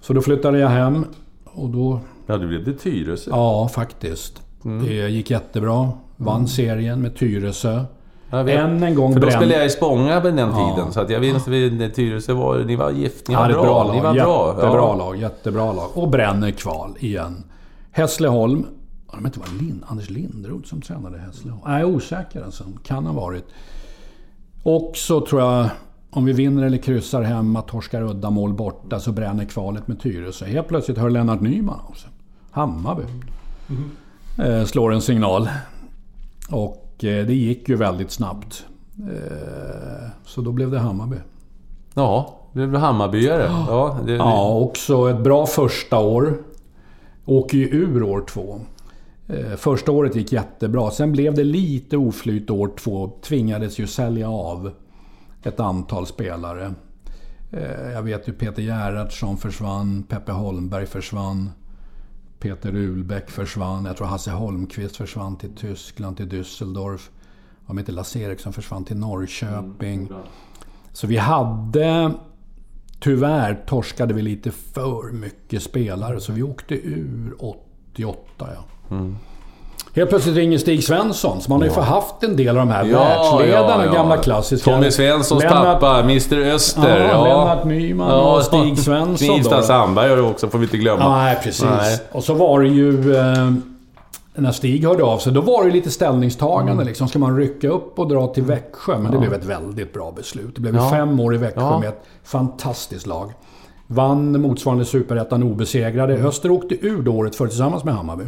Så 0.00 0.12
då 0.12 0.20
flyttade 0.22 0.58
jag 0.58 0.68
hem 0.68 1.04
och 1.44 1.68
då 1.70 2.00
Ja, 2.26 2.36
du 2.36 2.46
blev 2.48 2.64
det 2.64 2.72
Tyresö. 2.72 3.30
Ja, 3.30 3.68
faktiskt. 3.68 4.42
Mm. 4.64 4.84
Det 4.86 4.92
gick 5.08 5.30
jättebra. 5.30 5.90
Vann 6.16 6.48
serien 6.48 7.02
med 7.02 7.16
Tyresö. 7.16 7.84
Än 8.30 8.82
en 8.82 8.94
gång 8.94 9.12
För 9.12 9.20
då 9.20 9.30
spelade 9.30 9.54
jag 9.56 9.66
i 9.66 9.70
Spånga 9.70 10.20
på 10.20 10.26
den 10.26 10.38
Ja. 10.38 10.74
tiden. 10.74 10.92
Så 10.92 11.00
att 11.00 11.10
jag 11.10 11.20
vet 11.20 11.46
inte, 11.48 11.88
Tyresö 11.90 12.32
var... 12.32 12.58
Ni 12.58 12.76
var 12.76 12.90
gift. 12.90 13.28
Ni 13.28 13.34
Ja, 13.34 13.40
var 13.40 13.48
det 13.48 13.54
bra. 13.54 13.62
bra 13.64 13.92
Ni 13.92 14.00
lag. 14.00 14.04
var 14.04 14.14
bra. 14.14 14.54
Jättebra 14.54 14.80
Ja. 14.80 14.94
lag. 14.96 15.16
Jättebra 15.16 15.72
lag. 15.72 15.88
Och 15.94 16.08
bränner 16.08 16.50
kval 16.50 16.90
igen. 16.98 17.44
Hässleholm. 17.90 18.66
Om 19.12 19.22
det 19.22 19.26
inte 19.26 19.40
var 19.40 19.58
Lin, 19.60 19.84
Anders 19.86 20.10
Lindroth 20.10 20.68
som 20.68 20.80
tränade 20.80 21.18
Hässleholm? 21.18 21.62
Nej, 21.66 21.80
jag 21.80 21.90
är 21.90 21.94
osäker 21.94 22.42
alltså. 22.42 22.64
Kan 22.84 23.06
ha 23.06 23.12
varit. 23.12 23.44
Och 24.62 24.92
så 24.94 25.26
tror 25.26 25.40
jag, 25.40 25.68
om 26.10 26.24
vi 26.24 26.32
vinner 26.32 26.62
eller 26.62 26.78
kryssar 26.78 27.22
hemma, 27.22 27.62
torskar 27.62 28.02
uddamål 28.02 28.52
borta, 28.52 29.00
så 29.00 29.12
bränner 29.12 29.44
kvalet 29.44 29.88
med 29.88 30.00
Tyresö. 30.00 30.46
Helt 30.46 30.68
plötsligt 30.68 30.98
hör 30.98 31.10
Lennart 31.10 31.40
Nyman 31.40 31.80
av 31.90 31.92
sig. 31.94 32.10
Hammarby. 32.50 33.02
Eh, 34.38 34.64
slår 34.64 34.92
en 34.92 35.02
signal. 35.02 35.48
Och 36.50 37.04
eh, 37.04 37.26
det 37.26 37.34
gick 37.34 37.68
ju 37.68 37.76
väldigt 37.76 38.10
snabbt. 38.10 38.66
Eh, 38.98 40.08
så 40.24 40.40
då 40.40 40.52
blev 40.52 40.70
det 40.70 40.78
Hammarby. 40.78 41.16
Ja, 41.94 42.38
du 42.52 42.66
blev 42.66 42.80
Hammarbyare. 42.80 43.50
Ja, 43.68 43.98
det, 44.06 44.12
Ja, 44.12 44.54
också 44.54 45.10
ett 45.10 45.20
bra 45.20 45.46
första 45.46 45.98
år. 45.98 46.38
Åker 47.24 47.58
ju 47.58 47.68
ur 47.68 48.02
år 48.02 48.24
två. 48.28 48.60
Eh, 49.28 49.56
Första 49.56 49.92
året 49.92 50.16
gick 50.16 50.32
jättebra. 50.32 50.90
Sen 50.90 51.12
blev 51.12 51.34
det 51.34 51.44
lite 51.44 51.96
oflyt 51.96 52.50
år 52.50 52.72
två. 52.78 53.18
Tvingades 53.22 53.78
ju 53.78 53.86
sälja 53.86 54.30
av 54.30 54.72
ett 55.42 55.60
antal 55.60 56.06
spelare. 56.06 56.74
Eh, 57.50 57.92
Jag 57.92 58.02
vet 58.02 58.28
ju 58.28 58.32
Peter 58.32 58.62
Gerhardsson 58.62 59.36
försvann, 59.38 60.02
Peppe 60.02 60.32
Holmberg 60.32 60.86
försvann. 60.86 61.50
Peter 62.38 62.74
Ulbäck 62.74 63.30
försvann. 63.30 63.84
Jag 63.84 63.96
tror 63.96 64.06
Hasse 64.06 64.30
Holmqvist 64.30 64.96
försvann 64.96 65.36
till 65.36 65.54
Tyskland, 65.56 66.16
till 66.16 66.28
Düsseldorf. 66.28 67.10
Om 67.66 67.78
inte 67.78 67.92
Lasse 67.92 68.18
Eriksson 68.18 68.52
försvann 68.52 68.84
till 68.84 68.96
Norrköping. 68.96 70.08
Så 70.92 71.06
vi 71.06 71.16
hade... 71.16 72.12
Tyvärr 73.00 73.64
torskade 73.66 74.14
vi 74.14 74.22
lite 74.22 74.50
för 74.50 75.12
mycket 75.12 75.62
spelare, 75.62 76.20
så 76.20 76.32
vi 76.32 76.42
åkte 76.42 76.74
ur 76.74 77.34
88. 77.38 78.22
Ja. 78.38 78.64
Helt 79.94 80.10
plötsligt 80.10 80.36
ringer 80.36 80.58
Stig 80.58 80.84
Svensson, 80.84 81.40
som 81.40 81.52
man 81.52 81.60
har 81.60 81.68
ju 81.68 81.74
fått 81.74 81.84
haft 81.84 82.22
en 82.22 82.36
del 82.36 82.48
av 82.48 82.54
de 82.66 82.68
här 82.72 82.84
Ja, 82.84 82.98
världsledarna, 82.98 83.84
ja, 83.84 83.86
ja. 83.86 83.92
gamla 83.92 84.16
klassiska. 84.16 84.70
Tommy 84.70 84.90
Svenssons 84.90 85.42
Lennart- 85.42 85.80
pappa, 85.80 86.00
Mr 86.00 86.38
Öster. 86.54 87.08
Ja, 87.12 87.24
Lennart 87.24 87.64
Nyman 87.64 88.10
och 88.20 88.42
Stig 88.42 88.78
Svensson. 88.78 89.28
Knivsta 89.28 89.62
Sandberg 89.62 90.08
har 90.10 90.16
du 90.16 90.22
också, 90.22 90.48
får 90.48 90.58
vi 90.58 90.64
inte 90.64 90.76
glömma. 90.76 91.16
Nej, 91.22 91.38
precis. 91.42 91.64
Nej. 91.64 91.98
Och 92.12 92.24
så 92.24 92.34
var 92.34 92.60
det 92.60 92.68
ju... 92.68 93.16
Eh, 93.16 93.52
när 94.34 94.52
Stig 94.52 94.84
hörde 94.86 95.02
av 95.04 95.18
sig, 95.18 95.32
då 95.32 95.40
var 95.40 95.64
det 95.64 95.70
lite 95.70 95.90
ställningstagande. 95.90 96.72
Mm. 96.72 96.86
Liksom. 96.86 97.08
Ska 97.08 97.18
man 97.18 97.36
rycka 97.36 97.68
upp 97.68 97.98
och 97.98 98.08
dra 98.08 98.26
till 98.26 98.42
Växjö? 98.42 98.98
Men 98.98 99.12
det 99.12 99.18
blev 99.18 99.32
ett 99.34 99.44
väldigt 99.44 99.92
bra 99.92 100.12
beslut. 100.16 100.54
Det 100.54 100.60
blev 100.60 100.76
Ja. 100.76 100.90
fem 100.90 101.20
år 101.20 101.34
i 101.34 101.38
Växjö 101.38 101.60
Ja. 101.60 101.78
med 101.78 101.88
ett 101.88 102.02
fantastiskt 102.24 103.06
lag. 103.06 103.32
Vann 103.86 104.40
motsvarande 104.40 104.84
superettan 104.84 105.42
obesegrade. 105.42 106.14
Mm. 106.14 106.26
Öster 106.26 106.50
åkte 106.50 106.86
ur 106.86 107.08
året 107.08 107.36
för 107.36 107.46
tillsammans 107.46 107.84
med 107.84 107.94
Hammarby. 107.94 108.24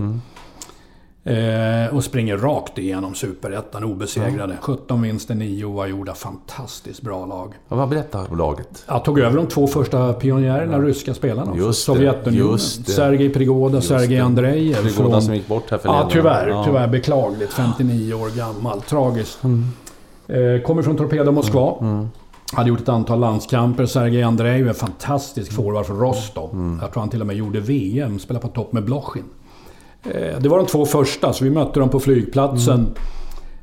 Eh, 1.27 1.95
och 1.97 2.05
springer 2.05 2.37
rakt 2.37 2.79
igenom 2.79 3.15
superettan 3.15 3.85
obesegrade. 3.85 4.57
17 4.61 5.03
vinster, 5.03 5.35
9 5.35 5.65
oavgjorda. 5.65 6.15
Fantastiskt 6.15 7.03
bra 7.03 7.27
lag. 7.27 7.53
Ja, 7.69 7.77
vad 7.77 7.89
berättar 7.89 8.31
om 8.31 8.39
laget? 8.39 8.85
Jag 8.89 9.05
tog 9.05 9.19
över 9.19 9.37
de 9.37 9.47
två 9.47 9.67
första 9.67 10.13
pionjärerna, 10.13 10.79
ryska 10.79 11.15
spelarna. 11.15 11.51
också. 11.53 11.65
Just 11.65 11.85
Sovjetunionen. 11.85 12.53
just 12.53 12.87
det. 12.87 12.93
Sergej 12.93 13.29
Prigoda, 13.31 13.81
Sergej 13.81 14.09
det. 14.09 14.19
Andrejev. 14.19 14.75
Frigoda 14.75 15.11
från- 15.11 15.23
som 15.23 15.35
gick 15.35 15.49
bort 15.49 15.71
här 15.71 15.77
Ja, 15.79 15.83
förleden. 15.83 16.11
tyvärr. 16.11 16.49
Ja. 16.49 16.65
Tyvärr 16.65 16.89
beklagligt. 16.89 17.53
59 17.53 18.15
år 18.15 18.29
gammal. 18.37 18.81
Tragiskt. 18.83 19.39
Eh, 19.45 20.63
kommer 20.67 20.83
från 20.83 20.97
Torpedo 20.97 21.33
Moskva. 21.33 21.75
Hade 22.53 22.69
gjort 22.69 22.81
ett 22.81 22.89
antal 22.89 23.21
landskamper. 23.21 23.87
Sergej 23.87 24.23
Andrejev, 24.23 24.69
en 24.69 24.75
fantastisk 24.75 25.53
forward 25.53 25.87
från 25.87 25.99
Rostov. 25.99 26.79
Jag 26.83 26.93
tror 26.93 27.01
han 27.01 27.09
till 27.11 27.21
och 27.21 27.27
med 27.27 27.37
gjorde 27.37 27.61
VM. 27.61 28.19
Spelade 28.19 28.43
på 28.47 28.53
topp 28.55 28.73
med 28.73 28.85
Blochin. 28.85 29.25
Eh, 30.05 30.39
det 30.41 30.49
var 30.49 30.59
de 30.59 30.67
två 30.67 30.87
första, 30.87 31.33
så 31.33 31.45
vi 31.45 31.51
mötte 31.51 31.81
dem 31.81 31.89
på 31.89 32.01
flygplatsen. 32.01 32.95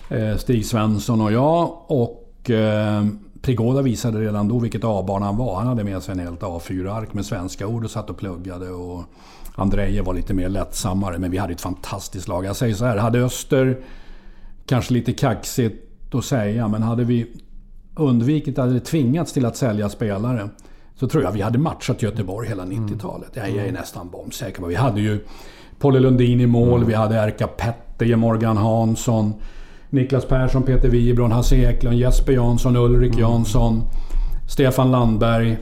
Eh, 0.09 0.37
Stig 0.37 0.65
Svensson 0.65 1.21
och 1.21 1.31
jag. 1.31 1.77
Och 1.87 2.49
eh, 2.49 3.05
Prigoda 3.41 3.81
visade 3.81 4.19
redan 4.19 4.47
då 4.47 4.59
vilket 4.59 4.83
A-barn 4.83 5.23
han 5.23 5.37
var. 5.37 5.55
Han 5.55 5.67
hade 5.67 5.83
med 5.83 6.03
sig 6.03 6.11
en 6.11 6.19
helt 6.19 6.41
A4-ark 6.41 7.13
med 7.13 7.25
svenska 7.25 7.67
ord 7.67 7.85
och 7.85 7.91
satt 7.91 8.09
och 8.09 8.17
pluggade. 8.17 8.69
Och 8.69 9.03
Andrejev 9.55 10.05
var 10.05 10.13
lite 10.13 10.33
mer 10.33 10.49
lättsammare, 10.49 11.17
men 11.17 11.31
vi 11.31 11.37
hade 11.37 11.53
ett 11.53 11.61
fantastiskt 11.61 12.27
lag. 12.27 12.45
Jag 12.45 12.55
säger 12.55 12.75
så 12.75 12.85
här, 12.85 12.97
hade 12.97 13.19
Öster, 13.19 13.77
kanske 14.65 14.93
lite 14.93 15.13
kaxigt 15.13 16.15
att 16.15 16.25
säga, 16.25 16.67
men 16.67 16.83
hade 16.83 17.03
vi 17.03 17.27
undvikit, 17.95 18.57
hade 18.57 18.79
tvingats 18.79 19.33
till 19.33 19.45
att 19.45 19.57
sälja 19.57 19.89
spelare, 19.89 20.49
så 20.95 21.07
tror 21.07 21.23
jag 21.23 21.31
vi 21.31 21.41
hade 21.41 21.57
matchat 21.59 22.01
Göteborg 22.01 22.47
hela 22.47 22.65
90-talet. 22.65 23.29
Jag 23.33 23.49
är 23.49 23.71
nästan 23.71 24.09
bombsäker 24.09 24.61
på 24.61 24.67
Vi 24.67 24.75
hade 24.75 25.01
ju 25.01 25.19
Polle 25.81 25.99
Lundin 25.99 26.41
i 26.41 26.45
mål, 26.45 26.83
vi 26.85 26.93
hade 26.93 27.15
Erka 27.15 27.47
Petter, 27.47 28.15
Morgan 28.15 28.57
Hansson, 28.57 29.33
Niklas 29.89 30.25
Persson, 30.25 30.63
Peter 30.63 30.89
Wibron, 30.89 31.31
Hasse 31.31 31.55
Eklund, 31.55 31.97
Jesper 31.97 32.33
Jansson, 32.33 32.75
Ulrik 32.75 33.17
Jansson, 33.17 33.81
Stefan 34.49 34.91
Landberg. 34.91 35.57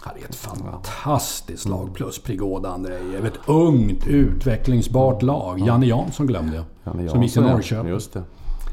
Hade 0.00 0.20
ett 0.20 0.34
fantastiskt 0.34 1.68
lag 1.68 1.94
plus 1.94 2.18
Prigoda 2.22 2.68
Andrejev. 2.68 3.26
Ett 3.26 3.38
ungt, 3.46 4.06
utvecklingsbart 4.06 5.22
lag. 5.22 5.58
Janne 5.60 5.86
Jansson 5.86 6.26
glömde 6.26 6.56
jag. 6.56 6.64
Janne 6.84 7.08
som 7.08 7.22
gick 7.22 7.32
till. 7.32 7.42
Norrköping. 7.42 7.88
Just 7.90 8.12
det. 8.12 8.22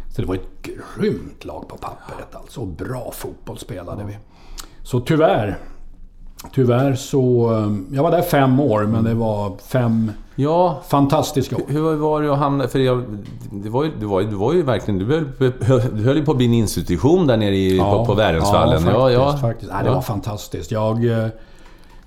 Så 0.09 0.21
det 0.21 0.27
var 0.27 0.35
ett 0.35 0.61
grymt 0.97 1.45
lag 1.45 1.67
på 1.69 1.77
pappret 1.77 2.35
alltså. 2.35 2.61
Och 2.61 2.67
bra 2.67 3.11
fotboll 3.13 3.57
spelade 3.57 4.03
vi. 4.03 4.17
Så 4.83 4.99
tyvärr. 4.99 5.57
Tyvärr 6.53 6.93
så... 6.95 7.53
eh, 7.53 7.95
Jag 7.95 8.03
var 8.03 8.11
där 8.11 8.21
fem 8.21 8.59
år, 8.59 8.83
men 8.83 9.03
det 9.03 9.13
var 9.13 9.57
fem 9.57 10.11
Ja, 10.43 10.82
fantastiska 10.88 11.56
år. 11.56 11.62
hur 11.67 11.95
var 11.95 12.21
det 12.21 12.32
att 12.34 12.38
hamna... 12.39 12.67
För 12.67 12.80
jag, 12.80 13.04
det 13.52 13.69
var 13.69 13.84
ju, 13.84 13.91
du, 13.99 14.06
var, 14.06 14.21
ju- 14.21 14.28
du 14.30 14.36
var 14.36 14.54
ju 14.54 14.62
verkligen... 14.63 14.99
Du 14.99 15.06
höll, 15.06 15.52
du 15.93 16.04
höll 16.04 16.17
ju 16.17 16.25
på 16.25 16.32
att 16.32 16.38
bli 16.38 16.45
en 16.45 16.54
institution 16.54 17.28
där 17.28 17.38
nere 17.38 17.56
i, 17.56 17.80
på, 17.80 18.06
på 18.06 18.13
Värensvallen. 18.13 18.84
Ja, 18.86 19.12
Ja, 19.12 19.25
faktiskt. 19.32 19.41
ja. 19.43 19.47
faktiskt. 19.49 19.71
Nej, 19.71 19.84
det 19.84 19.89
Ja. 19.89 19.95
var 19.95 20.02
fantastiskt. 20.02 20.71
Jag 20.71 21.06
eh, 21.23 21.28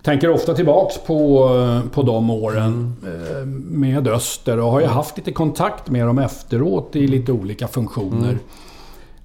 tänker 0.03 0.31
ofta 0.31 0.55
tillbaks 0.55 0.99
på, 0.99 1.49
eh, 1.85 1.91
på 1.91 2.03
de 2.03 2.31
åren 2.31 2.97
eh, 3.07 3.47
med 3.71 4.09
Öster 4.09 4.59
och 4.59 4.71
har 4.71 4.81
ju 4.81 4.87
haft 4.87 5.17
lite 5.17 5.33
kontakt 5.33 5.91
med 5.91 6.07
dem 6.07 6.19
efteråt 6.19 6.97
i 6.97 7.07
lite 7.07 7.33
olika 7.33 7.69
funktioner. 7.69 8.39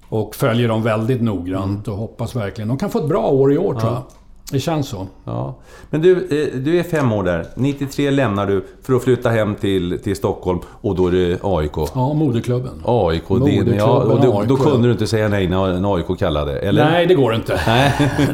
Och 0.08 0.34
följer 0.34 0.68
dem 0.68 0.82
väldigt 0.82 1.22
noggrant 1.22 1.88
och 1.88 1.96
hoppas 1.96 2.36
verkligen 2.36 2.68
de 2.68 2.78
kan 2.78 2.90
få 2.90 2.98
ett 2.98 3.08
bra 3.08 3.26
år 3.28 3.52
i 3.52 3.58
år 3.58 3.74
tror 3.74 3.92
jag. 3.92 4.02
Det 4.52 4.60
känns 4.60 4.88
så. 4.88 5.06
Ja. 5.24 5.54
Men 5.90 6.02
du, 6.02 6.12
eh, 6.12 6.60
du 6.60 6.78
är 6.78 6.82
fem 6.82 7.12
år 7.12 7.24
där. 7.24 7.46
93 7.54 8.10
lämnar 8.10 8.46
du 8.46 8.64
för 8.82 8.94
att 8.94 9.02
flytta 9.02 9.30
hem 9.30 9.54
till, 9.54 9.98
till 10.04 10.16
Stockholm 10.16 10.60
och 10.68 10.96
då 10.96 11.06
är 11.06 11.12
det 11.12 11.38
AIK. 11.42 11.90
Ja, 11.94 12.12
moderklubben. 12.12 12.82
AIK, 12.84 13.28
din, 13.28 13.38
Moderklubben 13.38 13.76
ja, 13.76 13.86
och 13.86 14.20
då, 14.20 14.38
AIK, 14.38 14.48
då 14.48 14.56
kunde 14.56 14.88
du 14.88 14.92
inte 14.92 15.06
säga 15.06 15.28
nej 15.28 15.48
när 15.48 15.94
AIK 15.96 16.18
kallade, 16.18 16.58
eller? 16.58 16.90
Nej, 16.90 17.06
det 17.06 17.14
går 17.14 17.34
inte. 17.34 17.60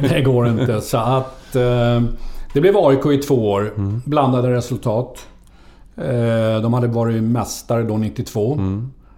det 0.09 0.21
går 0.21 0.49
inte. 0.49 0.81
Så 0.81 0.99
att... 0.99 1.57
Eh, 1.57 2.03
det 2.53 2.61
blev 2.61 2.77
AIK 2.77 3.07
i 3.07 3.19
två 3.19 3.51
år. 3.51 3.73
Blandade 4.05 4.53
resultat. 4.53 5.27
Eh, 5.97 6.63
de 6.63 6.75
hade 6.75 6.87
varit 6.87 7.23
mästare 7.23 7.83
då 7.83 7.97
92. 7.97 8.59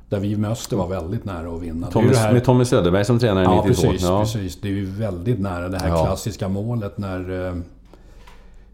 Där 0.08 0.20
vi 0.20 0.36
med 0.36 0.50
Öster 0.50 0.76
var 0.76 0.88
väldigt 0.88 1.24
nära 1.24 1.48
att 1.56 1.62
vinna. 1.62 1.86
Tommy, 1.86 2.08
det 2.08 2.16
här- 2.16 2.32
med 2.32 2.44
Tommy 2.44 2.64
Söderberg 2.64 3.04
som 3.04 3.18
tränare 3.18 3.44
Ja, 3.44 3.64
92. 3.66 3.82
precis, 3.90 4.08
precis. 4.08 4.60
Det 4.60 4.68
är 4.68 4.72
ju 4.72 4.84
väldigt 4.86 5.40
nära 5.40 5.68
det 5.68 5.78
här 5.78 5.88
Ja. 5.88 6.06
klassiska 6.06 6.48
målet 6.48 6.98
när 6.98 7.46
eh, 7.48 7.54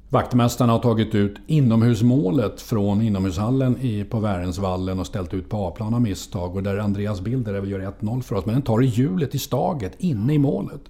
vaktmästarna 0.08 0.72
har 0.72 0.78
tagit 0.80 1.14
ut 1.14 1.36
inomhusmålet 1.46 2.60
från 2.60 3.02
inomhushallen 3.02 3.76
i, 3.80 4.04
på 4.04 4.20
Värensvallen 4.20 5.00
och 5.00 5.06
ställt 5.06 5.34
ut 5.34 5.48
på 5.50 5.66
A-plan 5.66 5.94
av 5.94 6.00
misstag. 6.00 6.56
Och 6.56 6.62
där 6.62 6.78
Andreas 6.78 7.20
Bilder 7.20 7.62
gör 7.62 7.80
1-0 8.00 8.22
för 8.22 8.36
oss. 8.36 8.46
Men 8.46 8.54
den 8.54 8.62
tar 8.62 8.82
i 8.82 8.86
hjulet 8.86 9.34
i 9.34 9.38
staget 9.38 9.92
inne 9.98 10.34
i 10.34 10.38
målet. 10.38 10.80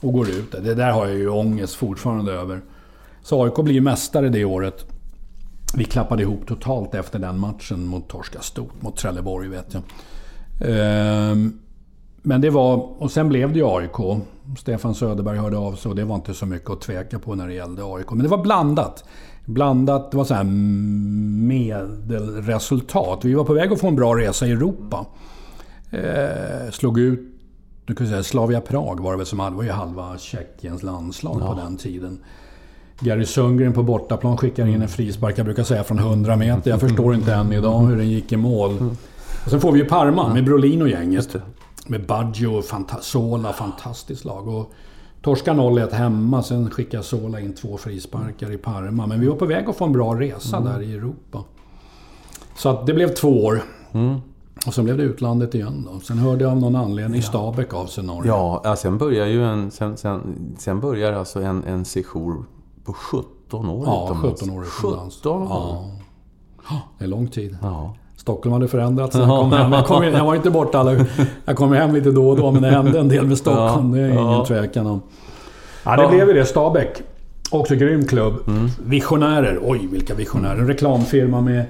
Och 0.00 0.12
går 0.12 0.28
ut. 0.28 0.52
Det 0.52 0.74
där 0.74 0.90
har 0.92 1.06
jag 1.06 1.16
ju 1.16 1.28
ångest 1.28 1.74
fortfarande 1.74 2.32
över. 2.32 2.60
Så 3.22 3.44
AIK 3.44 3.54
blir 3.64 3.80
mästare 3.80 4.28
det 4.28 4.44
året. 4.44 4.86
Vi 5.76 5.84
klappade 5.84 6.22
ihop 6.22 6.46
totalt 6.46 6.94
efter 6.94 7.18
den 7.18 7.38
matchen 7.38 7.86
mot 7.86 8.08
Torska 8.08 8.40
Stort, 8.40 8.82
mot 8.82 8.96
Trelleborg 8.96 9.48
vet 9.48 9.74
jag. 9.74 9.82
Ehm, 10.60 11.58
men 12.22 12.40
det 12.40 12.50
var... 12.50 13.02
Och 13.02 13.10
sen 13.10 13.28
blev 13.28 13.52
det 13.52 13.58
ju 13.58 13.66
AIK. 13.66 14.22
Stefan 14.58 14.94
Söderberg 14.94 15.38
hörde 15.38 15.56
av 15.56 15.72
sig 15.72 15.88
och 15.88 15.96
det 15.96 16.04
var 16.04 16.14
inte 16.14 16.34
så 16.34 16.46
mycket 16.46 16.70
att 16.70 16.80
tveka 16.80 17.18
på 17.18 17.34
när 17.34 17.48
det 17.48 17.54
gällde 17.54 17.82
AIK. 17.84 18.10
Men 18.10 18.22
det 18.22 18.28
var 18.28 18.42
blandat. 18.42 19.04
Blandat, 19.44 20.10
det 20.10 20.16
var 20.16 20.24
så 20.24 20.34
här 20.34 20.44
medelresultat. 21.46 23.24
Vi 23.24 23.34
var 23.34 23.44
på 23.44 23.54
väg 23.54 23.72
att 23.72 23.80
få 23.80 23.88
en 23.88 23.96
bra 23.96 24.16
resa 24.16 24.46
i 24.46 24.50
Europa. 24.50 25.06
Eh, 25.90 26.70
slog 26.70 26.98
ut, 26.98 27.20
du 27.84 27.94
kan 27.94 28.06
säga 28.06 28.22
Slavia 28.22 28.60
Prag 28.60 29.00
var 29.00 29.10
det 29.10 29.16
väl 29.16 29.26
som 29.26 29.38
hade, 29.40 29.56
var 29.56 29.62
ju 29.62 29.70
halva 29.70 30.18
Tjeckiens 30.18 30.82
landslag 30.82 31.38
ja. 31.40 31.46
på 31.46 31.60
den 31.60 31.76
tiden. 31.76 32.20
Gary 33.00 33.26
Sundgren 33.26 33.72
på 33.72 33.82
bortaplan 33.82 34.36
skickar 34.36 34.66
in 34.66 34.82
en 34.82 34.88
frispark, 34.88 35.38
jag 35.38 35.46
brukar 35.46 35.62
säga 35.62 35.84
från 35.84 35.98
100 35.98 36.36
meter. 36.36 36.70
Jag 36.70 36.80
förstår 36.80 37.14
inte 37.14 37.34
än 37.34 37.52
idag 37.52 37.80
hur 37.80 37.96
den 37.96 38.10
gick 38.10 38.32
i 38.32 38.36
mål. 38.36 38.90
Och 39.44 39.50
sen 39.50 39.60
får 39.60 39.72
vi 39.72 39.78
ju 39.78 39.84
Parma 39.84 40.28
med 40.28 40.44
Brolin 40.44 40.82
och 40.82 40.88
gänget. 40.88 41.36
Med 41.86 42.06
Baggio 42.06 42.46
och 42.46 42.64
Fanta 42.64 43.00
Sola, 43.00 43.52
fantastiskt 43.52 44.24
lag. 44.24 44.48
Och 44.48 44.72
torska 45.22 45.52
0-1 45.52 45.92
hemma, 45.92 46.42
sen 46.42 46.70
skickar 46.70 47.02
Sola 47.02 47.40
in 47.40 47.54
två 47.54 47.76
frisparkar 47.76 48.52
i 48.52 48.58
Parma. 48.58 49.06
Men 49.06 49.20
vi 49.20 49.26
var 49.26 49.36
på 49.36 49.46
väg 49.46 49.68
att 49.68 49.76
få 49.76 49.84
en 49.84 49.92
bra 49.92 50.20
resa 50.20 50.56
mm. 50.56 50.72
där 50.72 50.82
i 50.82 50.94
Europa. 50.94 51.44
Så 52.56 52.68
att 52.68 52.86
det 52.86 52.94
blev 52.94 53.08
två 53.08 53.44
år. 53.44 53.62
Mm. 53.92 54.20
Och 54.66 54.74
sen 54.74 54.84
blev 54.84 54.96
det 54.96 55.02
utlandet 55.02 55.54
igen 55.54 55.88
då. 55.92 56.00
Sen 56.00 56.18
hörde 56.18 56.44
jag 56.44 56.50
av 56.50 56.60
någon 56.60 56.76
anledning 56.76 57.20
ja. 57.20 57.26
Stabäck 57.26 57.74
av 57.74 57.86
sig 57.86 58.04
Norge. 58.04 58.30
Ja, 58.30 58.76
sen 58.78 58.98
börjar 58.98 59.26
ju 59.26 59.44
en... 59.44 59.70
Sen, 59.70 59.96
sen, 59.96 60.20
sen 60.58 60.80
börjar 60.80 61.12
alltså 61.12 61.42
en, 61.42 61.64
en 61.64 61.84
sejour 61.84 62.44
på 62.84 62.92
17 62.92 63.68
år 63.68 63.84
Ja, 63.86 64.16
17 64.22 64.50
år 64.50 64.64
utomlands. 64.64 65.16
17 65.16 65.42
år? 65.42 65.48
Ja. 66.68 66.80
Det 66.98 67.04
är 67.04 67.08
lång 67.08 67.28
tid. 67.28 67.56
Ja. 67.62 67.94
Stockholm 68.16 68.52
hade 68.52 68.68
förändrats. 68.68 69.16
Jag, 69.16 69.28
kom 69.40 69.52
hem. 69.52 69.72
Jag, 69.72 69.86
kom, 69.86 70.04
jag 70.04 70.24
var 70.24 70.34
inte 70.34 70.50
borta 70.50 70.78
alla... 70.78 71.06
Jag 71.44 71.56
kom 71.56 71.72
hem 71.72 71.94
lite 71.94 72.10
då 72.10 72.30
och 72.30 72.36
då, 72.36 72.50
men 72.50 72.62
det 72.62 72.70
hände 72.70 73.00
en 73.00 73.08
del 73.08 73.26
med 73.26 73.38
Stockholm. 73.38 73.92
Det 73.92 74.00
är 74.00 74.08
ingen 74.08 74.16
ja. 74.16 74.44
tvekan 74.46 74.86
om. 74.86 75.02
Ja, 75.84 75.96
det 75.96 76.08
blev 76.08 76.28
ju 76.28 76.34
det. 76.34 76.46
Stabäck. 76.46 77.02
Också 77.50 77.74
grym 77.74 78.06
klubb. 78.06 78.34
Mm. 78.46 78.68
Visionärer. 78.84 79.60
Oj, 79.62 79.88
vilka 79.92 80.14
visionärer. 80.14 80.58
En 80.58 80.66
reklamfirma 80.66 81.40
med 81.40 81.64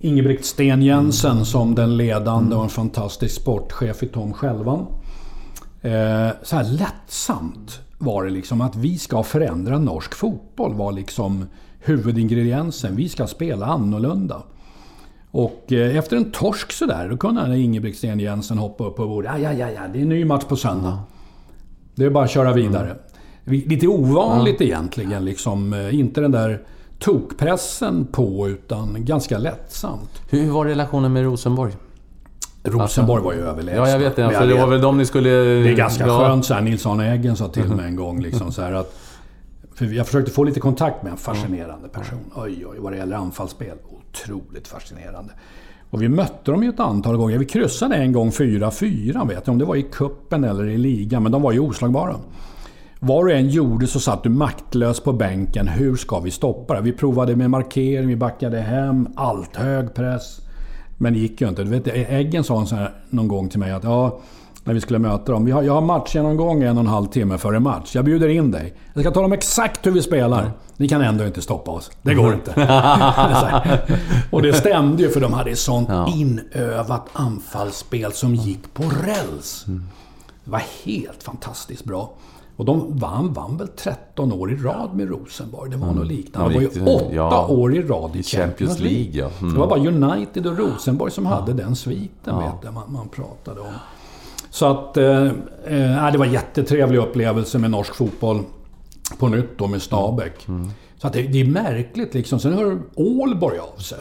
Ingebrigt 0.00 0.44
Sten 0.44 0.82
Jensen 0.82 1.32
mm. 1.32 1.44
som 1.44 1.74
den 1.74 1.96
ledande 1.96 2.56
och 2.56 2.62
en 2.62 2.68
fantastisk 2.68 3.40
sportchef 3.40 4.02
i 4.02 4.08
Tom 4.08 4.32
Självan. 4.32 4.86
Eh, 5.82 6.28
så 6.42 6.56
här 6.56 6.64
lättsamt 6.64 7.80
var 7.98 8.24
det 8.24 8.30
liksom 8.30 8.60
att 8.60 8.76
vi 8.76 8.98
ska 8.98 9.22
förändra 9.22 9.78
norsk 9.78 10.14
fotboll 10.14 10.74
var 10.74 10.92
liksom 10.92 11.46
huvudingrediensen. 11.80 12.96
Vi 12.96 13.08
ska 13.08 13.26
spela 13.26 13.66
annorlunda. 13.66 14.42
Och 15.30 15.72
eh, 15.72 15.96
efter 15.96 16.16
en 16.16 16.30
torsk 16.30 16.72
sådär, 16.72 17.08
då 17.08 17.16
kunde 17.16 17.58
Ingebrigt 17.58 18.04
Jensen 18.04 18.58
hoppa 18.58 18.84
upp 18.84 18.96
på 18.96 19.06
bordet. 19.06 19.30
Ja, 19.34 19.38
ja, 19.38 19.52
ja, 19.52 19.70
ja, 19.70 19.80
det 19.92 19.98
är 19.98 20.02
en 20.02 20.08
ny 20.08 20.24
match 20.24 20.44
på 20.44 20.56
söndag. 20.56 20.98
Det 21.94 22.04
är 22.04 22.10
bara 22.10 22.24
att 22.24 22.30
köra 22.30 22.52
vidare. 22.52 22.96
Mm. 23.46 23.68
Lite 23.68 23.86
ovanligt 23.86 24.60
mm. 24.60 24.72
egentligen. 24.72 25.24
Liksom, 25.24 25.72
eh, 25.72 25.98
inte 25.98 26.20
den 26.20 26.32
där 26.32 26.62
tokpressen 26.98 28.06
på, 28.06 28.48
utan 28.48 29.04
ganska 29.04 29.38
lättsamt. 29.38 30.22
Hur 30.30 30.50
var 30.50 30.64
relationen 30.64 31.12
med 31.12 31.22
Rosenborg? 31.22 31.72
Rosenborg 32.68 33.22
var 33.22 33.32
ju 33.32 33.40
överlägsna. 33.40 33.86
Ja, 33.86 33.90
jag 33.90 33.98
vet 33.98 34.16
det. 34.16 34.30
För 34.30 34.46
det 34.46 34.54
var 34.54 34.66
väl 34.66 34.80
de 34.80 34.98
ni 34.98 35.06
skulle... 35.06 35.28
Det 35.28 35.70
är 35.70 35.76
ganska 35.76 36.06
ja. 36.06 36.18
skönt 36.18 36.44
så 36.44 36.54
här. 36.54 36.60
Nils 36.60 36.86
Arne 36.86 37.12
Eggen 37.12 37.36
sa 37.36 37.48
till 37.48 37.68
mig 37.68 37.86
en 37.86 37.96
gång 37.96 38.20
liksom 38.20 38.52
så 38.52 38.62
här 38.62 38.72
att... 38.72 38.98
För 39.74 39.84
jag 39.84 40.06
försökte 40.06 40.30
få 40.30 40.44
lite 40.44 40.60
kontakt 40.60 41.02
med 41.02 41.12
en 41.12 41.18
fascinerande 41.18 41.88
person. 41.88 42.18
Oj, 42.34 42.66
oj, 42.66 42.78
vad 42.78 42.92
det 42.92 42.96
gäller 42.96 43.16
anfallsspel. 43.16 43.76
Otroligt 43.88 44.68
fascinerande. 44.68 45.32
Och 45.90 46.02
vi 46.02 46.08
mötte 46.08 46.50
dem 46.50 46.62
ju 46.62 46.68
ett 46.68 46.80
antal 46.80 47.16
gånger. 47.16 47.38
Vi 47.38 47.44
kryssade 47.44 47.94
en 47.94 48.12
gång 48.12 48.30
4-4 48.30 49.28
vet 49.28 49.42
jag. 49.44 49.52
Om 49.52 49.58
det 49.58 49.64
var 49.64 49.76
i 49.76 49.82
kuppen 49.82 50.44
eller 50.44 50.66
i 50.68 50.78
ligan. 50.78 51.22
Men 51.22 51.32
de 51.32 51.42
var 51.42 51.52
ju 51.52 51.60
oslagbara. 51.60 52.16
Vad 53.00 53.26
du 53.26 53.32
än 53.32 53.48
gjorde 53.48 53.86
så 53.86 54.00
satt 54.00 54.22
du 54.22 54.28
maktlös 54.28 55.00
på 55.00 55.12
bänken. 55.12 55.68
Hur 55.68 55.96
ska 55.96 56.20
vi 56.20 56.30
stoppa 56.30 56.74
det? 56.74 56.80
Vi 56.80 56.92
provade 56.92 57.36
med 57.36 57.50
markering, 57.50 58.08
vi 58.08 58.16
backade 58.16 58.60
hem, 58.60 59.08
allt 59.16 59.56
hög 59.56 59.94
press. 59.94 60.40
Men 60.96 61.12
det 61.12 61.18
gick 61.18 61.40
ju 61.40 61.48
inte. 61.48 61.64
Du 61.64 61.70
vet, 61.70 61.88
Eggen 62.10 62.44
sa 62.44 62.60
en 62.60 62.66
sån 62.66 62.78
här, 62.78 62.94
någon 63.10 63.28
gång 63.28 63.48
till 63.48 63.58
mig 63.58 63.72
att 63.72 63.84
ja, 63.84 64.20
när 64.64 64.74
vi 64.74 64.80
skulle 64.80 64.98
möta 64.98 65.32
dem. 65.32 65.48
jag 65.48 65.74
har 65.74 65.80
matchgenomgång 65.80 66.62
en 66.62 66.76
och 66.76 66.80
en 66.80 66.86
halv 66.86 67.06
timme 67.06 67.38
före 67.38 67.60
match. 67.60 67.94
Jag 67.94 68.04
bjuder 68.04 68.28
in 68.28 68.50
dig. 68.50 68.74
Jag 68.94 69.02
ska 69.02 69.10
tala 69.10 69.26
om 69.26 69.32
exakt 69.32 69.86
hur 69.86 69.90
vi 69.90 70.02
spelar. 70.02 70.50
Ni 70.76 70.88
kan 70.88 71.02
ändå 71.02 71.26
inte 71.26 71.42
stoppa 71.42 71.70
oss. 71.70 71.90
Det 72.02 72.14
går 72.14 72.34
inte. 72.34 72.50
och 74.30 74.42
det 74.42 74.52
stämde 74.52 75.02
ju 75.02 75.08
för 75.10 75.20
de 75.20 75.32
hade 75.32 75.50
ett 75.50 75.58
sånt 75.58 75.88
ja. 75.88 76.12
inövat 76.14 77.08
anfallsspel 77.12 78.12
som 78.12 78.34
gick 78.34 78.74
på 78.74 78.82
räls. 78.82 79.64
Det 80.44 80.50
var 80.50 80.62
helt 80.84 81.22
fantastiskt 81.22 81.84
bra. 81.84 82.10
Och 82.56 82.64
de 82.64 82.98
vann, 82.98 83.32
vann 83.32 83.56
väl 83.56 83.68
13 83.68 84.32
år 84.32 84.52
i 84.52 84.56
rad 84.56 84.94
med 84.94 85.08
Rosenborg. 85.08 85.70
Det 85.70 85.76
var 85.76 85.86
mm. 85.86 85.98
något 85.98 86.06
liknande. 86.06 86.54
Ja, 86.54 86.60
det 86.60 86.80
var 86.80 86.90
ju 86.90 86.96
8 86.96 87.14
ja, 87.14 87.46
år 87.46 87.74
i 87.74 87.82
rad 87.82 88.16
i 88.16 88.22
Champions 88.22 88.78
League. 88.78 88.98
League 88.98 89.20
ja. 89.20 89.30
mm. 89.40 89.52
Det 89.52 89.60
var 89.60 89.66
bara 89.66 89.80
United 89.80 90.46
och 90.46 90.58
Rosenborg 90.58 91.12
som 91.12 91.26
hade 91.26 91.52
den 91.52 91.76
sviten, 91.76 92.38
vet 92.38 92.54
jag, 92.62 92.74
man, 92.74 92.92
man 92.92 93.08
pratade 93.08 93.60
om. 93.60 93.72
Så 94.50 94.66
att... 94.66 94.96
Eh, 94.96 95.24
eh, 95.64 96.12
det 96.12 96.18
var 96.18 96.26
en 96.26 96.32
jättetrevlig 96.32 96.98
upplevelse 96.98 97.58
med 97.58 97.70
norsk 97.70 97.94
fotboll. 97.94 98.40
På 99.18 99.28
nytt 99.28 99.58
då 99.58 99.66
med 99.66 99.82
Stabäck. 99.82 100.48
Mm. 100.48 100.70
Så 100.98 101.06
att 101.06 101.12
det, 101.12 101.22
det, 101.22 101.40
är 101.40 101.44
märkligt 101.44 102.14
liksom. 102.14 102.40
Sen 102.40 102.52
hör 102.52 102.78
Ålborg 102.94 103.58
av 103.58 103.78
sig. 103.78 103.98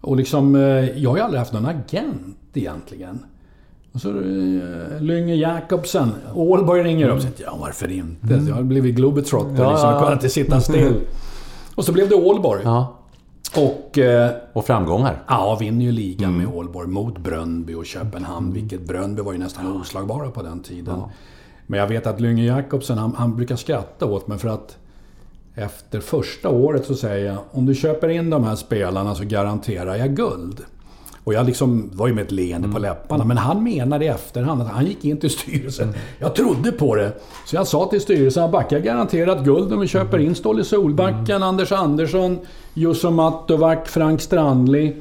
Och 0.00 0.16
liksom, 0.16 0.54
eh, 0.54 0.62
jag 0.98 1.10
har 1.10 1.16
ju 1.16 1.22
aldrig 1.22 1.38
haft 1.38 1.52
någon 1.52 1.66
agent 1.66 2.36
egentligen. 2.54 3.18
Och 3.96 4.02
så 4.02 4.10
uh, 4.10 5.00
Lynge 5.00 5.34
Jakobsen. 5.34 6.12
Ålborg 6.34 6.82
ringer 6.82 7.08
upp 7.08 7.22
säger 7.22 7.34
ja 7.38 7.56
varför 7.60 7.90
inte? 7.90 8.34
Mm. 8.34 8.48
Jag 8.48 8.54
har 8.54 8.62
blivit 8.62 8.94
globetrotter 8.94 9.62
ja, 9.62 9.70
liksom. 9.70 9.90
Jag 9.90 9.98
kunde 9.98 10.12
inte 10.12 10.28
sitta 10.28 10.60
still. 10.60 11.00
och 11.74 11.84
så 11.84 11.92
blev 11.92 12.08
det 12.08 12.14
Ålborg. 12.14 12.60
Ja. 12.64 12.96
Och, 13.56 13.98
eh, 13.98 14.30
och 14.52 14.66
framgångar. 14.66 15.22
Ja, 15.28 15.56
vinner 15.60 15.84
ju 15.84 15.92
ligan 15.92 16.34
mm. 16.34 16.44
med 16.44 16.56
Ålborg 16.56 16.88
mot 16.88 17.18
Brönnby 17.18 17.74
och 17.74 17.86
Köpenhamn. 17.86 18.46
Mm. 18.46 18.60
Vilket 18.60 18.86
Brönnby 18.86 19.22
var 19.22 19.32
ju 19.32 19.38
nästan 19.38 19.80
oslagbara 19.80 20.30
på 20.30 20.42
den 20.42 20.60
tiden. 20.60 20.94
Ja. 20.98 21.10
Men 21.66 21.80
jag 21.80 21.86
vet 21.86 22.06
att 22.06 22.20
Lynge 22.20 22.44
Jakobsen, 22.44 22.98
han, 22.98 23.14
han 23.16 23.36
brukar 23.36 23.56
skratta 23.56 24.06
åt 24.06 24.26
mig 24.26 24.38
för 24.38 24.48
att 24.48 24.76
efter 25.54 26.00
första 26.00 26.48
året 26.48 26.86
så 26.86 26.94
säger 26.94 27.26
jag 27.26 27.38
om 27.50 27.66
du 27.66 27.74
köper 27.74 28.08
in 28.08 28.30
de 28.30 28.44
här 28.44 28.56
spelarna 28.56 29.14
så 29.14 29.24
garanterar 29.24 29.96
jag 29.96 30.16
guld. 30.16 30.64
Och 31.26 31.34
jag 31.34 31.46
liksom 31.46 31.90
var 31.92 32.06
ju 32.06 32.14
med 32.14 32.24
ett 32.24 32.32
leende 32.32 32.68
på 32.68 32.78
mm. 32.78 32.82
läpparna. 32.82 33.24
Men 33.24 33.36
han 33.36 33.62
menade 33.62 34.04
i 34.04 34.08
efterhand 34.08 34.62
att 34.62 34.68
han 34.68 34.86
gick 34.86 35.04
in 35.04 35.16
till 35.16 35.30
styrelsen. 35.30 35.88
Mm. 35.88 36.00
Jag 36.18 36.34
trodde 36.34 36.72
på 36.72 36.94
det. 36.94 37.12
Så 37.46 37.56
jag 37.56 37.66
sa 37.66 37.86
till 37.86 38.00
styrelsen 38.00 38.44
att 38.44 38.50
backar 38.50 38.78
garanterat 38.78 39.44
guld 39.44 39.72
om 39.72 39.80
vi 39.80 39.86
köper 39.86 40.18
in 40.18 40.34
Stålle 40.34 40.64
Solbacken, 40.64 41.36
mm. 41.36 41.42
Anders 41.42 41.72
Andersson, 41.72 42.38
Jusso 42.74 43.10
Mattovac, 43.10 43.78
Frank 43.84 44.20
Strandli 44.20 44.96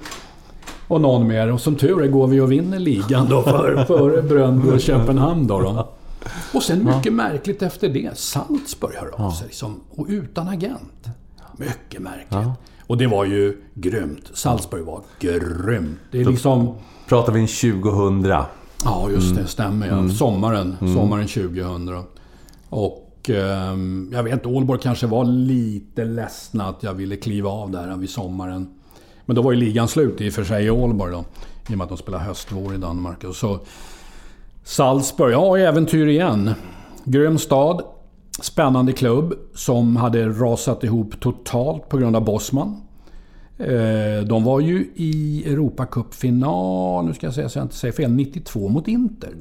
och 0.87 1.01
någon 1.01 1.27
mer. 1.27 1.51
Och 1.51 1.61
som 1.61 1.75
tur 1.75 2.03
är 2.03 2.07
går 2.07 2.27
vi 2.27 2.39
och 2.39 2.51
vinner 2.51 2.79
ligan 2.79 3.29
då 3.29 3.41
för, 3.41 3.83
för 3.87 4.21
Bröndby 4.21 4.71
och 4.71 4.81
Köpenhamn. 4.81 5.47
Då, 5.47 5.59
då. 5.59 5.89
Och 6.53 6.63
sen 6.63 6.85
mycket 6.95 7.13
märkligt 7.13 7.61
efter 7.61 7.89
det. 7.89 8.17
Salzburg 8.17 8.95
hör 8.95 9.25
av 9.25 9.31
sig. 9.31 9.47
Liksom, 9.47 9.81
och 9.89 10.05
utan 10.09 10.47
agent. 10.47 11.05
Mycket 11.57 12.01
märkligt. 12.01 12.49
Och 12.87 12.97
det 12.97 13.07
var 13.07 13.25
ju 13.25 13.57
grymt. 13.73 14.31
Salzburg 14.33 14.85
var 14.85 15.01
grymt. 15.19 15.99
Det 16.11 16.21
är 16.21 16.25
liksom... 16.25 16.75
pratar 17.07 17.33
vi 17.33 17.39
en 17.39 17.47
2000. 17.47 18.23
Ja, 18.83 19.09
just 19.09 19.27
det. 19.27 19.39
Mm. 19.39 19.47
Stämmer 19.47 19.87
ja. 19.87 19.93
Mm. 19.93 20.11
Sommaren. 20.11 20.77
Mm. 20.81 20.93
Sommaren 20.93 21.27
2000. 21.27 22.03
Och 22.69 23.29
eh, 23.29 23.75
jag 24.11 24.23
vet 24.23 24.33
inte, 24.33 24.47
Ålborg 24.47 24.79
kanske 24.81 25.07
var 25.07 25.25
lite 25.25 26.05
ledsna 26.05 26.67
att 26.67 26.83
jag 26.83 26.93
ville 26.93 27.15
kliva 27.15 27.49
av 27.49 27.71
där 27.71 27.95
vid 27.95 28.09
sommaren. 28.09 28.67
Men 29.25 29.35
då 29.35 29.41
var 29.41 29.51
ju 29.51 29.57
ligan 29.57 29.87
slut 29.87 30.21
i 30.21 30.29
och 30.29 30.33
för 30.33 30.43
sig 30.43 30.65
i 30.65 30.69
Ålborg 30.69 31.11
då. 31.11 31.25
I 31.69 31.73
och 31.73 31.77
med 31.77 31.83
att 31.83 31.89
de 31.89 31.97
spelar 31.97 32.19
höstvår 32.19 32.75
i 32.75 32.77
Danmark. 32.77 33.23
Och 33.23 33.35
så 33.35 33.59
Salzburg, 34.63 35.33
ja 35.33 35.57
äventyr 35.57 36.07
igen. 36.07 36.53
Grym 37.03 37.37
stad. 37.37 37.81
Spännande 38.41 38.93
klubb 38.93 39.33
som 39.53 39.95
hade 39.95 40.29
rasat 40.29 40.83
ihop 40.83 41.19
totalt 41.19 41.89
på 41.89 41.97
grund 41.97 42.15
av 42.15 42.25
Bosman. 42.25 42.81
Eh, 43.57 44.27
de 44.27 44.43
var 44.43 44.59
ju 44.59 44.91
i 44.95 45.43
Europacupfinal, 45.45 47.05
nu 47.05 47.13
ska 47.13 47.27
jag 47.27 47.33
säga 47.33 47.49
så 47.49 47.59
jag 47.59 47.65
inte 47.65 47.75
säger 47.75 47.93
fel, 47.93 48.11
92 48.11 48.69
mot 48.69 48.87
Inter. 48.87 49.33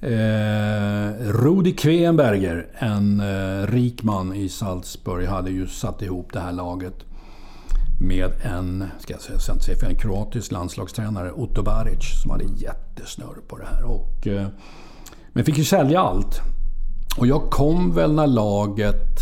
Eh, 0.00 1.12
Rudi 1.32 1.72
Kvenberger, 1.72 2.66
en 2.78 3.20
eh, 3.20 3.66
rik 3.66 4.02
man 4.02 4.34
i 4.34 4.48
Salzburg, 4.48 5.26
hade 5.26 5.50
ju 5.50 5.66
satt 5.66 6.02
ihop 6.02 6.32
det 6.32 6.40
här 6.40 6.52
laget 6.52 7.04
med 8.00 8.32
en, 8.42 8.84
ska 8.98 9.12
jag 9.12 9.22
säga, 9.22 9.38
jag 9.46 9.56
inte 9.56 9.64
fel, 9.80 9.90
en 9.90 9.98
kroatisk 9.98 10.52
landslagstränare, 10.52 11.32
Otto 11.32 11.62
Baric, 11.62 12.22
som 12.22 12.30
hade 12.30 12.44
jättesnurr 12.44 13.40
på 13.48 13.58
det 13.58 13.66
här. 13.66 13.84
Och, 13.84 14.26
eh, 14.26 14.46
men 15.32 15.44
fick 15.44 15.58
ju 15.58 15.64
sälja 15.64 16.00
allt. 16.00 16.40
Och 17.18 17.26
jag 17.26 17.50
kom 17.50 17.94
väl 17.94 18.12
när 18.12 18.26
laget 18.26 19.18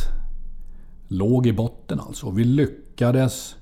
låg 1.08 1.46
i 1.46 1.52
botten 1.52 2.00
alltså. 2.00 2.30
Vi 2.30 2.44
lyckades 2.44 3.54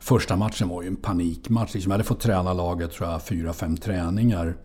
Första 0.00 0.36
matchen 0.36 0.68
var 0.68 0.82
ju 0.82 0.88
en 0.88 0.96
panikmatch. 0.96 1.74
Liksom, 1.74 1.90
jag 1.90 1.94
hade 1.94 2.04
fått 2.04 2.20
träna 2.20 2.52
laget, 2.52 2.92
tror 2.92 3.08
jag, 3.08 3.22
fyra, 3.22 3.52
fem 3.52 3.76
träningar. 3.76 4.56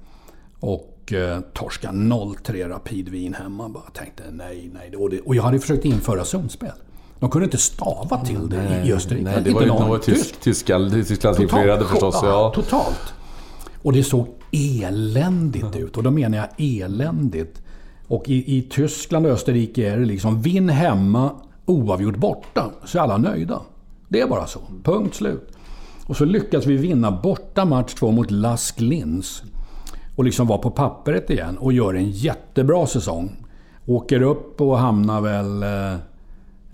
Och 0.60 1.14
eh, 1.14 1.40
torska 1.54 1.90
0-3 1.90 2.70
Rapidvin 2.70 3.34
hemma. 3.34 3.70
Bara 3.70 3.90
tänkte 3.94 4.24
nej, 4.32 4.72
nej. 4.74 4.96
Och, 4.96 5.10
det, 5.10 5.20
och 5.20 5.36
jag 5.36 5.44
hade 5.44 5.60
försökt 5.60 5.86
införa 5.86 6.26
zonspel. 6.26 6.72
De 7.20 7.30
kunde 7.30 7.46
inte 7.46 7.58
stava 7.58 8.26
till 8.26 8.50
det 8.50 8.58
nej, 8.58 8.90
i 8.90 8.94
Österrike. 8.94 9.24
Nej, 9.24 9.42
det 9.44 9.52
var 9.52 9.62
ju 9.62 9.68
något 9.68 10.04
tysk, 10.04 10.40
Tyskland, 10.42 10.92
Tysklandsinfluerade 10.92 11.86
förstås. 11.86 12.20
Ja. 12.24 12.52
Totalt. 12.56 13.14
Och 13.82 13.94
det 13.94 14.04
såg 14.04 14.28
eländigt 14.52 15.76
ut. 15.76 15.98
Och 15.98 16.04
då 16.04 16.12
menar 16.12 16.38
jag 16.38 16.48
eländigt. 16.58 17.62
Och 18.14 18.30
i, 18.30 18.57
i 18.57 18.61
Tyskland 18.61 19.26
och 19.26 19.32
Österrike 19.32 19.91
är 19.91 19.97
det 19.97 20.05
liksom 20.05 20.41
vinn 20.41 20.70
hemma, 20.70 21.32
oavgjort 21.66 22.18
borta. 22.18 22.72
Så 22.86 22.97
är 22.97 23.01
alla 23.01 23.18
nöjda. 23.18 23.61
Det 24.07 24.22
är 24.22 24.28
bara 24.28 24.47
så. 24.47 24.59
Punkt 24.84 25.16
slut. 25.16 25.51
Och 26.07 26.18
så 26.18 26.26
lyckas 26.26 26.66
vi 26.66 26.78
vinna 26.78 27.11
borta 27.11 27.66
match 27.66 27.93
två 27.93 28.11
mot 28.11 28.32
Lask 28.32 28.80
Linz. 28.80 29.43
Och 30.16 30.24
liksom 30.24 30.47
vara 30.47 30.57
på 30.57 30.72
pappret 30.72 31.30
igen 31.30 31.57
och 31.57 31.74
gör 31.74 31.93
en 31.93 32.11
jättebra 32.11 32.88
säsong. 32.88 33.45
Åker 33.86 34.22
upp 34.22 34.61
och 34.61 34.78
hamnar 34.78 35.22
väl 35.22 35.64
eh, 35.64 35.99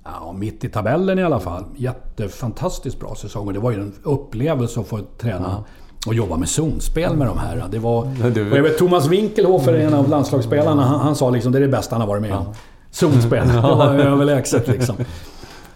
ja, 0.03 0.33
mitt 0.37 0.63
i 0.63 0.69
tabellen 0.69 1.19
i 1.19 1.23
alla 1.23 1.39
fall. 1.39 1.63
Jättefantastiskt 1.77 2.99
bra 2.99 3.15
säsong. 3.15 3.47
Och 3.47 3.53
det 3.53 3.59
var 3.59 3.71
ju 3.71 3.81
en 3.81 3.93
upplevelse 4.03 4.79
att 4.79 4.87
få 4.87 4.99
träna 5.17 5.51
mm 5.51 5.63
och 6.07 6.13
jobba 6.13 6.37
med 6.37 6.49
zonspel 6.49 7.15
med 7.15 7.27
de 7.27 7.37
här. 7.37 7.67
Det 7.71 7.79
var... 7.79 8.01
Och 8.01 8.57
jag 8.57 8.63
vet, 8.63 8.77
Thomas 8.77 9.07
Winkelhofer, 9.07 9.73
en 9.73 9.93
av 9.93 10.09
landslagsspelarna, 10.09 10.83
han, 10.83 10.99
han 10.99 11.15
sa 11.15 11.29
liksom 11.29 11.51
det 11.51 11.57
är 11.57 11.61
det 11.61 11.67
bästa 11.67 11.95
han 11.95 12.01
har 12.01 12.07
varit 12.07 12.21
med 12.21 12.33
om. 12.33 12.45
Ja. 12.47 12.55
Zonspel. 12.91 13.47
Det 13.53 13.61
var 13.61 13.95
överlägset 13.95 14.67
liksom. 14.67 14.95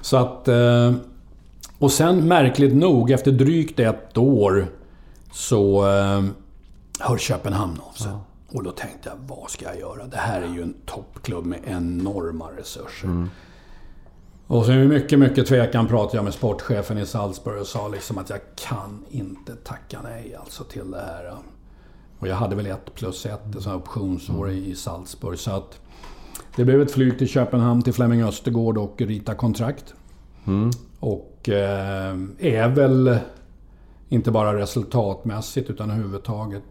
Så 0.02 0.18
att... 0.18 0.48
Eh, 0.48 0.94
och 1.80 1.92
sen 1.92 2.28
märkligt 2.28 2.76
nog, 2.76 3.12
efter 3.12 3.32
drygt 3.32 3.80
ett 3.80 4.18
år, 4.18 4.68
så 5.32 5.88
eh, 5.88 6.24
hör 7.00 7.18
Köpenhamn 7.18 7.80
av 7.90 7.94
sig. 7.94 8.12
Ja. 8.12 8.20
Och 8.58 8.64
då 8.64 8.72
tänkte 8.72 9.10
jag, 9.10 9.36
vad 9.36 9.50
ska 9.50 9.66
jag 9.66 9.80
göra? 9.80 10.06
Det 10.08 10.18
här 10.18 10.42
är 10.42 10.56
ju 10.56 10.62
en 10.62 10.74
toppklubb 10.86 11.46
med 11.46 11.60
enorma 11.66 12.46
resurser. 12.58 13.08
Mm. 13.08 13.30
Och 14.54 14.66
sen 14.66 14.88
mycket, 14.88 15.20
mycket 15.20 15.46
tvekan 15.48 15.88
pratade 15.88 16.18
jag 16.18 16.24
med 16.24 16.34
sportchefen 16.34 16.98
i 16.98 17.06
Salzburg 17.06 17.62
och 17.62 17.68
sa 17.68 17.88
liksom 17.88 18.18
att 18.18 18.30
jag 18.30 18.40
kan 18.56 19.06
inte 19.10 19.56
tacka 19.56 20.00
nej 20.04 20.36
alltså 20.40 20.64
till 20.64 20.92
det 20.92 20.98
här. 20.98 21.36
Och 22.20 22.28
jag 22.28 22.36
hade 22.36 22.56
väl 22.56 22.66
ett 22.66 22.96
plus 22.96 23.26
ett, 23.26 23.56
ett 23.56 23.68
optionsår 23.68 24.52
i 24.52 24.76
Salzburg. 24.76 25.40
Så 25.40 25.52
att 25.52 25.80
det 26.56 26.66
blev 26.66 26.82
ett 26.82 26.92
flyg 26.92 27.18
till 27.18 27.28
Köpenhamn 27.28 27.82
till 27.82 27.94
Flemming 27.94 28.24
Östergård 28.24 28.78
och 28.78 29.02
rita 29.02 29.36
kontrakt. 29.36 29.94
Mm. 30.48 30.72
Och 31.00 31.50
eh, 31.50 32.18
är 32.40 32.68
väl 32.68 33.18
inte 34.10 34.32
bara 34.32 34.58
resultatmässigt 34.60 35.70
utan 35.70 35.92
överhuvudtaget 35.92 36.64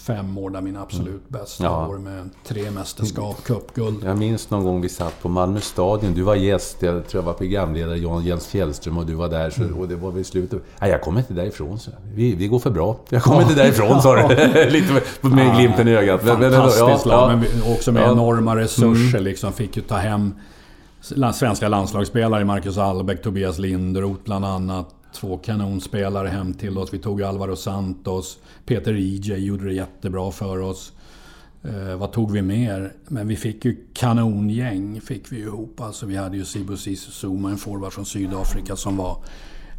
fem 0.00 0.38
år 0.38 0.50
där 0.50 0.60
mina 0.60 0.82
absolut 0.82 1.08
mm. 1.08 1.22
bästa 1.28 1.64
ja. 1.64 1.88
år 1.88 1.98
med 1.98 2.30
tre 2.44 2.70
mästerskap, 2.70 3.44
cupguld. 3.44 4.04
Jag 4.04 4.18
minns 4.18 4.50
någon 4.50 4.64
gång 4.64 4.80
vi 4.80 4.88
satt 4.88 5.22
på 5.22 5.28
Malmö 5.28 5.60
stadion. 5.60 6.14
Du 6.14 6.22
var 6.22 6.34
gäst, 6.34 6.76
jag 6.80 7.08
tror 7.08 7.22
jag 7.22 7.26
var 7.26 7.32
programledare, 7.32 7.98
Jan 7.98 8.24
Jens 8.24 8.46
Fjällström 8.46 8.98
och 8.98 9.06
du 9.06 9.14
var 9.14 9.28
där. 9.28 9.50
Så, 9.50 9.62
mm. 9.62 9.78
Och 9.78 9.88
det 9.88 9.96
var 9.96 10.10
vid 10.10 10.26
slutet. 10.26 10.62
Nej, 10.80 10.90
jag 10.90 11.02
kommer 11.02 11.20
inte 11.20 11.34
därifrån, 11.34 11.78
så. 11.78 11.90
Vi, 12.14 12.34
vi 12.34 12.46
går 12.46 12.58
för 12.58 12.70
bra. 12.70 12.96
Jag 13.08 13.22
kommer 13.22 13.36
ja. 13.36 13.42
inte 13.42 13.54
därifrån, 13.54 14.02
sa 14.02 14.28
du. 14.28 14.34
Lite 14.70 14.92
med, 14.92 15.32
med 15.32 15.46
ja, 15.46 15.54
glimten 15.54 15.88
i 15.88 15.96
ögat. 15.96 16.22
Fantastiskt 16.22 17.06
ja, 17.06 17.28
lag, 17.28 17.38
men 17.38 17.72
också 17.72 17.92
med 17.92 18.10
enorma 18.10 18.56
resurser. 18.56 19.18
Mm. 19.18 19.24
Liksom, 19.24 19.52
fick 19.52 19.76
ju 19.76 19.82
ta 19.82 19.96
hem 19.96 20.34
svenska 21.34 21.68
landslagsspelare, 21.68 22.44
Marcus 22.44 22.78
Albeck, 22.78 23.22
Tobias 23.22 23.58
Linderoth 23.58 24.24
bland 24.24 24.44
annat 24.44 24.94
två 25.14 25.38
kanonspelare 25.38 26.28
hem 26.28 26.54
till 26.54 26.78
oss. 26.78 26.94
Vi 26.94 26.98
tog 26.98 27.22
Alvaro 27.22 27.56
Santos. 27.56 28.38
Peter 28.66 28.94
EJ 28.94 29.46
gjorde 29.46 29.64
det 29.64 29.72
jättebra 29.72 30.30
för 30.30 30.60
oss. 30.60 30.92
Eh, 31.62 31.96
vad 31.96 32.12
tog 32.12 32.32
vi 32.32 32.42
mer? 32.42 32.92
Men 33.08 33.28
vi 33.28 33.36
fick 33.36 33.64
ju 33.64 33.86
kanongäng 33.94 35.00
fick 35.00 35.32
vi 35.32 35.40
ihop. 35.40 35.80
Alltså 35.80 36.06
vi 36.06 36.16
hade 36.16 36.36
ju 36.36 36.44
Sibu 36.44 36.76
Zuma, 36.76 37.50
en 37.50 37.56
forward 37.56 37.92
från 37.92 38.06
Sydafrika 38.06 38.76
som 38.76 38.96
var 38.96 39.16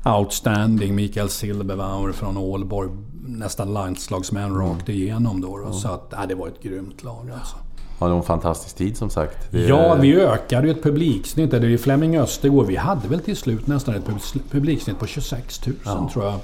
outstanding. 0.06 0.96
Mikael 0.96 1.30
Silberbauer 1.30 2.12
från 2.12 2.38
Ålborg. 2.38 2.90
Nästan 3.26 3.74
landslagsmän 3.74 4.52
mm. 4.52 4.58
rakt 4.58 4.90
igenom 4.90 5.42
då. 5.42 5.58
då. 5.58 5.74
Så 5.74 5.88
att, 5.88 6.14
äh, 6.14 6.28
det 6.28 6.36
var 6.36 6.48
ett 6.48 6.64
grymt 6.64 7.04
lag 7.04 7.30
alltså. 7.30 7.56
Var 8.02 8.10
en 8.10 8.24
fantastisk 8.24 8.76
tid 8.76 8.98
som 8.98 9.10
sagt. 9.10 9.52
Det... 9.52 9.62
Ja, 9.62 9.96
vi 9.96 10.22
ökade 10.22 10.68
ju 10.68 10.74
ett 10.74 10.84
publiksnitt. 10.84 11.52
Det 11.52 11.58
är 11.58 11.78
Flemming 11.78 12.18
Östergård. 12.18 12.68
Vi 12.68 12.76
hade 12.76 13.08
väl 13.08 13.20
till 13.20 13.38
slut 13.38 13.68
nästan 13.68 13.96
ett 13.96 14.10
publiksnitt 14.52 15.00
på 15.00 15.06
26 15.06 15.68
000 15.68 15.76
ja. 15.86 16.10
tror 16.14 16.26
jag. 16.26 16.36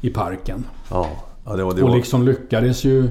I 0.00 0.10
parken. 0.10 0.66
Ja. 0.90 1.06
ja 1.44 1.56
det 1.56 1.64
var, 1.64 1.74
det 1.74 1.82
och 1.82 1.96
liksom 1.96 2.24
lyckades 2.24 2.84
ju 2.84 3.08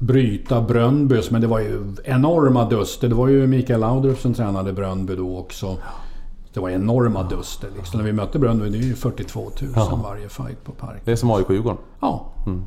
bryta 0.00 0.60
Brönnbys. 0.60 1.30
Men 1.30 1.40
det 1.40 1.46
var 1.46 1.58
ju 1.58 1.94
enorma 2.04 2.68
duster. 2.68 3.08
Det 3.08 3.14
var 3.14 3.28
ju 3.28 3.46
Mikael 3.46 3.80
Laudrup 3.80 4.18
som 4.18 4.34
tränade 4.34 4.72
Brönnby 4.72 5.16
då 5.16 5.38
också. 5.38 5.76
Det 6.54 6.60
var 6.60 6.70
enorma 6.70 7.22
duster. 7.22 7.68
Liksom. 7.76 7.98
När 7.98 8.06
vi 8.06 8.12
mötte 8.12 8.38
Brönnby, 8.38 8.68
det 8.68 8.78
är 8.78 8.82
ju 8.82 8.94
42 8.94 9.40
000 9.40 9.70
ja. 9.74 10.00
varje 10.04 10.28
fight 10.28 10.64
på 10.64 10.72
parken. 10.72 11.00
Det 11.04 11.12
är 11.12 11.16
som 11.16 11.30
AIK-Djurgården? 11.30 11.78
Ja. 12.00 12.32
Mm. 12.46 12.64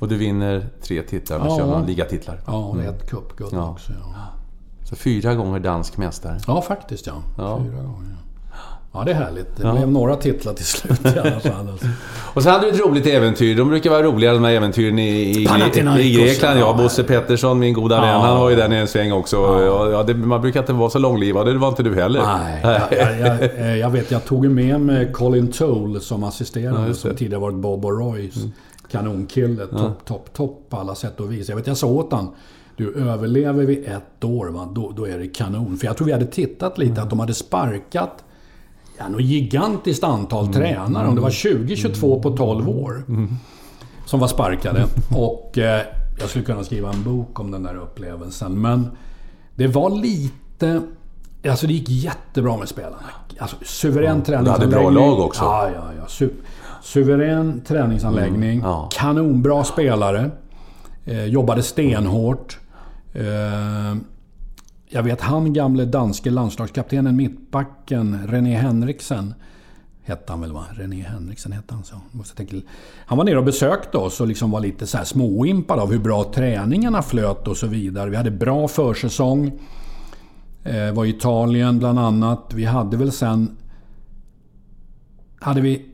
Och 0.00 0.08
du 0.08 0.16
vinner 0.16 0.66
tre 0.82 1.02
titlar 1.02 1.38
med 1.38 1.48
ja. 1.48 1.84
ligatitlar. 1.86 2.40
Ja, 2.46 2.52
och 2.52 2.74
mm. 2.74 2.88
ett 2.88 3.10
cupguld 3.10 3.50
ja. 3.52 3.70
också. 3.70 3.92
Ja. 3.92 4.26
Så 4.84 4.96
fyra 4.96 5.34
gånger 5.34 5.60
dansk 5.60 5.96
mästare? 5.96 6.38
Ja, 6.46 6.62
faktiskt 6.62 7.06
ja. 7.06 7.14
ja. 7.38 7.60
Fyra 7.64 7.82
gånger. 7.82 8.16
Ja, 8.92 9.02
det 9.04 9.10
är 9.10 9.14
härligt. 9.14 9.56
Det 9.56 9.66
ja. 9.66 9.72
blev 9.72 9.90
några 9.90 10.16
titlar 10.16 10.52
till 10.52 10.64
slut 10.64 11.04
i 11.04 11.18
alla 11.18 11.40
fall. 11.40 11.68
Alltså. 11.68 11.86
och 12.34 12.42
så 12.42 12.50
hade 12.50 12.66
du 12.66 12.72
ett 12.72 12.80
roligt 12.80 13.06
äventyr. 13.06 13.56
De 13.56 13.68
brukar 13.68 13.90
vara 13.90 14.02
roliga 14.02 14.32
de 14.32 14.44
här 14.44 14.52
äventyren 14.52 14.98
i, 14.98 15.08
i, 15.08 15.48
i 16.00 16.14
Grekland. 16.14 16.60
Ja, 16.60 16.74
Bosse 16.78 17.04
Pettersson, 17.04 17.58
min 17.58 17.74
goda 17.74 17.96
ja. 17.96 18.02
vän, 18.02 18.20
han 18.20 18.40
var 18.40 18.50
ju 18.50 18.56
där 18.56 18.68
nere 18.68 18.80
en 18.80 18.88
sväng 18.88 19.12
också. 19.12 19.36
Ja. 19.36 19.90
Ja, 19.90 20.02
det, 20.02 20.14
man 20.14 20.40
brukar 20.40 20.60
inte 20.60 20.72
vara 20.72 20.90
så 20.90 20.98
långlivad. 20.98 21.46
Det 21.46 21.58
var 21.58 21.68
inte 21.68 21.82
du 21.82 21.94
heller. 21.94 22.22
Nej, 22.22 22.60
jag, 22.62 23.18
jag, 23.20 23.50
jag, 23.58 23.78
jag 23.78 23.90
vet. 23.90 24.10
Jag 24.10 24.24
tog 24.24 24.50
med 24.50 24.80
mig 24.80 25.12
Colin 25.12 25.52
Toole 25.52 26.00
som 26.00 26.24
assisterande, 26.24 26.94
som 26.94 27.16
tidigare 27.16 27.40
varit 27.40 27.56
Bob 27.56 27.84
och 27.84 27.98
Roys. 27.98 28.36
Mm 28.36 28.52
kanonkille. 28.90 29.68
Ja. 29.72 29.78
Topp, 29.78 30.04
topp, 30.04 30.32
topp 30.32 30.66
på 30.68 30.76
alla 30.76 30.94
sätt 30.94 31.20
och 31.20 31.32
vis. 31.32 31.48
Jag 31.48 31.56
vet, 31.56 31.66
jag 31.66 31.76
sa 31.76 31.86
åt 31.86 32.12
honom. 32.12 32.34
Du, 32.76 32.94
överlever 32.94 33.64
vi 33.64 33.84
ett 33.84 34.24
år, 34.24 34.46
va, 34.46 34.68
då, 34.74 34.92
då 34.96 35.08
är 35.08 35.18
det 35.18 35.26
kanon. 35.26 35.76
För 35.76 35.86
jag 35.86 35.96
tror 35.96 36.06
vi 36.06 36.12
hade 36.12 36.26
tittat 36.26 36.78
lite 36.78 36.92
mm. 36.92 37.04
att 37.04 37.10
de 37.10 37.20
hade 37.20 37.34
sparkat 37.34 38.24
ja, 38.98 39.08
något 39.08 39.22
gigantiskt 39.22 40.04
antal 40.04 40.44
mm. 40.44 40.52
tränare. 40.52 41.08
Om 41.08 41.14
det 41.14 41.20
var 41.20 41.30
20-22 41.30 42.22
på 42.22 42.36
12 42.36 42.68
år. 42.68 43.04
Mm. 43.08 43.36
Som 44.06 44.20
var 44.20 44.28
sparkade. 44.28 44.86
Och 45.16 45.58
eh, 45.58 45.82
jag 46.20 46.28
skulle 46.28 46.44
kunna 46.44 46.64
skriva 46.64 46.92
en 46.92 47.02
bok 47.02 47.40
om 47.40 47.50
den 47.50 47.62
där 47.62 47.76
upplevelsen. 47.76 48.60
Men 48.60 48.90
det 49.54 49.66
var 49.66 49.90
lite... 49.90 50.82
Alltså 51.48 51.66
det 51.66 51.72
gick 51.72 51.88
jättebra 51.88 52.56
med 52.56 52.68
spelarna. 52.68 52.96
Alltså 53.38 53.56
suverän 53.62 54.18
ja, 54.18 54.24
träningsanläggning. 54.24 54.70
Du 54.70 54.76
hade 54.76 54.92
bra 54.92 55.06
lag 55.06 55.20
också. 55.20 55.44
Ja, 55.44 55.70
ja, 55.74 55.84
ja. 55.98 56.06
Super. 56.08 56.46
Suverän 56.82 57.60
träningsanläggning. 57.60 58.58
Mm, 58.58 58.70
ja. 58.70 58.88
Kanonbra 58.92 59.64
spelare. 59.64 60.30
Eh, 61.04 61.24
jobbade 61.24 61.62
stenhårt. 61.62 62.58
Eh, 63.12 63.96
jag 64.88 65.02
vet 65.02 65.20
han 65.20 65.52
gamle 65.52 65.84
danske 65.84 66.30
landslagskaptenen, 66.30 67.16
mittbacken 67.16 68.26
René 68.28 68.56
Henriksen. 68.56 69.34
Hette 70.02 70.32
han 70.32 70.40
väl 70.40 70.52
va? 70.52 70.64
René 70.70 71.02
Henriksen 71.02 71.52
hette 71.52 71.74
han 71.74 71.84
så. 71.84 71.94
Måste 72.10 72.36
tänka. 72.36 72.56
Han 73.06 73.18
var 73.18 73.24
nere 73.24 73.38
och 73.38 73.44
besökte 73.44 73.98
oss 73.98 74.20
och 74.20 74.26
liksom 74.26 74.50
var 74.50 74.60
lite 74.60 74.86
så 74.86 74.98
här 74.98 75.04
småimpad 75.04 75.78
av 75.78 75.92
hur 75.92 75.98
bra 75.98 76.32
träningarna 76.34 77.02
flöt 77.02 77.48
och 77.48 77.56
så 77.56 77.66
vidare. 77.66 78.10
Vi 78.10 78.16
hade 78.16 78.30
bra 78.30 78.68
försäsong. 78.68 79.52
Eh, 80.64 80.92
var 80.92 81.04
i 81.04 81.08
Italien 81.08 81.78
bland 81.78 81.98
annat. 81.98 82.52
Vi 82.54 82.64
hade 82.64 82.96
väl 82.96 83.12
sen... 83.12 83.56
Hade 85.40 85.60
vi 85.60 85.86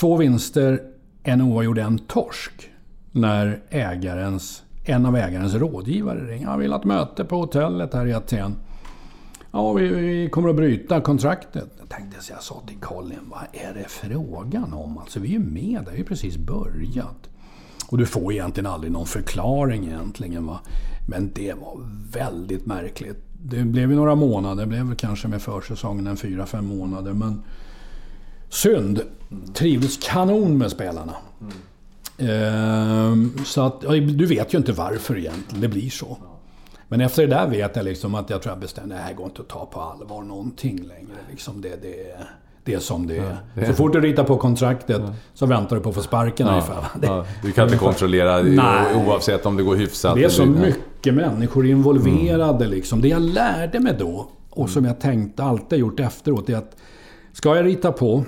två 0.00 0.16
vinster, 0.16 0.82
en 1.22 1.42
oavgjord, 1.42 1.78
en 1.78 1.98
torsk. 1.98 2.70
När 3.12 3.62
ägarens, 3.70 4.62
en 4.84 5.06
av 5.06 5.16
ägarens 5.16 5.54
rådgivare 5.54 6.26
ringer. 6.26 6.46
Han 6.46 6.58
vill 6.58 6.72
ha 6.72 6.78
ett 6.78 6.84
möte 6.84 7.24
på 7.24 7.36
hotellet 7.36 7.94
här 7.94 8.06
i 8.06 8.14
Aten. 8.14 8.54
Ja, 9.50 9.72
vi, 9.72 9.88
vi, 9.88 10.30
kommer 10.30 10.48
att 10.48 10.56
bryta 10.56 11.00
kontraktet. 11.00 11.68
Jag 11.78 11.88
tänkte 11.88 12.22
så 12.22 12.32
jag 12.32 12.42
sa 12.42 12.62
till 12.66 12.76
Colin, 12.76 13.18
vad 13.30 13.40
är 13.52 13.74
det 13.74 13.88
frågan 13.88 14.72
om? 14.72 14.98
Alltså 14.98 15.20
vi 15.20 15.28
är 15.28 15.32
ju 15.32 15.38
med, 15.38 15.84
det 15.84 15.96
har 15.96 16.04
precis 16.04 16.36
börjat. 16.36 17.28
Och 17.88 17.98
du 17.98 18.06
får 18.06 18.32
egentligen 18.32 18.70
aldrig 18.70 18.92
någon 18.92 19.06
förklaring 19.06 19.84
egentligen. 19.84 20.46
Va? 20.46 20.60
Men 21.08 21.30
det 21.34 21.52
var 21.52 21.78
väldigt 22.12 22.66
märkligt. 22.66 23.24
Det 23.42 23.64
blev 23.64 23.90
ju 23.90 23.96
några 23.96 24.14
månader, 24.14 24.62
det 24.62 24.66
blev 24.66 24.94
kanske 24.94 25.28
med 25.28 25.42
försäsongen 25.42 26.06
en 26.06 26.16
fyra, 26.16 26.46
fem 26.46 26.66
månader. 26.66 27.12
Men 27.12 27.42
synd. 28.48 29.00
Trivdes 29.54 29.96
kanon 29.96 30.58
med 30.58 30.70
spelarna. 30.70 31.14
Mm. 32.20 33.38
så 33.44 33.60
att, 33.62 33.80
du 34.18 34.26
vet 34.26 34.54
ju 34.54 34.58
inte 34.58 34.72
varför 34.72 35.18
egentligen, 35.18 35.60
det 35.60 35.68
blir 35.68 35.90
så. 35.90 36.16
Men 36.88 37.00
efter 37.00 37.26
det 37.26 37.34
där 37.34 37.46
vet 37.48 37.76
jag 37.76 37.84
liksom 37.84 38.14
att 38.14 38.30
jag 38.30 38.42
tror 38.42 38.52
jag 38.52 38.60
bestämde 38.60 38.94
att 38.94 39.00
det 39.00 39.06
här 39.06 39.14
går 39.14 39.26
inte 39.26 39.42
att 39.42 39.48
ta 39.48 39.66
på 39.66 39.80
allvar 39.80 40.22
någonting 40.22 40.76
längre. 40.78 41.16
Liksom 41.30 41.60
det, 41.62 41.82
det, 41.82 42.16
Det 42.64 42.74
är 42.74 42.78
som 42.78 43.06
det 43.06 43.16
är. 43.16 43.66
Så 43.66 43.72
fort 43.72 43.92
du 43.92 44.00
ritar 44.00 44.24
på 44.24 44.36
kontraktet 44.36 45.02
så 45.34 45.46
väntar 45.46 45.76
du 45.76 45.82
på 45.82 45.88
att 45.88 45.94
få 45.94 46.02
sparken 46.02 46.46
Ja, 46.46 46.52
ungefär. 46.52 46.84
Det, 47.00 47.06
ja, 47.06 47.24
du 47.42 47.52
kan 47.52 47.64
inte 47.64 47.78
kontrollera 47.78 48.42
Nej. 48.42 49.06
oavsett 49.06 49.46
om 49.46 49.56
det 49.56 49.62
går 49.62 49.76
hyfsat. 49.76 50.14
det 50.14 50.24
är 50.24 50.28
så 50.28 50.42
eller- 50.42 50.52
mycket 50.52 51.14
människor 51.14 51.66
involverade 51.66 52.66
liksom. 52.66 53.00
Det 53.00 53.08
jag 53.08 53.22
lärde 53.22 53.80
mig 53.80 53.96
då, 53.98 54.28
och 54.50 54.70
som 54.70 54.84
jag 54.84 55.00
tänkte 55.00 55.42
alltid 55.44 55.78
gjort 55.78 56.00
efteråt, 56.00 56.48
är 56.48 56.56
att 56.56 56.76
ska 57.32 57.56
jag 57.56 57.64
rita 57.66 57.92
på 57.92 58.24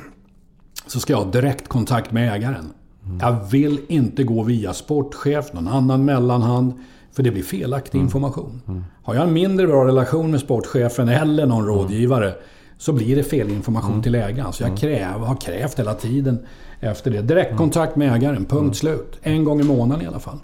så 0.90 1.00
ska 1.00 1.12
jag 1.12 1.18
ha 1.18 1.30
direktkontakt 1.30 2.12
med 2.12 2.34
ägaren. 2.34 2.72
Jag 3.20 3.50
vill 3.50 3.80
inte 3.88 4.24
gå 4.24 4.42
via 4.42 4.74
sportchef, 4.74 5.52
någon 5.52 5.68
annan 5.68 6.04
mellanhand. 6.04 6.72
För 7.12 7.22
det 7.22 7.30
blir 7.30 7.42
felaktig 7.42 7.98
information. 7.98 8.62
Har 9.02 9.14
jag 9.14 9.24
en 9.24 9.32
mindre 9.32 9.66
bra 9.66 9.86
relation 9.86 10.30
med 10.30 10.40
sportchefen 10.40 11.08
eller 11.08 11.46
någon 11.46 11.66
rådgivare 11.66 12.34
så 12.78 12.92
blir 12.92 13.16
det 13.16 13.22
fel 13.22 13.50
information 13.50 14.02
till 14.02 14.14
ägaren. 14.14 14.52
Så 14.52 14.62
jag 14.62 14.78
kräv, 14.78 15.20
har 15.20 15.36
krävt 15.36 15.78
hela 15.78 15.94
tiden 15.94 16.38
efter 16.80 17.10
det. 17.10 17.22
Direktkontakt 17.22 17.96
med 17.96 18.14
ägaren, 18.14 18.44
punkt 18.44 18.76
slut. 18.76 19.18
En 19.22 19.44
gång 19.44 19.60
i 19.60 19.64
månaden 19.64 20.04
i 20.04 20.06
alla 20.06 20.20
fall. 20.20 20.38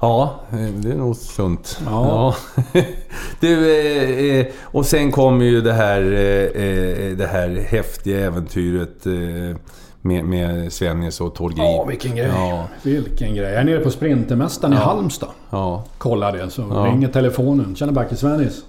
Ja, 0.00 0.34
det 0.82 0.90
är 0.90 0.94
nog 0.96 1.16
sunt. 1.16 1.80
Ja. 1.86 2.34
Ja. 2.72 2.82
Du, 3.40 3.80
eh, 3.80 4.40
eh, 4.40 4.46
och 4.62 4.86
sen 4.86 5.12
kommer 5.12 5.44
ju 5.44 5.60
det 5.60 5.72
här, 5.72 6.00
eh, 6.02 6.62
eh, 6.62 7.16
det 7.16 7.26
här 7.26 7.66
häftiga 7.68 8.26
äventyret 8.26 9.06
eh, 9.06 9.12
med, 10.00 10.24
med 10.24 10.72
Svennis 10.72 11.20
och 11.20 11.34
Tord. 11.34 11.52
Ja, 11.56 11.84
vilken 11.88 12.16
grej. 12.16 12.30
Ja, 12.34 12.68
Vilken 12.82 13.34
grej. 13.34 13.50
Jag 13.50 13.60
är 13.60 13.64
nere 13.64 13.78
på 13.80 13.90
Sprintermästaren 13.90 14.72
i 14.74 14.76
Halmstad. 14.76 15.28
ja. 15.50 15.84
Kollar 15.98 16.32
det, 16.32 16.50
så 16.50 16.84
ringer 16.84 17.08
telefonen. 17.08 17.76
Tjena 17.76 17.92
Backe 17.92 18.16
Svennis. 18.16 18.62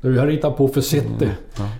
Du, 0.00 0.16
jag 0.16 0.28
ritar 0.28 0.50
på 0.50 0.68
för 0.68 0.80
City. 0.80 1.28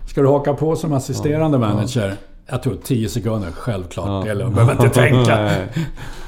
Ska 0.08 0.20
du 0.22 0.28
haka 0.28 0.54
på 0.54 0.76
som 0.76 0.92
assisterande 0.92 1.58
manager? 1.58 2.16
Jag 2.46 2.62
tror 2.62 2.76
10 2.84 3.08
sekunder, 3.08 3.50
självklart. 3.50 4.26
Är 4.26 4.34
lugnt. 4.34 4.54
Behöver 4.54 4.72
inte 4.72 4.88
tänka. 4.94 5.50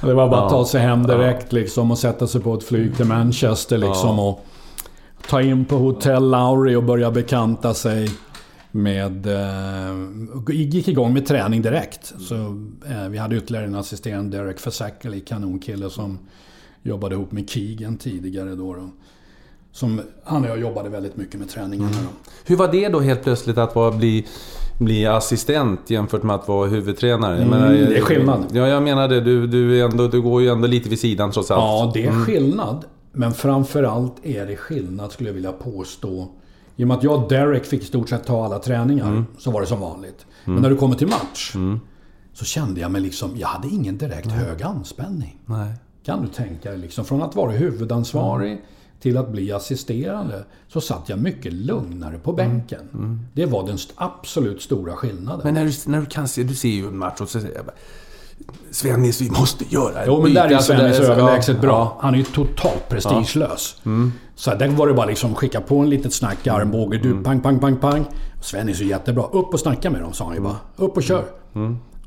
Det 0.01 0.15
var 0.15 0.29
bara 0.29 0.45
att 0.45 0.51
ta 0.51 0.67
sig 0.67 0.81
hem 0.81 1.07
direkt 1.07 1.53
liksom 1.53 1.91
och 1.91 1.99
sätta 1.99 2.27
sig 2.27 2.41
på 2.41 2.55
ett 2.55 2.65
flyg 2.65 2.97
till 2.97 3.07
Manchester 3.07 3.79
liksom 3.79 4.19
och 4.19 4.47
ta 5.29 5.43
in 5.43 5.65
på 5.65 5.77
Hotel 5.77 6.31
Lowry 6.31 6.75
och 6.75 6.85
börja 6.85 7.11
bekanta 7.11 7.75
sig 7.75 8.11
med... 8.71 9.27
Eh, 9.27 9.97
gick 10.49 10.89
igång 10.89 11.13
med 11.15 11.27
träning 11.27 11.63
direkt. 11.63 12.13
Så, 12.19 12.35
eh, 12.89 13.09
vi 13.09 13.19
hade 13.19 13.37
ytterligare 13.37 13.67
en 13.67 13.75
assisterande, 13.75 14.37
Derek 14.37 14.61
Fasackley, 14.61 15.21
kanonkille 15.21 15.91
som 15.91 16.19
jobbade 16.83 17.15
ihop 17.15 17.33
med 17.33 17.51
Keegan 17.51 17.97
tidigare 17.97 18.55
då. 18.55 18.75
då. 18.75 18.91
Som, 19.73 20.01
han 20.25 20.45
och 20.45 20.51
jag 20.51 20.61
jobbade 20.61 20.89
väldigt 20.89 21.17
mycket 21.17 21.41
med 21.41 21.49
träningarna. 21.49 21.91
Då. 21.91 22.31
Hur 22.45 22.57
var 22.57 22.73
det 22.73 22.89
då 22.89 23.01
helt 23.01 23.23
plötsligt 23.23 23.59
att 23.59 23.75
vara, 23.75 23.91
bli, 23.91 24.27
bli 24.79 25.07
assistent 25.07 25.91
jämfört 25.91 26.23
med 26.23 26.37
att 26.37 26.49
vara 26.49 26.69
huvudtränare? 26.69 27.37
Mm, 27.37 27.49
menar, 27.49 27.73
det 27.73 27.97
är 27.97 28.01
skillnad. 28.01 28.45
Ja, 28.53 28.67
jag 28.67 28.83
menar 28.83 29.09
det. 29.09 29.21
Du, 29.21 29.47
du, 29.47 29.83
ändå, 29.83 30.09
du 30.09 30.23
går 30.23 30.43
ju 30.43 30.49
ändå 30.49 30.67
lite 30.67 30.89
vid 30.89 31.01
sidan 31.01 31.31
trots 31.31 31.51
allt. 31.51 31.63
Ja, 31.63 31.91
det 31.95 32.07
är 32.07 32.13
skillnad. 32.13 32.85
Men 33.13 33.33
framförallt 33.33 34.15
är 34.23 34.47
det 34.47 34.57
skillnad 34.57 35.13
skulle 35.13 35.29
jag 35.29 35.35
vilja 35.35 35.53
påstå. 35.53 36.29
I 36.77 36.85
och 36.85 36.89
med 36.89 36.97
att 36.97 37.03
jag 37.03 37.23
och 37.23 37.29
Derek 37.29 37.65
fick 37.65 37.83
i 37.83 37.85
stort 37.85 38.09
sett 38.09 38.27
ta 38.27 38.45
alla 38.45 38.59
träningar 38.59 39.25
så 39.39 39.51
var 39.51 39.61
det 39.61 39.67
som 39.67 39.81
vanligt. 39.81 40.27
Men 40.45 40.63
när 40.63 40.71
du 40.71 40.77
kommer 40.77 40.95
till 40.95 41.07
match 41.07 41.55
så 42.33 42.45
kände 42.45 42.81
jag 42.81 42.91
mig 42.91 43.01
liksom... 43.01 43.31
Jag 43.37 43.49
hade 43.49 43.69
ingen 43.69 43.99
direkt 43.99 44.31
hög 44.31 44.63
anspänning. 44.63 45.39
Nej. 45.47 45.73
Kan 46.05 46.23
du 46.23 46.29
tänka 46.29 46.71
dig 46.71 46.79
liksom? 46.79 47.05
Från 47.05 47.23
att 47.23 47.37
vara 47.37 47.51
huvudansvarig 47.51 48.63
till 49.01 49.17
att 49.17 49.31
bli 49.33 49.53
assisterande 49.53 50.45
så 50.69 50.81
satt 50.81 51.09
jag 51.09 51.19
mycket 51.19 51.53
lugnare 51.53 52.19
på 52.19 52.33
bänken. 52.33 53.21
Det 53.33 53.47
var 53.47 53.67
den 53.67 53.79
absolut 53.95 54.63
stora 54.63 54.93
skillnaden. 54.97 55.41
Men 55.45 55.55
när 55.55 55.65
du, 55.65 55.73
när 55.87 56.01
du 56.01 56.07
kan 56.07 56.29
se, 56.29 56.43
du 56.43 56.55
ser 56.55 56.69
ju 56.69 56.87
en 56.87 56.99
match 56.99 57.21
och 57.21 57.29
så 57.29 57.41
säger 57.41 57.55
jag 57.55 57.65
Svennis, 58.71 59.21
vi 59.21 59.31
måste 59.31 59.65
göra 59.69 60.01
ett 60.01 60.05
Jo, 60.07 60.23
men 60.23 60.35
där 60.35 60.45
är 60.45 60.49
byte." 60.49 60.57
Alltså, 60.57 60.73
Svennis 60.73 61.01
överlägset 61.01 61.57
ja, 61.57 61.63
bra. 61.63 61.71
ja. 61.71 61.99
Han 62.01 62.15
är 62.15 62.19
ju 62.19 62.25
totalt 62.25 62.89
prestigelös. 62.89 63.77
Så 64.35 64.55
där 64.55 64.69
var 64.69 64.87
det 64.87 64.95
bara 64.95 65.07
liksom 65.07 65.35
skicka 65.35 65.61
på 65.61 65.79
en 65.79 65.91
litet 65.91 66.13
snack 66.13 66.47
i 66.47 66.51
armbåge. 66.51 66.99
Du, 66.99 67.23
pang, 67.23 67.41
pang, 67.41 67.59
pang, 67.59 67.77
pang. 67.77 68.05
Svennis 68.41 68.81
är 68.81 68.85
jättebra. 68.85 69.25
Upp 69.25 69.53
och 69.53 69.61
snacka 69.61 69.91
med 69.91 70.01
dem, 70.01 70.13
sa 70.13 70.25
han 70.25 70.35
ju 70.35 70.41
bara. 70.41 70.57
Upp 70.77 70.97
och 70.97 71.03
kör. 71.03 71.25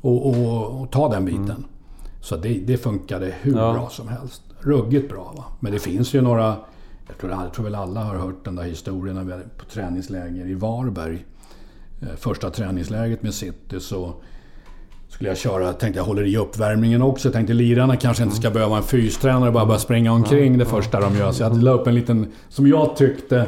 Och, 0.00 0.26
och, 0.26 0.80
och 0.80 0.90
ta 0.90 1.08
den 1.08 1.24
biten. 1.24 1.64
Så 2.20 2.36
det, 2.36 2.48
det 2.48 2.76
funkade 2.76 3.34
hur 3.40 3.52
bra 3.52 3.88
som 3.90 4.08
helst. 4.08 4.42
Ruggigt 4.60 5.08
bra 5.08 5.32
va. 5.36 5.44
Men 5.60 5.72
det 5.72 5.78
finns 5.78 6.14
ju 6.14 6.20
några... 6.20 6.56
Jag 7.12 7.20
tror, 7.20 7.42
jag 7.44 7.54
tror 7.54 7.64
väl 7.64 7.74
alla 7.74 8.04
har 8.04 8.14
hört 8.14 8.44
den 8.44 8.56
där 8.56 8.62
historien 8.62 9.16
när 9.16 9.24
vi 9.24 9.32
på 9.58 9.64
träningsläger 9.64 10.46
i 10.46 10.54
Varberg. 10.54 11.24
Eh, 12.00 12.08
Första 12.16 12.50
träningsläget 12.50 13.22
med 13.22 13.34
City 13.34 13.80
så 13.80 14.14
skulle 15.08 15.30
jag 15.30 15.38
köra, 15.38 15.72
tänkte 15.72 16.00
jag 16.00 16.04
håller 16.04 16.26
i 16.26 16.36
uppvärmningen 16.36 17.02
också. 17.02 17.28
Jag 17.28 17.32
tänkte 17.32 17.54
lirarna 17.54 17.96
kanske 17.96 18.22
inte 18.22 18.36
ska 18.36 18.50
behöva 18.50 18.76
en 18.76 18.82
fystränare 18.82 19.46
och 19.46 19.54
bara 19.54 19.66
börja 19.66 19.78
springa 19.78 20.12
omkring 20.12 20.58
det 20.58 20.64
första 20.64 21.00
de 21.00 21.16
gör. 21.16 21.32
Så 21.32 21.42
jag 21.42 21.62
la 21.62 21.70
upp 21.70 21.86
en 21.86 21.94
liten, 21.94 22.32
som 22.48 22.66
jag 22.66 22.96
tyckte, 22.96 23.46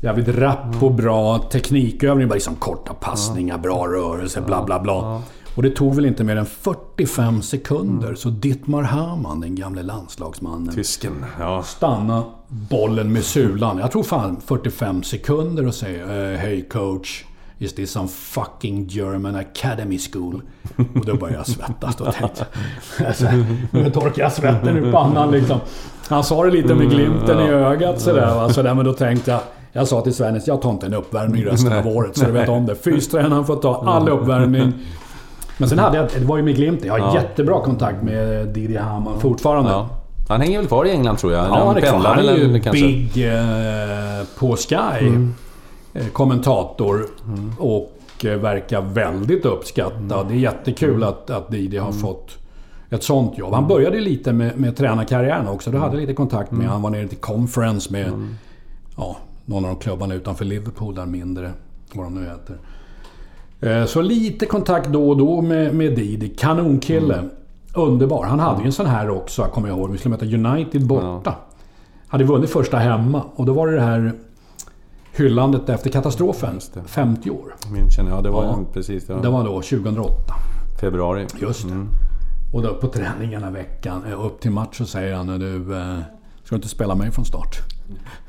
jävligt 0.00 0.28
rapp 0.28 0.82
och 0.82 0.94
bra 0.94 1.38
teknikövning. 1.38 2.28
Bara 2.28 2.34
liksom 2.34 2.56
korta 2.56 2.94
passningar, 2.94 3.58
bra 3.58 3.86
rörelser, 3.86 4.40
bla 4.40 4.64
bla 4.64 4.80
bla. 4.80 5.22
Och 5.56 5.62
det 5.62 5.70
tog 5.70 5.94
väl 5.94 6.06
inte 6.06 6.24
mer 6.24 6.36
än 6.36 6.46
45 6.46 7.42
sekunder. 7.42 8.14
Så 8.14 8.28
Dittmar 8.28 8.82
Hamann, 8.82 9.40
den 9.40 9.54
gamle 9.54 9.82
landslagsmannen, 9.82 10.74
Tysken, 10.74 11.24
ja. 11.40 11.62
stanna 11.62 12.24
bollen 12.54 13.12
med 13.12 13.24
sulan. 13.24 13.78
Jag 13.78 13.90
tror 13.90 14.02
fan 14.02 14.40
45 14.46 15.02
sekunder 15.02 15.66
och 15.66 15.74
säger 15.74 16.32
eh, 16.32 16.38
Hej 16.38 16.62
coach. 16.62 17.24
Is 17.58 17.74
this 17.74 17.90
some 17.90 18.08
fucking 18.08 18.86
German 18.86 19.36
academy 19.36 19.98
school? 19.98 20.42
Och 20.76 21.04
då 21.04 21.16
började 21.16 21.38
jag 21.38 21.46
svettas. 21.46 21.96
Då 21.96 22.04
tänkte 22.04 22.46
jag... 22.98 23.06
Alltså, 23.08 23.26
nu 23.70 23.90
torkar 23.90 24.22
jag 24.22 24.32
svetten 24.32 24.76
ur 24.76 24.92
pannan 24.92 25.30
liksom. 25.30 25.60
Han 26.08 26.24
sa 26.24 26.44
det 26.44 26.50
lite 26.50 26.74
med 26.74 26.90
glimten 26.90 27.40
i 27.40 27.48
ögat 27.48 28.00
sådär. 28.00 28.34
Va? 28.34 28.48
sådär 28.48 28.74
men 28.74 28.84
då 28.84 28.92
tänkte 28.92 29.30
jag... 29.30 29.40
Jag 29.72 29.88
sa 29.88 30.00
till 30.00 30.14
Svennis, 30.14 30.46
jag 30.46 30.62
tar 30.62 30.70
inte 30.70 30.86
en 30.86 30.94
uppvärmning 30.94 31.44
resten 31.44 31.72
av 31.72 31.86
året. 31.86 32.16
Så 32.16 32.24
du 32.24 32.32
vet 32.32 32.48
om 32.48 32.66
det. 32.66 32.74
Fystränaren 32.74 33.44
får 33.44 33.56
ta 33.56 33.82
all 33.86 34.08
uppvärmning. 34.08 34.72
Men 35.58 35.68
sen 35.68 35.78
hade 35.78 35.96
jag... 35.96 36.08
Det 36.18 36.24
var 36.24 36.36
ju 36.36 36.42
med 36.42 36.56
glimten. 36.56 36.86
Jag 36.88 36.98
har 36.98 37.14
jättebra 37.14 37.60
kontakt 37.60 38.02
med 38.02 38.48
Didi 38.48 38.76
Hamann 38.76 39.20
fortfarande. 39.20 39.70
ja. 39.70 39.88
Han 40.28 40.40
hänger 40.40 40.58
väl 40.58 40.66
kvar 40.66 40.84
i 40.84 40.90
England 40.90 41.16
tror 41.16 41.32
jag? 41.32 41.46
Ja, 41.46 41.66
han 41.66 41.76
är 41.76 41.80
kvar. 41.80 41.90
pendlar 41.90 42.14
Han 42.14 42.28
är 42.28 42.36
ju 42.36 42.60
kanske? 42.60 42.70
big 42.86 43.26
eh, 43.32 44.26
på 44.38 44.56
Sky. 44.56 45.06
Eh, 45.94 46.06
kommentator. 46.12 47.06
Och 47.58 48.24
eh, 48.24 48.38
verkar 48.38 48.80
väldigt 48.80 49.44
uppskattad. 49.44 50.28
Det 50.28 50.34
är 50.34 50.38
jättekul 50.38 51.04
att, 51.04 51.30
att 51.30 51.50
Didi 51.50 51.76
har 51.76 51.92
fått 51.92 52.38
ett 52.90 53.02
sånt 53.02 53.38
jobb. 53.38 53.54
Han 53.54 53.68
började 53.68 54.00
lite 54.00 54.32
med, 54.32 54.58
med 54.58 54.76
tränarkarriären 54.76 55.48
också. 55.48 55.70
Du 55.70 55.78
hade 55.78 55.96
lite 55.96 56.14
kontakt 56.14 56.50
med 56.50 56.68
Han 56.68 56.82
var 56.82 56.90
nere 56.90 57.08
till 57.08 57.18
conference 57.18 57.92
med 57.92 58.12
ja, 58.96 59.16
någon 59.44 59.64
av 59.64 59.70
de 59.70 59.76
klubbarna 59.78 60.14
utanför 60.14 60.44
Liverpool 60.44 60.94
där 60.94 61.06
mindre. 61.06 61.52
Vad 61.92 62.06
de 62.06 62.14
nu 62.14 62.20
heter. 62.30 62.56
Eh, 63.80 63.86
Så 63.86 64.02
lite 64.02 64.46
kontakt 64.46 64.88
då 64.88 65.08
och 65.10 65.16
då 65.16 65.40
med, 65.42 65.74
med 65.74 65.96
Didi. 65.96 66.28
Kanonkille. 66.28 67.22
Underbar. 67.74 68.24
Han 68.24 68.40
hade 68.40 68.60
ju 68.60 68.66
en 68.66 68.72
sån 68.72 68.86
här 68.86 69.10
också, 69.10 69.42
jag 69.42 69.52
kommer 69.52 69.68
ihåg. 69.68 69.90
Vi 69.90 69.98
skulle 69.98 70.10
möta 70.16 70.26
United 70.26 70.86
borta. 70.86 71.34
Hade 72.08 72.24
vunnit 72.24 72.50
första 72.50 72.76
hemma. 72.78 73.22
Och 73.34 73.46
då 73.46 73.52
var 73.52 73.66
det 73.66 73.74
det 73.74 73.80
här 73.82 74.12
hyllandet 75.12 75.68
efter 75.68 75.90
katastrofen. 75.90 76.60
50 76.86 77.30
år. 77.30 77.54
München, 77.72 78.08
ja 78.08 78.20
det 78.20 78.30
var 78.30 78.44
Ja. 78.44 78.58
precis. 78.72 79.08
Ja. 79.08 79.14
Det 79.14 79.28
var 79.28 79.44
då 79.44 79.50
2008. 79.62 80.34
Februari. 80.80 81.26
Just 81.40 81.68
det. 81.68 81.86
Och 82.52 82.62
då 82.62 82.74
på 82.74 82.88
träningarna 82.88 83.50
veckan, 83.50 84.02
eh, 84.08 84.24
upp 84.24 84.40
till 84.40 84.50
match 84.50 84.78
så 84.78 84.86
säger 84.86 85.14
han 85.14 85.26
du, 85.26 85.76
eh, 85.76 85.98
ska 86.44 86.54
du 86.54 86.56
inte 86.56 86.68
spela 86.68 86.94
mig 86.94 87.10
från 87.10 87.24
start? 87.24 87.56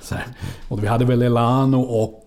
Så 0.02 0.16
här. 0.16 0.26
Och 0.70 0.84
vi 0.84 0.88
hade 0.88 1.06
väl 1.06 1.22
Elano 1.22 1.82
och, 1.82 2.26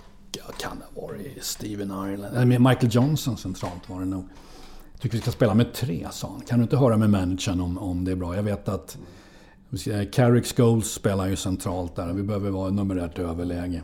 kan 0.61 0.71
det 0.79 1.01
ha 1.01 1.07
varit 1.09 1.45
Steven 1.45 1.91
Ireland? 1.91 2.37
Eller 2.37 2.59
Michael 2.59 2.89
Johnson 2.95 3.37
centralt 3.37 3.89
var 3.91 4.01
det 4.01 4.07
nog. 4.07 4.25
Jag 4.99 5.03
tycker 5.03 5.17
vi 5.17 5.23
ska 5.23 5.31
spela 5.31 5.55
med 5.55 5.73
tre, 5.73 6.07
sa 6.11 6.29
han. 6.29 6.41
Kan 6.41 6.59
du 6.59 6.63
inte 6.63 6.77
höra 6.77 6.97
med 6.97 7.11
managern 7.11 7.61
om, 7.61 7.79
om 7.79 8.05
det 8.05 8.13
är 8.13 8.17
bra? 8.17 8.37
Jag 8.37 8.43
vet 8.43 8.69
att 8.69 8.99
Carrick 10.13 10.47
Scholes 10.57 10.91
spelar 10.93 11.27
ju 11.27 11.37
centralt 11.37 11.97
där 11.97 12.13
vi 12.13 12.23
behöver 12.23 12.51
vara 12.51 12.71
numerärt 12.71 13.19
överläge. 13.19 13.83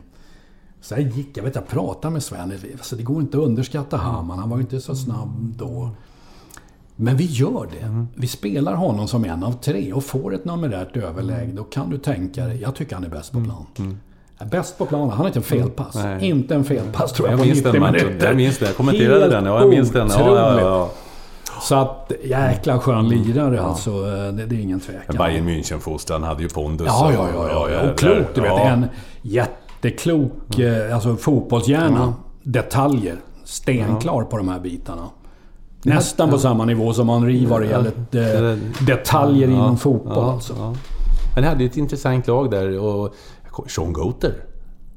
Så 0.81 0.93
jag 0.93 1.01
gick, 1.01 1.37
jag 1.37 1.43
vet 1.43 1.55
jag 1.55 1.67
pratade 1.67 2.13
med 2.13 2.23
Sven. 2.23 2.53
Alltså, 2.73 2.95
det 2.95 3.03
går 3.03 3.21
inte 3.21 3.37
att 3.37 3.43
underskatta 3.43 3.97
Hamann. 3.97 4.39
Han 4.39 4.49
var 4.49 4.57
ju 4.57 4.61
inte 4.61 4.81
så 4.81 4.95
snabb 4.95 5.53
då. 5.57 5.89
Men 6.95 7.17
vi 7.17 7.25
gör 7.25 7.67
det. 7.71 8.05
Vi 8.15 8.27
spelar 8.27 8.73
honom 8.73 9.07
som 9.07 9.25
en 9.25 9.43
av 9.43 9.51
tre 9.51 9.93
och 9.93 10.03
får 10.03 10.35
ett 10.35 10.45
numerärt 10.45 10.97
överläge. 10.97 11.51
Då 11.51 11.63
kan 11.63 11.89
du 11.89 11.97
tänka 11.97 12.45
dig. 12.45 12.61
Jag 12.61 12.75
tycker 12.75 12.95
han 12.95 13.03
är 13.03 13.09
bäst 13.09 13.31
på 13.31 13.43
plan. 13.43 13.65
Är 14.37 14.45
Bäst 14.45 14.77
på 14.77 14.85
plan. 14.85 15.09
Han 15.09 15.17
har 15.17 15.27
inte 15.27 15.39
en 15.39 15.43
felpass. 15.43 15.95
Nej. 15.95 16.27
Inte 16.27 16.55
en 16.55 16.63
felpass 16.63 17.13
tror 17.13 17.29
jag, 17.29 17.33
Jag 17.33 17.39
på 17.39 17.45
minns 17.45 17.57
90 17.57 17.71
den 17.71 17.81
minuter. 17.91 18.27
Jag 18.27 18.35
minns 18.35 18.57
det. 18.57 18.65
Jag 18.65 18.75
kommenterade 18.75 19.19
Helt 19.19 19.31
den. 19.31 19.45
Ja, 19.45 19.59
jag 19.59 19.69
minns 19.69 19.91
den. 19.91 20.07
Ja, 20.09 20.35
ja, 20.35 20.61
ja, 20.61 20.91
Så 21.61 21.75
att 21.75 22.11
jäkla 22.23 22.79
skön 22.79 23.09
lirare 23.09 23.61
alltså. 23.61 24.01
Det, 24.31 24.45
det 24.45 24.55
är 24.55 24.59
ingen 24.59 24.79
tvekan. 24.79 25.15
Bayern 25.17 25.49
München-fostran 25.49 26.23
hade 26.23 26.43
ju 26.43 26.49
pondus. 26.49 26.87
Ja, 26.87 27.11
ja, 27.13 27.27
ja. 27.33 27.49
ja, 27.49 27.69
ja. 27.69 27.91
Och 27.91 27.97
klok, 27.97 28.25
du 28.35 28.41
vet. 28.41 28.59
En 28.59 28.85
jätteklok 29.21 30.59
eh, 30.59 30.95
alltså, 30.95 31.15
fotbollshjärna. 31.15 32.13
Detaljer. 32.43 33.15
stenklar 33.43 34.23
på 34.23 34.37
de 34.37 34.49
här 34.49 34.59
bitarna. 34.59 35.09
Nästan 35.83 36.29
på 36.29 36.37
samma 36.37 36.65
nivå 36.65 36.93
som 36.93 37.09
Henri 37.09 37.45
vad 37.45 37.61
det 37.61 37.67
gäller 37.67 37.91
de, 38.11 38.85
detaljer 38.85 39.47
inom 39.47 39.77
fotboll 39.77 40.29
alltså. 40.29 40.75
Men 41.35 41.43
ni 41.43 41.49
hade 41.49 41.63
ju 41.63 41.69
ett 41.69 41.77
intressant 41.77 42.27
lag 42.27 42.51
där 42.51 42.79
och... 42.79 43.15
Sean 43.67 43.93
Goater. 43.93 44.33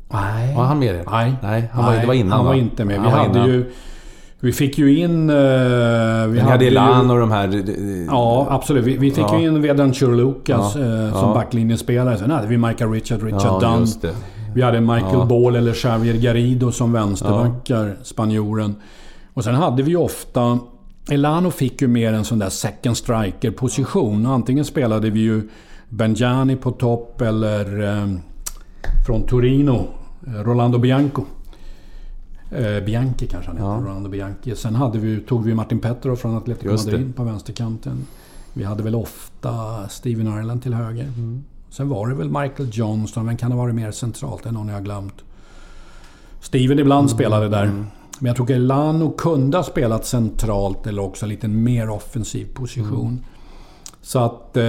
Nej. 0.09 0.57
Var 0.57 0.65
han 0.65 0.79
med 0.79 0.95
er? 0.95 1.05
Nej. 1.11 1.35
Nej, 1.43 1.71
han 1.73 1.85
var, 1.85 2.01
det 2.01 2.07
var 2.07 2.15
innan 2.15 2.33
Han 2.33 2.45
var 2.45 2.53
va? 2.53 2.59
inte 2.59 2.85
med. 2.85 3.03
Vi 3.03 3.09
hade 3.09 3.39
innan. 3.39 3.49
ju... 3.49 3.73
Vi 4.41 4.53
fick 4.53 4.79
ju 4.79 4.99
in... 4.99 5.31
eh, 5.31 5.37
vi 6.29 6.41
hade 6.41 6.67
Elan 6.67 7.11
och 7.11 7.19
de 7.19 7.31
här... 7.31 7.49
eh, 7.57 8.05
Ja, 8.07 8.47
absolut. 8.51 8.85
Vi, 8.85 8.97
vi 8.97 9.11
fick 9.11 9.25
Ja. 9.25 9.39
ju 9.41 9.47
in 9.49 9.63
Vedran 9.63 9.93
Churlukas 9.95 10.75
Ja. 10.77 10.81
eh, 10.83 11.13
som 11.13 11.29
Ja. 11.29 11.35
backlinjespelare. 11.35 12.17
Sen 12.19 12.31
hade 12.31 12.47
vi 12.47 12.57
Michael 12.59 12.91
Richard, 12.91 13.23
Richard 13.23 13.63
Ja, 13.63 13.77
Dunn. 14.03 14.13
Vi 14.55 14.63
hade 14.63 14.81
Michael. 14.81 15.27
Ball 15.29 15.57
eller 15.57 15.73
Xavier 15.73 16.15
Garrido 16.15 16.73
som 16.73 16.93
vänsterbackar, 16.93 17.97
spanjoren. 18.03 18.75
Och 19.35 19.45
sen 19.45 19.55
hade 19.55 19.83
vi 19.83 19.91
ju 19.91 19.97
ofta... 19.97 20.59
Elano 21.11 21.51
fick 21.51 21.83
ju 21.83 21.89
mer 21.89 22.13
en 22.13 22.25
sån 22.25 22.39
där 22.39 22.49
second 22.49 22.97
striker-position. 22.97 24.27
Antingen 24.27 24.65
spelade 24.65 25.11
vi 25.11 25.21
ju 25.21 25.49
Benjani 25.89 26.57
på 26.57 26.71
topp 26.71 27.21
eller 27.21 27.83
eh, 27.89 28.07
från 29.07 29.23
Torino, 29.27 29.87
eh, 30.27 30.33
Rolando 30.33 30.79
Bianco. 30.79 31.23
Eh, 32.51 32.85
Bianchi 32.85 33.27
kanske 33.27 33.51
han 33.51 33.57
heter, 33.57 33.89
Rolando 33.89 34.11
Bianchi. 34.11 34.57
Sen 34.57 34.75
hade 34.75 34.99
vi, 34.99 35.21
tog 35.21 35.45
vi 35.45 35.55
Martin 35.55 35.79
Petrov 35.79 36.17
från 36.17 36.37
Atletico. 36.37 36.71
Madrid 36.71 37.17
på 37.17 37.25
vänsterkanten. 37.25 38.07
Vi 38.53 38.65
hade 38.65 38.83
väl 38.83 38.95
ofta 38.95 39.89
Steven 39.89 40.27
Ireland 40.27 40.63
till 40.63 40.75
höger. 40.75 41.05
Mm. 41.05 41.45
Sen 41.71 41.89
var 41.89 42.09
det 42.09 42.15
väl 42.15 42.29
Michael 42.29 42.69
Johnson, 42.73 43.27
men 43.27 43.37
kan 43.37 43.51
det 43.51 43.57
vara 43.57 43.73
mer 43.73 43.91
centralt? 43.91 44.47
Är 44.47 44.53
någon 44.53 44.69
jag 44.69 44.75
har 44.75 44.81
glömt. 44.83 45.15
Steven 46.41 46.79
ibland 46.79 47.07
Mm. 47.09 47.17
spelade 47.19 47.49
där. 47.49 47.65
Men 48.21 48.27
jag 48.27 48.37
tror 48.37 48.51
Elano 48.51 49.11
kunde 49.11 49.57
ha 49.57 49.65
spelat 49.65 50.07
centralt 50.07 50.87
eller 50.87 51.03
också 51.03 51.27
lite 51.27 51.49
mer 51.49 51.91
offensiv 51.91 52.47
position. 52.55 53.25
Mm. 53.99 54.03
Så 54.03 54.19
att... 54.19 54.57
Eh, 54.57 54.65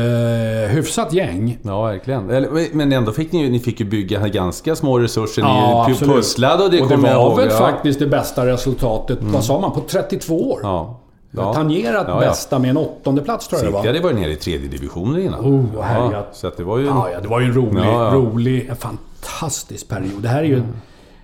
hyfsat 0.76 1.14
gäng. 1.14 1.58
Ja, 1.62 1.84
verkligen. 1.84 2.30
Eller, 2.30 2.76
Men 2.76 2.94
ändå 2.94 3.12
fick 3.12 3.32
ni, 3.32 3.50
ni 3.50 3.60
fick 3.60 3.80
ju 3.80 3.86
bygga 3.86 4.28
ganska 4.28 4.76
små 4.76 5.00
resurser. 5.00 5.42
Ja, 5.42 5.86
ni 5.88 5.94
absolut. 5.94 6.16
pusslade 6.16 6.64
och 6.64 6.72
det 6.72 6.82
och 6.82 6.88
det 6.88 6.96
kommer 6.96 7.10
jag 7.10 7.16
var 7.18 7.28
ihåg. 7.28 7.38
väl 7.38 7.48
ja. 7.52 7.58
faktiskt 7.58 8.00
det 8.00 8.08
bästa 8.08 8.46
resultatet, 8.46 9.20
vad 9.22 9.44
sa 9.44 9.60
man, 9.60 9.72
på 9.72 9.80
32 9.80 10.52
år? 10.52 10.60
Ja. 10.64 11.00
Ja. 11.32 11.54
Tangerat 11.54 12.06
Ja, 12.08 12.24
ja. 12.24 12.30
bästa 12.30 12.60
med 12.60 12.70
en 12.70 12.78
åttonde 12.78 13.22
plats 13.22 13.48
tror 13.48 13.58
jag 13.60 13.64
det 13.66 13.68
City 13.78 13.88
var. 13.88 13.94
hade 13.94 14.00
varit 14.00 14.16
nere 14.16 14.32
i 14.32 14.36
tredje 14.36 14.68
divisionen 14.68 15.22
innan. 15.22 15.40
Oh, 15.40 15.82
härligt. 15.82 16.12
ja, 16.14 16.28
så 16.32 16.48
att 16.48 16.58
det 16.58 16.64
var 16.64 16.78
ju... 16.78 16.86
Ja, 16.86 17.10
ja, 17.14 17.20
det 17.22 17.28
var 17.28 17.40
ju 17.40 17.46
en 17.46 17.54
rolig, 17.54 17.80
Ja, 17.82 18.06
ja. 18.06 18.14
rolig, 18.14 18.68
en 18.70 18.76
fantastisk 18.76 19.88
period. 19.88 20.22
Det 20.22 20.28
här 20.30 20.40
är 20.40 20.48
ju... 20.48 20.62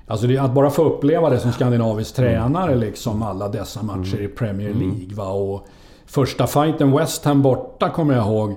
Alltså 0.07 0.27
det, 0.27 0.37
att 0.37 0.51
bara 0.53 0.69
få 0.69 0.83
uppleva 0.83 1.29
det 1.29 1.39
som 1.39 1.51
skandinavisk 1.51 2.15
tränare, 2.15 2.75
liksom 2.75 3.23
alla 3.23 3.47
dessa 3.47 3.83
matcher 3.83 4.21
i 4.21 4.27
Premier 4.27 4.73
League. 4.73 5.07
Va? 5.15 5.27
Och 5.27 5.67
första 6.05 6.47
fighten 6.47 6.91
West 6.91 7.25
Ham 7.25 7.41
borta 7.41 7.89
kommer 7.89 8.13
jag 8.15 8.25
ihåg. 8.27 8.55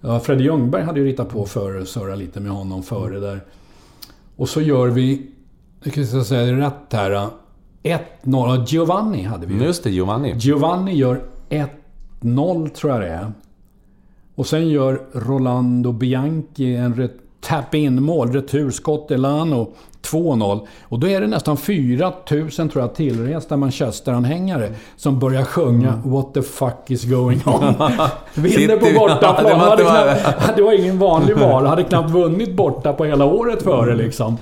Ja, 0.00 0.20
Freddy 0.20 0.44
Ljungberg 0.44 0.82
hade 0.82 1.00
ju 1.00 1.06
ritat 1.06 1.28
på 1.28 1.46
före, 1.46 1.86
surra 1.86 2.14
lite 2.14 2.40
med 2.40 2.52
honom 2.52 2.82
före 2.82 3.20
där. 3.20 3.40
Och 4.36 4.48
så 4.48 4.60
gör 4.60 4.86
vi, 4.86 5.26
jag 5.82 5.92
ska 5.92 6.16
jag 6.16 6.26
säga 6.26 6.46
det 6.56 6.66
rätt 6.66 6.92
här. 6.92 7.28
1-0. 7.82 8.64
Giovanni 8.66 9.22
hade 9.22 9.46
vi 9.46 9.54
ju. 9.54 9.64
Just 9.64 9.84
det, 9.84 9.90
Giovanni. 9.90 10.34
Giovanni 10.36 10.94
gör 10.94 11.20
1-0 12.20 12.68
tror 12.68 12.92
jag 12.92 13.00
det 13.00 13.08
är. 13.08 13.32
Och 14.34 14.46
sen 14.46 14.68
gör 14.68 15.00
Rolando 15.12 15.92
Bianchi 15.92 16.76
en 16.76 16.94
ret- 16.94 17.20
tap-in 17.48 18.02
mål, 18.02 18.32
returskott 18.32 19.10
Elano 19.10 19.72
2-0. 20.02 20.60
Och 20.82 20.98
då 20.98 21.08
är 21.08 21.20
det 21.20 21.26
nästan 21.26 21.56
4000 21.56 22.68
tror 22.68 22.84
jag 22.84 22.94
tillresta 22.94 23.56
Manchester-anhängare 23.56 24.68
som 24.96 25.18
börjar 25.18 25.44
sjunga 25.44 25.88
Mm. 25.88 26.10
“What 26.10 26.34
the 26.34 26.42
fuck 26.42 26.84
is 26.90 27.04
going 27.04 27.40
on?” 27.46 27.62
Vinner 28.34 28.76
på 28.76 28.84
Det 28.86 28.94
bortaplan. 28.94 29.58
var 29.60 29.70
inte 29.72 29.84
knappt, 29.84 30.56
det 30.56 30.62
var 30.62 30.72
ingen 30.80 30.98
vanlig 30.98 31.36
val. 31.36 31.66
Hade 31.66 31.82
knappt 31.84 32.10
vunnit 32.10 32.56
borta 32.56 32.92
på 32.92 33.04
hela 33.04 33.24
året 33.24 33.62
före 33.62 33.92
Mm. 33.92 34.04
liksom. 34.04 34.36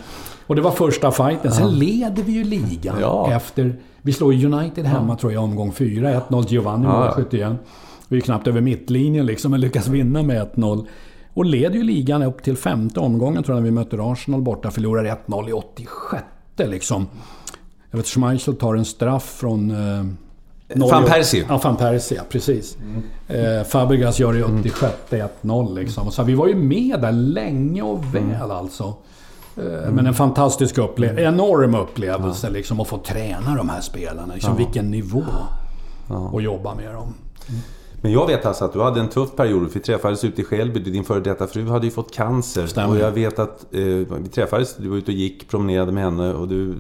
Och 0.47 0.57
det 0.57 0.63
var 0.63 0.71
första 0.71 1.11
fighten. 1.11 1.53
Sen 1.53 1.71
leder 1.79 2.23
vi 2.23 2.33
ju 2.33 2.45
ligan 2.45 2.97
Ja. 3.01 3.33
efter... 3.33 3.75
Vi 4.03 4.13
slår 4.13 4.33
United 4.33 4.85
hemma 4.87 5.17
tror 5.17 5.33
jag 5.33 5.43
omgång 5.45 5.73
4. 5.73 6.11
1-0 6.29 6.45
Giovanni 6.49 6.85
Ja, 6.89 7.15
ja. 7.31 7.37
igen. 7.39 7.59
Vi 8.09 8.17
är 8.17 8.21
knappt 8.21 8.47
över 8.47 8.61
mittlinjen 8.61 9.27
liksom, 9.27 9.51
men 9.51 9.61
lyckas 9.61 9.89
vinna 9.89 10.23
med 10.23 10.43
1-0. 10.55 10.87
Och 11.37 11.45
leder 11.45 11.77
ju 11.77 11.83
ligan 11.83 12.23
upp 12.23 12.43
till 12.43 12.57
femte 12.57 13.01
omgången 13.01 13.43
tror 13.43 13.57
jag 13.57 13.63
när 13.63 13.71
vi 13.71 13.75
möter 13.75 14.13
Arsenal 14.13 14.43
borta. 14.43 14.71
Förlorar 14.71 15.05
1-0 15.27 15.49
i 15.49 15.53
86 15.53 16.25
liksom. 16.57 17.07
Jag 17.91 17.99
vet 17.99 18.07
Schmeichel 18.07 18.57
tar 18.57 18.75
en 18.75 18.85
straff 18.85 19.25
från... 19.25 19.71
Eh, 19.71 20.05
Norge. 20.77 20.93
Van 20.93 21.05
Persie. 21.05 21.47
Ja, 21.49 21.61
van 21.65 21.77
Persie, 21.77 22.17
ja, 22.17 22.23
precis. 22.29 22.77
Eh, 23.29 23.65
Fabregas 23.65 24.21
gör 24.21 24.33
det 24.33 24.39
i 24.39 24.43
86 24.43 24.95
1-0 25.43 25.75
liksom. 25.75 26.11
Så 26.11 26.23
vi 26.23 26.35
var 26.35 26.47
ju 26.47 26.55
med 26.55 27.01
där 27.01 27.13
länge 27.13 27.83
och 27.83 28.15
väl 28.15 28.51
alltså. 28.51 28.95
Eh, 29.57 29.93
Men 29.93 30.07
en 30.07 30.15
fantastisk 30.15 30.79
upplevelse. 30.79 31.23
Enorm 31.23 31.75
upplevelse 31.75 32.51
liksom 32.51 32.81
att 32.81 32.89
få 32.89 32.99
träna 32.99 33.57
de 33.57 33.69
här 33.69 33.81
spelarna. 33.81 34.35
Liksom, 34.35 34.57
Vilken 34.57 34.91
nivå. 34.91 35.25
Och 36.09 36.43
jobba 36.43 36.75
med 36.75 36.95
dem. 36.95 37.15
Men 38.07 38.13
jag 38.15 38.27
vet 38.27 38.47
alltså 38.47 38.65
att 38.65 38.73
du 38.73 38.81
hade 38.83 39.01
en 39.01 39.09
tuff 39.09 39.37
period. 39.37 39.69
Vi 39.75 39.81
träffades 39.81 40.25
ute 40.25 40.41
i 40.41 40.45
Skälby. 40.45 40.81
Din 40.81 41.05
före 41.05 41.21
detta 41.21 41.47
fru 41.47 41.69
hade 41.69 41.87
ju 41.87 41.91
fått 41.91 42.15
cancer. 42.15 42.67
Stämmer. 42.67 42.91
Och 42.91 42.99
jag 42.99 43.11
vet 43.11 43.39
att 43.39 43.75
eh, 43.75 43.81
vi 43.83 44.29
träffades. 44.35 44.77
Du 44.77 44.89
var 44.89 44.97
ute 44.97 45.11
och 45.11 45.17
gick, 45.17 45.49
promenerade 45.49 45.93
med 45.93 46.05
henne. 46.05 46.35
Och 46.35 46.49
du, 46.49 46.75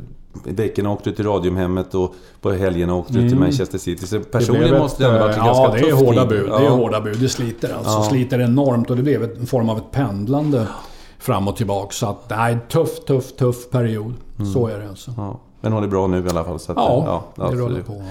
i 0.44 0.52
veckorna 0.52 0.90
åkte 0.90 1.10
du 1.10 1.16
till 1.16 1.24
Radiumhemmet 1.26 1.94
och 1.94 2.14
på 2.40 2.52
helgerna 2.52 2.94
åkte 2.94 3.12
du 3.12 3.28
till 3.28 3.38
Manchester 3.38 3.78
City. 3.78 4.06
Så 4.06 4.16
Mm. 4.16 4.24
Det 4.32 4.38
personligen 4.38 4.68
blev 4.68 4.80
måste 4.80 5.02
det 5.02 5.08
ändå 5.08 5.20
varit 5.20 5.36
en 5.36 5.40
eh, 5.40 5.46
ganska 5.46 5.78
Ja, 5.78 5.84
det 5.84 5.88
är 5.90 6.06
hårda 6.06 6.26
bud. 6.26 6.48
Det 6.48 6.66
är 6.66 6.70
hårda 6.70 7.00
bud. 7.00 7.20
Det 7.20 7.28
sliter 7.28 7.74
alltså. 7.78 8.02
Sliter 8.02 8.40
enormt 8.40 8.90
och 8.90 8.96
det 8.96 9.02
blev 9.02 9.22
en 9.22 9.46
form 9.46 9.68
av 9.68 9.76
ett 9.78 9.90
pendlande 9.92 10.66
fram 11.18 11.48
och 11.48 11.56
tillbaka. 11.56 11.92
Så 11.92 12.06
att, 12.06 12.30
nej, 12.30 12.58
tuff, 12.68 13.04
tuff, 13.04 13.36
tuff 13.36 13.70
period. 13.70 14.14
Så 14.54 14.66
är 14.66 14.78
det 14.78 14.88
alltså. 14.88 15.10
Ja. 15.16 15.40
Men 15.60 15.72
hon 15.72 15.84
är 15.84 15.88
bra 15.88 16.06
nu 16.06 16.26
i 16.26 16.28
alla 16.30 16.44
fall. 16.44 16.58
Så 16.58 16.72
att, 16.72 16.78
Ja, 16.78 17.24
det 17.34 17.42
absolut. 17.42 17.64
rullar 17.64 17.80
på. 17.80 18.02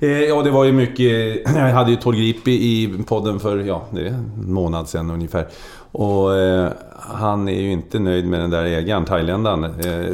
Eh, 0.00 0.08
Ja, 0.08 0.42
det 0.42 0.50
var 0.50 0.64
ju 0.64 0.72
mycket... 0.72 1.42
Jag 1.56 1.72
hade 1.72 1.90
ju 1.90 1.96
Tord 1.96 2.14
Grip 2.14 2.48
i- 2.48 2.98
podden 3.06 3.40
för, 3.40 3.58
ja, 3.58 3.82
det 3.90 4.00
är 4.00 4.06
en 4.06 4.52
månad 4.52 4.88
sedan 4.88 5.10
ungefär. 5.10 5.46
Och 5.92 6.36
eh, 6.38 6.68
han 6.98 7.48
är 7.48 7.60
ju 7.60 7.72
inte 7.72 7.98
nöjd 7.98 8.26
med 8.26 8.40
den 8.40 8.50
där 8.50 8.64
ägaren, 8.64 9.04
thailändaren. 9.04 9.64
Eh, 9.64 9.70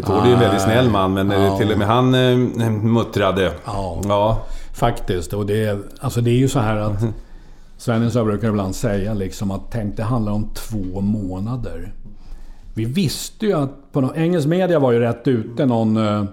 Tord 0.07 0.23
är 0.23 0.27
ju 0.27 0.33
en 0.33 0.41
väldigt 0.41 0.61
snäll 0.63 0.91
man, 0.91 1.15
men 1.15 1.31
eh, 1.31 1.43
Ja. 1.43 1.59
till 1.59 1.73
och 1.73 1.79
med 1.79 1.87
han 1.87 2.15
eh, 2.15 2.71
muttrade. 2.71 3.53
Ja. 3.65 4.01
Ja. 4.05 4.43
Faktiskt. 4.75 5.33
Och 5.33 5.47
det, 5.47 5.65
är, 5.65 5.79
alltså 6.01 6.21
det 6.21 6.31
är 6.31 6.39
ju 6.39 6.49
så 6.49 6.59
här 6.59 6.77
att... 6.77 7.05
Svennis 7.77 8.15
brukar 8.15 8.49
ibland 8.49 8.75
säga 8.75 9.15
liksom 9.15 9.51
att 9.51 9.61
tänk 9.73 9.97
det 9.97 10.03
handlar 10.03 10.33
om 10.33 10.49
två 10.55 11.01
månader. 11.01 11.93
Vi 12.75 12.85
visste 12.85 13.47
ju 13.47 13.53
att... 13.53 13.93
På 13.93 14.01
någon, 14.01 14.17
engelsk 14.17 14.49
media 14.49 14.79
var 14.79 14.93
ju 14.93 14.99
rätt 14.99 15.29
ute 15.29 15.67
någon, 15.67 15.97
eh, 15.97 16.25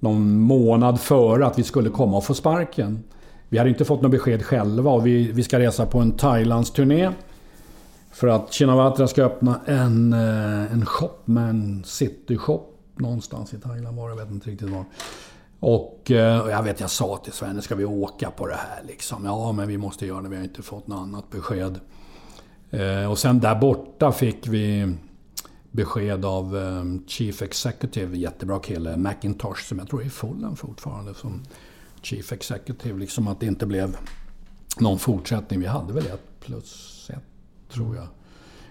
någon 0.00 0.40
månad 0.40 1.00
före 1.00 1.46
att 1.46 1.58
vi 1.58 1.62
skulle 1.62 1.90
komma 1.90 2.16
och 2.16 2.24
få 2.24 2.34
sparken. 2.34 3.04
Vi 3.48 3.58
hade 3.58 3.70
inte 3.70 3.84
fått 3.84 4.02
något 4.02 4.10
besked 4.10 4.44
själva 4.44 4.90
och 4.90 5.06
vi, 5.06 5.32
vi 5.32 5.42
ska 5.42 5.58
resa 5.58 5.86
på 5.86 5.98
en 5.98 6.12
Thailandsturné. 6.12 7.10
För 8.12 8.28
att 8.28 8.52
Shinawatra 8.54 9.08
ska 9.08 9.24
öppna 9.24 9.60
en, 9.66 10.12
eh, 10.12 10.72
en 10.72 10.86
shop 10.86 11.18
med 11.24 11.50
en 11.50 11.84
city-shop 11.84 12.60
någonstans 12.96 13.54
i 13.54 13.58
Thailand 13.58 13.96
var 13.96 14.08
jag 14.08 14.16
vet 14.16 14.30
inte 14.30 14.50
riktigt 14.50 14.70
var. 14.70 14.84
Och 15.60 15.92
och 16.44 16.50
jag 16.50 16.62
vet, 16.62 16.80
jag 16.80 16.90
sa 16.90 17.16
till 17.16 17.32
Sven, 17.32 17.62
ska 17.62 17.74
vi 17.74 17.84
åka 17.84 18.30
på 18.30 18.46
det 18.46 18.54
här 18.54 18.82
liksom? 18.86 19.24
Ja, 19.24 19.52
men 19.52 19.68
vi 19.68 19.78
måste 19.78 20.06
göra 20.06 20.22
det, 20.22 20.28
vi 20.28 20.36
har 20.36 20.42
inte 20.42 20.62
fått 20.62 20.86
något 20.86 20.98
annat 20.98 21.30
besked. 21.30 21.80
Eh, 22.70 23.10
och 23.10 23.18
sen 23.18 23.40
där 23.40 23.54
borta 23.54 24.12
fick 24.12 24.46
vi 24.46 24.94
besked 25.76 26.24
av 26.24 26.56
eh, 26.56 26.84
Chief 27.06 27.42
Executive, 27.42 28.16
jättebra 28.16 28.58
kille, 28.58 28.96
Macintosh, 28.96 29.62
som 29.68 29.78
jag 29.78 29.88
tror 29.88 30.02
är 30.02 30.06
i 30.06 30.10
Fulham 30.10 30.56
fortfarande 30.56 31.14
som 31.14 31.42
Chief 32.02 32.32
Executive. 32.32 32.98
Liksom 32.98 33.28
att 33.28 33.40
det 33.40 33.46
inte 33.46 33.66
blev 33.66 33.96
någon 34.78 34.98
fortsättning. 34.98 35.60
Vi 35.60 35.66
hade 35.66 35.92
väl 35.92 36.06
ett 36.06 36.40
plus 36.40 37.10
ett, 37.14 37.72
tror 37.74 37.96
jag. 37.96 38.06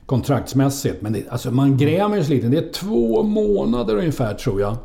Kontraktsmässigt. 0.05 1.01
Men 1.01 1.13
det, 1.13 1.29
alltså 1.29 1.51
man 1.51 1.77
grämer 1.77 2.23
sig 2.23 2.35
lite. 2.35 2.47
Det 2.47 2.57
är 2.57 2.71
två 2.73 3.23
månader 3.23 3.95
ungefär, 3.95 4.33
tror 4.33 4.61
jag. 4.61 4.77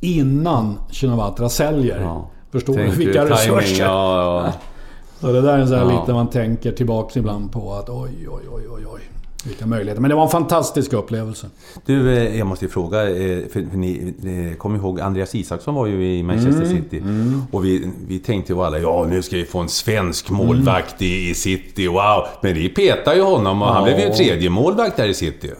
Innan 0.00 0.78
Shinawatra 0.90 1.48
säljer. 1.48 2.00
Ja. 2.00 2.30
Förstår 2.50 2.72
du? 2.74 2.78
Tänker 2.82 2.98
Vilka 2.98 3.24
resurser. 3.24 3.84
Ja, 3.84 4.44
ja. 4.46 4.52
Så 5.20 5.32
det 5.32 5.40
där 5.40 5.58
är 5.58 5.66
så 5.66 5.74
här 5.74 5.90
Ja. 5.90 6.00
lite 6.00 6.12
man 6.12 6.30
tänker 6.30 6.72
tillbaks 6.72 7.16
ibland 7.16 7.52
på 7.52 7.74
att 7.74 7.88
oj, 7.88 8.28
oj, 8.28 8.42
oj, 8.50 8.68
oj, 8.68 8.86
oj. 8.86 9.00
Vilka 9.44 9.66
möjligheter. 9.66 10.00
Men 10.00 10.08
det 10.10 10.14
var 10.14 10.22
en 10.22 10.28
fantastisk 10.28 10.92
upplevelse. 10.92 11.46
Du, 11.84 12.12
eh, 12.16 12.38
jag 12.38 12.46
måste 12.46 12.64
ju 12.64 12.68
fråga. 12.70 13.02
eh, 13.02 13.38
För, 13.52 13.76
ni 13.76 14.14
eh, 14.52 14.56
kommer 14.58 14.78
ihåg 14.78 15.00
Andreas 15.00 15.34
Isaksson 15.34 15.74
var 15.74 15.86
ju 15.86 16.16
i 16.18 16.22
Manchester 16.22 16.62
Mm, 16.62 16.76
City. 16.82 17.02
Och 17.52 17.64
vi, 17.64 17.90
vi 18.08 18.18
tänkte 18.18 18.52
ju 18.52 18.60
alla, 18.62 18.78
ja 18.78 19.06
nu 19.10 19.22
ska 19.22 19.36
vi 19.36 19.44
få 19.44 19.58
en 19.58 19.68
svensk 19.68 20.30
Mm. 20.30 20.46
målvakt 20.46 21.02
i, 21.02 21.30
i 21.30 21.34
City. 21.34 21.88
Wow! 21.88 22.24
Men 22.42 22.54
vi 22.54 22.68
petade 22.68 23.16
ju 23.16 23.22
honom 23.22 23.62
och 23.62 23.68
han 23.68 23.88
Ja. 23.88 23.94
blev 23.94 24.08
ju 24.08 24.14
tredje 24.14 24.50
målvakt 24.50 24.96
där 24.96 25.08
i 25.08 25.14
City. 25.14 25.50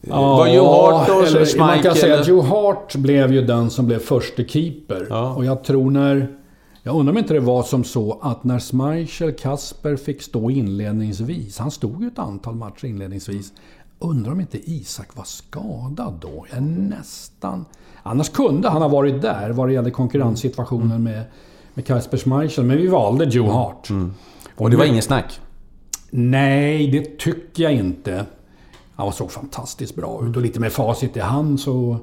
Ja, 0.00 0.36
var 0.36 0.46
Joe 0.48 0.66
Hart 0.66 1.08
och 1.08 1.14
eller, 1.16 1.26
Schmeichel? 1.30 1.58
Man 1.60 1.82
kan 1.82 1.94
säga 1.94 2.20
att 2.20 2.28
Joe 2.28 2.42
Hart 2.42 2.94
blev 2.96 3.32
ju 3.32 3.42
den 3.42 3.70
som 3.70 3.86
blev 3.86 3.98
första 3.98 4.44
keeper. 4.44 5.06
Ja. 5.10 5.34
Och 5.34 5.44
jag 5.44 5.64
tror 5.64 5.90
när... 5.90 6.28
Jag 6.86 6.96
undrar 6.96 7.12
om 7.12 7.18
inte 7.18 7.34
det 7.34 7.40
var 7.40 7.62
som 7.62 7.84
så 7.84 8.18
att 8.22 8.44
när 8.44 8.58
Schmeichel, 8.58 9.32
Kasper 9.32 9.96
fick 9.96 10.22
stå 10.22 10.50
inledningsvis. 10.50 11.58
Han 11.58 11.70
stod 11.70 12.02
ju 12.02 12.08
ett 12.08 12.18
antal 12.18 12.54
matcher 12.54 12.84
inledningsvis. 12.84 13.52
Undrar 13.98 14.32
om 14.32 14.40
inte 14.40 14.70
Isak 14.70 15.16
var 15.16 15.24
skadad 15.24 16.18
då? 16.20 16.46
Jag 16.50 16.56
är 16.56 16.60
nästan... 16.60 17.64
Annars 18.02 18.28
kunde 18.28 18.68
han 18.68 18.82
ha 18.82 18.88
varit 18.88 19.22
där 19.22 19.50
vad 19.50 19.68
det 19.68 19.72
gällde 19.72 19.90
konkurrenssituationen 19.90 21.02
med, 21.02 21.24
med 21.74 21.86
Kasper 21.86 22.16
Schmeichel. 22.16 22.64
Men 22.64 22.76
vi 22.76 22.86
valde 22.86 23.24
Joe 23.24 23.50
Hart. 23.50 23.88
Och 24.56 24.70
det 24.70 24.76
var 24.76 24.84
ingen 24.84 25.02
snack? 25.02 25.40
Nej, 26.10 26.90
det 26.90 27.18
tycker 27.18 27.62
jag 27.62 27.72
inte. 27.72 28.26
Han 28.94 29.12
såg 29.12 29.30
fantastiskt 29.30 29.96
bra 29.96 30.26
ut 30.26 30.36
och 30.36 30.42
lite 30.42 30.60
med 30.60 30.72
facit 30.72 31.16
i 31.16 31.20
hand 31.20 31.60
så 31.60 31.98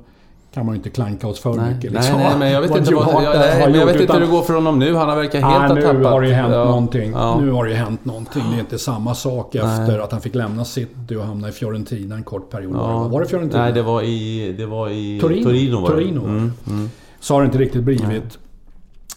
kan 0.54 0.66
man 0.66 0.76
ju 0.76 0.78
inte 0.78 0.90
klanka 0.90 1.28
oss 1.28 1.40
för 1.40 1.54
Nej, 1.54 1.74
mycket. 1.74 1.92
nej, 1.92 2.02
liksom. 2.02 2.20
nej, 2.20 2.36
men 2.40 2.52
jag 2.52 2.62
vet 2.62 2.76
inte, 2.78 2.96
vad, 2.96 3.24
jag, 3.24 3.36
nej, 3.40 3.60
jag 3.60 3.76
gjort, 3.76 3.88
vet 3.90 4.02
inte 4.02 4.14
hur 4.14 4.20
det 4.20 4.26
går 4.28 4.42
för 4.42 4.54
honom 4.54 4.80
nu. 4.80 4.96
Han 4.96 5.10
har 5.10 5.16
verkar 5.16 5.42
helt 5.42 5.54
Ah, 5.56 5.68
ha 5.68 5.74
nu 5.74 5.82
tappat. 5.82 6.06
har 6.06 6.22
det 6.22 6.34
hänt 6.34 6.54
Ja. 6.54 6.66
någonting. 6.66 7.12
Ja. 7.12 7.40
Nu 7.42 7.52
har 7.52 7.66
det 7.66 7.74
hänt 7.76 8.06
någonting. 8.06 8.44
Det 8.52 8.56
är 8.56 8.60
inte 8.60 8.80
samma 8.80 9.16
sak 9.16 9.56
efter 9.56 10.00
att 10.00 10.12
han 10.12 10.22
fick 10.22 10.36
lämna 10.36 10.66
City 10.66 11.16
och 11.16 11.24
hamna 11.24 11.50
i 11.50 11.52
Fiorentina 11.52 12.16
en 12.16 12.24
kort 12.24 12.50
period. 12.50 12.76
Ja. 12.76 13.08
Var 13.08 13.20
det 13.22 13.28
Fiorentina? 13.28 13.64
Nej, 13.64 13.74
det 13.74 13.82
var 13.82 14.02
i, 14.02 14.56
det 14.58 14.66
var 14.66 14.90
i 14.90 15.20
Torino. 15.22 15.44
Torino. 15.44 15.80
var 15.82 15.90
det. 15.90 15.96
Torino 15.96 16.20
det. 16.26 16.72
Mm. 16.72 16.90
Så 17.20 17.34
har 17.34 17.42
det 17.42 17.46
inte 17.46 17.58
riktigt 17.58 17.84
blivit 17.84 18.38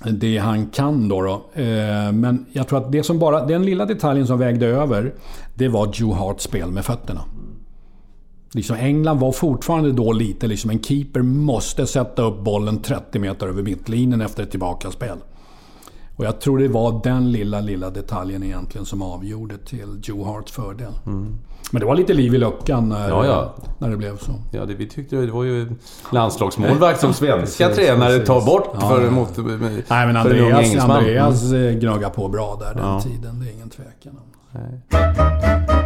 det 0.04 0.38
han 0.38 0.66
kan 0.66 1.08
då. 1.08 1.22
då. 1.22 1.60
Eh, 1.62 2.12
Men 2.12 2.46
jag 2.52 2.68
tror 2.68 2.78
att 2.78 2.92
det 2.92 3.02
som 3.02 3.18
bara, 3.18 3.46
den 3.46 3.64
lilla 3.64 3.84
detaljen 3.84 4.26
som 4.26 4.38
vägde 4.38 4.66
över, 4.66 5.12
det 5.54 5.68
var 5.68 5.88
Joe 5.92 6.12
Harts 6.12 6.44
spel 6.44 6.70
med 6.70 6.84
fötterna. 6.84 7.20
Liksom 8.52 8.76
England 8.76 9.18
var 9.20 9.32
fortfarande 9.32 9.92
då 9.92 10.12
lite 10.12 10.46
liksom 10.46 10.70
en 10.70 10.82
keeper 10.82 11.22
måste 11.22 11.86
sätta 11.86 12.22
upp 12.22 12.40
bollen 12.40 12.78
30 12.82 13.18
meter 13.18 13.46
över 13.46 13.62
mittlinjen 13.62 14.20
efter 14.20 14.42
ett 14.42 14.50
tillbakaspel. 14.50 15.18
Och 16.16 16.24
jag 16.24 16.40
tror 16.40 16.58
det 16.58 16.68
var 16.68 17.00
den 17.04 17.32
lilla, 17.32 17.60
lilla 17.60 17.90
detaljen 17.90 18.42
egentligen 18.42 18.84
som 18.86 19.02
avgjorde 19.02 19.58
till 19.58 20.00
Joe 20.02 20.24
Harts 20.24 20.52
fördel. 20.52 20.92
Men 21.70 21.80
det 21.80 21.86
var 21.86 21.94
lite 21.94 22.14
liv 22.14 22.34
i 22.34 22.38
luckan 22.38 22.88
när, 22.88 22.96
Mm. 22.96 23.10
Ja, 23.10 23.26
ja. 23.26 23.54
när 23.78 23.90
det 23.90 23.96
blev 23.96 24.18
så. 24.18 24.32
Ja, 24.52 24.64
det, 24.64 24.74
vi 24.74 24.88
tyckte 24.88 25.16
det 25.16 25.32
var 25.32 25.44
ju 25.44 25.68
landslagsmålvakt 26.12 27.00
som 27.00 27.12
svenska 27.14 27.68
Precis, 27.68 27.86
tränare 27.86 28.10
precis. 28.10 28.26
tar 28.26 28.46
bort 28.46 28.68
Ja, 28.80 28.88
för, 28.88 29.10
mot, 29.10 29.36
Nej 29.36 29.58
men 29.58 29.86
för 29.88 30.06
Andreas, 30.20 30.60
engelsman. 30.64 30.90
Andreas 30.96 31.52
eh, 31.52 31.72
gnuggar 31.72 32.10
på 32.10 32.28
bra 32.28 32.60
där 32.60 32.74
den 32.82 33.00
tiden. 33.02 33.40
Det 33.40 33.50
är 33.50 33.54
ingen 33.54 33.70
tvekan 33.70 34.18
om. 34.18 35.85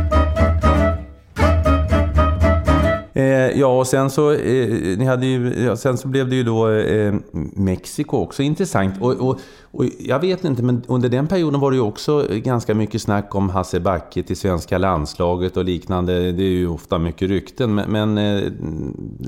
ja, 3.59 3.79
och 3.79 3.87
sen 3.87 4.09
så, 4.09 4.31
eh, 4.31 4.97
ni 4.97 5.05
hade 5.05 5.25
ju, 5.25 5.63
ja, 5.65 5.75
sen 5.75 5.97
så 5.97 6.07
blev 6.07 6.29
det 6.29 6.35
ju 6.35 6.43
då 6.43 6.69
eh, 6.69 7.13
Mexiko 7.53 8.17
också 8.17 8.43
intressant. 8.43 8.95
Och, 9.01 9.11
och, 9.13 9.39
och 9.71 9.85
jag 9.99 10.19
vet 10.19 10.43
inte, 10.45 10.63
men 10.63 10.81
under 10.87 11.09
den 11.09 11.27
perioden 11.27 11.59
var 11.59 11.71
det 11.71 11.75
ju 11.77 11.83
också 11.83 12.27
ganska 12.29 12.75
mycket 12.75 13.01
snack 13.01 13.35
om 13.35 13.49
Hasse 13.49 13.79
Backe 13.79 14.23
till 14.23 14.37
svenska 14.37 14.77
landslaget 14.77 15.57
och 15.57 15.65
liknande. 15.65 16.31
Det 16.31 16.43
är 16.43 16.47
ju 16.47 16.67
ofta 16.67 16.97
mycket 16.97 17.29
rykten, 17.29 17.75
men, 17.75 17.91
men 17.91 18.17
eh, 18.17 18.51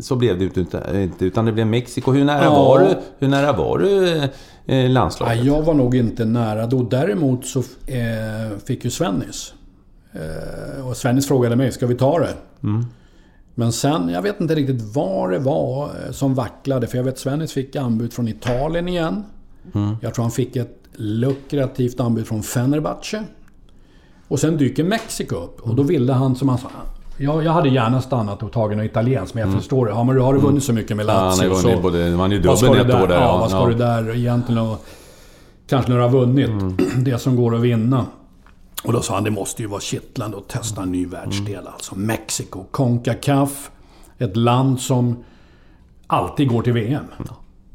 så 0.01 0.15
blev 0.15 0.37
det 0.39 0.43
ju 0.43 0.51
inte, 0.61 1.25
utan 1.25 1.45
det 1.45 1.51
blev 1.51 1.67
Mexiko. 1.67 2.11
Hur 2.11 2.25
nära 2.25 2.43
Ja. 2.43 2.53
var 2.53 2.79
du, 2.79 2.95
hur 3.19 3.27
nära 3.27 3.53
var 3.53 3.77
du 3.77 4.21
eh, 4.65 4.89
landslaget? 4.89 5.43
jag 5.45 5.61
var 5.61 5.73
nog 5.73 5.95
inte 5.95 6.25
nära 6.25 6.67
då. 6.67 6.83
Däremot 6.83 7.45
så 7.45 7.59
eh, 7.59 8.57
fick 8.65 8.83
ju 8.85 8.89
Svennis. 8.89 9.53
Eh, 10.13 10.87
och 10.87 10.97
Svennis 10.97 11.27
frågade 11.27 11.55
mig, 11.55 11.71
ska 11.71 11.87
vi 11.87 11.95
ta 11.95 12.19
det? 12.19 12.33
Men 13.55 13.71
sen, 13.71 14.09
jag 14.09 14.21
vet 14.21 14.41
inte 14.41 14.55
riktigt 14.55 14.81
vad 14.95 15.31
det 15.31 15.39
var 15.39 15.83
eh, 15.85 16.11
som 16.11 16.33
vacklade. 16.33 16.87
För 16.87 16.97
jag 16.97 17.03
vet 17.03 17.19
Svennis 17.19 17.53
fick 17.53 17.75
anbud 17.75 18.13
från 18.13 18.27
Italien 18.27 18.87
igen. 18.87 19.23
Jag 20.01 20.13
tror 20.13 20.23
han 20.23 20.31
fick 20.31 20.55
ett 20.55 20.79
lukrativt 20.95 21.99
anbud 21.99 22.27
från 22.27 22.43
Fenerbahce. 22.43 23.23
Och 24.27 24.39
sen 24.39 24.57
dyker 24.57 24.83
Mexiko 24.83 25.35
upp. 25.35 25.61
Och 25.61 25.75
då 25.75 25.83
ville 25.83 26.13
han, 26.13 26.35
som 26.35 26.49
han 26.49 26.57
sa, 26.57 26.67
jag, 27.17 27.43
jag 27.43 27.51
hade 27.51 27.69
gärna 27.69 28.01
stannat 28.01 28.43
och 28.43 28.51
tagit 28.51 28.77
något 28.77 28.85
italienskt, 28.85 29.35
men 29.35 29.49
jag 29.49 29.57
förstår 29.59 29.85
det. 29.85 29.91
Ja, 29.91 30.03
men 30.03 30.21
har 30.21 30.33
du 30.33 30.39
vunnit 30.39 30.63
så 30.63 30.73
mycket 30.73 30.97
med 30.97 31.05
Ja, 31.05 31.11
han 31.11 31.27
Lazio 31.27 31.49
har 31.49 31.61
vunnit 31.61 31.81
både, 31.81 32.09
man 32.09 32.31
är 32.31 32.35
ju 32.35 32.41
dubbel 32.41 32.73
du 32.73 32.79
ett 32.79 33.03
år 33.03 33.07
där. 33.07 33.15
Ja, 33.15 33.37
vad 33.37 33.49
ska 33.49 33.59
ja. 33.59 33.67
du 33.67 33.73
där 33.73 34.15
egentligen 34.15 34.61
och 34.61 34.85
Kanske 35.67 35.91
när 35.91 35.97
du 35.97 36.03
har 36.03 36.09
vunnit 36.09 36.49
Mm. 36.49 36.77
det 37.03 37.17
som 37.17 37.35
går 37.35 37.55
att 37.55 37.61
vinna. 37.61 38.05
Och 38.86 38.93
då 38.93 39.01
sa 39.01 39.13
han, 39.15 39.23
det 39.23 39.31
måste 39.31 39.61
ju 39.61 39.67
vara 39.67 39.81
kittlande 39.81 40.38
att 40.38 40.47
testa 40.49 40.81
en 40.84 40.91
ny 40.91 40.97
Mm. 40.99 41.09
världsdel. 41.09 41.67
Alltså 41.67 41.95
Mexiko, 41.95 42.63
Concacaf. 42.71 43.71
Ett 44.17 44.36
land 44.38 44.79
som 44.79 45.23
alltid 46.07 46.47
går 46.49 46.61
till 46.61 46.73
VM. 46.73 47.05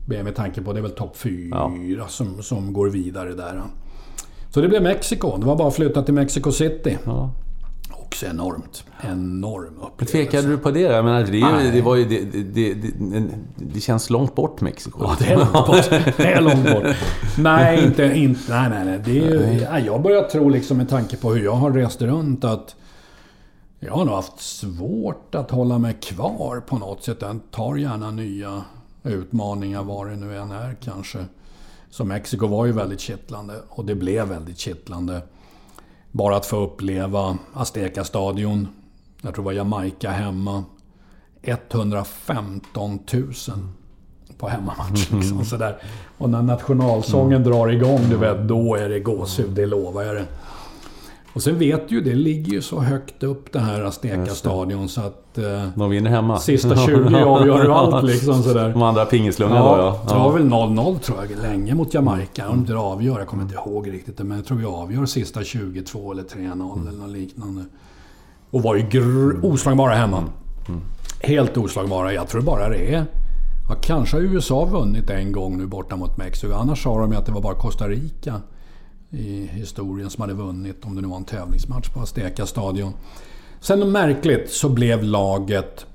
Med 0.06 0.34
tanke 0.36 0.62
på, 0.62 0.72
det 0.72 0.78
är 0.80 0.82
väl 0.82 0.90
topp 0.90 1.16
fyra 1.16 2.08
som, 2.08 2.42
som 2.42 2.72
går 2.72 2.88
vidare 2.88 3.34
där. 3.34 3.62
Så 4.50 4.60
det 4.60 4.68
blev 4.68 4.82
Mexiko. 4.82 5.36
Det 5.36 5.46
var 5.46 5.56
bara 5.56 5.68
att 5.68 5.74
flytta 5.74 6.02
till 6.02 6.14
Mexico 6.14 6.52
City. 6.52 6.98
Ja. 7.04 7.30
Också 8.08 8.26
enormt. 8.26 8.84
Enorm 9.00 9.74
upplevelse. 9.80 10.12
Tvekade 10.12 10.48
du 10.48 10.58
på 10.58 10.70
det? 10.70 10.80
Jag 10.80 11.04
menar, 11.04 11.22
det, 11.22 11.70
det, 11.70 11.82
var 11.82 11.96
ju, 11.96 12.04
det, 12.04 12.42
det, 12.42 12.74
det, 13.56 13.80
känns 13.80 14.10
långt 14.10 14.34
bort, 14.34 14.60
Mexiko. 14.60 14.98
Ja, 15.02 15.16
det 15.18 15.26
är 15.26 15.36
långt 15.36 15.52
bort. 15.52 15.90
Det 16.16 16.32
är 16.32 16.40
långt 16.40 16.64
bort. 16.64 16.96
Nej, 17.38 17.84
inte... 17.84 18.02
inte 18.02 18.40
nej, 18.48 18.70
nej, 18.70 18.84
nej. 18.84 19.00
Det 19.04 19.10
är 19.10 19.30
ju, 19.30 19.66
nej, 19.70 19.86
jag 19.86 20.02
börjar 20.02 20.22
tro, 20.22 20.48
liksom, 20.48 20.76
med 20.76 20.88
tanke 20.88 21.16
på 21.16 21.34
hur 21.34 21.44
jag 21.44 21.52
har 21.52 21.72
rest 21.72 22.02
runt, 22.02 22.44
att 22.44 22.76
jag 23.80 23.92
har 23.92 24.04
nog 24.04 24.14
haft 24.14 24.40
svårt 24.40 25.34
att 25.34 25.50
hålla 25.50 25.78
mig 25.78 25.96
kvar 26.00 26.60
på 26.60 26.78
något 26.78 27.04
sätt. 27.04 27.18
Jag 27.20 27.40
tar 27.50 27.76
gärna 27.76 28.10
nya 28.10 28.62
utmaningar, 29.02 29.82
vad 29.82 30.10
det 30.10 30.16
nu 30.16 30.38
än 30.38 30.50
är 30.50 30.76
kanske. 30.84 31.18
Så 31.90 32.04
Mexiko 32.04 32.46
var 32.46 32.66
ju 32.66 32.72
väldigt 32.72 33.00
kittlande 33.00 33.54
och 33.68 33.84
det 33.84 33.94
blev 33.94 34.28
väldigt 34.28 34.58
kittlande. 34.58 35.22
Bara 36.12 36.36
att 36.36 36.46
få 36.46 36.56
uppleva 36.56 37.38
Azteca-stadion. 37.54 38.68
Jag 39.22 39.34
tror 39.34 39.44
det 39.44 39.46
var 39.46 39.52
Jamaica 39.52 40.10
hemma. 40.10 40.64
115 41.42 42.98
000 43.12 43.32
på 44.38 44.48
hemmamatch. 44.48 45.10
Liksom, 45.10 45.44
sådär. 45.44 45.78
Och 46.18 46.30
när 46.30 46.42
nationalsången 46.42 47.44
drar 47.44 47.68
igång, 47.68 48.00
du 48.10 48.16
vet, 48.16 48.48
då 48.48 48.74
är 48.74 48.88
det 48.88 49.00
gåshud, 49.00 49.50
det 49.50 49.66
lovar 49.66 50.02
jag 50.02 50.16
dig. 50.16 50.26
Och 51.38 51.42
sen 51.44 51.58
vet 51.58 51.88
du 51.88 51.94
ju, 51.94 52.00
det 52.00 52.14
ligger 52.14 52.52
ju 52.52 52.62
så 52.62 52.80
högt 52.80 53.22
upp 53.22 53.52
det 53.52 53.58
här 53.58 53.82
Azteca-stadion 53.82 54.88
så 54.88 55.00
att... 55.00 55.38
Eh, 55.38 55.68
De 55.74 55.90
vinner 55.90 56.10
hemma. 56.10 56.38
sista 56.38 56.76
20 56.86 57.16
avgör 57.24 57.64
ju 57.64 57.72
allt 57.72 58.04
liksom 58.04 58.42
sådär. 58.42 58.68
De 58.68 58.82
andra 58.82 59.04
pingislungorna 59.04 59.58
Ja, 59.60 59.76
då 59.76 60.00
ja. 60.08 60.14
det 60.14 60.20
var 60.24 60.32
väl 60.32 60.42
0-0 60.42 60.98
tror 60.98 61.18
jag 61.18 61.42
länge 61.42 61.74
mot 61.74 61.94
Jamaica. 61.94 62.48
Om 62.48 62.64
det 62.64 62.76
avgör, 62.76 63.18
jag 63.18 63.28
kommer 63.28 63.42
inte 63.42 63.54
ihåg 63.54 63.90
riktigt. 63.92 64.18
Men 64.18 64.36
jag 64.36 64.46
tror 64.46 64.58
vi 64.58 64.64
avgör 64.64 65.06
sista 65.06 65.44
22 65.44 66.12
eller 66.12 66.22
3-0 66.22 66.88
eller 66.88 66.98
något 66.98 67.10
liknande. 67.10 67.64
Och 68.50 68.62
var 68.62 68.74
ju 68.74 68.82
gr- 68.82 69.44
oslagbara 69.52 69.94
hemma. 69.94 70.24
Helt 71.20 71.56
oslagbara. 71.56 72.12
Jag 72.12 72.28
tror 72.28 72.42
bara 72.42 72.68
det 72.68 72.94
är... 72.94 73.04
Ja, 73.68 73.74
kanske 73.82 74.16
har 74.16 74.22
USA 74.22 74.64
vunnit 74.64 75.10
en 75.10 75.32
gång 75.32 75.58
nu 75.58 75.66
borta 75.66 75.96
mot 75.96 76.16
Mexiko. 76.16 76.52
Annars 76.52 76.82
sa 76.82 76.98
de 77.00 77.12
ju 77.12 77.18
att 77.18 77.26
det 77.26 77.32
var 77.32 77.40
bara 77.42 77.54
Costa 77.54 77.88
Rica 77.88 78.40
i 79.10 79.46
historien 79.52 80.10
som 80.10 80.20
hade 80.22 80.34
vunnit, 80.34 80.84
om 80.84 80.94
det 80.94 81.02
nu 81.02 81.08
var 81.08 81.16
en 81.16 81.24
tävlingsmatch 81.24 81.88
på 81.88 82.00
Azteca 82.00 82.46
stadion. 82.46 82.92
Sen 83.60 83.92
märkligt 83.92 84.50
så 84.50 84.68
blev 84.68 85.02
laget 85.02 85.86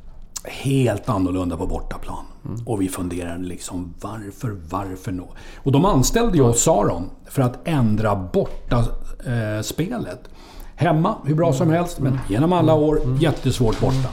helt 0.43 1.09
annorlunda 1.09 1.57
på 1.57 1.67
bortaplan. 1.67 2.25
Och 2.65 2.81
vi 2.81 2.89
funderade 2.89 3.43
liksom 3.43 3.93
varför, 4.01 4.57
varför 4.69 5.11
nå? 5.11 5.27
Och 5.55 5.71
de 5.71 5.85
anställde 5.85 6.37
ju 6.37 6.43
oss, 6.43 6.63
sa 6.63 6.85
de, 6.87 7.09
för 7.29 7.41
att 7.41 7.67
ändra 7.67 8.15
borta 8.15 8.85
eh, 9.25 9.61
spelet. 9.61 10.29
Hemma, 10.75 11.15
hur 11.25 11.35
bra 11.35 11.53
som 11.53 11.69
helst, 11.69 11.99
men 11.99 12.19
genom 12.29 12.53
alla 12.53 12.73
år, 12.73 12.99
jättesvårt 13.21 13.79
borta. 13.79 14.09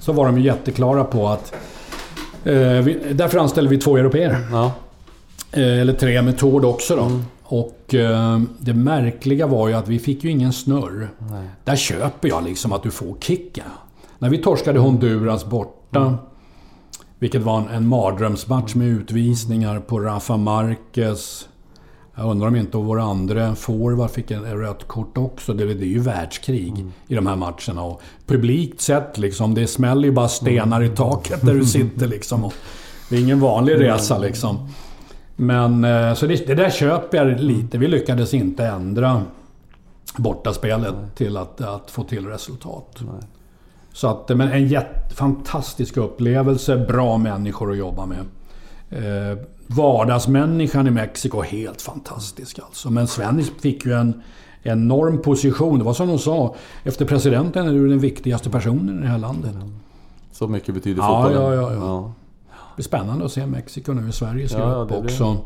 Så 0.00 0.12
var 0.12 0.26
de 0.26 0.38
ju 0.38 0.44
jätteklara 0.44 1.04
på 1.04 1.28
att... 1.28 1.54
Eh, 2.44 2.52
vi, 2.54 3.12
därför 3.14 3.38
anställde 3.38 3.70
vi 3.70 3.78
två 3.78 3.96
europeer. 3.96 4.46
ja. 4.52 4.72
Eh, 5.52 5.80
Eller 5.80 5.92
tre 5.92 6.22
med 6.22 6.38
Tord 6.38 6.64
också 6.64 6.96
då. 6.96 7.10
Och 7.48 7.94
eh, 7.94 8.40
det 8.58 8.74
märkliga 8.74 9.46
var 9.46 9.68
ju 9.68 9.74
att 9.74 9.88
vi 9.88 9.98
fick 9.98 10.24
ju 10.24 10.30
ingen 10.30 10.52
snurr. 10.52 11.10
Där 11.64 11.76
köper 11.76 12.28
jag 12.28 12.44
liksom 12.44 12.72
att 12.72 12.82
du 12.82 12.90
får 12.90 13.16
kicken. 13.20 13.64
När 14.18 14.30
vi 14.30 14.38
torskade 14.38 14.78
Honduras 14.78 15.44
borta, 15.44 16.18
vilket 17.18 17.42
var 17.42 17.58
en, 17.58 17.68
en 17.68 17.88
mardrömsmatch 17.88 18.74
med 18.74 18.88
utvisningar 18.88 19.80
på 19.80 20.00
Rafa 20.00 20.36
Marquez. 20.36 21.48
Jag 22.14 22.30
undrar 22.30 22.48
om 22.48 22.56
inte 22.56 22.76
vår 22.76 23.00
andra 23.00 23.54
forward 23.54 24.10
fick 24.10 24.30
en 24.30 24.44
rött 24.44 24.88
kort 24.88 25.18
också. 25.18 25.54
Det, 25.54 25.74
det 25.74 25.84
är 25.84 25.88
ju 25.88 26.00
världskrig 26.00 26.84
i 27.08 27.14
de 27.14 27.26
här 27.26 27.36
matcherna. 27.36 27.82
Och 27.82 28.02
publikt 28.26 28.80
sett 28.80 29.18
liksom, 29.18 29.54
det 29.54 29.66
smäller 29.66 30.04
ju 30.04 30.12
bara 30.12 30.28
stenar 30.28 30.82
i 30.82 30.88
taket 30.88 31.46
där 31.46 31.54
du 31.54 31.64
sitter 31.64 32.06
liksom. 32.06 32.44
Och 32.44 32.54
det 33.10 33.16
är 33.16 33.20
ingen 33.20 33.40
vanlig 33.40 33.80
resa 33.80 34.18
liksom. 34.18 34.68
Men 35.36 35.84
eh, 35.84 36.14
så 36.14 36.26
det, 36.26 36.46
det 36.46 36.54
där 36.54 36.70
köper 36.70 37.16
jag 37.18 37.40
lite. 37.40 37.78
Vi 37.78 37.88
lyckades 37.88 38.34
inte 38.34 38.66
ändra 38.66 39.22
bortaspelet 40.16 40.94
till 41.14 41.36
att, 41.36 41.60
att 41.60 41.90
få 41.90 42.02
till 42.02 42.26
resultat. 42.26 43.02
Så 43.92 44.08
att, 44.08 44.28
men 44.28 44.52
en 44.52 44.82
fantastisk 45.14 45.96
upplevelse, 45.96 46.76
bra 46.76 47.18
människor 47.18 47.70
att 47.70 47.78
jobba 47.78 48.06
med. 48.06 48.18
Eh, 48.90 49.38
vardagsmänniskan 49.66 50.86
i 50.86 50.90
Mexiko, 50.90 51.42
helt 51.42 51.82
fantastisk 51.82 52.58
alltså. 52.58 52.90
Men 52.90 53.06
Sven 53.06 53.44
fick 53.60 53.86
ju 53.86 53.92
en 53.92 54.22
enorm 54.62 55.22
position. 55.22 55.78
Det 55.78 55.84
var 55.84 55.94
som 55.94 56.08
de 56.08 56.18
sa, 56.18 56.54
efter 56.84 57.04
presidenten 57.04 57.66
är 57.68 57.72
du 57.72 57.88
den 57.88 57.98
viktigaste 57.98 58.50
personen 58.50 58.98
i 58.98 59.02
det 59.02 59.08
här 59.08 59.18
landet. 59.18 59.54
Så 60.32 60.48
mycket 60.48 60.74
betyder 60.74 61.02
Ja, 61.02 61.22
fotbollen. 61.22 61.52
ja, 61.56 61.72
ja, 61.72 61.72
ja. 61.72 62.12
Det 62.76 62.82
blir 62.82 62.84
spännande 62.84 63.24
att 63.24 63.32
se 63.32 63.46
Mexiko 63.46 63.92
nu 63.92 64.08
i 64.08 64.12
Sveriges 64.12 64.52
Ja, 64.52 64.58
grupp 64.78 64.88
det 64.88 65.00
blir- 65.00 65.04
också. 65.12 65.36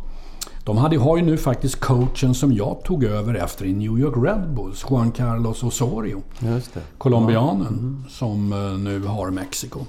De 0.64 0.76
hade, 0.76 0.98
har 0.98 1.16
ju 1.16 1.22
nu 1.22 1.36
faktiskt 1.36 1.80
coachen 1.80 2.34
som 2.34 2.52
jag 2.52 2.76
tog 2.84 3.04
över 3.04 3.34
efter 3.34 3.64
i 3.64 3.72
New 3.72 3.98
York 3.98 4.14
Red 4.28 4.54
Bulls, 4.54 4.84
Juan 4.90 5.10
Carlos 5.12 5.62
Osorio. 5.62 6.22
Just 6.38 6.74
det. 6.74 6.80
Colombianen 6.98 8.04
som 8.08 8.52
eh, 8.52 8.58
nu 8.78 9.02
har 9.06 9.30
Mexiko. 9.30 9.80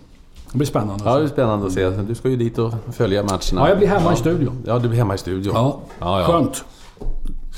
Det 0.52 0.58
blir 0.58 0.68
spännande 0.68 1.04
Ja, 1.06 1.12
det 1.14 1.20
är 1.20 1.24
att 1.24 1.30
se. 1.30 1.34
spännande 1.34 1.66
att 1.68 1.72
se. 1.74 1.90
Du 1.90 2.16
ska 2.16 2.30
ju 2.30 2.36
dit 2.36 2.58
och 2.58 2.74
följa 2.94 3.24
matcherna. 3.24 3.40
Ja, 3.56 3.70
jag 3.70 3.78
blir 3.78 3.88
hemma 3.88 4.14
i 4.14 4.16
studion. 4.16 4.64
Ja, 4.66 4.80
du 4.80 4.88
blir 4.90 4.98
hemma 5.00 5.16
i 5.16 5.18
studion. 5.18 5.54
Ja, 5.56 5.80
Ja, 6.00 6.20
ja. 6.20 6.26
skönt. 6.28 6.64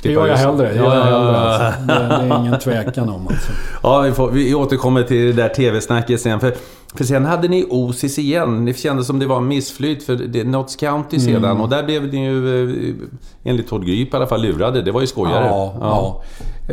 Det 0.03 0.11
gör 0.11 0.27
jag 0.27 0.37
hellre. 0.37 0.67
Det, 0.69 0.75
Ja, 0.75 0.83
gör 0.83 0.95
jag 0.95 0.97
ja, 0.99 1.03
hellre 1.17 1.31
ja. 1.33 1.37
alltså. 1.37 1.81
det, 1.81 1.93
det 2.27 2.33
är 2.35 2.39
ingen 2.39 2.59
tvekan 2.59 3.09
om 3.09 3.27
alltså. 3.27 3.51
Ja, 3.83 3.99
vi, 4.01 4.11
får, 4.11 4.29
vi 4.31 4.55
återkommer 4.55 5.03
till 5.03 5.25
det 5.25 5.33
där 5.43 5.49
TV-snacket 5.49 6.21
sen. 6.21 6.39
För, 6.39 6.53
för 6.95 7.03
sen 7.03 7.25
hade 7.25 7.47
ni 7.47 7.65
Osis 7.69 8.19
igen. 8.19 8.65
Det 8.65 8.73
kändes 8.73 9.07
som 9.07 9.19
det 9.19 9.25
var 9.25 9.37
en 9.37 9.47
missflyt 9.47 10.03
för 10.03 10.15
det, 10.15 10.43
Notts 10.43 10.75
County 10.75 11.17
Mm. 11.17 11.33
sedan. 11.41 11.61
Och 11.61 11.69
där 11.69 11.83
blev 11.83 12.13
ni 12.13 12.25
ju, 12.25 12.89
eh, 12.89 12.95
enligt 13.43 13.67
Todd 13.67 13.85
Gryp 13.85 14.13
i 14.13 14.17
alla 14.17 14.27
fall, 14.27 14.41
lurade. 14.41 14.81
Det 14.81 14.91
var 14.91 15.01
ju 15.01 15.07
skojare. 15.07 15.45
Ja, 15.45 15.75
ja. 15.79 16.23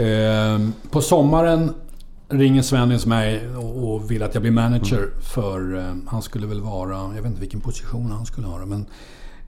Ehm, 0.01 0.73
på 0.91 1.01
sommaren 1.01 1.71
ringer 2.29 2.63
Svennis 2.63 3.07
mig 3.07 3.49
och 3.83 4.11
vill 4.11 4.23
att 4.23 4.35
jag 4.35 4.43
blir 4.43 4.53
manager 4.53 5.11
för... 5.35 5.77
eh, 5.79 5.85
Han 6.07 6.23
skulle 6.23 6.47
väl 6.47 6.61
vara... 6.61 6.97
Jag 6.97 7.23
vet 7.23 7.27
inte 7.27 7.41
vilken 7.41 7.61
position 7.61 8.11
han 8.11 8.27
skulle 8.27 8.47
ha 8.47 8.67
men... 8.67 8.87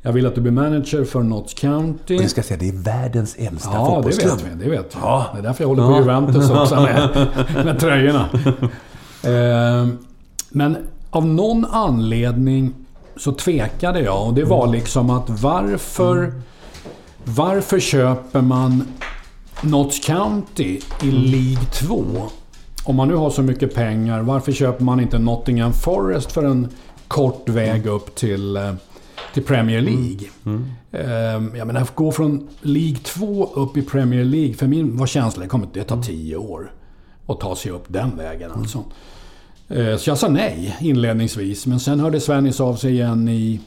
Jag 0.05 0.13
vill 0.13 0.27
att 0.27 0.35
du 0.35 0.41
blir 0.41 0.53
manager 0.53 1.05
för 1.05 1.23
Notts 1.23 1.55
County. 1.55 2.17
Och 2.17 2.23
du 2.23 2.29
ska 2.29 2.43
säga, 2.43 2.59
det 2.61 2.69
är 2.69 2.73
världens 2.73 3.35
äldsta 3.39 3.71
Ja, 3.73 3.79
det 3.81 3.95
fotbollsklubb. 3.95 4.33
vet 4.33 4.45
vi. 4.61 4.65
Det 4.65 4.71
vet 4.71 4.97
vi. 4.97 5.01
Det 5.33 5.39
är 5.39 5.43
därför 5.43 5.65
jag 5.65 5.69
håller 5.69 5.87
på 5.87 5.97
Juventus 5.99 6.51
också 6.51 6.75
med, 6.81 7.27
med 7.65 7.79
tröjorna. 7.81 8.29
Ehm, 9.23 9.99
Men 10.53 10.77
av 11.11 11.27
någon 11.27 11.65
anledning 11.65 12.75
så 13.17 13.33
tvekade 13.33 14.01
jag 14.01 14.27
och 14.27 14.35
det 14.35 14.45
var 14.45 14.67
liksom 14.67 15.11
att 15.11 15.31
varför... 15.43 16.33
Varför 17.25 17.81
köper 17.81 18.41
man 18.41 18.85
Notts 19.63 19.99
County 20.07 20.81
i 21.03 21.11
League 21.11 21.65
2? 21.73 22.05
Om 22.85 22.97
man 22.97 23.09
nu 23.09 23.15
har 23.15 23.31
så 23.31 23.43
mycket 23.43 23.75
pengar, 23.75 24.23
varför 24.23 24.53
köper 24.53 24.85
man 24.85 25.01
inte 25.01 25.19
Nottingham 25.19 25.73
Forest 25.73 26.33
för 26.33 26.45
en 26.45 26.69
kort 27.09 27.49
väg 27.49 27.87
upp 27.87 28.15
till, 28.15 28.57
eh, 28.57 28.73
till 29.35 29.43
Premier 29.45 29.81
League? 29.81 30.29
Ehm, 30.93 31.57
Jag 31.57 31.67
menar, 31.67 31.81
att 31.81 31.95
gå 31.95 32.13
från 32.13 32.49
League 32.61 32.97
2 33.05 33.51
upp 33.55 33.77
i 33.77 33.83
Premier 33.83 34.25
League, 34.25 34.55
för 34.55 34.67
min 34.67 34.97
var 34.97 35.07
känslan, 35.07 35.43
det 35.43 35.49
kommer 35.49 35.69
det 35.73 35.85
ta 35.85 36.03
10 36.03 36.37
år 36.37 36.73
att 37.27 37.41
ta 37.41 37.57
sig 37.57 37.71
upp 37.73 37.85
den 37.89 38.17
vägen 38.17 38.51
alltså. 38.53 38.79
Eh, 38.79 38.85
Så 39.99 40.11
jag 40.11 40.19
sa 40.19 40.29
nej 40.29 40.77
inledningsvis, 40.81 41.67
men 41.67 41.81
sen 41.81 42.01
hörde 42.01 42.21
Svennis 42.21 42.61
av 42.61 42.75
sig 42.75 42.93
igen 42.93 43.29
i 43.29 43.61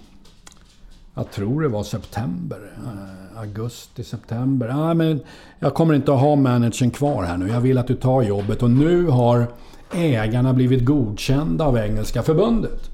jag 1.16 1.32
tror 1.32 1.62
det 1.62 1.68
var 1.68 1.84
september. 1.84 2.58
eh, 2.86 3.40
Augusti, 3.40 4.04
september. 4.04 4.68
Ah, 4.68 4.94
men 4.94 5.20
jag 5.60 5.74
kommer 5.74 5.94
inte 5.94 6.14
att 6.14 6.20
ha 6.20 6.36
managern 6.36 6.92
kvar 6.92 7.24
här 7.24 7.38
nu. 7.38 7.48
Jag 7.48 7.62
vill 7.62 7.78
att 7.78 7.88
du 7.88 7.96
tar 7.96 8.22
jobbet. 8.22 8.64
Och 8.64 8.70
nu 8.70 9.06
har 9.08 9.48
ägarna 9.94 10.54
blivit 10.54 10.86
godkända 10.86 11.66
av 11.66 11.78
Engelska 11.78 12.24
förbundet. 12.24 12.90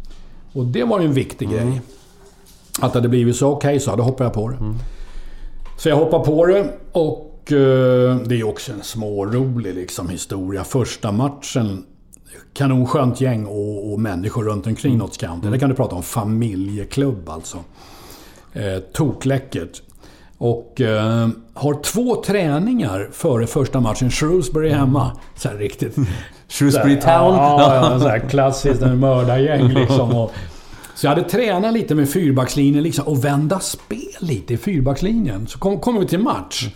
Och 0.54 0.66
det 0.66 0.84
var 0.84 1.00
ju 1.00 1.06
en 1.06 1.14
viktig 1.14 1.50
grej. 1.50 1.82
Att 2.82 2.94
det 2.94 3.00
hade 3.00 3.10
blivit 3.10 3.36
så. 3.36 3.52
Okej, 3.52 3.80
så 3.80 3.96
då 3.96 4.04
hoppar 4.04 4.26
jag 4.26 4.34
på 4.34 4.50
det. 4.50 4.58
Så 5.78 5.90
jag 5.90 5.96
hoppar 5.96 6.20
på 6.20 6.46
det 6.46 6.74
och 6.92 7.52
eh, 7.52 8.16
det 8.26 8.40
är 8.40 8.44
också 8.44 8.72
en 8.74 8.84
smårolig 8.84 9.76
liksom, 9.76 10.10
historia. 10.10 10.64
Första 10.64 11.12
matchen, 11.12 11.84
kanonskönt 12.54 13.22
gäng 13.22 13.46
och, 13.46 13.92
och 13.92 14.00
människor 14.00 14.44
runt 14.44 14.68
omkring 14.68 14.98
Notts 14.98 15.18
County. 15.18 15.50
Där 15.50 15.58
kan 15.58 15.70
du 15.70 15.76
prata 15.76 15.96
om 15.96 16.04
familjeklubb 16.04 17.30
alltså. 17.30 17.58
Eh, 18.54 18.80
tokläckert. 18.94 19.82
Och 20.38 20.82
eh, 20.82 21.30
har 21.54 21.84
två 21.84 22.24
träningar 22.24 23.10
före 23.12 23.48
första 23.48 23.80
matchen. 23.80 24.12
Shrewsbury 24.12 24.70
hemma. 24.70 25.12
Så 25.36 25.50
här 25.50 25.56
riktigt... 25.56 25.96
Shrewsbury 26.48 27.02
Town. 27.02 27.36
Ja, 27.36 27.76
ja, 27.76 28.00
så 28.00 28.08
här 28.08 28.20
klassiskt 28.30 28.82
mördargäng 28.82 29.68
liksom. 29.68 30.16
Och, 30.16 30.32
så 30.96 31.06
jag 31.06 31.16
hade 31.16 31.30
tränat 31.30 31.74
lite 31.74 31.96
med 31.96 32.10
fyrbackslinjen 32.10 32.84
liksom, 32.84 33.08
och 33.08 33.26
vända 33.26 33.60
spel 33.60 34.00
lite 34.20 34.54
i 34.54 34.58
fyrbackslinjen. 34.58 35.48
Så 35.48 35.60
kom, 35.60 35.80
kommer 35.80 36.00
vi 36.00 36.08
till 36.08 36.20
match. 36.20 36.70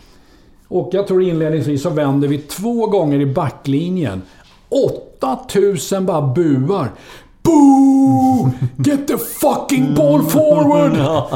Och 0.67 0.89
jag 0.93 1.07
tror 1.07 1.23
inledningsvis 1.23 1.83
så 1.83 1.89
vänder 1.89 2.27
vi 2.27 2.37
två 2.37 2.87
gånger 2.87 3.19
i 3.19 3.25
backlinjen. 3.25 4.21
8000 5.23 6.05
bara 6.05 6.21
buar. 6.21 6.91
Boo! 7.43 8.51
Get 8.77 9.07
the 9.07 9.17
fucking 9.17 9.95
ball 9.95 10.21
forward! 10.23 10.91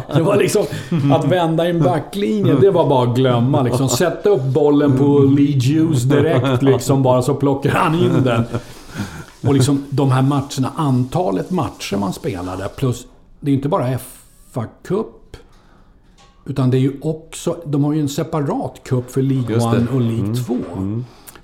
Det 0.16 0.22
var 0.22 0.38
liksom... 0.38 0.66
Att 1.14 1.26
vända 1.26 1.68
i 1.68 1.70
en 1.70 1.84
backlinje, 1.84 2.56
det 2.56 2.72
var 2.72 2.90
bara 2.90 3.10
att 3.10 3.16
glömma. 3.16 3.62
Liksom. 3.62 3.90
Sätta 3.90 4.30
upp 4.30 4.44
bollen 4.44 4.98
på 4.98 5.20
Lee 5.20 5.60
Hughes 5.60 6.04
direkt 6.04 6.64
liksom, 6.64 7.04
bara 7.04 7.22
så 7.22 7.34
plockar 7.34 7.70
han 7.70 7.96
in 7.96 8.24
den. 8.24 8.44
Och 9.48 9.54
liksom 9.54 9.84
de 9.90 10.12
här 10.12 10.22
matcherna, 10.22 10.72
antalet 10.76 11.52
matcher 11.52 11.98
man 11.98 12.14
spelade 12.14 12.70
plus... 12.76 13.08
Det 13.40 13.52
är 13.52 13.56
inte 13.56 13.70
bara 13.70 13.98
fa 14.52 14.66
Cup. 14.84 15.16
Utan 16.46 16.72
det 16.72 16.78
är 16.78 16.82
ju 16.82 17.00
också... 17.02 17.58
De 17.66 17.84
har 17.84 17.94
ju 17.94 18.02
en 18.02 18.10
separat 18.10 18.82
cup 18.84 19.12
för 19.12 19.22
League 19.22 19.54
Just 19.54 19.72
det. 19.72 19.78
1 19.78 19.90
och 19.94 20.02
League 20.02 20.36
2. 20.36 20.56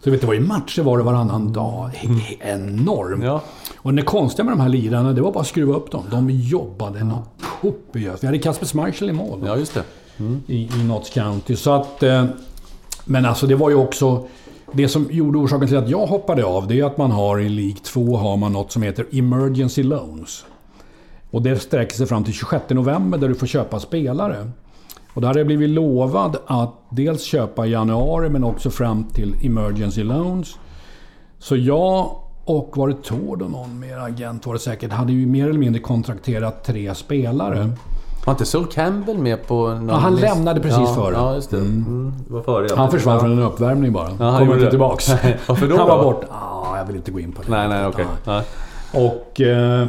Så 0.06 0.12
vet 0.12 0.22
du 0.22 0.28
vad, 0.28 0.36
i 0.36 0.40
matcher 0.40 0.82
var 0.82 0.98
det 0.98 1.04
varannan 1.04 1.54
dag. 1.54 1.92
Enormt. 2.40 3.24
Ja. 3.24 3.42
Och 3.78 3.94
det 3.94 4.02
konstiga 4.02 4.44
med 4.44 4.52
de 4.52 4.60
här 4.60 4.70
lirarna, 4.70 5.14
det 5.14 5.22
var 5.22 5.32
bara 5.32 5.40
att 5.40 5.48
skruva 5.48 5.76
upp 5.76 5.92
dem. 5.92 6.04
De 6.12 6.30
jobbade 6.30 7.04
något 7.04 7.42
ihop. 7.62 7.90
Vi 7.92 8.10
hade 8.26 8.40
Kasper 8.40 8.66
Schmeichel 8.66 9.10
i 9.10 9.14
mål. 9.14 9.44
Ja, 9.46 9.58
just 9.58 9.74
det. 9.74 9.84
Mm. 10.18 10.42
I, 10.48 10.70
I 10.76 10.84
Notts 10.84 11.10
County. 11.10 11.56
Så 11.56 11.72
att... 11.72 12.04
Eh, 12.04 12.26
men 13.06 13.26
alltså 13.26 13.48
det 13.48 13.56
var 13.56 13.70
ju 13.70 13.76
också... 13.76 14.28
Det 14.72 14.88
som 14.88 15.08
gjorde 15.12 15.38
orsaken 15.38 15.68
till 15.68 15.78
att 15.78 15.90
jag 15.90 16.08
hoppade 16.08 16.46
av, 16.46 16.68
det 16.68 16.80
är 16.80 16.84
att 16.84 16.98
man 16.98 17.12
har 17.12 17.40
i 17.40 17.50
League 17.50 17.80
2 17.84 18.18
har 18.18 18.38
man 18.38 18.54
något 18.54 18.72
som 18.72 18.82
heter 18.82 19.06
Emergency 19.12 19.84
Loans. 19.84 20.46
Och 21.32 21.42
det 21.42 21.60
sträcker 21.60 21.96
sig 21.96 22.08
fram 22.08 22.24
till 22.24 22.34
26 22.34 22.70
november 22.70 23.18
där 23.18 23.28
du 23.28 23.36
får 23.36 23.48
köpa 23.48 23.80
spelare. 23.80 24.52
Och 25.16 25.22
då 25.22 25.28
hade 25.28 25.40
jag 25.40 25.48
blivit 25.48 25.70
lovad 25.70 26.38
att 26.48 26.74
dels 26.90 27.24
köpa 27.24 27.66
i 27.66 27.72
januari 27.72 28.30
men 28.30 28.44
också 28.44 28.70
fram 28.70 29.04
till 29.04 29.36
Emergency 29.46 30.04
Loans. 30.04 30.56
Så 31.40 31.56
jag 31.56 32.16
och 32.46 32.78
var 32.78 32.88
det 32.88 33.04
Tord 33.04 33.42
och 33.42 33.52
någon 33.52 33.80
mer 33.80 33.98
agent 33.98 34.46
var 34.46 34.54
det 34.54 34.60
säkert, 34.60 34.92
hade 34.92 35.14
ju 35.14 35.26
mer 35.26 35.50
eller 35.50 35.60
mindre 35.60 35.82
kontrakterat 35.82 36.64
tre 36.64 36.96
spelare. 36.96 37.70
Var 38.26 38.34
inte 38.34 38.46
Sol 38.46 38.66
Campbell 38.66 39.18
med 39.18 39.48
på 39.48 39.68
någon 39.68 39.90
Ja, 39.90 39.96
han 39.96 40.12
list? 40.12 40.24
lämnade 40.24 40.60
precis 40.60 40.80
ja, 40.80 40.94
före. 40.96 41.14
Ja, 41.16 41.36
just 41.36 41.50
det. 41.52 41.58
Mm. 41.58 42.14
var 42.28 42.42
före. 42.42 42.68
ja. 42.70 42.76
Han 42.78 42.92
försvann 42.92 43.20
från 43.20 43.32
en 43.32 43.40
uppvärmning 43.40 43.94
bara. 43.94 44.08
han 44.08 44.40
Kommer 44.40 44.54
inte 44.58 44.70
tillbaks. 44.70 45.10
Varför 45.48 45.68
då 45.68 45.78
Han 45.78 45.88
var 45.88 45.98
då? 45.98 46.04
bort. 46.04 46.24
Ah, 46.32 46.78
jag 46.78 46.86
vill 46.86 46.96
inte 46.96 47.12
gå 47.12 47.20
in 47.20 47.32
på 47.32 47.42
det. 47.42 47.52
Nej, 47.52 47.68
nej, 47.68 47.86
okej. 47.86 48.06
Ja. 48.26 48.32
Nej. 48.34 49.06
Och... 49.08 49.42
Eh, 49.42 49.88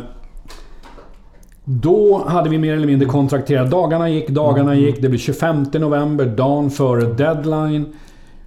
då 1.68 2.24
hade 2.28 2.50
vi 2.50 2.58
mer 2.58 2.74
eller 2.74 2.86
mindre 2.86 3.08
kontrakterat. 3.08 3.70
Dagarna 3.70 4.08
gick, 4.08 4.28
dagarna 4.28 4.72
Mm. 4.72 4.84
gick. 4.84 5.02
Det 5.02 5.08
blir 5.08 5.18
25 5.20 5.66
november, 5.72 6.26
dagen 6.26 6.70
före 6.70 7.12
deadline. 7.14 7.86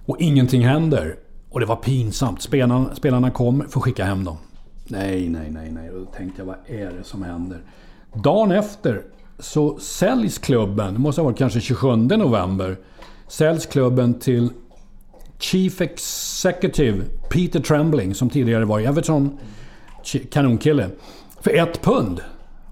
Och 0.06 0.16
ingenting 0.20 0.62
händer. 0.66 1.16
Och 1.50 1.60
det 1.60 1.66
var 1.66 1.76
pinsamt. 1.76 2.42
Spelarna, 2.42 2.94
spelarna 2.94 3.30
kom, 3.30 3.64
får 3.68 3.80
skicka 3.80 4.04
hem 4.04 4.24
dem. 4.24 4.36
Nej, 4.88 5.28
nej, 5.28 5.50
nej, 5.50 5.70
nej. 5.72 5.90
Och 5.90 5.98
då 6.00 6.04
tänkte 6.04 6.40
jag, 6.42 6.46
vad 6.46 6.56
är 6.66 6.92
det 6.98 7.04
som 7.04 7.22
händer? 7.22 7.58
Dagen 8.14 8.52
efter 8.52 9.02
så 9.38 9.78
säljs 9.78 10.38
klubben, 10.38 10.94
det 10.94 11.00
måste 11.00 11.20
ha 11.20 11.24
varit 11.26 11.38
kanske 11.38 11.60
27 11.60 11.96
november, 11.96 12.76
säljs 13.28 13.66
klubben 13.66 14.14
till 14.14 14.48
Chief 15.38 15.80
Executive 15.80 17.02
Peter 17.28 17.60
Trembling, 17.60 18.14
som 18.14 18.30
tidigare 18.30 18.64
var 18.64 18.80
Everton, 18.80 19.38
kanonkille, 20.30 20.86
för 21.40 21.50
ett 21.56 21.82
pund. 21.82 22.20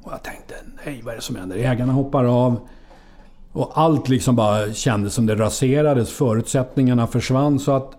Och 0.08 0.14
jag 0.14 0.22
tänkte, 0.22 0.54
nej 0.86 1.02
vad 1.04 1.12
är 1.12 1.16
det 1.16 1.22
som 1.22 1.36
händer? 1.36 1.56
Ägarna 1.56 1.92
hoppar 1.92 2.24
av. 2.24 2.60
Och 3.52 3.70
allt 3.74 4.08
liksom 4.08 4.36
bara 4.36 4.72
kändes 4.72 5.14
som 5.14 5.26
det 5.26 5.34
raserades. 5.34 6.12
Förutsättningarna 6.12 7.06
försvann. 7.06 7.58
Så 7.58 7.72
att 7.72 7.92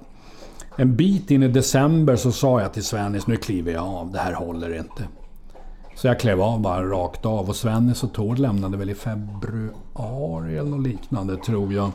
en 0.76 0.95
bit 0.95 1.32
in 1.32 1.43
i 1.43 1.47
december 1.47 2.16
så 2.16 2.32
sa 2.32 2.62
jag 2.62 2.74
till 2.74 2.84
Svennis, 2.84 3.28
nu 3.28 3.36
kliver 3.36 3.72
jag 3.72 3.84
av. 3.84 4.12
Det 4.12 4.20
här 4.20 4.34
håller 4.34 4.78
inte. 4.78 5.03
Så 5.95 6.07
jag 6.07 6.20
klev 6.20 6.41
av 6.41 6.60
bara 6.60 6.84
rakt 6.84 7.26
av. 7.26 7.49
Och 7.49 7.55
Svennis 7.55 8.03
och 8.03 8.14
Tord 8.14 8.39
lämnade 8.39 8.78
väl 8.78 8.89
i 8.89 8.95
februari 8.95 10.57
eller 10.57 10.70
något 10.70 10.88
liknande 10.88 11.38
tror 11.38 11.74
jag. 11.74 11.91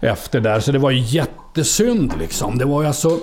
Efter 0.00 0.40
där. 0.40 0.60
Så 0.60 0.72
det 0.72 0.78
var 0.78 0.90
ju 0.90 1.00
jättesynd 1.00 2.12
liksom. 2.18 2.58
Det 2.58 2.64
var 2.64 2.82
ju 2.82 2.88
alltså 2.88 3.18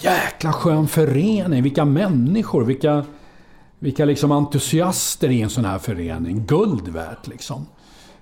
jäkla 0.00 0.52
skön 0.52 0.88
förening. 0.88 1.62
Vilka 1.62 1.84
människor. 1.84 2.64
Vilka, 2.64 3.04
vilka 3.78 4.04
liksom 4.04 4.32
entusiaster 4.32 5.28
i 5.30 5.42
en 5.42 5.50
sån 5.50 5.64
här 5.64 5.78
förening. 5.78 6.44
Guld 6.46 6.88
värt 6.88 7.26
liksom. 7.26 7.66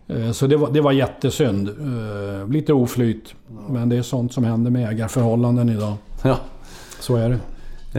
Eh, 0.09 0.31
Så 0.33 0.47
det 0.47 0.57
var, 0.57 0.71
det 0.71 0.81
var 0.81 0.93
jättesynd. 0.93 1.69
Eh, 1.69 2.49
Lite 2.49 2.73
oflyt. 2.73 3.35
Men 3.71 3.89
det 3.89 3.97
är 3.97 4.03
sånt 4.03 4.33
som 4.33 4.45
händer 4.45 4.71
med 4.71 4.89
ägarförhållanden 4.93 5.69
idag. 5.69 5.95
Ja. 6.23 6.37
Så 7.01 7.17
är 7.17 7.29
det. 7.29 7.39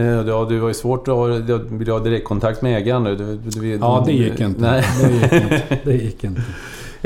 Eh, 0.02 0.06
Ja, 0.28 0.44
det 0.44 0.58
var 0.60 0.68
ju 0.68 0.74
svårt 0.74 1.08
att 1.08 1.14
ha, 1.14 1.24
vill 1.70 1.88
ha 1.90 1.98
direktkontakt 1.98 2.62
med 2.62 2.76
ägaren. 2.76 3.04
Du, 3.04 3.16
du, 3.16 3.36
du, 3.36 3.76
Ja, 3.76 4.02
det 4.06 4.12
gick 4.12 4.40
inte. 4.40 4.60
Nej. 4.60 4.84
Det 5.02 5.12
gick 5.12 5.32
inte. 5.32 5.78
Det 5.84 5.94
gick 5.94 6.24
inte. 6.24 6.42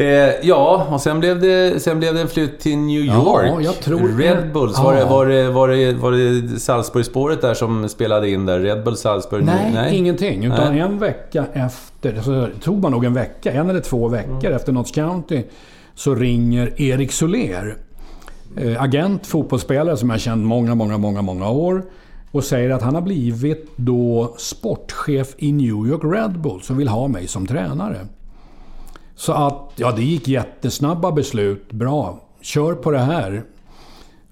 Eh, 0.01 0.34
ja, 0.42 0.86
och 0.90 1.01
sen 1.01 1.20
blev, 1.20 1.40
det, 1.40 1.82
sen 1.82 1.98
blev 1.98 2.14
det 2.14 2.20
en 2.20 2.28
flytt 2.28 2.61
till 2.61 2.78
New 2.78 3.05
Ja, 3.05 3.14
York. 3.14 3.64
jag 3.64 3.74
tror- 3.80 4.18
Red 4.18 4.53
Bulls. 4.53 4.78
Var, 4.78 4.94
det, 4.94 5.01
Ja. 5.01 5.09
var, 5.09 5.26
det, 5.26 5.51
var, 5.51 5.68
det, 5.68 5.92
var 5.92 6.12
det 6.12 6.61
Salzburg-spåret 6.61 7.40
där 7.40 7.55
som 7.55 7.88
spelade 7.88 8.30
in 8.30 8.46
där? 8.46 8.61
Red 8.61 8.84
Bull, 8.84 8.96
Salzburg? 8.96 9.44
Nej, 9.44 9.96
ingenting. 9.96 10.44
Utan 10.44 10.72
Nej. 10.72 10.80
en 10.82 10.98
vecka 10.98 11.44
efter, 11.53 12.20
så 12.22 12.48
tog 12.62 12.82
man 12.82 12.92
nog 12.92 13.05
en 13.05 13.14
vecka, 13.14 13.53
en 13.53 13.70
eller 13.70 13.80
två 13.80 14.09
veckor 14.09 14.40
Mm. 14.46 14.53
efter 14.57 14.72
Notts 14.72 14.90
County, 14.90 15.42
så 15.94 16.14
ringer 16.14 16.80
Erik 16.82 17.12
Soler, 17.12 17.76
eh, 18.57 18.82
agent, 18.82 19.26
fotbollsspelare 19.26 19.96
som 19.96 20.11
jag 20.11 20.20
känt 20.20 20.44
många, 20.46 20.74
många, 20.74 20.98
många, 20.98 21.22
många 21.22 21.51
år. 21.51 21.82
Och 22.32 22.44
säger 22.44 22.70
att 22.70 22.82
han 22.82 22.94
har 22.94 23.03
blivit 23.03 23.70
då 23.76 24.34
sportchef 24.38 25.34
i 25.38 25.53
New 25.53 25.86
York 25.86 26.01
Red 26.05 26.38
Bulls 26.40 26.70
och 26.70 26.80
vill 26.80 26.88
ha 26.88 27.09
mig 27.09 27.26
som 27.26 27.46
tränare. 27.46 27.96
Så 29.21 29.33
att, 29.33 29.73
ja 29.77 29.93
det 29.93 30.03
gick 30.03 30.29
jättesnabba 30.29 31.12
beslut. 31.12 31.73
Bra, 31.73 32.21
kör 32.41 32.75
på 32.75 32.91
det 32.91 32.99
här. 32.99 33.43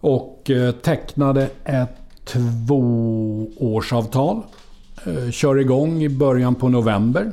Och 0.00 0.50
eh, 0.50 0.72
tecknade 0.72 1.50
ett 1.64 1.96
tvåårsavtal. 2.24 4.42
Eh, 5.06 5.30
kör 5.30 5.58
igång 5.58 6.02
i 6.02 6.08
början 6.08 6.54
på 6.54 6.68
november 6.68 7.32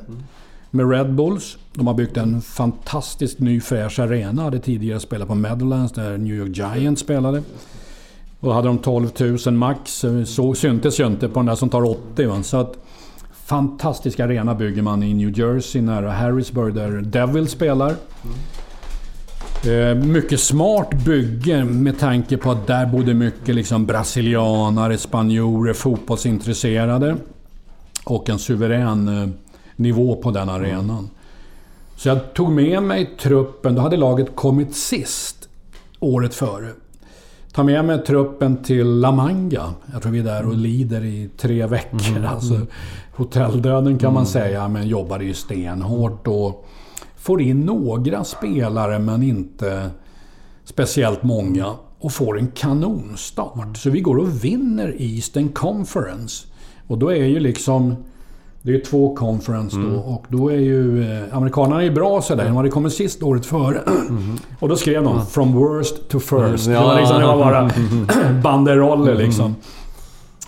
med 0.72 0.92
Red 0.92 1.14
Bulls. 1.14 1.58
De 1.74 1.88
har 1.88 1.94
byggt 1.94 2.18
en 2.18 2.42
fantastiskt 2.42 3.40
ny 3.40 3.62
fräsch 3.62 4.00
arena. 4.00 4.42
Hade 4.42 4.60
tidigare 4.60 5.00
spelat 5.00 5.28
på 5.28 5.36
Meadowlands 5.36 5.94
där 5.94 6.18
New 6.18 6.36
York 6.36 6.58
Giants 6.58 7.02
spelade. 7.02 7.38
Och 8.40 8.48
då 8.48 8.52
hade 8.52 8.68
de 8.68 8.78
12 8.78 9.10
000 9.46 9.54
max. 9.54 10.04
Eh, 10.04 10.24
så 10.24 10.56
syntes 10.56 11.00
ju 11.00 11.08
inte 11.08 11.30
på 11.30 11.40
den 11.40 11.46
där 11.46 11.56
som 11.56 11.70
tar 11.70 11.84
80. 11.84 12.44
Så 12.44 12.58
att, 12.58 12.85
fantastisk 13.46 14.20
arena 14.20 14.56
bygger 14.56 14.82
man 14.82 15.04
i 15.04 15.14
New 15.14 15.40
Jersey 15.40 15.82
nära 15.82 16.12
Harrisburg 16.12 16.74
där 16.74 16.92
Devil 16.92 17.48
spelar. 17.48 17.96
Mm. 19.64 20.12
mycket 20.12 20.40
smart 20.40 20.94
bygge 21.06 21.66
med 21.66 22.00
tanke 22.00 22.38
på 22.38 22.52
att 22.52 22.68
där 22.68 22.86
bodde 22.86 23.14
mycket 23.14 23.56
liksom 23.56 23.86
brasilianare, 23.86 24.98
spanjorer, 24.98 25.74
fotbollsintresserade. 25.74 27.18
Och 28.06 28.30
en 28.30 28.40
suverän 28.40 29.08
eh, 29.08 29.30
nivå 29.76 30.16
på 30.16 30.32
den 30.32 30.50
arenan. 30.50 31.10
Så 31.96 32.10
jag 32.10 32.34
tog 32.34 32.52
med 32.52 32.84
mig 32.84 33.16
truppen, 33.20 33.76
då 33.76 33.82
hade 33.82 33.98
laget 33.98 34.36
kommit 34.36 34.76
sist 34.76 35.50
året 36.00 36.34
före. 36.34 36.70
Ta 37.56 37.64
med 37.64 37.86
mig 37.86 38.04
truppen 38.04 38.58
till 38.64 38.88
La 38.88 39.12
Manga. 39.12 39.74
Jag 39.94 40.02
tror 40.02 40.12
vi 40.12 40.20
är 40.20 40.24
där 40.24 40.46
och 40.46 40.56
lider 40.56 41.06
i 41.06 41.30
tre 41.38 41.66
veckor. 41.66 42.26
Alltså, 42.28 42.60
hotelldöden 43.16 43.98
kan 43.98 44.14
man 44.14 44.26
säga, 44.26 44.68
men 44.68 44.88
jobbade 44.88 45.26
ju 45.26 45.34
stenhårt. 45.34 46.28
Och 46.28 46.68
får 47.16 47.42
in 47.42 47.62
några 47.62 48.24
spelare, 48.24 49.00
men 49.00 49.24
inte 49.24 49.90
speciellt 50.64 51.24
många. 51.24 51.74
Och 52.00 52.12
får 52.12 52.40
en 52.40 52.48
kanonstart. 52.48 53.78
Så 53.78 53.90
vi 53.90 54.02
går 54.02 54.18
och 54.18 54.46
vinner 54.46 54.96
Eastern 55.00 55.50
Conference. 55.50 56.48
Och 56.88 56.98
då 56.98 57.10
är 57.12 57.26
ju 57.26 57.40
liksom... 57.40 57.96
Det 58.66 58.72
är 58.72 58.76
ju 58.76 58.82
två 58.82 59.16
conference 59.16 59.78
då 59.78 60.00
och 60.00 60.26
då 60.30 60.50
är 60.50 60.58
ju... 60.58 61.04
Eh, 61.04 61.38
amerikanerna 61.38 61.82
är 61.82 61.84
ju 61.84 61.92
bra 61.92 62.22
sådär. 62.22 62.46
De 62.46 62.56
hade 62.56 62.70
kommit 62.70 62.94
sist 62.94 63.24
året 63.24 63.46
före. 63.46 63.80
Och 64.60 64.70
då 64.70 64.76
skrev 64.76 65.04
de 65.04 65.26
“From 65.26 65.54
worst 65.54 66.10
to 66.10 66.20
first”. 66.20 66.68
Mm, 66.68 66.80
Det, 66.80 66.86
var 66.88 66.94
ja. 66.94 67.00
liksom, 67.00 67.20
det 67.20 67.26
var 67.28 67.38
bara 67.38 67.72
banderoller 68.44 69.16
liksom. 69.16 69.56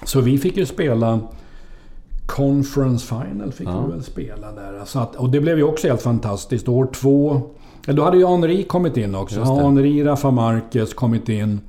Så 0.04 0.22
vi 0.22 0.38
fick 0.38 0.58
ju 0.58 0.66
spela 0.66 1.20
Conference 2.26 3.08
Final 3.08 3.52
fick 3.52 3.68
vi 3.68 3.92
väl 3.92 4.04
spela 4.04 4.52
där. 4.52 4.82
Så 4.86 5.00
att, 5.00 5.16
och 5.16 5.30
det 5.30 5.40
blev 5.40 5.58
ju 5.58 5.64
också 5.64 5.88
helt 5.88 6.02
fantastiskt. 6.02 6.68
År 6.68 6.88
två... 6.94 7.42
ja, 7.86 7.94
Då 7.94 8.04
hade 8.04 8.18
ju 8.18 8.28
Henri 8.28 8.64
kommit 8.64 8.98
in 8.98 9.16
också. 9.16 9.44
Henri, 9.44 10.04
Rafa 10.04 10.32
Marquez 10.32 10.94
kommit 10.94 11.30
in. 11.30 11.62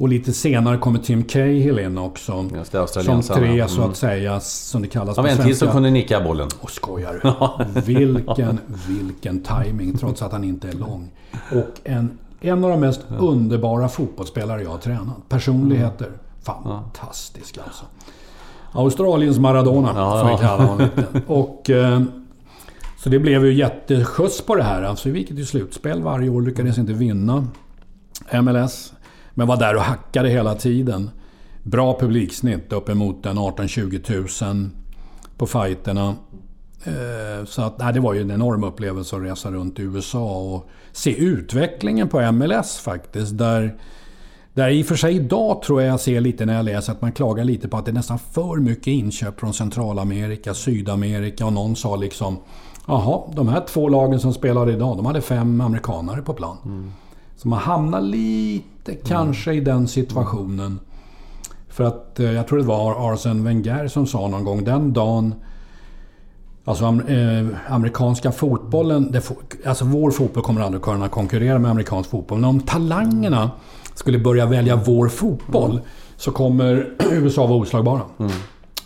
Och 0.00 0.08
lite 0.08 0.32
senare 0.32 0.78
kommer 0.78 0.98
Tim 0.98 1.24
Cahill 1.24 1.78
in 1.78 1.98
också. 1.98 2.46
Just 2.54 2.72
det, 2.72 2.86
Som 2.88 3.22
tre 3.22 3.68
så 3.68 3.78
Mm. 3.80 3.90
att 3.90 3.96
säga, 3.96 4.40
som 4.40 4.82
det 4.82 4.88
kallas 4.88 5.16
Har 5.16 5.24
vi 5.24 5.30
en 5.30 5.38
till 5.38 5.56
som 5.56 5.68
kunde 5.72 5.90
nicka 5.90 6.20
bollen? 6.20 6.48
och 6.60 6.70
skojar 6.70 7.20
du? 7.22 7.80
Vilken, 7.80 8.58
vilken 8.88 9.42
timing 9.42 9.98
trots 9.98 10.22
att 10.22 10.32
han 10.32 10.44
inte 10.44 10.68
är 10.68 10.72
lång. 10.72 11.10
Och 11.52 11.80
en, 11.84 12.18
en 12.40 12.64
av 12.64 12.70
de 12.70 12.80
mest 12.80 13.00
underbara 13.18 13.88
fotbollsspelare 13.88 14.62
jag 14.62 14.70
har 14.70 14.78
tränat. 14.78 15.28
Personligheter. 15.28 16.08
Fantastisk 16.42 17.58
alltså. 17.66 17.84
Australiens 18.72 19.38
Maradona, 19.38 19.92
Ja, 19.96 20.18
får 20.20 20.26
vi 20.26 20.32
ja. 20.32 20.38
kalla 20.38 20.64
honom. 20.64 20.88
Och, 21.26 21.70
eh, 21.70 22.00
så 22.98 23.08
det 23.08 23.18
blev 23.18 23.44
ju 23.46 23.54
jätteskjuts 23.54 24.42
på 24.42 24.54
det 24.54 24.62
här. 24.62 24.82
Alltså, 24.82 25.10
vi 25.10 25.18
gick 25.18 25.28
till 25.28 25.46
slutspel 25.46 26.02
varje 26.02 26.28
år, 26.28 26.42
lyckades 26.42 26.78
inte 26.78 26.92
vinna 26.92 27.46
MLS. 28.42 28.92
Men 29.34 29.46
var 29.46 29.56
där 29.56 29.76
och 29.76 29.82
hackade 29.82 30.28
hela 30.28 30.54
tiden. 30.54 31.10
Bra 31.62 31.98
publiksnitt, 32.00 32.72
uppemot 32.72 33.26
en 33.26 33.38
18-20 33.38 34.44
000 34.54 34.70
på 35.36 35.46
fighterna. 35.46 36.14
Eh, 36.84 37.44
Så 37.46 37.62
att, 37.62 37.78
nej, 37.78 37.92
det 37.92 38.00
var 38.00 38.14
ju 38.14 38.20
en 38.20 38.30
enorm 38.30 38.64
upplevelse 38.64 39.16
att 39.16 39.22
resa 39.22 39.50
runt 39.50 39.78
i 39.78 39.82
USA 39.82 40.38
och 40.40 40.68
se 40.92 41.16
utvecklingen 41.16 42.08
på 42.08 42.32
MLS 42.32 42.78
faktiskt. 42.78 43.38
Där 43.38 43.76
Där 44.54 44.68
i 44.68 44.82
och 44.82 44.86
för 44.86 44.96
sig 44.96 45.16
idag 45.16 45.62
tror 45.62 45.82
jag 45.82 45.92
jag 45.92 46.00
ser 46.00 46.20
lite 46.20 46.46
när 46.46 46.54
jag 46.56 46.64
läser 46.64 46.92
att 46.92 47.02
man 47.02 47.12
klagar 47.12 47.44
lite 47.44 47.68
på 47.68 47.76
att 47.76 47.84
det 47.84 47.90
är 47.90 47.94
nästan 47.94 48.18
för 48.18 48.56
mycket 48.56 48.86
inköp 48.86 49.40
från 49.40 49.54
Centralamerika, 49.54 50.54
Sydamerika 50.54 51.46
och 51.46 51.52
någon 51.52 51.76
sa 51.76 51.96
liksom 51.96 52.36
Jaha, 52.86 53.22
de 53.34 53.48
här 53.48 53.64
två 53.68 53.88
lagen 53.88 54.20
som 54.20 54.32
spelar 54.32 54.70
idag, 54.70 54.96
de 54.96 55.06
hade 55.06 55.20
fem 55.20 55.60
amerikanare 55.60 56.22
på 56.22 56.34
plan. 56.34 56.56
Mm. 56.64 56.92
Så 57.36 57.48
man 57.48 57.58
hamnar 57.58 58.00
lite 58.00 58.79
mm. 58.88 59.00
kanske 59.04 59.52
i 59.52 59.60
den 59.60 59.88
situationen. 59.88 60.80
För 61.68 61.84
att 61.84 62.20
eh, 62.20 62.32
jag 62.32 62.48
tror 62.48 62.58
det 62.58 62.64
var 62.64 63.12
Arsene 63.12 63.44
Wenger 63.44 63.88
som 63.88 64.06
sa 64.06 64.28
någon 64.28 64.44
gång 64.44 64.64
den 64.64 64.92
dagen 64.92 65.34
Alltså 66.64 66.84
eh, 66.84 67.46
amerikanska 67.68 68.32
fotbollen, 68.32 69.12
det, 69.12 69.30
alltså 69.66 69.84
vår 69.84 70.10
fotboll 70.10 70.42
kommer 70.42 70.60
aldrig 70.60 70.82
kunna 70.82 71.08
konkurrera 71.08 71.58
med 71.58 71.70
amerikansk 71.70 72.10
fotboll. 72.10 72.38
Men 72.38 72.50
om 72.50 72.60
talangerna 72.60 73.50
skulle 73.94 74.18
börja 74.18 74.46
välja 74.46 74.76
vår 74.76 75.08
fotboll 75.08 75.70
mm. 75.70 75.82
så 76.16 76.32
kommer 76.32 76.90
USA 77.10 77.46
vara 77.46 77.58
oslagbara. 77.58 78.00
Mm. 78.18 78.32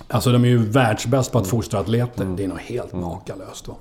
Alltså 0.08 0.32
de 0.32 0.44
är 0.44 0.48
ju 0.48 0.58
världsbäst 0.58 1.32
på 1.32 1.38
att 1.38 1.46
fostra 1.46 1.80
atleter. 1.80 2.22
Mm. 2.22 2.36
Det 2.36 2.44
är 2.44 2.48
nog 2.48 2.58
helt 2.58 2.92
mm. 2.92 3.04
makalöst. 3.04 3.68
Va? 3.68 3.74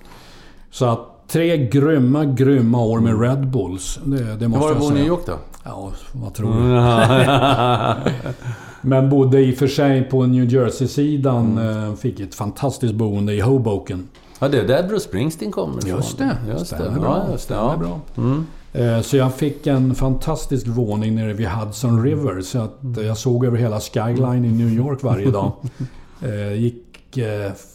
Så 0.72 0.86
att 0.86 1.28
tre 1.28 1.58
grymma, 1.68 2.26
grymma 2.26 2.84
år 2.84 3.00
med 3.00 3.14
mm. 3.14 3.22
Red 3.22 3.48
Bulls. 3.48 4.00
Det, 4.06 4.36
det 4.36 4.48
måste 4.48 4.68
jag 4.68 4.78
säga. 4.78 4.90
Var 4.90 4.98
New 4.98 5.08
York 5.08 5.26
då? 5.26 5.38
Ja, 5.64 5.92
vad 6.12 6.34
tror 6.34 6.54
du? 6.54 6.62
Men 8.82 9.10
bodde 9.10 9.42
i 9.42 9.54
och 9.54 9.58
för 9.58 9.68
sig 9.68 10.04
på 10.04 10.26
New 10.26 10.54
Jersey-sidan. 10.54 11.58
Mm. 11.58 11.90
Eh, 11.90 11.96
fick 11.96 12.20
ett 12.20 12.36
fantastiskt 12.36 12.94
boende 12.94 13.34
i 13.34 13.42
Hoboken. 13.42 14.08
Ja, 14.40 14.48
det 14.48 14.60
är 14.60 14.68
där 14.68 14.88
Bruce 14.88 15.04
Springsteen 15.04 15.52
kommer 15.52 15.78
ifrån. 15.78 15.98
Just 15.98 16.18
det. 16.18 16.38
Just 16.48 16.70
det. 16.70 16.76
Stämmer 16.76 17.00
bra. 17.00 17.24
Ja, 17.26 17.32
just 17.32 17.48
det. 17.48 17.56
Ja. 17.56 17.76
bra. 17.80 18.00
Mm. 18.18 18.46
Eh, 18.74 19.02
så 19.02 19.18
jag 19.18 19.34
fick 19.34 19.68
en 19.68 19.96
fantastisk 19.96 20.68
våning 20.68 21.16
nere 21.16 21.34
vid 21.34 21.48
Hudson 21.48 22.04
River. 22.04 22.42
Så 22.42 22.60
att 22.60 22.84
mm. 22.84 23.06
jag 23.06 23.18
såg 23.18 23.46
över 23.46 23.58
hela 23.58 23.80
skyline 23.80 24.46
i 24.46 24.52
New 24.52 24.74
York 24.74 25.04
varje 25.04 25.32
dag. 25.32 25.52
Eh, 26.22 26.54
gick 26.54 27.20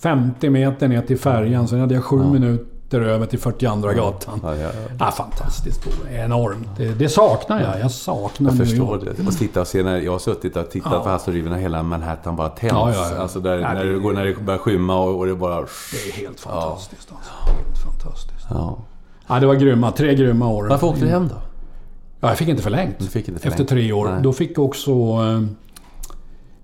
50 0.03 0.51
meter 0.51 0.89
ner 0.89 1.03
till 1.03 1.19
färjan. 1.19 1.69
Sen 1.69 1.81
hade 1.81 1.95
jag 1.95 2.05
sju 2.05 2.17
ja. 2.17 2.33
minuter 2.33 2.78
över 2.95 3.27
till 3.27 3.39
42 3.39 3.89
gatan. 3.89 4.41
Ja, 4.43 4.57
ja, 4.57 4.71
ja. 4.99 5.07
Ah, 5.07 5.13
fantastiskt 5.13 5.87
Enormt. 6.11 6.69
Det, 6.77 6.89
det, 6.89 7.09
saknar 7.09 7.61
jag. 7.61 7.81
Jag 7.81 7.91
saknar 7.91 8.51
Jag 8.51 8.59
förstår 8.59 8.99
det. 8.99 9.27
Och 9.27 9.33
sitta 9.33 9.61
och 9.61 9.67
se 9.67 9.83
när 9.83 10.01
jag 10.01 10.13
har 10.13 10.19
suttit 10.19 10.57
och 10.57 10.71
tittat 10.71 11.03
ja. 11.05 11.19
på 11.25 11.31
River 11.31 11.51
när 11.51 11.59
hela 11.59 11.83
Manhattan 11.83 12.37
bara 12.37 12.49
tänds. 12.49 12.75
Ja, 12.75 12.93
ja, 12.95 13.11
ja. 13.15 13.23
Alltså 13.23 13.41
där, 13.41 13.59
när, 13.59 13.85
det, 13.85 13.99
går, 13.99 14.13
när 14.13 14.25
det 14.25 14.35
börjar 14.35 14.59
skymma 14.59 15.01
och, 15.01 15.19
och 15.19 15.27
det 15.27 15.35
bara... 15.35 15.61
Det 15.61 16.09
är 16.09 16.13
helt 16.13 16.41
fantastiskt 16.41 17.13
alltså. 17.13 17.33
Helt 17.33 17.79
fantastiskt. 17.79 18.47
Ja. 18.51 18.79
Ja, 19.27 19.41
det 19.41 19.47
var 19.47 19.55
grymma. 19.55 19.93
Tre 19.93 20.15
grymma 20.15 20.49
år. 20.49 20.69
Varför 20.69 20.87
åkte 20.87 21.05
du 21.05 21.11
hem 21.11 21.29
då? 21.29 21.35
Ja, 22.21 22.29
jag 22.29 22.39
fick 22.39 22.49
inte 22.49 22.63
förlängt. 22.63 22.97
Fick 23.11 23.29
inte 23.29 23.41
förlängt. 23.41 23.61
Efter 23.61 23.77
tre 23.77 23.93
år. 23.93 24.09
Nej. 24.09 24.23
Då 24.23 24.33
fick 24.33 24.59
också 24.59 24.91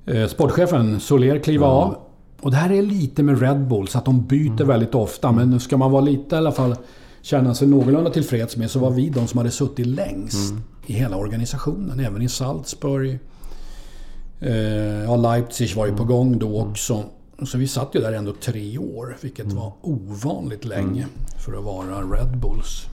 eh, 0.07 0.17
eh 0.17 0.29
sportchefen 0.29 1.01
Soler 1.01 1.39
kliva 1.39 1.67
ja. 1.67 1.73
av. 1.73 1.97
Och 2.45 2.51
det 2.51 2.57
här 2.57 2.73
är 2.73 2.83
lite 2.83 3.23
med 3.23 3.41
Red 3.41 3.69
Bull, 3.69 3.89
så 3.89 3.99
att 3.99 4.05
de 4.05 4.27
byter 4.27 4.51
mm. 4.51 4.69
väldigt 4.69 4.95
ofta. 4.95 5.33
Men 5.33 5.51
nu 5.51 5.61
ska 5.61 5.77
man 5.77 5.91
vara 5.91 6.03
lite 6.03 6.35
i 6.35 6.39
alla 6.39 6.53
fall 6.53 6.77
känna 7.23 7.55
sig 7.55 7.69
någorlunda 7.69 8.11
tillfreds 8.11 8.57
med 8.57 8.71
så 8.71 8.79
var 8.79 8.91
vi 8.91 9.09
de 9.09 9.27
som 9.27 9.39
hade 9.39 9.51
suttit 9.51 9.87
längst 9.87 10.51
mm. 10.51 10.63
i 10.87 10.93
hela 10.93 11.17
organisationen. 11.17 12.01
Även 12.01 12.23
i 12.23 12.29
Salzburg. 12.29 13.19
Eh, 14.41 14.55
ja, 15.05 15.17
Leipzig 15.17 15.77
var 15.77 15.87
ju 15.87 15.93
på 15.93 16.03
mm. 16.03 16.09
gång 16.09 16.39
då 16.39 16.61
mm. 16.61 16.71
också. 16.71 17.05
Så 17.43 17.59
vi 17.59 17.69
satt 17.69 17.95
ju 17.95 18.01
där 18.01 18.13
ändå 18.13 18.33
tre 18.33 18.79
år, 18.79 19.17
vilket 19.21 19.45
mm. 19.45 19.57
var 19.57 19.73
ovanligt 19.81 20.65
länge 20.65 21.07
för 21.45 21.59
att 21.59 21.65
vara 21.65 22.01
Red 22.01 22.39
Bulls. 22.39 22.87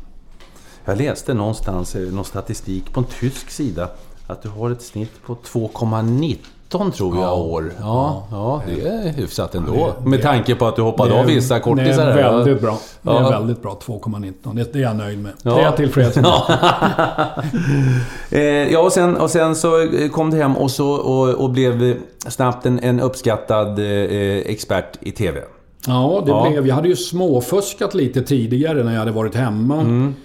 Jag 0.86 0.98
läste 0.98 1.34
någonstans, 1.34 1.96
eh, 1.96 2.14
någon 2.14 2.26
statistik 2.26 2.94
på 2.94 3.00
en 3.00 3.06
tysk 3.20 3.50
sida, 3.50 3.90
att 4.28 4.42
du 4.42 4.50
har 4.50 4.72
ett 4.72 4.82
snitt 4.82 5.24
på 5.26 5.36
2,19 5.36 6.38
19 6.72 6.92
tror 6.92 7.18
jag 7.18 7.40
år. 7.40 7.72
Ja, 7.80 8.28
ja, 8.32 8.62
det 8.68 8.88
är 8.88 9.14
hyfsat 9.14 9.56
ändå. 9.56 9.94
Med 10.06 10.22
tanke 10.22 10.56
på 10.56 10.68
att 10.68 10.76
du 10.76 10.82
hoppade 10.82 11.20
av 11.20 11.26
vissa 11.26 11.60
kortisar. 11.60 12.06
Det 12.06 12.22
är 12.22 12.32
väldigt 12.32 12.62
bra. 12.62 12.78
Det 13.02 13.12
är 13.12 13.30
väldigt 13.30 13.62
bra. 13.62 13.80
2,19. 13.86 14.66
Det, 14.72 14.80
är 14.80 14.84
jag 14.84 14.96
nöjd 14.96 15.20
med. 15.20 15.32
Ja. 15.44 15.54
Det 15.54 15.60
är 15.60 15.64
jag 15.64 15.78
tillfreds 15.78 16.16
med. 16.16 16.26
Eh, 18.32 18.42
ja, 18.74 18.80
och 18.80 18.92
sen, 18.92 19.18
och 19.18 19.30
sen 19.30 19.56
så 19.56 19.88
kom 20.12 20.32
du 20.32 20.38
hem 20.38 20.58
och, 20.58 20.72
så, 20.72 20.90
och, 20.90 21.30
och 21.30 21.50
blev 21.50 21.96
snabbt 22.28 22.66
en, 22.66 22.80
en 22.80 23.00
uppskattad 23.00 23.80
eh, 23.80 23.86
expert 24.38 24.98
i 25.00 25.12
TV. 25.12 25.40
Ja, 25.88 26.24
det 26.26 26.32
ja. 26.32 26.50
blev... 26.50 26.68
Jag 26.68 26.76
hade 26.76 26.88
ju 26.88 26.96
småfuskat 26.96 27.94
lite 27.94 28.22
tidigare 28.22 28.84
när 28.84 28.92
jag 28.92 29.00
hade 29.00 29.12
varit 29.12 29.36
hemma. 29.36 29.76
Mm. 29.82 30.16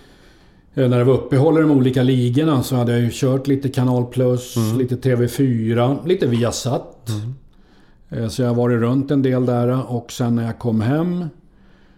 Eh, 0.76 0.88
när 0.88 0.98
det 0.98 1.04
var 1.04 1.14
uppehåll 1.14 1.58
i 1.58 1.60
de 1.60 1.70
olika 1.70 2.02
ligorna 2.02 2.62
så 2.62 2.76
hade 2.76 2.92
jag 2.92 3.00
ju 3.00 3.10
kört 3.12 3.46
lite 3.46 3.68
Kanal 3.68 4.06
Plus, 4.06 4.56
mm. 4.56 4.78
lite 4.78 4.96
TV4, 4.96 6.06
lite 6.06 6.26
Viasat. 6.26 7.08
Mm. 7.08 7.34
Eh, 8.10 8.28
så 8.28 8.42
jag 8.42 8.48
har 8.48 8.54
varit 8.54 8.80
runt 8.80 9.10
en 9.10 9.22
del 9.22 9.46
där 9.46 9.92
och 9.92 10.12
sen 10.12 10.36
när 10.36 10.44
jag 10.44 10.58
kom 10.58 10.80
hem 10.80 11.24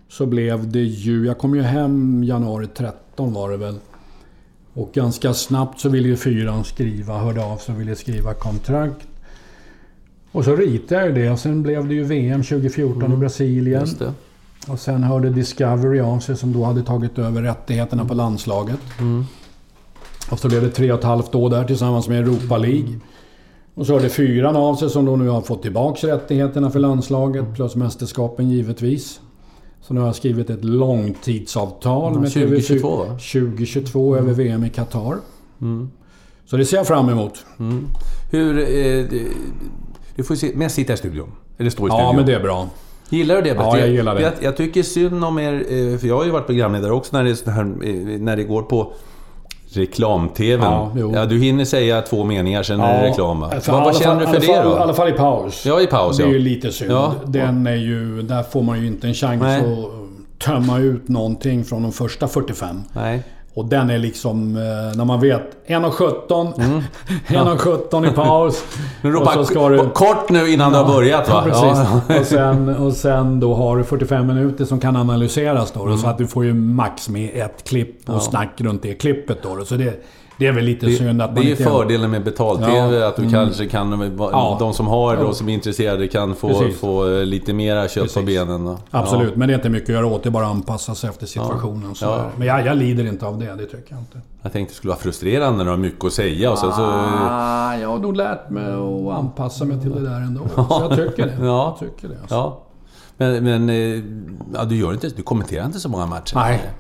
så 0.09 0.27
blev 0.27 0.73
det 0.73 0.83
ju... 0.83 1.27
Jag 1.27 1.39
kom 1.39 1.55
ju 1.55 1.63
hem 1.63 2.25
januari 2.25 2.67
13 2.67 3.33
var 3.33 3.51
det 3.51 3.57
väl. 3.57 3.79
Och 4.73 4.93
ganska 4.93 5.35
snabbt 5.35 5.81
så 5.81 5.89
ville 5.89 6.09
ju 6.09 6.17
fyran 6.17 6.65
skriva, 6.65 7.19
hörde 7.19 7.45
av 7.45 7.57
sig 7.57 7.75
och 7.75 7.81
ville 7.81 7.97
skriva 7.97 8.35
kontrakt. 8.35 9.09
Och 10.33 10.45
så 10.45 10.57
ritade 10.57 11.01
jag 11.01 11.09
ju 11.09 11.23
det 11.23 11.31
och 11.31 11.39
sen 11.39 11.63
blev 11.63 11.89
det 11.89 11.95
ju 11.95 12.05
VM 12.05 12.43
2014 12.43 13.03
mm. 13.03 13.13
i 13.13 13.17
Brasilien. 13.17 13.87
Och 14.67 14.79
sen 14.79 15.03
hörde 15.03 15.31
Discovery 15.31 16.01
av 16.01 16.19
sig 16.19 16.37
som 16.37 16.53
då 16.53 16.65
hade 16.65 16.83
tagit 16.83 17.19
över 17.19 17.43
rättigheterna 17.43 18.05
på 18.05 18.15
landslaget. 18.15 18.81
Mm. 18.99 19.25
Och 20.31 20.39
så 20.39 20.49
blev 20.49 20.63
det 20.63 20.71
tre 20.71 20.93
och 20.93 20.99
ett 20.99 21.05
halvt 21.05 21.35
år 21.35 21.51
där 21.51 21.65
tillsammans 21.65 22.09
med 22.09 22.19
Europa 22.19 22.59
League. 22.59 23.01
Och 23.75 23.87
så 23.87 23.93
hörde 23.93 24.09
fyran 24.09 24.57
av 24.57 24.75
sig 24.75 24.91
som 24.91 25.05
då 25.05 25.17
nu 25.17 25.29
har 25.29 25.41
fått 25.41 25.63
tillbaka 25.63 26.07
rättigheterna 26.07 26.71
för 26.71 26.81
landslaget 26.81 27.55
plus 27.55 27.77
mästerskapen 27.77 28.51
givetvis. 28.51 29.21
Så 29.81 29.95
nu 29.95 30.01
har 30.01 30.07
jag 30.07 30.17
skrivit 30.17 30.51
ett 30.51 30.65
långtidsavtal 30.65 32.21
med 32.21 32.33
2022 32.33 32.97
va? 32.97 33.05
2022 33.07 34.15
mm. 34.15 34.25
över 34.25 34.35
VM 34.35 34.65
i 34.65 34.71
Qatar. 34.71 35.17
Mm. 35.61 35.91
Så 36.47 36.57
det 36.57 36.65
ser 36.65 36.77
jag 36.77 36.87
fram 36.87 37.09
emot. 37.09 37.45
Mm. 37.59 37.87
Hur... 38.31 38.59
Eh, 38.59 39.07
du 40.17 40.25
får 40.25 40.57
mest 40.57 40.75
sitta 40.75 40.93
i 40.93 40.97
studion. 40.97 41.33
Eller 41.59 41.71
stå 41.71 41.87
i 41.87 41.91
studion. 41.91 42.07
Ja, 42.07 42.13
men 42.13 42.27
det 42.27 42.35
är 42.35 42.41
bra. 42.41 42.69
Gillar 43.09 43.37
du 43.37 43.43
det? 43.43 43.49
Ja, 43.49 43.79
jag 43.79 43.89
gillar 43.89 44.15
det. 44.15 44.23
Jag, 44.23 44.33
jag, 44.41 44.57
tycker 44.57 44.83
synd 44.83 45.25
om 45.25 45.39
er, 45.39 45.53
eh, 45.53 45.99
för 45.99 46.07
jag 46.07 46.17
har 46.17 46.25
ju 46.25 46.31
varit 46.31 46.47
programledare 46.47 46.93
också 46.93 47.17
när 47.17 47.25
det, 47.25 47.51
här, 47.51 47.63
eh, 47.63 48.21
när 48.21 48.37
det 48.37 48.45
går 48.45 48.63
på 48.63 48.93
reklam-TVn. 49.73 50.63
Ja, 50.63 50.93
ja, 51.15 51.27
du 51.27 51.39
hinner 51.39 51.65
säga 51.65 52.03
två 52.03 52.25
meningar, 52.25 52.63
sen 52.63 52.81
ja, 52.81 52.87
är 52.87 53.03
det 53.03 53.09
reklam 53.09 53.41
va? 53.41 53.53
Vad, 53.67 53.85
vad 53.85 53.97
känner 53.97 54.25
fall, 54.25 54.35
du 54.35 54.41
för 54.41 54.53
det 54.55 54.63
då? 54.63 54.71
I 54.71 54.79
alla 54.79 54.95
fall 54.95 55.09
i 55.09 55.13
paus. 55.13 55.67
Ja, 55.67 55.81
i 55.81 55.87
paus 55.87 56.17
Det 56.17 56.23
är 56.23 56.29
ju 56.29 56.39
lite 56.39 56.73
synd. 56.73 56.91
Ja. 56.91 57.15
Den 57.27 57.67
är 57.67 57.75
ju... 57.75 58.23
Där 58.23 58.43
får 58.43 58.63
man 58.63 58.81
ju 58.81 58.87
inte 58.87 59.07
en 59.07 59.15
chans 59.15 59.43
Nej. 59.43 59.61
att 59.61 60.39
tömma 60.39 60.79
ut 60.79 61.09
någonting 61.09 61.65
från 61.65 61.83
de 61.83 61.93
första 61.93 62.29
45. 62.29 62.83
Nej. 62.93 63.23
Och 63.59 63.65
den 63.65 63.91
är 63.91 63.99
liksom, 63.99 64.57
eh, 64.57 64.97
när 64.97 65.05
man 65.05 65.21
vet 65.21 65.43
1.17, 65.67 66.61
mm. 66.61 66.83
1.17 67.29 68.13
i 68.13 68.15
paus. 68.15 68.65
Du 69.03 69.11
ropar 69.11 69.39
och 69.39 69.47
så 69.47 69.53
ska 69.53 69.69
du, 69.69 69.91
kort 69.91 70.31
nu 70.31 70.53
innan 70.53 70.73
ja, 70.73 70.79
du 70.79 70.85
har 70.85 70.95
börjat 70.95 71.29
va? 71.29 71.45
Ja, 71.47 72.01
precis. 72.07 72.21
och, 72.21 72.27
sen, 72.27 72.77
och 72.87 72.93
sen 72.93 73.41
då 73.41 73.55
har 73.55 73.77
du 73.77 73.85
45 73.85 74.27
minuter 74.27 74.65
som 74.65 74.81
kan 74.81 74.97
analyseras 74.97 75.73
då. 75.73 75.83
Mm. 75.83 75.99
Så 75.99 76.07
att 76.07 76.19
du 76.19 76.27
får 76.27 76.45
ju 76.45 76.55
max 76.55 77.09
med 77.09 77.31
ett 77.35 77.69
klipp 77.69 78.09
och 78.09 78.15
ja. 78.15 78.21
snack 78.21 78.61
runt 78.61 78.83
det 78.83 78.95
klippet 78.95 79.43
då. 79.43 79.65
Så 79.65 79.75
det, 79.75 80.05
det 80.39 80.47
är 80.47 80.53
väl 80.53 80.65
lite 80.65 80.87
det, 80.87 80.93
synd 80.93 81.23
att 81.23 81.35
man 81.35 81.35
Det 81.35 81.41
är 81.41 81.51
ju 81.51 81.57
fördelen 81.57 82.11
med 82.11 82.25
betal-TV, 82.25 82.97
ja, 82.97 83.09
att 83.09 83.17
du 83.17 83.23
mm. 83.23 83.33
kanske 83.33 83.67
kan... 83.67 84.13
Ja, 84.19 84.57
de 84.61 84.75
som 84.75 84.87
har 84.87 85.17
det 85.17 85.25
och 85.25 85.37
som 85.37 85.49
är 85.49 85.55
intresserade 85.55 86.09
kan 86.09 86.35
få, 86.35 86.71
få 86.81 87.11
eh, 87.11 87.25
lite 87.25 87.53
mera 87.53 87.89
kött 87.89 88.15
på 88.15 88.23
benen. 88.23 88.65
Då. 88.65 88.79
Absolut, 88.91 89.37
men 89.37 89.49
det 89.49 89.55
är 89.55 89.57
inte 89.57 89.69
mycket 89.69 89.89
att 89.89 89.95
göra 89.95 90.07
åt. 90.07 90.23
Det 90.23 90.29
är 90.29 90.31
bara 90.31 90.45
att 90.45 90.51
anpassa 90.51 90.95
sig 90.95 91.11
efter 91.11 91.27
situationen. 91.27 91.95
Men 92.37 92.47
jag, 92.47 92.67
jag 92.67 92.77
lider 92.77 93.07
inte 93.07 93.27
av 93.27 93.39
det, 93.39 93.55
det 93.55 93.67
tycker 93.67 93.87
jag 93.89 93.99
inte. 93.99 94.21
Jag 94.43 94.53
tänkte 94.53 94.73
det 94.73 94.77
skulle 94.77 94.91
vara 94.91 95.01
frustrerande 95.01 95.59
när 95.59 95.65
du 95.65 95.71
har 95.71 95.77
mycket 95.77 96.05
att 96.05 96.13
säga 96.13 96.51
och 96.51 96.59
sen 96.59 96.73
så... 96.73 96.83
Ah, 96.83 97.77
jag 97.77 97.89
har 97.89 97.99
nog 97.99 98.17
lärt 98.17 98.51
mig 98.51 98.73
att 98.73 99.19
anpassa 99.19 99.65
mig 99.65 99.81
till 99.81 99.91
det 99.91 100.11
där 100.11 100.21
ändå. 100.21 100.43
Så 100.55 100.89
jag 100.89 100.97
tycker 100.97 101.27
det. 101.27 101.37
Ja. 101.47 101.79
Jag 101.81 101.91
tycker 101.91 102.09
det 102.09 102.21
alltså. 102.21 102.68
Ja. 103.19 103.27
Men, 103.27 103.45
men 103.45 103.69
eh, 103.69 104.03
ja, 104.55 104.65
du, 104.65 104.77
gör 104.77 104.93
inte, 104.93 105.09
du 105.09 105.23
kommenterar 105.23 105.67
inte 105.67 105.81
så 105.81 105.89
många 105.89 106.07
matcher? 106.07 106.35
Nej, 106.35 106.71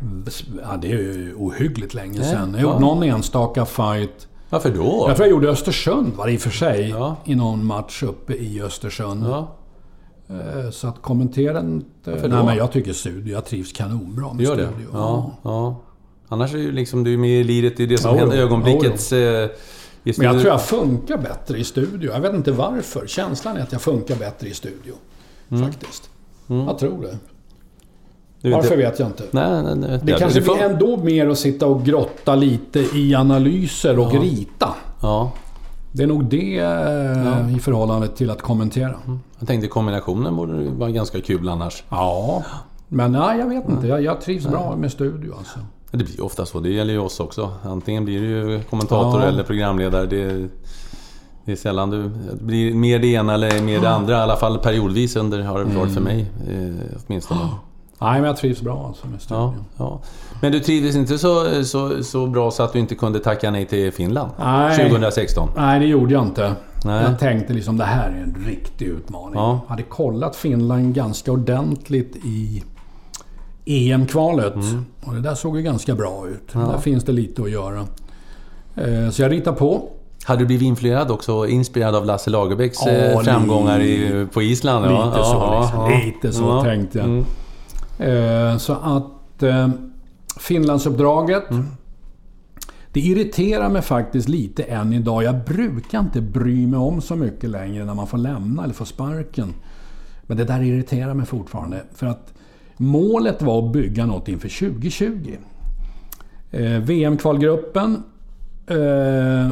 ja, 0.62 0.76
det 0.76 0.92
är 0.92 0.98
ju 0.98 1.34
ohyggligt 1.34 1.94
länge 1.94 2.22
sedan. 2.22 2.56
Jag 2.58 2.66
har 2.66 2.72
gjort 2.72 2.80
någon 2.80 3.02
enstaka 3.02 3.64
fight. 3.64 4.28
Varför 4.50 4.70
då? 4.70 5.04
Jag 5.08 5.16
tror 5.16 5.26
jag 5.26 5.30
gjorde 5.30 5.48
Östersund, 5.48 6.12
var 6.14 6.26
det 6.26 6.32
i 6.32 6.36
och 6.36 6.40
för 6.40 6.50
sig. 6.50 6.88
Ja. 6.88 7.16
I 7.24 7.34
någon 7.34 7.64
match 7.64 8.02
uppe 8.02 8.32
i 8.32 8.62
Östersund. 8.62 9.24
Ja. 9.26 9.54
Eh, 10.28 10.70
så 10.70 10.88
att 10.88 11.02
kommentera 11.02 11.60
inte... 11.60 12.10
Varför 12.10 12.28
Nej, 12.28 12.44
men 12.44 12.56
jag 12.56 12.72
tycker 12.72 12.92
studio. 12.92 13.32
Jag 13.32 13.44
trivs 13.44 13.72
kanonbra 13.72 14.32
med 14.32 14.44
Gör 14.44 14.54
studio. 14.54 14.70
Det? 14.70 14.98
Ja, 14.98 15.36
ja. 15.42 15.82
Annars 16.28 16.54
är 16.54 16.58
ju 16.58 16.72
liksom, 16.72 17.04
du 17.04 17.14
är 17.14 17.18
med 17.18 17.40
i 17.40 17.44
liret. 17.44 17.76
Det 17.76 17.82
är 17.82 17.86
det 17.86 17.98
som 17.98 18.18
händer. 18.18 18.36
Ögonblickets... 18.36 19.12
Eh, 19.12 19.50
men 20.02 20.26
jag 20.26 20.40
tror 20.40 20.46
jag 20.46 20.62
funkar 20.62 21.18
bättre 21.18 21.58
i 21.58 21.64
studio. 21.64 22.12
Jag 22.12 22.20
vet 22.20 22.34
inte 22.34 22.52
varför. 22.52 23.06
Känslan 23.06 23.56
är 23.56 23.62
att 23.62 23.72
jag 23.72 23.82
funkar 23.82 24.16
bättre 24.16 24.48
i 24.48 24.54
studio. 24.54 24.94
Mm. 25.50 25.64
Faktiskt. 25.64 26.10
Mm. 26.48 26.66
Jag 26.66 26.78
tror 26.78 27.02
det. 27.02 27.18
Du, 28.42 28.50
Varför 28.50 28.76
det, 28.76 28.82
vet 28.82 28.98
jag 28.98 29.08
inte. 29.08 29.24
Nej, 29.30 29.62
nej, 29.62 29.76
nej, 29.76 30.00
det 30.02 30.12
kanske 30.12 30.40
blir 30.40 30.62
ändå 30.62 30.96
mer 30.96 31.28
att 31.28 31.38
sitta 31.38 31.66
och 31.66 31.84
grotta 31.84 32.34
lite 32.34 32.80
i 32.80 33.14
analyser 33.14 33.98
och 33.98 34.14
ja. 34.14 34.20
rita. 34.20 34.74
Ja. 35.02 35.32
Det 35.92 36.02
är 36.02 36.06
nog 36.06 36.24
det 36.24 36.58
eh, 36.58 37.56
i 37.56 37.60
förhållande 37.60 38.08
till 38.08 38.30
att 38.30 38.42
kommentera. 38.42 38.94
Jag 39.38 39.48
tänkte 39.48 39.68
kombinationen 39.68 40.36
borde 40.36 40.70
vara 40.70 40.90
ganska 40.90 41.20
kul 41.20 41.48
annars. 41.48 41.84
Ja, 41.88 42.42
men 42.88 43.12
nej, 43.12 43.38
jag 43.38 43.48
vet 43.48 43.68
inte. 43.68 43.86
Jag, 43.86 44.02
jag 44.02 44.20
trivs 44.20 44.46
bra 44.46 44.76
med 44.76 44.92
studio 44.92 45.34
alltså. 45.38 45.58
Det 45.90 45.96
blir 45.96 46.16
ju 46.16 46.22
ofta 46.22 46.46
så. 46.46 46.60
Det 46.60 46.70
gäller 46.70 46.92
ju 46.92 46.98
oss 46.98 47.20
också. 47.20 47.52
Antingen 47.62 48.04
blir 48.04 48.20
du 48.20 48.62
kommentator 48.62 49.20
Ja. 49.20 49.26
eller 49.26 49.42
programledare. 49.42 50.06
Det, 50.06 50.48
det 51.48 51.52
är 51.52 51.56
sällan 51.56 51.90
du... 51.90 52.02
Det 52.02 52.44
blir 52.44 52.74
mer 52.74 52.98
det 52.98 53.06
ena 53.06 53.34
eller 53.34 53.62
mer 53.62 53.80
det 53.80 53.90
andra. 53.90 54.12
I 54.12 54.20
alla 54.20 54.36
fall 54.36 54.58
periodvis 54.58 55.16
under 55.16 55.42
har 55.42 55.58
det 55.58 55.64
varit 55.64 55.74
Mm. 55.76 55.94
för 55.94 56.00
mig. 56.00 56.20
Eh, 56.48 56.96
åtminstone. 57.06 57.40
Nej, 58.00 58.20
men 58.20 58.24
jag 58.24 58.36
trivs 58.36 58.62
bra 58.62 58.86
alltså 58.86 59.06
med 59.06 59.14
Ja, 59.14 59.18
studion. 59.20 59.64
ja. 59.76 60.00
Men 60.42 60.52
du 60.52 60.60
trivdes 60.60 60.96
inte 60.96 61.18
så, 61.18 61.64
så, 61.64 62.04
så 62.04 62.26
bra 62.26 62.50
så 62.50 62.62
att 62.62 62.72
du 62.72 62.78
inte 62.78 62.94
kunde 62.94 63.18
tacka 63.18 63.50
nej 63.50 63.66
till 63.66 63.92
Finland? 63.92 64.30
Nej. 64.38 64.76
2016? 64.90 65.48
Nej, 65.56 65.80
det 65.80 65.86
gjorde 65.86 66.12
jag 66.12 66.22
inte. 66.26 66.52
Nej. 66.84 67.02
Jag 67.04 67.18
tänkte 67.18 67.52
liksom 67.52 67.76
det 67.76 67.84
här 67.84 68.08
är 68.10 68.22
en 68.22 68.44
riktig 68.46 68.86
utmaning. 68.86 69.34
Ja. 69.34 69.60
Jag 69.64 69.70
hade 69.70 69.82
kollat 69.82 70.36
Finland 70.36 70.94
ganska 70.94 71.32
ordentligt 71.32 72.16
i 72.24 72.62
EM-kvalet. 73.64 74.54
Mm. 74.54 74.84
Och 75.04 75.14
det 75.14 75.20
där 75.20 75.34
såg 75.34 75.56
ju 75.56 75.62
ganska 75.62 75.94
bra 75.94 76.26
ut. 76.28 76.52
Där 76.52 76.78
finns 76.78 77.04
det 77.04 77.12
lite 77.12 77.42
att 77.42 77.50
göra. 77.50 77.86
Eh, 78.76 79.10
Så 79.10 79.22
jag 79.22 79.32
ritar 79.32 79.52
på. 79.52 79.88
Hade 80.28 80.40
du 80.42 80.46
blivit 80.46 80.66
influerad 80.66 81.10
också, 81.10 81.46
inspirerad 81.46 81.94
av 81.94 82.06
Lasse 82.06 82.30
Lagerbäcks 82.30 82.78
Ja, 82.86 82.90
eh, 82.92 83.20
framgångar 83.20 83.80
i, 83.80 84.26
på 84.32 84.42
Island? 84.42 84.82
Lite 84.84 84.94
ja. 84.94 85.12
så, 85.24 85.34
Ja, 85.34 85.60
liksom. 85.60 85.80
ja. 85.90 86.00
Lite 86.06 86.32
så 86.32 86.42
Ja. 86.42 86.62
tänkte 86.62 86.98
jag. 86.98 87.06
Mm. 87.06 88.52
Eh, 88.52 88.58
Så 88.58 88.72
att 88.72 89.42
eh, 89.42 89.68
Finlandsuppdraget. 90.40 91.50
Mm. 91.50 91.66
Det 92.92 93.00
irriterar 93.00 93.68
mig 93.68 93.82
faktiskt 93.82 94.28
lite 94.28 94.62
än 94.62 94.92
idag. 94.92 95.22
Jag 95.22 95.44
brukar 95.44 95.98
inte 96.00 96.20
bry 96.20 96.66
mig 96.66 96.78
om 96.78 97.00
så 97.00 97.16
mycket 97.16 97.50
längre 97.50 97.84
när 97.84 97.94
man 97.94 98.06
får 98.06 98.18
lämna 98.18 98.64
eller 98.64 98.74
får 98.74 98.84
sparken. 98.84 99.54
Men 100.22 100.36
det 100.36 100.44
där 100.44 100.62
irriterar 100.62 101.14
mig 101.14 101.26
fortfarande. 101.26 101.82
För 101.94 102.06
att 102.06 102.32
målet 102.76 103.42
var 103.42 103.66
att 103.66 103.72
bygga 103.72 104.06
något 104.06 104.28
inför 104.28 104.48
2020. 104.48 105.36
Eh, 106.50 106.62
VM-kvalgruppen. 106.62 108.02
Eh, 108.66 109.48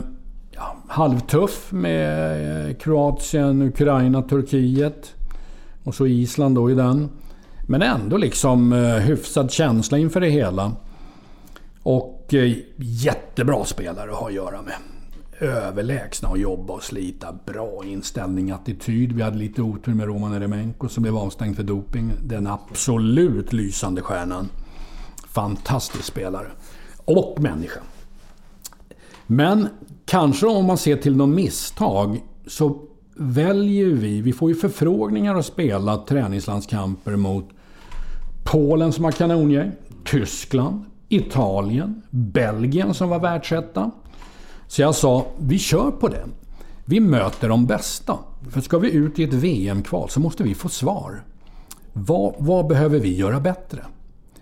ja, 0.56 0.76
halvtuff 0.88 1.72
med 1.72 2.68
eh, 2.68 2.76
Kroatien, 2.76 3.62
Ukraina, 3.62 4.22
Turkiet. 4.22 5.14
Och 5.84 5.94
så 5.94 6.06
Island 6.06 6.54
då 6.54 6.70
i 6.70 6.74
den. 6.74 7.08
Men 7.66 7.82
ändå 7.82 8.16
liksom 8.16 8.72
eh, 8.72 8.94
hyfsad 8.94 9.50
känsla 9.50 9.98
inför 9.98 10.20
det 10.20 10.28
hela. 10.28 10.72
Och 11.82 12.34
eh, 12.34 12.56
jättebra 12.76 13.64
spelare 13.64 14.10
att 14.10 14.16
ha 14.16 14.26
att 14.26 14.34
göra 14.34 14.62
med. 14.62 14.74
Överlägsna 15.40 16.28
att 16.28 16.40
jobba 16.40 16.74
och 16.74 16.82
slita. 16.82 17.38
Bra 17.46 17.84
inställning, 17.84 18.50
attityd. 18.50 19.12
Vi 19.12 19.22
hade 19.22 19.38
lite 19.38 19.62
otur 19.62 19.94
med 19.94 20.06
Roman 20.06 20.34
Eremenko 20.34 20.88
som 20.88 21.02
blev 21.02 21.16
avstängd 21.16 21.56
för 21.56 21.62
doping. 21.62 22.12
Den 22.22 22.46
absolut 22.46 23.52
lysande 23.52 24.02
stjärnan. 24.02 24.48
Fantastisk 25.28 26.04
spelare. 26.04 26.46
Och 27.04 27.40
människa. 27.40 27.80
Men 29.26 29.68
kanske 30.06 30.46
om 30.46 30.64
man 30.64 30.78
ser 30.78 30.96
till 30.96 31.16
något 31.16 31.28
misstag 31.28 32.20
så 32.46 32.82
väljer 33.14 33.86
vi, 33.86 34.20
vi 34.20 34.32
får 34.32 34.50
ju 34.50 34.56
förfrågningar 34.56 35.34
att 35.34 35.46
spela 35.46 35.96
träningslandskamper 35.96 37.16
mot 37.16 37.48
Polen 38.44 38.92
som 38.92 39.04
har 39.04 39.12
kanongäng, 39.12 39.72
Tyskland, 40.04 40.84
Italien, 41.08 42.02
Belgien 42.10 42.94
som 42.94 43.08
var 43.08 43.18
världsetta. 43.18 43.90
Så 44.68 44.82
jag 44.82 44.94
sa, 44.94 45.26
vi 45.38 45.58
kör 45.58 45.90
på 45.90 46.08
det. 46.08 46.24
Vi 46.84 47.00
möter 47.00 47.48
de 47.48 47.66
bästa. 47.66 48.18
För 48.50 48.60
ska 48.60 48.78
vi 48.78 48.90
ut 48.90 49.18
i 49.18 49.24
ett 49.24 49.32
VM-kval 49.32 50.08
så 50.10 50.20
måste 50.20 50.42
vi 50.42 50.54
få 50.54 50.68
svar. 50.68 51.24
Vad, 51.92 52.34
vad 52.38 52.66
behöver 52.66 52.98
vi 52.98 53.16
göra 53.16 53.40
bättre? 53.40 53.84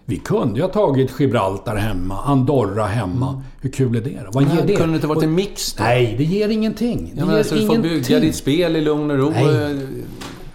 Vi 0.06 0.16
kunde 0.16 0.56
ju 0.56 0.62
ha 0.62 0.68
tagit 0.72 1.20
Gibraltar 1.20 1.76
hemma, 1.76 2.22
Andorra 2.24 2.84
hemma. 2.86 3.42
Hur 3.60 3.70
kul 3.70 3.96
är 3.96 4.00
det 4.00 4.10
då? 4.24 4.30
Vad 4.32 4.42
ger 4.44 4.54
Men 4.54 4.66
det? 4.66 4.74
Kunde 4.76 4.92
det 4.92 4.96
inte 4.96 5.06
varit 5.06 5.22
en 5.22 5.34
mix 5.34 5.72
då? 5.74 5.84
Nej, 5.84 6.14
det 6.18 6.24
ger 6.24 6.48
ingenting. 6.48 7.12
Det 7.14 7.20
Ja, 7.20 7.26
ger 7.30 7.38
alltså, 7.38 7.54
du 7.54 7.66
får 7.66 7.76
ingenting. 7.76 8.02
bygga 8.02 8.20
ditt 8.20 8.36
spel 8.36 8.76
i 8.76 8.80
lugn 8.80 9.10
och 9.10 9.18
ro. 9.18 9.30
Nej. 9.30 9.70
Eh, 9.72 9.78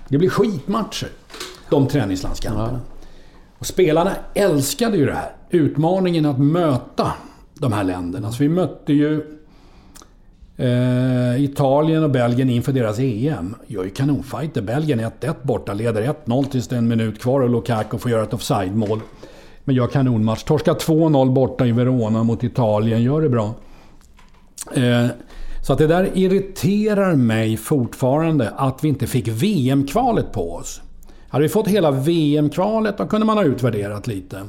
Det 0.08 0.18
blir 0.18 0.30
skitmatcher. 0.30 1.08
De 1.70 1.88
träningslandskamperna. 1.88 2.80
Och 3.60 3.66
spelarna 3.66 4.12
älskade 4.34 4.98
ju 4.98 5.06
det 5.06 5.14
här. 5.14 5.32
Utmaningen 5.50 6.26
att 6.26 6.40
möta 6.40 7.12
de 7.54 7.74
här 7.74 7.84
länderna. 7.84 8.32
Så 8.32 8.44
vi 8.44 8.50
mötte 8.50 8.94
ju 8.94 9.22
eh, 10.58 11.44
Italien 11.44 12.04
och 12.04 12.10
Belgien 12.12 12.50
inför 12.50 12.72
deras 12.72 13.00
EM. 13.00 13.56
Gör 13.68 13.84
ju 13.84 13.90
kanonfighter. 13.90 14.62
Belgien 14.62 15.00
1-1 15.00 15.36
borta, 15.42 15.74
leder 15.74 16.14
1-0 16.26 16.46
tills 16.50 16.68
det 16.68 16.76
är 16.76 16.78
en 16.78 16.88
minut 16.88 17.22
kvar 17.22 17.42
och 17.42 17.50
Lukaku 17.50 17.98
får 17.98 18.12
göra 18.12 18.24
ett 18.24 18.34
offside-mål. 18.34 19.00
Men 19.70 19.76
gör 19.76 19.88
kanonmatch. 19.88 20.44
Torskar 20.44 20.74
2-0 20.74 21.32
borta 21.34 21.66
i 21.66 21.72
Verona 21.72 22.24
mot 22.24 22.44
Italien. 22.44 23.04
Gör 23.04 23.22
det 23.22 23.30
bra. 23.30 23.54
Eh, 24.74 25.06
Så 25.64 25.74
att 25.74 25.80
det 25.80 25.88
där 25.88 26.10
irriterar 26.14 27.16
mig 27.16 27.58
fortfarande 27.58 28.50
att 28.50 28.84
vi 28.84 28.88
inte 28.90 29.08
fick 29.08 29.28
VM-kvalet 29.28 30.32
på 30.32 30.54
oss. 30.54 30.82
Hade 31.30 31.41
vi 31.44 31.50
fått 31.50 31.68
hela 31.68 31.91
VM-kvalet 31.91 32.98
då 32.98 33.06
kunde 33.08 33.26
man 33.26 33.38
ha 33.38 33.44
utvärderat 33.44 34.08
lite. 34.08 34.41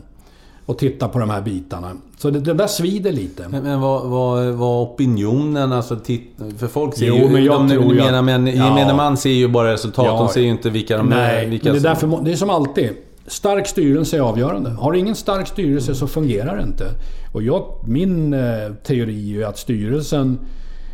Och 0.66 0.78
titta 0.78 1.09
på 1.09 1.18
de 1.18 1.30
här 1.30 1.40
bitarna. 1.40 1.92
Så 2.18 2.30
det, 2.30 2.40
det 2.40 2.55
där 2.55 2.66
svider 2.66 3.12
lite. 3.12 3.48
Men, 3.48 3.62
men 3.62 3.80
vad, 3.80 4.06
vad, 4.10 4.44
vad 4.47 4.82
opinionen, 4.82 5.72
alltså 5.72 5.97
titt, 5.97 6.30
för 6.59 6.66
folk 6.66 6.97
ser 6.97 7.06
Jo, 7.06 7.14
ju... 7.16 7.28
men 7.28 7.44
jag 7.44 7.60
de, 7.60 7.68
tror 7.68 8.01
att- 8.01 8.24
men, 8.24 8.47
Ja. 8.47 8.52
gemene 8.52 8.94
man 8.94 9.16
ser 9.16 9.30
ju 9.30 9.48
bara 9.48 9.72
resultat, 9.72 10.06
Ja, 10.06 10.18
de 10.18 10.28
ser 10.28 10.40
ju 10.40 10.48
inte 10.48 10.70
vilka 10.70 10.97
de 10.97 11.06
Nej, 11.06 11.47
vilka 11.48 11.72
det, 11.72 11.78
är 11.78 11.82
därför, 11.82 12.06
må- 12.06 12.20
det 12.20 12.32
är 12.32 12.36
som 12.36 12.51
alltid. 12.51 12.90
Stark 13.31 13.66
styrelse 13.66 14.16
är 14.16 14.20
avgörande. 14.20 14.70
Har 14.70 14.93
du 14.93 14.98
ingen 14.98 15.15
stark 15.15 15.48
styrelse 15.48 15.94
så 15.94 16.07
fungerar 16.07 16.57
det 16.57 16.62
inte. 16.62 16.85
Och 17.32 17.43
jag, 17.43 17.85
min 17.86 18.35
eh, 18.35 18.73
teori 18.82 19.43
är 19.43 19.47
att 19.47 19.59
styrelsen 19.59 20.39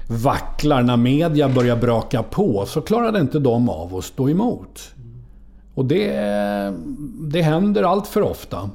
vacklar 0.09 0.83
när 0.83 0.97
media 0.97 1.49
börjar 1.49 1.77
braka 1.77 2.23
på. 2.23 2.67
Så 2.67 2.81
klarade 2.81 3.21
inte 3.21 3.39
de 3.39 3.69
av 3.69 3.97
att 3.97 4.05
stå 4.05 4.31
emot. 4.31 4.95
Och 5.75 5.85
det, 5.85 6.13
det 7.21 7.43
händer 7.43 7.83
allt 7.83 8.07
för 8.07 8.23
ofta. 8.23 8.71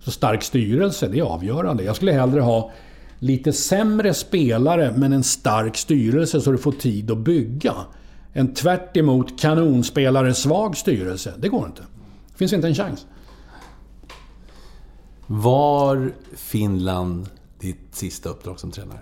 Så 0.00 0.10
stark 0.10 0.42
styrelse, 0.42 1.08
det 1.08 1.18
är 1.18 1.22
avgörande. 1.24 1.84
Jag 1.84 1.96
skulle 1.96 2.12
hellre 2.12 2.40
ha 2.40 2.70
lite 3.18 3.52
sämre 3.52 4.14
spelare 4.14 4.94
men 4.96 5.12
en 5.12 5.24
stark 5.24 5.76
styrelse 5.76 6.40
så 6.40 6.52
du 6.52 6.58
får 6.58 6.72
tid 6.72 7.10
att 7.10 7.18
bygga. 7.18 7.74
En 8.32 8.54
tvärt 8.54 8.96
emot 8.96 9.40
kanonspelare 9.40 10.34
svag 10.34 10.76
styrelse. 10.76 11.32
Det 11.38 11.48
går 11.48 11.66
inte. 11.66 11.82
Det 12.38 12.40
finns 12.40 12.52
inte 12.52 12.68
en 12.68 12.74
chans. 12.74 13.06
Var 15.26 16.12
Finland 16.34 17.26
ditt 17.60 17.88
sista 17.90 18.28
uppdrag 18.28 18.60
som 18.60 18.70
tränare? 18.70 18.98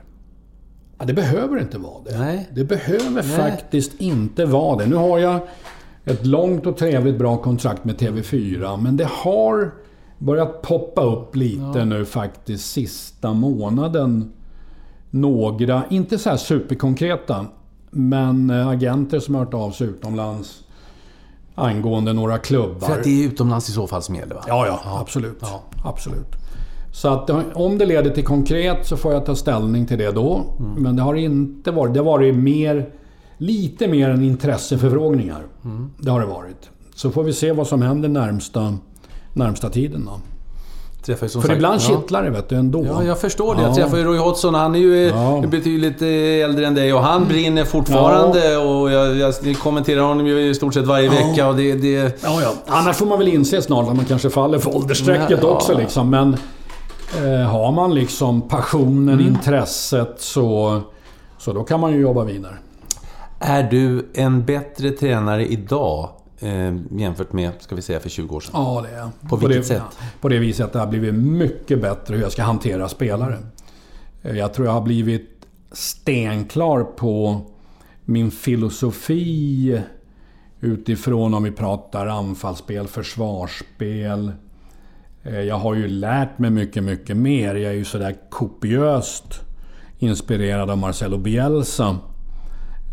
Ja, 0.99 1.05
det 1.05 1.15
behöver 1.15 1.61
inte 1.61 1.79
vara 1.79 2.03
det. 2.05 2.19
Nej. 2.19 2.49
Det 2.55 2.65
behöver 2.65 3.23
faktiskt 3.23 4.01
inte 4.01 4.45
vara 4.45 4.77
det. 4.77 4.87
Nu 4.87 4.97
har 4.97 5.19
jag 5.19 5.41
ett 6.05 6.27
långt 6.27 6.67
och 6.67 6.77
trevligt 6.77 7.19
bra 7.19 7.37
kontrakt 7.37 7.85
med 7.85 7.97
TV4. 7.97 8.77
Men 8.83 8.97
det 8.97 9.09
har 9.11 9.75
börjat 10.19 10.63
poppa 10.63 11.03
upp 11.03 11.37
lite 11.37 11.85
nu 11.85 12.05
faktiskt 12.05 12.71
sista 12.73 13.33
månaden. 13.33 14.33
Några, 15.11 15.83
inte 15.91 16.19
så 16.19 16.37
superkonkreta, 16.37 17.47
men 17.91 18.51
eh, 18.51 18.69
agenter 18.69 19.21
som 19.21 19.35
har 19.35 19.45
hört 19.45 19.55
av 19.55 19.71
sig 19.71 19.87
utomlands 19.87 20.66
angående 21.57 22.13
några 22.13 22.39
klubbar. 22.39 22.87
För 22.87 22.99
att 22.99 23.05
det 23.05 23.25
är 23.25 23.27
utomlands 23.27 23.69
i 23.69 23.73
så 23.73 23.87
fall 23.87 24.03
som 24.03 24.15
gäller 24.15 24.35
va? 24.35 24.45
Ja, 24.47 24.67
ja, 24.67 25.01
absolut. 25.01 25.43
Absolut. 25.85 26.33
Så 26.93 27.09
att 27.09 27.31
eh, 27.31 27.41
om 27.55 27.79
det 27.79 27.87
leder 27.87 28.11
till 28.11 28.25
konkret 28.25 28.87
så 28.87 28.97
får 28.97 29.13
jag 29.13 29.27
ta 29.27 29.37
ställning 29.37 29.87
till 29.87 29.99
det 29.99 30.11
då. 30.11 30.45
Men 30.77 30.97
det 30.97 31.03
har 31.03 31.15
inte 31.15 31.71
varit... 31.71 31.95
Det 31.95 32.01
har 32.01 32.05
varit 32.05 32.35
mer... 32.35 32.91
Lite 33.39 33.89
mer 33.89 34.11
än 34.11 34.25
intresseförfrågningar. 34.25 35.47
Det 35.99 36.11
har 36.11 36.21
det 36.21 36.27
varit. 36.27 36.71
Så 36.95 37.11
får 37.11 37.23
vi 37.23 37.33
se 37.33 37.53
vad 37.53 37.67
som 37.67 37.83
händer 37.83 38.09
närmsta, 38.09 38.79
närmsta 39.33 39.71
tiden 39.71 40.05
då. 40.05 40.21
Träffar 41.07 41.27
För 41.29 41.41
sagt- 41.41 41.53
ibland 41.55 41.75
ja. 41.75 41.79
kittlar 41.97 42.23
det 42.23 42.31
vet 42.31 42.49
du 42.49 42.57
ändå. 42.57 42.85
Ja, 42.87 43.03
jag 43.05 43.19
förstår 43.21 43.55
det. 43.55 43.63
Jag 43.63 43.71
Ja. 43.71 43.75
träffar 43.75 43.97
ju 43.97 44.05
Roy 44.05 44.19
Hodgson. 44.19 44.55
Han 44.55 44.75
är 44.75 44.79
ju 44.79 44.97
Ja. 45.07 45.41
ja. 45.43 45.49
betydligt 45.49 46.03
eh, 46.03 46.09
äldre 46.45 46.67
än 46.67 46.75
dig 46.75 46.93
och 46.95 47.01
han 47.03 47.25
brinner 47.29 47.65
fortfarande. 47.65 48.57
Och 48.57 48.91
jag, 48.91 49.17
jag 49.17 49.57
kommenterar 49.59 50.01
honom 50.01 50.27
ju 50.27 50.41
i 50.51 50.55
stort 50.55 50.75
sett 50.75 50.87
varje 50.87 51.09
vecka. 51.09 51.49
Och 51.49 51.57
det, 51.57 51.75
det, 51.75 52.23
Ja, 52.25 52.41
ja. 52.43 52.53
Annars 52.67 52.97
får 52.97 53.07
man 53.07 53.19
väl 53.19 53.29
inse 53.29 53.63
snart 53.63 53.89
att 53.89 53.97
man 53.97 54.05
kanske 54.05 54.31
faller 54.31 54.59
för 54.59 54.77
åldersstrecket 54.77 55.39
Ja. 55.43 55.49
också. 55.49 55.79
Liksom. 55.79 56.11
Men 56.11 56.37
eh, 57.25 57.49
har 57.51 57.73
man 57.73 57.95
liksom 57.95 58.41
passionen, 58.49 59.15
Mm. 59.15 59.27
intresset 59.27 60.15
så, 60.19 60.81
så 61.39 61.53
då 61.53 61.63
kan 61.65 61.81
man 61.81 61.93
ju 61.93 62.01
jobba 62.01 62.25
vidare. 62.25 62.55
är 63.41 63.63
du 63.63 64.09
en 64.15 64.45
bättre 64.45 64.91
tränare 64.91 65.47
idag 65.47 66.09
eh, 66.41 66.77
jämfört 66.99 67.33
med, 67.33 67.51
ska 67.59 67.75
vi 67.77 67.83
säga, 67.83 68.01
för 68.01 68.09
20 68.09 68.37
år 68.37 68.41
sedan? 68.41 68.51
Ja, 68.55 68.85
det 68.89 68.97
är 68.97 68.99
jag. 68.99 69.31
På 69.31 69.37
vilket 69.37 69.57
det, 69.59 69.65
sätt? 69.65 69.83
På 70.21 70.29
det 70.29 70.39
viset 70.39 70.67
att 70.67 70.73
det 70.73 70.79
har 70.79 70.87
blivit 70.87 71.15
mycket 71.15 71.83
bättre 71.83 72.15
hur 72.15 72.23
jag 72.23 72.33
ska 72.33 72.43
hantera 72.43 72.89
spelare. 72.89 73.39
Eh, 74.23 74.37
Jag 74.37 74.55
tror 74.55 74.67
jag 74.67 74.73
har 74.75 74.81
blivit 74.83 75.47
stenklar 75.73 76.85
på 76.85 77.41
min 78.05 78.31
filosofi 78.31 79.81
utifrån 80.61 81.35
om 81.35 81.43
vi 81.43 81.51
pratar 81.51 82.07
anfallsspel, 82.07 82.87
försvarsspel. 82.87 84.33
Eh, 85.23 85.41
jag 85.41 85.59
har 85.59 85.75
ju 85.75 85.89
lärt 85.89 86.39
mig 86.39 86.51
mycket, 86.51 86.85
mycket 86.85 87.17
mer. 87.17 87.55
Jag 87.55 87.73
är 87.73 87.77
ju 87.77 87.85
sådär 87.85 88.17
kopiöst 88.31 89.41
inspirerad 89.99 90.71
av 90.71 90.79
Marcelo 90.79 91.19
Bielsa. 91.19 91.99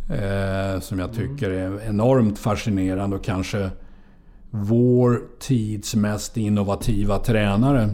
Eh, 0.09 0.80
som 0.80 0.99
jag 0.99 1.13
tycker 1.13 1.49
är 1.49 1.88
enormt 1.89 2.39
fascinerande 2.39 3.15
och 3.15 3.23
kanske 3.23 3.69
vår 4.49 5.21
tids 5.39 5.95
mest 5.95 6.38
innovativa 6.38 7.19
tränare. 7.19 7.89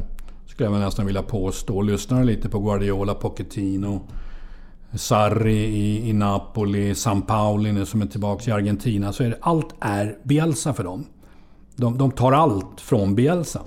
Skulle 0.47 0.69
jag 0.69 0.79
nästan 0.79 1.05
vilja 1.05 1.23
påstå. 1.23 1.81
Lyssnar 1.81 2.23
lite 2.23 2.49
på 2.49 2.59
Guardiola, 2.59 3.13
Pochettino, 3.13 4.01
Sarri 4.93 5.65
i, 5.65 6.09
i 6.09 6.13
Napoli, 6.13 6.95
San 6.95 7.21
Pauli 7.21 7.71
nu 7.71 7.85
som 7.85 8.01
är 8.01 8.05
tillbaka 8.05 8.51
i 8.51 8.53
Argentina. 8.53 9.13
Så 9.13 9.23
är 9.23 9.29
det, 9.29 9.37
allt 9.41 9.75
är 9.79 10.17
Bielsa 10.23 10.73
för 10.73 10.83
dem. 10.83 11.05
De, 11.75 11.97
de 11.97 12.11
tar 12.11 12.31
allt 12.31 12.81
från 12.81 13.15
Bielsa. 13.15 13.61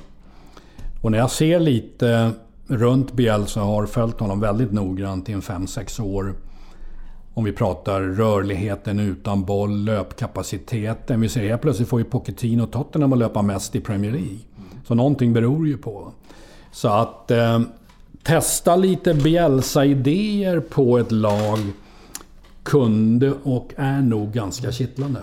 Och 1.03 1.11
när 1.11 1.19
jag 1.19 1.31
ser 1.31 1.61
lite 1.61 2.33
runt 2.67 3.13
Bielsa 3.13 3.61
har 3.61 3.87
följt 3.87 4.21
honom 4.21 4.41
väldigt 4.41 4.73
noggrant 4.73 5.29
i 5.29 5.33
en 5.33 5.43
5-6 5.43 6.03
år. 6.03 6.35
Om 7.35 7.45
vi 7.45 7.53
pratar 7.53 8.01
rörligheten 8.01 9.01
utan 9.01 9.45
boll, 9.45 9.85
löpkapaciteten. 9.85 11.21
Vi 11.21 11.29
ser 11.29 11.49
helt 11.49 11.63
plötsligt 11.63 11.89
får 11.89 12.01
ju 12.01 12.05
Pochettino 12.05 12.63
och 12.63 12.71
Tottenham 12.71 13.13
att 13.13 13.19
löpa 13.19 13.43
mest 13.43 13.77
i 13.77 13.81
Premier 13.81 14.13
League. 14.13 14.39
Så 14.87 14.95
någonting 14.95 15.33
beror 15.33 15.67
ju 15.67 15.79
på. 15.79 16.13
Så 16.73 16.89
att 16.89 17.31
eh, 17.31 17.61
testa 18.23 18.77
lite 18.77 19.15
Bielsa-idéer 19.15 20.61
på 20.61 20.99
ett 20.99 21.13
lag 21.13 21.59
kunde 22.63 23.33
och 23.43 23.73
är 23.77 24.01
nog 24.01 24.33
ganska 24.33 24.73
kittlande. 24.73 25.21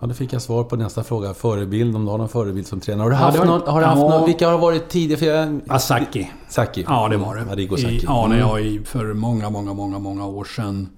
Ja, 0.00 0.06
då 0.06 0.14
fick 0.14 0.32
jag 0.32 0.42
svar 0.42 0.64
på 0.64 0.76
nästa 0.76 1.04
fråga. 1.04 1.34
Förebild, 1.34 1.96
om 1.96 2.04
du 2.04 2.10
har 2.10 2.18
någon 2.18 2.28
förebild 2.28 2.66
som 2.66 2.80
tränare. 2.80 3.02
Har 3.04 3.10
du 3.10 3.16
haft, 3.16 3.38
ja, 3.38 3.44
någon, 3.44 3.68
har 3.68 3.80
du 3.80 3.86
haft 3.86 4.00
ja, 4.00 4.08
någon, 4.08 4.26
Vilka 4.26 4.48
har 4.48 4.58
varit 4.58 4.88
tidigare? 4.88 5.60
Asaki. 5.68 6.30
Saki. 6.48 6.84
Ja, 6.88 7.08
det 7.08 7.16
var 7.16 7.36
det. 7.36 7.52
Arrigo 7.52 7.76
Saki. 7.76 8.02
ja, 8.04 8.26
när 8.26 8.38
jag 8.38 8.60
i, 8.60 8.80
för 8.84 9.12
många, 9.14 9.50
många, 9.50 9.72
många, 9.72 9.98
många 9.98 10.26
år 10.26 10.44
sedan 10.44 10.88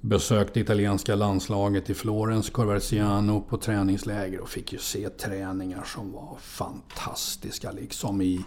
besökte 0.00 0.60
italienska 0.60 1.14
landslaget 1.14 1.90
i 1.90 1.94
Florens, 1.94 2.50
Corverciano, 2.50 3.40
på 3.40 3.56
träningsläger 3.56 4.40
och 4.40 4.48
fick 4.48 4.72
ju 4.72 4.78
se 4.78 5.08
träningar 5.08 5.84
som 5.94 6.12
var 6.12 6.36
fantastiska. 6.40 7.72
Liksom 7.72 8.22
i 8.22 8.44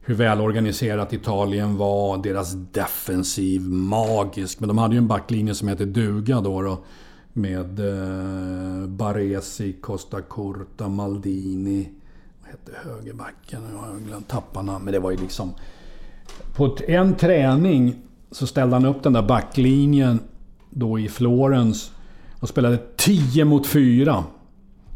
hur 0.00 0.14
välorganiserat 0.14 1.12
Italien 1.12 1.76
var, 1.76 2.18
deras 2.18 2.52
defensiv 2.52 3.62
magisk. 3.70 4.60
Men 4.60 4.68
de 4.68 4.78
hade 4.78 4.94
ju 4.94 4.98
en 4.98 5.08
backlinje 5.08 5.54
som 5.54 5.68
hette 5.68 5.84
duga 5.84 6.40
då. 6.40 6.62
då 6.62 6.78
med 7.32 7.80
eh, 7.80 8.86
Baresi, 8.86 9.72
Costa 9.72 10.20
Curta, 10.20 10.88
Maldini. 10.88 11.88
Vad 12.40 12.50
hette 12.50 12.88
högerbacken? 12.88 13.62
Jag 13.72 13.78
har 13.78 13.98
glömt 14.06 14.28
tapparna. 14.28 14.78
Men 14.78 14.92
det 14.92 14.98
var 14.98 15.10
ju 15.10 15.16
liksom... 15.16 15.54
På 16.56 16.76
en 16.88 17.14
träning 17.14 17.96
så 18.30 18.46
ställde 18.46 18.76
han 18.76 18.84
upp 18.84 19.02
den 19.02 19.12
där 19.12 19.22
backlinjen 19.22 20.20
då 20.70 20.98
i 20.98 21.08
Florens 21.08 21.92
och 22.40 22.48
spelade 22.48 22.78
10 22.96 23.44
mot 23.44 23.66
4. 23.66 24.24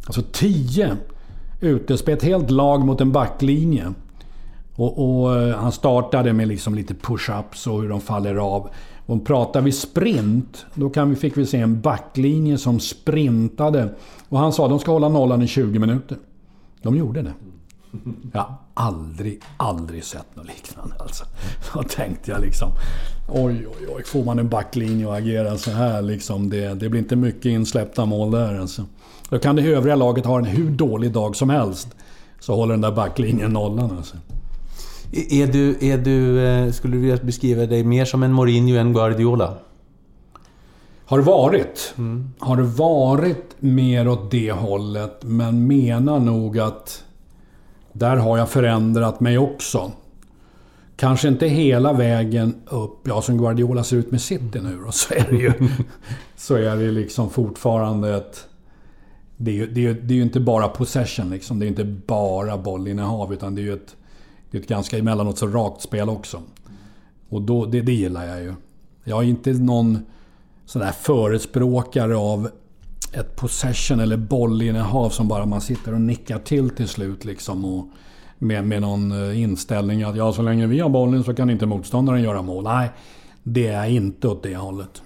Alltså 0.06 0.22
10 0.32 0.96
utespel. 1.60 2.14
Ett 2.14 2.22
helt 2.22 2.50
lag 2.50 2.86
mot 2.86 3.00
en 3.00 3.12
backlinje. 3.12 3.92
Och, 4.76 5.22
och, 5.22 5.36
eh, 5.36 5.56
han 5.56 5.72
startade 5.72 6.32
med 6.32 6.48
liksom 6.48 6.74
lite 6.74 6.94
push-ups 6.94 7.68
och 7.68 7.82
hur 7.82 7.88
de 7.88 8.00
faller 8.00 8.36
av. 8.36 8.70
Och 9.06 9.26
pratar 9.26 9.60
vi 9.60 9.72
sprint, 9.72 10.66
då 10.74 10.90
kan 10.90 11.10
vi, 11.10 11.16
fick 11.16 11.36
vi 11.36 11.46
se 11.46 11.58
en 11.58 11.80
backlinje 11.80 12.58
som 12.58 12.80
sprintade. 12.80 13.94
Och 14.28 14.38
han 14.38 14.52
sa 14.52 14.64
att 14.64 14.70
de 14.70 14.78
ska 14.78 14.92
hålla 14.92 15.08
nollan 15.08 15.42
i 15.42 15.46
20 15.46 15.78
minuter. 15.78 16.18
De 16.82 16.96
gjorde 16.96 17.22
det. 17.22 17.32
Jag 18.32 18.40
har 18.40 18.54
aldrig, 18.74 19.40
aldrig 19.56 20.04
sett 20.04 20.36
något 20.36 20.46
liknande 20.46 20.94
alltså. 20.98 21.24
Då 21.74 21.82
tänkte 21.82 22.30
jag 22.30 22.40
liksom... 22.40 22.68
Oj, 23.28 23.66
oj, 23.66 23.88
oj. 23.96 24.04
Får 24.04 24.24
man 24.24 24.38
en 24.38 24.48
backlinje 24.48 25.06
och 25.06 25.16
agera 25.16 25.58
så 25.58 25.70
här 25.70 26.02
liksom. 26.02 26.50
Det, 26.50 26.74
det 26.74 26.88
blir 26.88 27.00
inte 27.00 27.16
mycket 27.16 27.44
insläppta 27.44 28.06
mål 28.06 28.30
där 28.30 28.60
alltså. 28.60 28.84
Då 29.28 29.38
kan 29.38 29.56
det 29.56 29.62
övriga 29.62 29.96
laget 29.96 30.26
ha 30.26 30.38
en 30.38 30.44
hur 30.44 30.70
dålig 30.70 31.12
dag 31.12 31.36
som 31.36 31.50
helst. 31.50 31.88
Så 32.40 32.54
håller 32.54 32.74
den 32.74 32.80
där 32.80 32.92
backlinjen 32.92 33.52
nollan 33.52 33.96
alltså. 33.96 34.16
Är 35.12 35.46
du, 35.46 35.76
är 35.80 35.98
du, 35.98 36.46
eh, 36.46 36.72
skulle 36.72 36.96
du 36.96 37.00
vilja 37.00 37.16
beskriva 37.16 37.66
dig 37.66 37.84
mer 37.84 38.04
som 38.04 38.22
en 38.22 38.32
Mourinho 38.32 38.76
än 38.76 38.92
Guardiola? 38.92 39.54
Har 41.04 41.18
varit. 41.18 41.94
Mm. 41.98 42.30
Har 42.38 42.56
varit 42.56 43.56
mer 43.58 44.08
åt 44.08 44.30
det 44.30 44.52
hållet, 44.52 45.18
men 45.20 45.66
menar 45.66 46.18
nog 46.18 46.58
att 46.58 47.04
där 47.92 48.16
har 48.16 48.38
jag 48.38 48.48
förändrat 48.48 49.20
mig 49.20 49.38
också. 49.38 49.92
Kanske 50.96 51.28
inte 51.28 51.46
hela 51.46 51.92
vägen 51.92 52.54
upp, 52.66 53.00
ja 53.02 53.22
som 53.22 53.38
Guardiola 53.38 53.84
ser 53.84 53.96
ut 53.96 54.10
med 54.10 54.20
City 54.20 54.60
nu 54.60 54.78
då, 54.86 54.92
så 54.92 55.14
är 55.14 55.26
det 55.30 55.36
ju, 55.36 55.52
så 56.36 56.54
är 56.54 56.76
det 56.76 56.90
liksom 56.90 57.30
fortfarande 57.30 58.16
ett... 58.16 58.46
Det 59.36 59.50
är 59.50 59.54
ju, 59.54 59.66
det 59.66 59.86
är, 59.86 59.94
det 59.94 60.14
är 60.14 60.16
ju 60.16 60.22
inte 60.22 60.40
bara 60.40 60.68
possession 60.68 61.30
liksom. 61.30 61.58
Det 61.58 61.66
är 61.66 61.68
inte 61.68 61.84
bara 61.84 62.58
bollinnehav, 62.58 63.32
utan 63.32 63.54
det 63.54 63.60
är 63.60 63.64
ju 63.64 63.72
ett 63.72 63.96
det 64.54 64.58
är 64.58 64.62
ett 64.62 64.68
ganska 64.68 64.98
emellanåt 64.98 65.38
så 65.38 65.46
rakt 65.46 65.82
spel 65.82 66.08
också. 66.08 66.42
Och 67.28 67.42
då, 67.42 67.66
det, 67.66 67.80
det 67.80 67.92
gillar 67.92 68.26
jag 68.26 68.42
ju. 68.42 68.54
Jag 69.04 69.22
är 69.24 69.28
inte 69.28 69.52
någon 69.52 69.98
sån 70.66 70.82
där 70.82 70.92
förespråkare 70.92 72.16
av 72.16 72.50
ett 73.12 73.36
possession 73.36 74.00
eller 74.00 74.16
bollinnehav 74.16 75.10
som 75.10 75.28
bara 75.28 75.46
man 75.46 75.60
sitter 75.60 75.94
och 75.94 76.00
nickar 76.00 76.38
till 76.38 76.70
till 76.70 76.88
slut 76.88 77.24
liksom. 77.24 77.64
Och 77.64 77.88
med, 78.38 78.66
med 78.66 78.82
någon 78.82 79.12
eh, 79.30 79.40
inställning 79.40 80.02
att 80.02 80.16
ja, 80.16 80.32
så 80.32 80.42
länge 80.42 80.66
vi 80.66 80.80
har 80.80 80.88
bollen 80.88 81.24
så 81.24 81.34
kan 81.34 81.50
inte 81.50 81.66
motståndaren 81.66 82.22
göra 82.22 82.42
mål. 82.42 82.64
Nej, 82.64 82.90
det 83.42 83.66
är 83.66 83.86
inte 83.86 84.28
åt 84.28 84.42
det 84.42 84.56
hållet. 84.56 85.02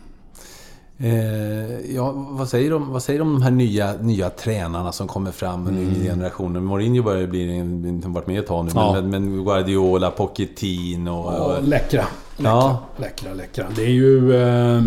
Eh, 1.01 1.95
ja, 1.95 2.12
vad, 2.12 2.49
säger 2.49 2.70
de, 2.70 2.93
vad 2.93 3.03
säger 3.03 3.19
de 3.19 3.29
om 3.29 3.35
de 3.35 3.43
här 3.43 3.51
nya, 3.51 3.93
nya 3.93 4.31
tränarna 4.31 4.93
som 4.93 5.09
kommer 5.09 5.31
fram, 5.31 5.65
den 5.65 5.79
mm. 5.79 6.03
generationen? 6.03 6.65
Mourinho 6.65 7.03
börjar 7.03 7.27
bli, 7.27 7.59
har 8.05 8.11
varit 8.11 8.27
med 8.27 8.39
ett 8.39 8.47
tag 8.47 8.65
nu, 8.65 8.70
ja. 8.75 8.93
men, 8.93 9.11
men 9.11 9.45
Guardiola, 9.45 10.11
Pochettino... 10.11 11.11
Och, 11.11 11.57
och 11.57 11.62
läckra. 11.62 11.66
Läckra, 11.66 12.05
ja. 12.37 12.83
läckra, 12.97 13.35
läckra. 13.35 13.66
Det 13.77 13.83
är 13.83 13.91
ju... 13.91 14.37
Eh, 14.37 14.83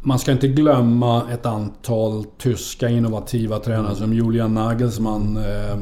man 0.00 0.18
ska 0.18 0.32
inte 0.32 0.48
glömma 0.48 1.22
ett 1.32 1.46
antal 1.46 2.24
tyska 2.38 2.88
innovativa 2.88 3.58
tränare 3.58 3.86
mm. 3.86 3.96
som 3.96 4.12
Julian 4.12 4.54
Nagelsmann. 4.54 5.36
Eh, 5.36 5.78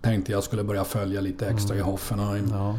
tänkte 0.00 0.32
jag 0.32 0.42
skulle 0.42 0.64
börja 0.64 0.84
följa 0.84 1.20
lite 1.20 1.48
extra 1.48 1.76
mm. 1.76 1.86
i 1.86 1.90
Hoffenheim. 1.90 2.48
Ja. 2.52 2.74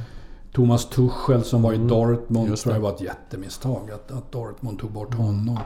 Thomas 0.53 0.85
Tuchel 0.85 1.43
som 1.43 1.61
var 1.61 1.73
i 1.73 1.75
mm. 1.75 1.87
Dortmund 1.87 2.57
tror 2.57 2.75
jag 2.75 2.81
var 2.81 2.89
ett 2.89 3.01
jättemisstag 3.01 3.91
att, 3.91 4.11
att 4.11 4.31
Dortmund 4.31 4.79
tog 4.79 4.91
bort 4.91 5.13
honom. 5.13 5.59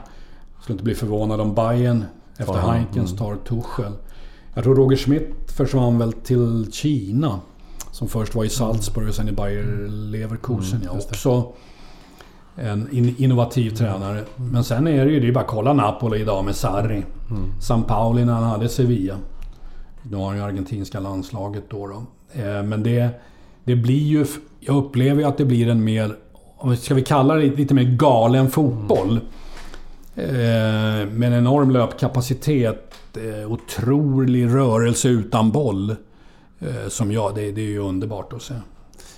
Skulle 0.64 0.74
inte 0.74 0.84
bli 0.84 0.94
förvånad 0.94 1.40
om 1.40 1.54
Bayern 1.54 2.04
efter 2.36 2.54
Aha, 2.54 2.70
Heinkens 2.70 3.12
mm. 3.12 3.18
tar 3.18 3.36
Tuchel. 3.36 3.92
Jag 4.54 4.64
tror 4.64 4.74
Roger 4.74 4.96
Schmidt 4.96 5.52
försvann 5.56 5.98
väl 5.98 6.12
till 6.12 6.72
Kina. 6.72 7.40
Som 7.90 8.08
först 8.08 8.34
var 8.34 8.44
i 8.44 8.48
Salzburg 8.48 9.08
och 9.08 9.14
sen 9.14 9.28
i 9.28 9.32
Bayer 9.32 9.88
Leverkusen. 9.88 10.82
Mm, 10.82 10.88
ja, 10.92 11.00
också 11.10 11.52
en 12.56 13.14
innovativ 13.18 13.70
tränare. 13.70 14.18
Mm. 14.18 14.50
Men 14.50 14.64
sen 14.64 14.86
är 14.86 15.04
det 15.06 15.12
ju, 15.12 15.20
det 15.20 15.28
är 15.28 15.32
bara 15.32 15.44
att 15.44 15.50
kolla 15.50 15.72
Napoli 15.72 16.20
idag 16.20 16.44
med 16.44 16.56
Sarri. 16.56 17.04
Mm. 17.30 17.52
San 17.60 17.82
Pauli 17.82 18.24
när 18.24 18.32
han 18.32 18.44
hade 18.44 18.68
Sevilla. 18.68 19.16
Nu 20.02 20.16
har 20.16 20.26
han 20.26 20.36
ju 20.36 20.42
argentinska 20.42 21.00
landslaget 21.00 21.64
då. 21.70 21.86
då. 21.86 22.02
Eh, 22.40 22.62
men 22.62 22.82
det, 22.82 23.08
det 23.64 23.76
blir 23.76 24.02
ju... 24.02 24.26
Jag 24.60 24.76
upplever 24.76 25.20
ju 25.20 25.28
att 25.28 25.38
det 25.38 25.44
blir 25.44 25.68
en 25.68 25.84
mer... 25.84 26.16
Ska 26.78 26.94
vi 26.94 27.02
kalla 27.02 27.34
det 27.34 27.56
lite 27.56 27.74
mer 27.74 27.84
galen 27.84 28.50
fotboll. 28.50 29.10
Mm. 29.10 29.24
Eh, 30.16 31.08
med 31.08 31.22
en 31.22 31.32
enorm 31.32 31.70
löpkapacitet. 31.70 32.94
Eh, 33.16 33.52
otrolig 33.52 34.46
rörelse 34.46 35.08
utan 35.08 35.50
boll. 35.50 35.90
Eh, 36.60 36.88
som 36.88 37.12
jag, 37.12 37.34
det, 37.34 37.52
det 37.52 37.60
är 37.60 37.66
ju 37.66 37.78
underbart 37.78 38.32
att 38.32 38.42
se. 38.42 38.54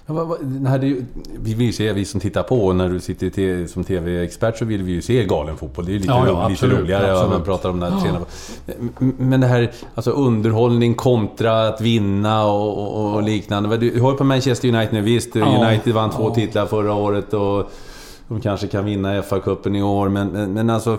Ja, 0.09 0.37
här, 0.67 0.79
det, 0.79 0.97
vi 1.43 1.55
vill 1.55 1.67
ju 1.67 1.73
se, 1.73 1.93
vi 1.93 2.05
som 2.05 2.21
tittar 2.21 2.43
på, 2.43 2.73
när 2.73 2.89
du 2.89 3.01
sitter 3.01 3.67
som 3.67 3.85
TV-expert 3.85 4.59
så 4.59 4.65
vill 4.65 4.83
vi 4.83 4.93
ju 4.93 5.03
se 5.03 5.25
galen 5.25 5.57
fotboll. 5.57 5.87
Det 5.87 5.93
är 5.93 5.99
lite, 5.99 6.09
ja, 6.09 6.27
ja, 6.27 6.49
lite 6.49 6.67
roligare 6.67 7.13
absolut. 7.13 7.31
man 7.31 7.45
pratar 7.45 7.69
om 7.69 7.81
den 7.81 7.93
här 7.93 8.07
ja. 8.07 9.05
Men 9.19 9.41
det 9.41 9.47
här, 9.47 9.73
alltså 9.95 10.11
underhållning 10.11 10.95
kontra 10.95 11.69
att 11.69 11.81
vinna 11.81 12.47
och, 12.47 12.79
och, 12.79 13.15
och 13.15 13.23
liknande. 13.23 13.77
Du 13.77 14.01
har 14.01 14.11
ju 14.11 14.17
på 14.17 14.25
Manchester 14.25 14.69
United 14.69 14.93
nu, 14.93 15.01
visst. 15.01 15.37
United 15.37 15.95
vann 15.95 16.11
två 16.11 16.31
titlar 16.31 16.67
förra 16.67 16.95
året 16.95 17.35
och 17.35 17.71
de 18.29 18.41
kanske 18.41 18.67
kan 18.67 18.85
vinna 18.85 19.23
FA-cupen 19.23 19.77
i 19.77 19.83
år, 19.83 20.09
men, 20.09 20.29
men, 20.29 20.53
men 20.53 20.71
alltså... 20.71 20.99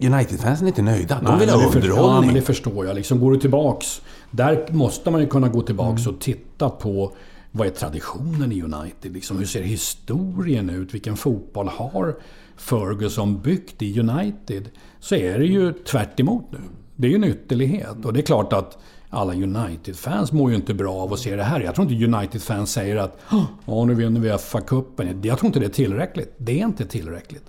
United-fansen 0.00 0.66
är 0.66 0.68
inte 0.68 0.82
nöjda. 0.82 1.20
De 1.22 1.24
Nej, 1.24 1.40
vill 1.40 1.48
ha 1.48 1.56
underhållning. 1.56 2.14
Ja, 2.14 2.20
men 2.20 2.34
det 2.34 2.42
förstår 2.42 2.86
jag. 2.86 2.94
Liksom, 2.94 3.20
går 3.20 3.32
du 3.32 3.38
tillbaks... 3.38 4.02
Där 4.30 4.66
måste 4.70 5.10
man 5.10 5.20
ju 5.20 5.26
kunna 5.26 5.48
gå 5.48 5.62
tillbaks 5.62 6.02
mm. 6.02 6.14
och 6.14 6.20
titta 6.20 6.70
på 6.70 7.12
vad 7.50 7.66
är 7.66 7.70
traditionen 7.70 8.52
i 8.52 8.62
United? 8.62 9.12
Liksom, 9.12 9.38
hur 9.38 9.46
ser 9.46 9.62
historien 9.62 10.70
ut? 10.70 10.94
Vilken 10.94 11.16
fotboll 11.16 11.68
har 11.68 12.16
Ferguson 12.56 13.40
byggt 13.40 13.82
i 13.82 14.00
United? 14.00 14.68
Så 15.00 15.14
är 15.14 15.38
det 15.38 15.46
ju 15.46 15.72
tvärt 15.72 16.18
nu. 16.18 16.58
Det 16.96 17.06
är 17.06 17.10
ju 17.10 17.16
en 17.16 17.24
ytterlighet. 17.24 18.04
Och 18.04 18.12
det 18.12 18.20
är 18.20 18.22
klart 18.22 18.52
att 18.52 18.78
alla 19.10 19.34
United-fans 19.34 20.32
mår 20.32 20.50
ju 20.50 20.56
inte 20.56 20.74
bra 20.74 20.94
av 20.94 21.12
att 21.12 21.18
se 21.18 21.36
det 21.36 21.42
här. 21.42 21.60
Jag 21.60 21.74
tror 21.74 21.92
inte 21.92 22.04
United-fans 22.04 22.72
säger 22.72 22.96
att 22.96 23.18
ja, 23.66 23.84
nu 23.84 23.94
vinner 23.94 24.20
vi 24.20 24.30
FA-cupen. 24.30 25.26
Jag 25.26 25.38
tror 25.38 25.46
inte 25.46 25.60
det 25.60 25.66
är 25.66 25.70
tillräckligt. 25.70 26.34
Det 26.38 26.60
är 26.60 26.64
inte 26.64 26.86
tillräckligt. 26.86 27.44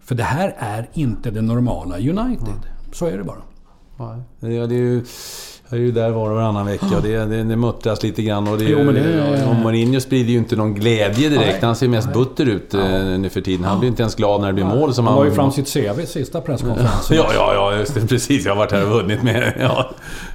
För 0.00 0.14
det 0.14 0.22
här 0.22 0.54
är 0.58 0.88
inte 0.92 1.30
det 1.30 1.42
normala 1.42 1.96
United. 1.96 2.60
Så 2.92 3.06
är 3.06 3.18
det 3.18 3.24
bara. 3.24 3.42
Ja, 3.98 4.22
det 4.40 4.46
är 4.46 4.70
ju 4.70 5.04
jag 5.70 5.80
är 5.80 5.82
ju 5.84 5.92
där 5.92 6.10
var 6.10 6.30
och 6.30 6.36
varannan 6.36 6.66
vecka 6.66 6.86
och 6.96 7.02
det, 7.02 7.24
det, 7.24 7.44
det 7.44 7.56
muttras 7.56 8.02
lite 8.02 8.22
grann. 8.22 8.48
Och, 8.48 8.58
det, 8.58 8.64
Jo, 8.64 8.84
men 8.84 8.94
det- 8.94 9.46
och 9.50 9.54
Mourinho 9.56 10.00
sprider 10.00 10.30
ju 10.32 10.38
inte 10.38 10.56
någon 10.56 10.74
glädje 10.74 11.28
direkt. 11.28 11.46
Nej. 11.46 11.58
Han 11.62 11.76
ser 11.76 11.88
mest 11.88 12.12
butter 12.12 12.46
ut 12.46 12.68
ja. 12.72 12.78
nu 13.18 13.28
för 13.28 13.40
tiden. 13.40 13.64
Han 13.64 13.78
blir 13.80 13.88
inte 13.88 14.02
ens 14.02 14.14
glad 14.14 14.40
när 14.40 14.46
det 14.48 14.54
blir 14.54 14.64
mål. 14.64 14.94
Som 14.94 15.06
Han 15.06 15.16
la 15.16 15.24
ju 15.24 15.30
fram 15.30 15.52
sitt 15.52 15.72
CV 15.72 16.04
sista 16.06 16.40
presskonferensen. 16.40 17.16
Ja, 17.16 17.26
ja, 17.34 17.54
ja, 17.54 17.76
just 17.78 17.94
det. 17.94 18.06
Precis. 18.06 18.44
Jag 18.44 18.52
har 18.52 18.58
varit 18.58 18.72
här 18.72 18.82
och 18.84 18.90
vunnit 18.90 19.22
med... 19.22 19.52
Ja, 19.60 19.90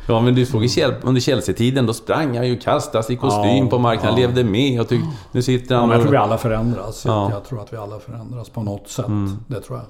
ja 0.08 0.22
men 0.22 0.36
du 0.36 0.46
såg 0.46 0.70
Chel- 0.70 0.94
under 1.02 1.22
Chelsea-tiden, 1.22 1.86
då 1.86 1.94
sprang 1.94 2.38
han 2.38 2.48
ju 2.48 2.58
kastades 2.60 3.10
i 3.10 3.16
kostym 3.16 3.64
Ja, 3.64 3.68
på 3.70 3.78
marken. 3.80 4.06
Han 4.06 4.22
ja. 4.22 4.28
levde 4.28 4.44
med 4.44 4.82
och 4.82 4.88
tyck, 4.90 5.02
Nu 5.32 5.42
sitter 5.42 5.76
Ja, 5.76 5.80
han 5.80 5.90
men 5.90 5.96
jag 5.98 6.02
tror 6.04 6.12
vi 6.12 6.18
och... 6.18 6.22
alla 6.22 6.38
förändras. 6.38 7.04
Ja. 7.06 7.32
Jag 7.32 7.44
tror 7.46 7.62
att 7.62 7.74
vi 7.74 7.78
alla 7.78 8.00
förändras 8.00 8.50
på 8.50 8.64
något 8.64 8.90
sätt. 8.90 9.06
Det 9.48 9.62
tror 9.62 9.78
jag. 9.78 9.86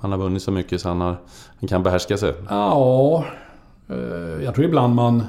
Han 0.00 0.10
har 0.10 0.18
vunnit 0.18 0.42
så 0.42 0.50
mycket 0.50 0.80
så 0.80 0.88
han, 0.88 1.00
har, 1.00 1.16
han 1.60 1.68
kan 1.68 1.82
behärska 1.82 2.16
sig. 2.16 2.34
Ja, 2.48 3.18
eh, 3.18 3.24
jag 4.44 4.54
tror 4.54 4.64
ibland 4.66 4.94
man, 4.94 5.24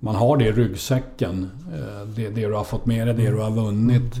man 0.00 0.14
har 0.14 0.36
det 0.36 0.44
i 0.44 0.52
ryggsäcken. 0.52 1.50
Eh, 1.74 2.06
Det, 2.06 2.28
det 2.28 2.46
du 2.46 2.52
har 2.52 2.64
fått 2.64 2.86
med 2.86 3.06
dig, 3.06 3.14
det 3.14 3.30
du 3.30 3.36
har 3.38 3.50
vunnit. 3.50 4.14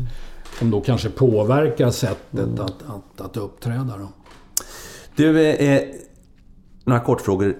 Som 0.58 0.70
då 0.70 0.80
kanske 0.80 1.10
påverkar 1.10 1.90
sättet 1.90 2.60
att, 2.60 2.82
att, 2.82 3.20
att 3.20 3.36
uppträda. 3.36 3.96
Då. 3.98 4.08
Du, 5.16 5.46
eh, 5.46 5.82
några 6.84 7.00
kortfrågor. 7.00 7.56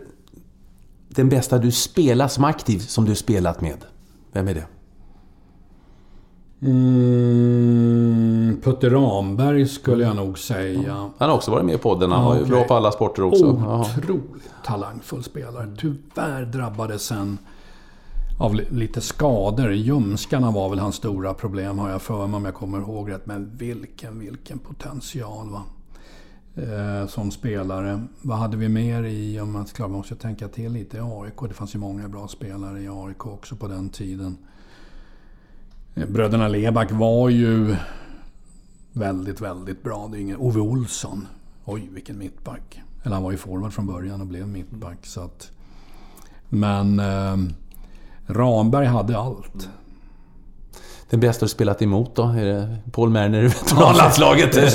Den 1.08 1.28
bästa 1.28 1.58
du 1.58 1.70
spelar 1.72 2.28
som 2.28 2.44
aktiv, 2.44 2.78
som 2.78 3.04
du 3.04 3.14
spelat 3.14 3.60
med? 3.60 3.76
Vem 4.32 4.48
är 4.48 4.54
det? 4.54 4.66
Mm, 7.24 8.60
Putte 8.62 8.90
Ramberg 8.90 9.66
skulle 9.68 10.04
jag 10.04 10.16
nog 10.16 10.38
säga. 10.38 11.10
Han 11.18 11.28
har 11.28 11.36
också 11.36 11.50
varit 11.50 11.64
med 11.64 11.74
i 11.74 11.78
podden. 11.78 12.12
Han 12.12 12.24
var 12.24 12.36
ju 12.36 12.44
bra 12.44 12.64
på 12.64 12.74
alla 12.74 12.92
sporter 12.92 13.22
också. 13.22 13.44
Otroligt 13.46 14.50
talangfull 14.64 15.22
spelare. 15.22 15.76
Tyvärr 15.78 16.44
drabbades 16.44 17.02
sen 17.02 17.38
av 18.40 18.54
li- 18.54 18.66
lite 18.70 19.00
skador. 19.00 19.72
Ljumskarna 19.72 20.50
var 20.50 20.68
väl 20.68 20.78
hans 20.78 20.94
stora 20.96 21.34
problem 21.34 21.78
har 21.78 21.90
jag 21.90 22.02
för 22.02 22.26
mig 22.26 22.36
om 22.36 22.44
jag 22.44 22.54
kommer 22.54 22.78
ihåg 22.78 23.10
rätt. 23.10 23.26
Men 23.26 23.50
vilken, 23.56 24.18
vilken 24.18 24.58
potential 24.58 25.48
va. 25.50 25.62
Eh, 26.56 27.08
som 27.08 27.30
spelare. 27.30 28.02
Vad 28.22 28.38
hade 28.38 28.56
vi 28.56 28.68
mer 28.68 29.02
i, 29.02 29.40
om 29.40 29.52
man, 29.52 29.64
klart, 29.64 29.90
man 29.90 29.98
måste 29.98 30.14
tänka 30.16 30.48
till 30.48 30.72
lite 30.72 30.96
i 30.96 31.00
AIK. 31.00 31.48
Det 31.48 31.54
fanns 31.54 31.74
ju 31.74 31.78
många 31.78 32.08
bra 32.08 32.28
spelare 32.28 32.80
i 32.82 32.88
AIK 32.88 33.26
också 33.26 33.56
på 33.56 33.68
den 33.68 33.88
tiden. 33.88 34.36
Bröderna 35.94 36.48
Leback 36.48 36.88
var 36.92 37.28
ju 37.28 37.76
väldigt, 38.92 39.40
väldigt 39.40 39.82
bra. 39.82 40.08
Det 40.12 40.18
är 40.18 40.20
ingen, 40.20 40.36
Ove 40.36 40.60
Olsson. 40.60 41.26
Oj, 41.64 41.88
vilken 41.92 42.18
mittback. 42.18 42.80
Eller 43.04 43.14
han 43.14 43.22
var 43.24 43.30
ju 43.30 43.36
forward 43.36 43.72
från 43.72 43.86
början 43.86 44.20
och 44.20 44.26
blev 44.26 44.48
mittback. 44.48 44.98
Så 45.06 45.20
att, 45.20 45.50
men 46.48 47.00
eh, 47.00 47.36
Ramberg 48.26 48.86
hade 48.86 49.18
allt. 49.18 49.68
Den 51.10 51.20
bästa 51.20 51.44
du 51.44 51.48
spelat 51.50 51.82
emot 51.82 52.16
då? 52.16 52.22
Är 52.22 52.44
det 52.44 52.76
Paul 52.92 53.10
Merner 53.10 53.38
i 53.42 53.46
veteranlandslaget? 53.46 54.52
Det 54.52 54.60
är 54.60 54.66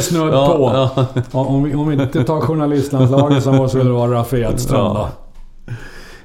snudd- 0.00 0.46
på. 0.46 0.70
ja. 0.74 1.06
Ja, 1.32 1.38
Om 1.44 1.62
vi, 1.62 1.74
om 1.74 1.88
vi 1.88 2.02
inte 2.02 2.24
tar 2.24 2.40
journalistlandslaget 2.40 3.42
så 3.42 3.52
måste 3.52 3.78
det 3.78 3.90
vara 3.90 4.12
Raffi 4.12 4.36
Edström 4.40 4.94
då. 4.94 5.08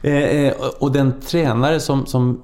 Ja. 0.01 0.09
Eh, 0.09 0.13
eh, 0.45 0.53
och 0.79 0.91
den 0.91 1.21
tränare 1.21 1.79
som, 1.79 2.05
som 2.05 2.41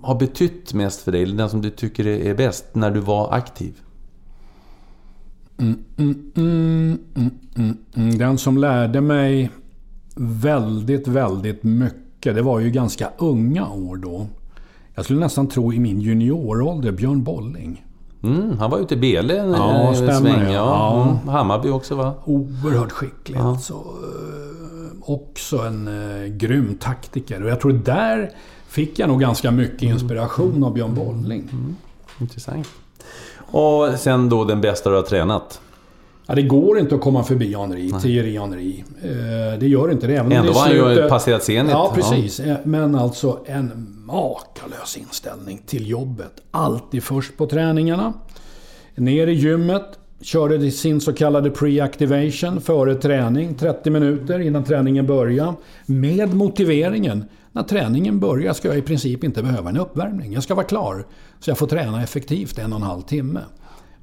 har 0.00 0.14
betytt 0.14 0.74
mest 0.74 1.00
för 1.00 1.12
dig, 1.12 1.22
eller 1.22 1.36
den 1.36 1.50
som 1.50 1.62
du 1.62 1.70
tycker 1.70 2.06
är 2.06 2.34
bäst 2.34 2.64
när 2.72 2.90
du 2.90 3.00
var 3.00 3.32
aktiv? 3.32 3.74
Mm, 5.58 5.84
mm, 6.36 6.98
mm. 7.94 8.18
Den 8.18 8.38
som 8.38 8.58
lärde 8.58 9.00
mig 9.00 9.50
väldigt, 10.14 11.08
väldigt 11.08 11.62
mycket. 11.62 12.34
Det 12.34 12.42
var 12.42 12.60
ju 12.60 12.70
ganska 12.70 13.10
unga 13.18 13.68
år 13.68 13.96
då. 13.96 14.26
Jag 14.94 15.04
skulle 15.04 15.20
nästan 15.20 15.46
tro 15.48 15.72
i 15.72 15.78
min 15.78 16.00
juniorålder, 16.00 16.92
Björn 16.92 17.22
Bolling. 17.24 17.84
Mm, 18.22 18.58
han 18.58 18.70
var 18.70 18.78
ute 18.78 18.94
i 18.94 18.96
Bele 18.96 19.38
en 19.38 19.50
Ja, 19.50 19.88
eh, 19.88 19.94
sväng. 19.94 20.42
Ja. 20.42 20.50
Ja. 20.52 21.02
Mm, 21.02 21.28
Hammarby 21.28 21.68
också 21.68 21.94
va? 21.94 22.14
Oerhört 22.24 22.92
skicklig 22.92 23.38
alltså. 23.38 23.74
Eh, 23.74 24.38
Också 25.00 25.58
en 25.58 25.88
eh, 25.88 26.26
grym 26.26 26.76
taktiker. 26.80 27.42
Och 27.44 27.50
jag 27.50 27.60
tror 27.60 27.72
där 27.72 28.30
fick 28.68 28.98
jag 28.98 29.08
nog 29.08 29.20
ganska 29.20 29.50
mycket 29.50 29.82
inspiration 29.82 30.64
av 30.64 30.74
Björn 30.74 30.94
Bolling. 30.94 31.50
Intressant. 32.20 32.68
Och 33.50 33.88
sen 33.98 34.28
då 34.28 34.44
den 34.44 34.60
bästa 34.60 34.90
du 34.90 34.96
har 34.96 35.02
tränat? 35.02 35.60
Ja, 36.26 36.34
det 36.34 36.42
går 36.42 36.78
inte 36.78 36.94
att 36.94 37.00
komma 37.00 37.24
förbi 37.24 37.54
Henri, 37.54 37.92
Thierry 38.02 38.38
Henry. 38.38 38.84
Eh, 39.02 39.58
Det 39.58 39.66
gör 39.68 39.90
inte 39.90 40.06
det. 40.06 40.14
Även 40.16 40.32
Ändå 40.32 40.52
var 40.52 40.60
han 40.60 40.72
ju 40.94 41.08
passerat 41.08 41.44
Zenit. 41.44 41.72
Ja, 41.72 41.92
precis. 41.94 42.40
Eh, 42.40 42.56
Men 42.64 42.94
alltså 42.94 43.38
en 43.46 43.96
makalös 44.04 44.96
inställning 44.96 45.62
till 45.66 45.90
jobbet. 45.90 46.32
Alltid 46.50 47.02
först 47.02 47.36
på 47.36 47.46
träningarna. 47.46 48.12
Ner 48.94 49.26
i 49.26 49.32
gymmet. 49.32 49.84
Körde 50.20 50.70
sin 50.70 51.00
så 51.00 51.12
kallade 51.12 51.50
pre-activation 51.50 52.60
före 52.60 52.94
träning. 52.94 53.54
30 53.54 53.90
minuter 53.90 54.38
innan 54.38 54.64
träningen 54.64 55.06
börjar. 55.06 55.54
Med 55.86 56.34
motiveringen. 56.34 57.24
När 57.58 57.64
träningen 57.64 58.20
börjar 58.20 58.52
ska 58.52 58.68
jag 58.68 58.78
i 58.78 58.82
princip 58.82 59.24
inte 59.24 59.42
behöva 59.42 59.70
en 59.70 59.76
uppvärmning. 59.76 60.32
Jag 60.32 60.42
ska 60.42 60.54
vara 60.54 60.66
klar. 60.66 61.06
Så 61.40 61.50
jag 61.50 61.58
får 61.58 61.66
träna 61.66 62.02
effektivt 62.02 62.58
en 62.58 62.72
och 62.72 62.78
en 62.78 62.86
halv 62.86 63.02
timme. 63.02 63.40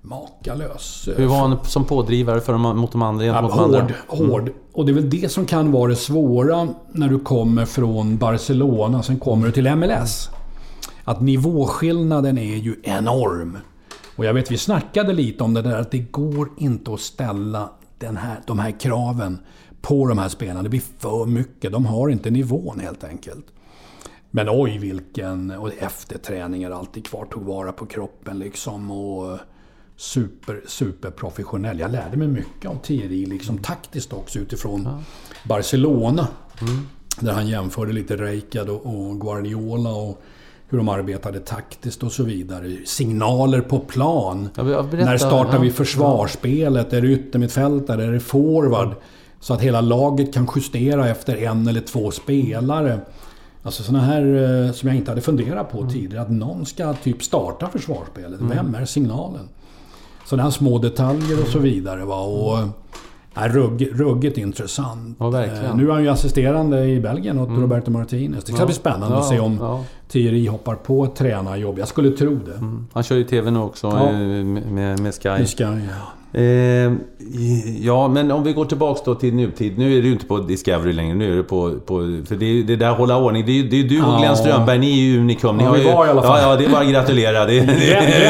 Makalös. 0.01 1.07
eh, 1.07 1.17
Hur 1.17 1.25
var 1.25 1.37
han 1.37 1.57
som 1.65 1.85
pådrivare 1.85 2.41
för 2.41 2.53
de, 2.53 2.61
mot 2.61 2.91
de 2.91 3.01
andra? 3.01 3.25
Ja, 3.25 3.33
gentemot 3.33 3.57
de 3.57 3.63
andra? 3.63 3.93
hård, 4.07 4.29
hård. 4.29 4.51
Och 4.73 4.85
det 4.85 4.91
är 4.91 4.93
väl 4.93 5.09
det 5.09 5.31
som 5.31 5.45
kan 5.45 5.71
vara 5.71 5.89
det 5.89 5.95
svåra 5.95 6.67
när 6.91 7.09
du 7.09 7.19
kommer 7.19 7.65
från 7.65 8.17
Barcelona, 8.17 9.03
sen 9.03 9.19
kommer 9.19 9.45
du 9.45 9.51
till 9.51 9.75
MLS. 9.75 10.29
Att 11.03 11.21
nivåskillnaden 11.21 12.37
är 12.37 12.55
ju 12.55 12.75
enorm. 12.83 13.57
Och 14.15 14.25
jag 14.25 14.33
vet, 14.33 14.51
vi 14.51 14.57
snackade 14.57 15.13
lite 15.13 15.43
om 15.43 15.53
det 15.53 15.61
där 15.61 15.79
att 15.79 15.91
det 15.91 15.99
går 15.99 16.49
inte 16.57 16.93
att 16.93 16.99
ställa 16.99 17.69
den 17.99 18.17
här, 18.17 18.39
de 18.47 18.59
här 18.59 18.79
kraven 18.79 19.39
på 19.87 20.07
de 20.07 20.17
här 20.17 20.29
spelarna. 20.29 20.63
Det 20.63 20.69
blir 20.69 20.83
för 20.99 21.25
mycket. 21.25 21.71
De 21.71 21.85
har 21.85 22.09
inte 22.09 22.31
nivån 22.31 22.79
helt 22.79 23.03
enkelt. 23.03 23.45
Men 24.31 24.47
oj 24.49 24.77
vilken... 24.77 25.51
Och 25.51 25.71
efterträningar 25.79 26.71
alltid 26.71 27.07
kvar. 27.07 27.25
Tog 27.25 27.43
vara 27.43 27.71
på 27.71 27.85
kroppen 27.85 28.39
liksom. 28.39 28.91
Och 28.91 29.39
super, 29.97 30.61
super 30.67 31.11
professionell. 31.11 31.79
Jag 31.79 31.91
lärde 31.91 32.17
mig 32.17 32.27
mycket 32.27 32.71
av 32.71 32.75
Thierry, 32.75 33.25
liksom 33.25 33.57
taktiskt 33.57 34.13
också 34.13 34.39
utifrån 34.39 35.03
Barcelona. 35.43 36.27
Där 37.19 37.31
han 37.31 37.47
jämförde 37.47 37.93
lite 37.93 38.15
Rijkaard 38.15 38.69
och, 38.69 39.21
Guardiola 39.21 39.89
och 39.89 40.21
hur 40.69 40.77
de 40.77 40.89
arbetade 40.89 41.39
taktiskt 41.39 42.03
och 42.03 42.11
så 42.11 42.23
vidare. 42.23 42.77
Signaler 42.85 43.61
på 43.61 43.79
plan. 43.79 44.49
Ja, 44.55 44.63
berätta, 44.63 45.09
När 45.09 45.17
startar 45.17 45.53
ja. 45.53 45.59
vi 45.59 45.71
försvarsspelet? 45.71 46.93
Är 46.93 47.01
det 47.01 47.07
yttermittfältare? 47.07 48.05
Är 48.05 48.11
det 48.11 48.19
forward? 48.19 48.95
Så 49.39 49.53
att 49.53 49.61
hela 49.61 49.81
laget 49.81 50.33
kan 50.33 50.47
justera 50.55 51.09
efter 51.09 51.37
en 51.37 51.67
eller 51.67 51.81
två 51.81 52.11
spelare. 52.11 52.99
Alltså 53.63 53.83
sådana 53.83 54.03
här 54.03 54.21
eh, 54.65 54.71
som 54.71 54.89
jag 54.89 54.95
inte 54.97 55.11
hade 55.11 55.21
funderat 55.21 55.73
Mm. 55.73 55.85
på 55.85 55.91
tidigare. 55.93 56.21
Att 56.21 56.31
någon 56.31 56.65
ska 56.65 56.93
typ 56.93 57.23
starta 57.23 57.67
försvarsspelet. 57.69 58.39
Vem 58.41 58.75
är 58.75 58.85
signalen? 58.85 59.49
Sådana 60.25 60.43
här 60.43 60.51
små 60.51 60.77
detaljer 60.77 61.41
och 61.41 61.47
så 61.47 61.59
vidare. 61.59 62.05
Va? 62.05 62.21
Och, 62.21 62.57
äh, 63.43 63.43
rugg, 63.53 63.89
ruggigt 63.93 64.37
intressant. 64.37 65.17
Ja. 65.19 65.27
Mm. 65.43 65.65
Eh, 65.65 65.75
Nu 65.75 65.87
är 65.89 65.93
han 65.93 66.03
ju 66.03 66.09
assisterande 66.09 66.85
i 66.85 66.99
Belgien 66.99 67.39
åt 67.39 67.49
Roberto 67.49 67.91
Martinez. 67.91 68.43
Det 68.43 68.51
ska 68.51 68.61
Ja. 68.61 68.65
bli 68.65 68.75
spännande 68.75 69.15
Ja, 69.15 69.19
att 69.21 69.27
se 69.29 69.39
om. 69.39 69.83
Thierry 70.11 70.47
hoppar 70.47 70.75
på 70.75 71.07
tränarjobb. 71.17 71.79
Jag 71.79 71.87
skulle 71.87 72.09
tro 72.09 72.35
det. 72.45 72.59
Han 72.93 73.03
kör 73.03 73.15
ju 73.15 73.23
TV 73.23 73.51
nu 73.51 73.59
också 73.59 73.87
Ja. 73.87 74.05
eh, 74.09 74.13
med, 74.13 74.45
med, 74.71 74.99
med 74.99 75.13
Sky. 75.13 75.29
Det 75.29 75.45
ska, 75.47 75.63
ja. 75.63 76.11
Eh, 76.39 76.91
ja, 77.81 78.07
men 78.07 78.31
om 78.31 78.43
vi 78.43 78.53
går 78.53 78.65
tillbaks 78.65 79.01
då 79.05 79.15
till 79.15 79.33
nutid. 79.35 79.77
Nu 79.77 79.97
är 79.97 80.01
ju 80.01 80.11
inte 80.11 80.25
på 80.25 80.37
Discovery 80.37 80.93
längre. 80.93 81.15
Nu 81.15 81.31
är 81.33 81.35
det 81.37 81.43
på... 81.43 81.71
på 81.85 81.95
för 82.25 82.35
det 82.35 82.45
är 82.45 82.63
det 82.63 82.75
där 82.75 82.91
hålla 82.91 83.17
ordning. 83.17 83.45
Det 83.45 83.59
är, 83.59 83.63
det 83.63 83.79
är 83.79 83.83
du 83.83 84.01
och 84.01 84.13
Ja. 84.13 84.17
Glenn 84.19 84.35
Strömberg. 84.37 84.79
Ni 84.79 84.91
är 84.99 85.03
ju 85.03 85.19
unikum. 85.19 85.57
Ni 85.57 85.63
Ja, 85.63 85.69
har 85.69 85.75
vi 85.77 85.83
ju, 85.83 85.91
var 85.91 86.05
i 86.07 86.09
alla 86.09 86.21
fall. 86.21 86.41
Ja, 86.41 86.49
ja, 86.51 86.55
det 86.55 86.65
är 86.65 86.69
bara 86.69 86.81
att 86.81 86.89
gratulera. 86.91 87.45
Det, 87.45 87.59
Glenn, 87.59 87.75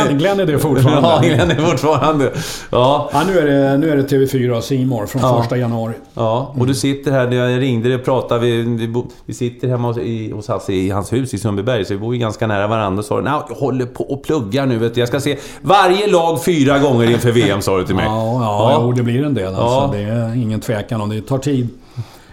Glenn, 0.07 0.17
Glenn 0.17 0.39
är 0.39 0.45
det 0.45 0.59
fortfarande. 0.59 1.09
Ja, 1.09 1.19
Glenn 1.35 1.51
är 1.51 1.55
fortfarande. 1.71 2.31
Ja, 2.71 3.09
Ja, 3.13 3.23
nu 3.27 3.39
är 3.39 3.45
det, 3.45 3.77
nu 3.77 3.89
är 3.89 3.97
det 3.97 4.03
TV4 4.03 4.49
och 4.49 4.63
Simor 4.63 5.05
från 5.05 5.21
Ja. 5.21 5.39
första 5.41 5.57
januari. 5.57 5.93
ja. 6.13 6.53
Och 6.59 6.67
du 6.67 6.73
sitter 6.75 7.11
här. 7.11 7.27
När 7.27 7.35
jag 7.49 7.61
ringde 7.61 7.89
dig 7.89 7.97
och 7.97 8.05
pratade. 8.05 8.41
Vi, 8.41 8.61
vi, 8.61 9.03
vi 9.25 9.33
sitter 9.33 9.67
hemma 9.67 9.87
hos, 9.87 9.97
i, 9.97 10.31
hos 10.31 10.47
Hasse 10.47 10.73
i 10.73 10.89
hans 10.89 11.13
hus 11.13 11.33
i 11.33 11.37
Sundbyberg. 11.37 11.64
Sundbyberg, 11.65 11.85
så 11.85 11.93
vi 11.93 11.99
bor 11.99 12.13
ju 12.13 12.19
ganska 12.19 12.47
nära 12.47 12.67
varandra. 12.67 13.03
Sa 13.03 13.21
nej, 13.21 13.33
jag 13.49 13.55
håller 13.55 13.85
på 13.85 14.03
och 14.03 14.23
pluggar 14.23 14.65
nu 14.65 14.77
vet 14.77 14.93
du. 14.93 14.99
Jag 14.99 15.07
ska 15.07 15.19
se 15.19 15.37
varje 15.61 16.07
lag 16.07 16.43
fyra 16.43 16.79
gånger 16.79 17.11
inför 17.11 17.31
VM, 17.31 17.61
sa 17.61 17.77
du 17.77 17.85
till 17.85 17.95
mig. 17.95 18.05
Ja, 18.05 18.43
ja, 18.43 18.71
ja. 18.71 18.79
Jo, 18.81 18.91
det 18.91 19.03
blir 19.03 19.25
en 19.25 19.33
del 19.33 19.47
alltså. 19.47 19.63
Ja. 19.63 19.89
Det 19.93 20.01
är 20.01 20.35
ingen 20.35 20.59
tvekan 20.59 21.01
om 21.01 21.09
det. 21.09 21.21
Tar 21.21 21.37
tid. 21.37 21.69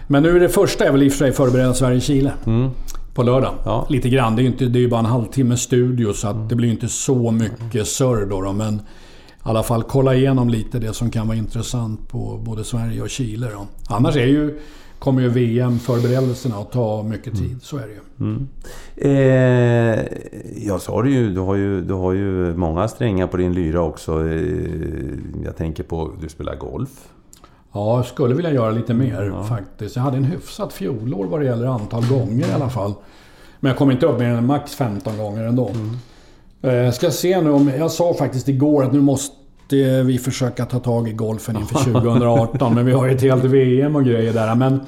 Men 0.07 0.23
nu 0.23 0.35
är 0.35 0.39
det 0.39 0.49
första 0.49 0.85
är 0.85 0.91
väl 0.91 1.03
i 1.03 1.07
och 1.07 1.11
för 1.11 1.17
sig 1.17 1.31
förbereda 1.31 1.73
Sverige-Chile. 1.73 2.31
Mm. 2.45 2.69
På 3.13 3.23
lördag. 3.23 3.53
Ja. 3.65 3.85
Lite 3.89 4.09
grann. 4.09 4.35
Det 4.35 4.41
är 4.41 4.43
ju 4.43 4.49
inte, 4.49 4.65
det 4.65 4.83
är 4.83 4.87
bara 4.87 4.99
en 4.99 5.05
halvtimme 5.05 5.57
studio 5.57 6.13
så 6.13 6.27
att 6.27 6.49
det 6.49 6.55
blir 6.55 6.69
inte 6.69 6.87
så 6.87 7.31
mycket 7.31 7.87
surr 7.87 8.25
då, 8.29 8.41
då. 8.41 8.51
Men 8.53 8.75
i 8.75 8.79
alla 9.43 9.63
fall 9.63 9.83
kolla 9.83 10.15
igenom 10.15 10.49
lite 10.49 10.79
det 10.79 10.93
som 10.93 11.11
kan 11.11 11.27
vara 11.27 11.37
intressant 11.37 12.09
på 12.09 12.39
både 12.43 12.63
Sverige 12.63 13.01
och 13.01 13.09
Chile. 13.09 13.47
Då. 13.53 13.67
Annars 13.95 14.15
är 14.15 14.25
ju 14.25 14.59
kommer 15.03 15.21
ju 15.21 15.29
VM-förberedelserna 15.29 16.55
att 16.55 16.71
ta 16.71 17.03
mycket 17.03 17.33
tid. 17.33 17.45
Mm. 17.45 17.59
Så 17.59 17.77
är 17.77 17.87
det 17.87 17.93
ju. 17.93 17.99
Mm. 18.19 18.47
Eh, 18.95 20.05
jag 20.67 20.81
sa 20.81 21.01
det 21.01 21.09
ju 21.09 21.33
du, 21.33 21.39
har 21.39 21.55
ju, 21.55 21.81
du 21.81 21.93
har 21.93 22.13
ju 22.13 22.55
många 22.55 22.87
strängar 22.87 23.27
på 23.27 23.37
din 23.37 23.53
lyra 23.53 23.81
också. 23.81 24.27
Eh, 24.27 24.41
jag 25.45 25.57
tänker 25.57 25.83
på, 25.83 26.11
du 26.21 26.29
spelar 26.29 26.55
golf. 26.55 26.89
Ja, 27.73 27.95
jag 27.95 28.05
skulle 28.05 28.35
vilja 28.35 28.51
göra 28.51 28.71
lite 28.71 28.93
mer 28.93 29.23
ja. 29.23 29.43
faktiskt. 29.43 29.95
Jag 29.95 30.03
hade 30.03 30.17
en 30.17 30.23
hyfsat 30.23 30.73
fjolår 30.73 31.25
vad 31.25 31.39
det 31.41 31.45
gäller 31.45 31.65
antal 31.65 32.03
gånger 32.07 32.49
i 32.49 32.51
alla 32.51 32.69
fall. 32.69 32.93
Men 33.59 33.69
jag 33.69 33.77
kom 33.77 33.91
inte 33.91 34.05
upp 34.05 34.19
mer 34.19 34.29
än 34.29 34.45
max 34.45 34.75
15 34.75 35.17
gånger 35.17 35.43
ändå. 35.43 35.71
Mm. 36.61 36.85
Eh, 36.85 36.91
ska 36.91 37.11
se 37.11 37.41
nu 37.41 37.51
om... 37.51 37.71
Jag 37.77 37.91
sa 37.91 38.13
faktiskt 38.13 38.49
igår 38.49 38.83
att 38.83 38.93
nu 38.93 39.01
måste 39.01 39.35
vi 40.05 40.19
försöka 40.23 40.65
ta 40.65 40.79
tag 40.79 41.07
i 41.07 41.11
golfen 41.11 41.57
inför 41.57 41.75
2018. 41.93 42.75
men 42.75 42.85
vi 42.85 42.91
har 42.91 43.05
ju 43.05 43.15
ett 43.15 43.21
helt 43.21 43.43
VM 43.43 43.95
och 43.95 44.05
grejer 44.05 44.33
där. 44.33 44.55
Men 44.55 44.81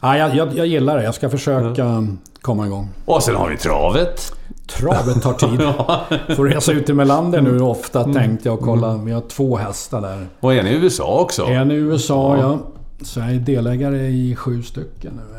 ja, 0.00 0.18
jag, 0.18 0.54
jag, 0.56 0.66
gillar 0.66 0.96
det. 0.96 1.04
Jag 1.04 1.14
ska 1.14 1.30
försöka 1.30 2.06
komma 2.40 2.66
igång. 2.66 2.88
Och 3.04 3.22
sen 3.22 3.34
har 3.34 3.48
vi 3.48 3.56
travet. 3.56 4.32
Travet 4.66 5.22
tar 5.22 5.32
tid. 5.32 5.60
Får 6.36 6.44
resa 6.44 6.72
ut 6.72 6.86
till 6.86 6.94
Melander 6.94 7.40
nu 7.40 7.60
ofta 7.60 8.02
mm. 8.02 8.14
tänkte 8.14 8.48
jag 8.48 8.58
och 8.58 8.64
kolla. 8.64 8.96
Vi 8.96 9.12
har 9.12 9.20
två 9.20 9.56
hästar 9.56 10.00
där. 10.00 10.26
Och 10.40 10.54
en 10.54 10.66
i 10.66 10.74
USA 10.74 11.20
också. 11.20 11.44
En 11.44 11.70
i 11.70 11.74
USA, 11.74 12.36
ja. 12.36 12.42
ja. 12.42 12.58
Så 13.04 13.20
jag 13.20 13.30
är 13.30 13.34
delägare 13.34 14.06
i 14.06 14.36
sju 14.36 14.62
stycken 14.62 15.12
nu. 15.16 15.36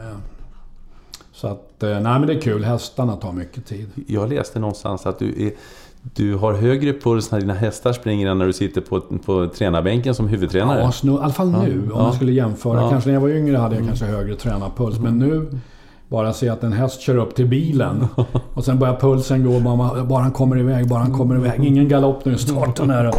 Så 1.37 1.47
att, 1.47 1.83
eh, 1.83 1.89
nej 1.89 2.01
men 2.01 2.27
det 2.27 2.33
är 2.33 2.41
kul. 2.41 2.63
Hästarna 2.63 3.15
tar 3.15 3.31
mycket 3.31 3.65
tid. 3.65 3.89
Jag 4.07 4.29
läste 4.29 4.59
någonstans 4.59 5.05
att 5.05 5.19
du 5.19 5.47
är 5.47 5.51
du 6.15 6.35
har 6.35 6.53
högre 6.53 6.93
puls 6.93 7.31
när 7.31 7.39
dina 7.39 7.53
hästar 7.53 7.93
springer 7.93 8.27
än 8.27 8.37
när 8.37 8.45
du 8.45 8.53
sitter 8.53 8.81
på, 8.81 9.01
på 9.01 9.47
tränarbänken 9.47 10.15
som 10.15 10.27
huvudtränare? 10.27 10.81
Ja, 10.81 10.91
snu, 10.91 11.11
i 11.11 11.17
alla 11.17 11.33
fall 11.33 11.51
nu. 11.51 11.83
Ja. 11.87 11.95
Om 11.95 12.01
man 12.01 12.13
skulle 12.13 12.31
jämföra. 12.31 12.81
Ja. 12.81 12.89
Kanske 12.89 13.09
när 13.09 13.13
jag 13.13 13.21
var 13.21 13.29
yngre 13.29 13.57
hade 13.57 13.75
jag 13.75 13.81
mm. 13.81 13.87
kanske 13.87 14.05
högre 14.05 14.35
tränarpuls. 14.35 14.99
Men 14.99 15.19
nu, 15.19 15.47
bara 16.07 16.33
se 16.33 16.49
att 16.49 16.63
en 16.63 16.73
häst 16.73 17.01
kör 17.01 17.17
upp 17.17 17.35
till 17.35 17.45
bilen 17.45 18.07
och 18.53 18.65
sen 18.65 18.79
börjar 18.79 18.95
pulsen 18.95 19.43
gå. 19.43 19.59
Bara, 19.59 20.03
bara 20.03 20.21
han 20.21 20.31
kommer 20.31 20.59
iväg, 20.59 20.87
bara 20.87 20.99
han 20.99 21.13
kommer 21.13 21.35
iväg. 21.35 21.65
Ingen 21.65 21.87
galopp 21.87 22.25
nu 22.25 22.33
i 22.33 22.37
starten 22.37 22.89
här. 22.89 23.11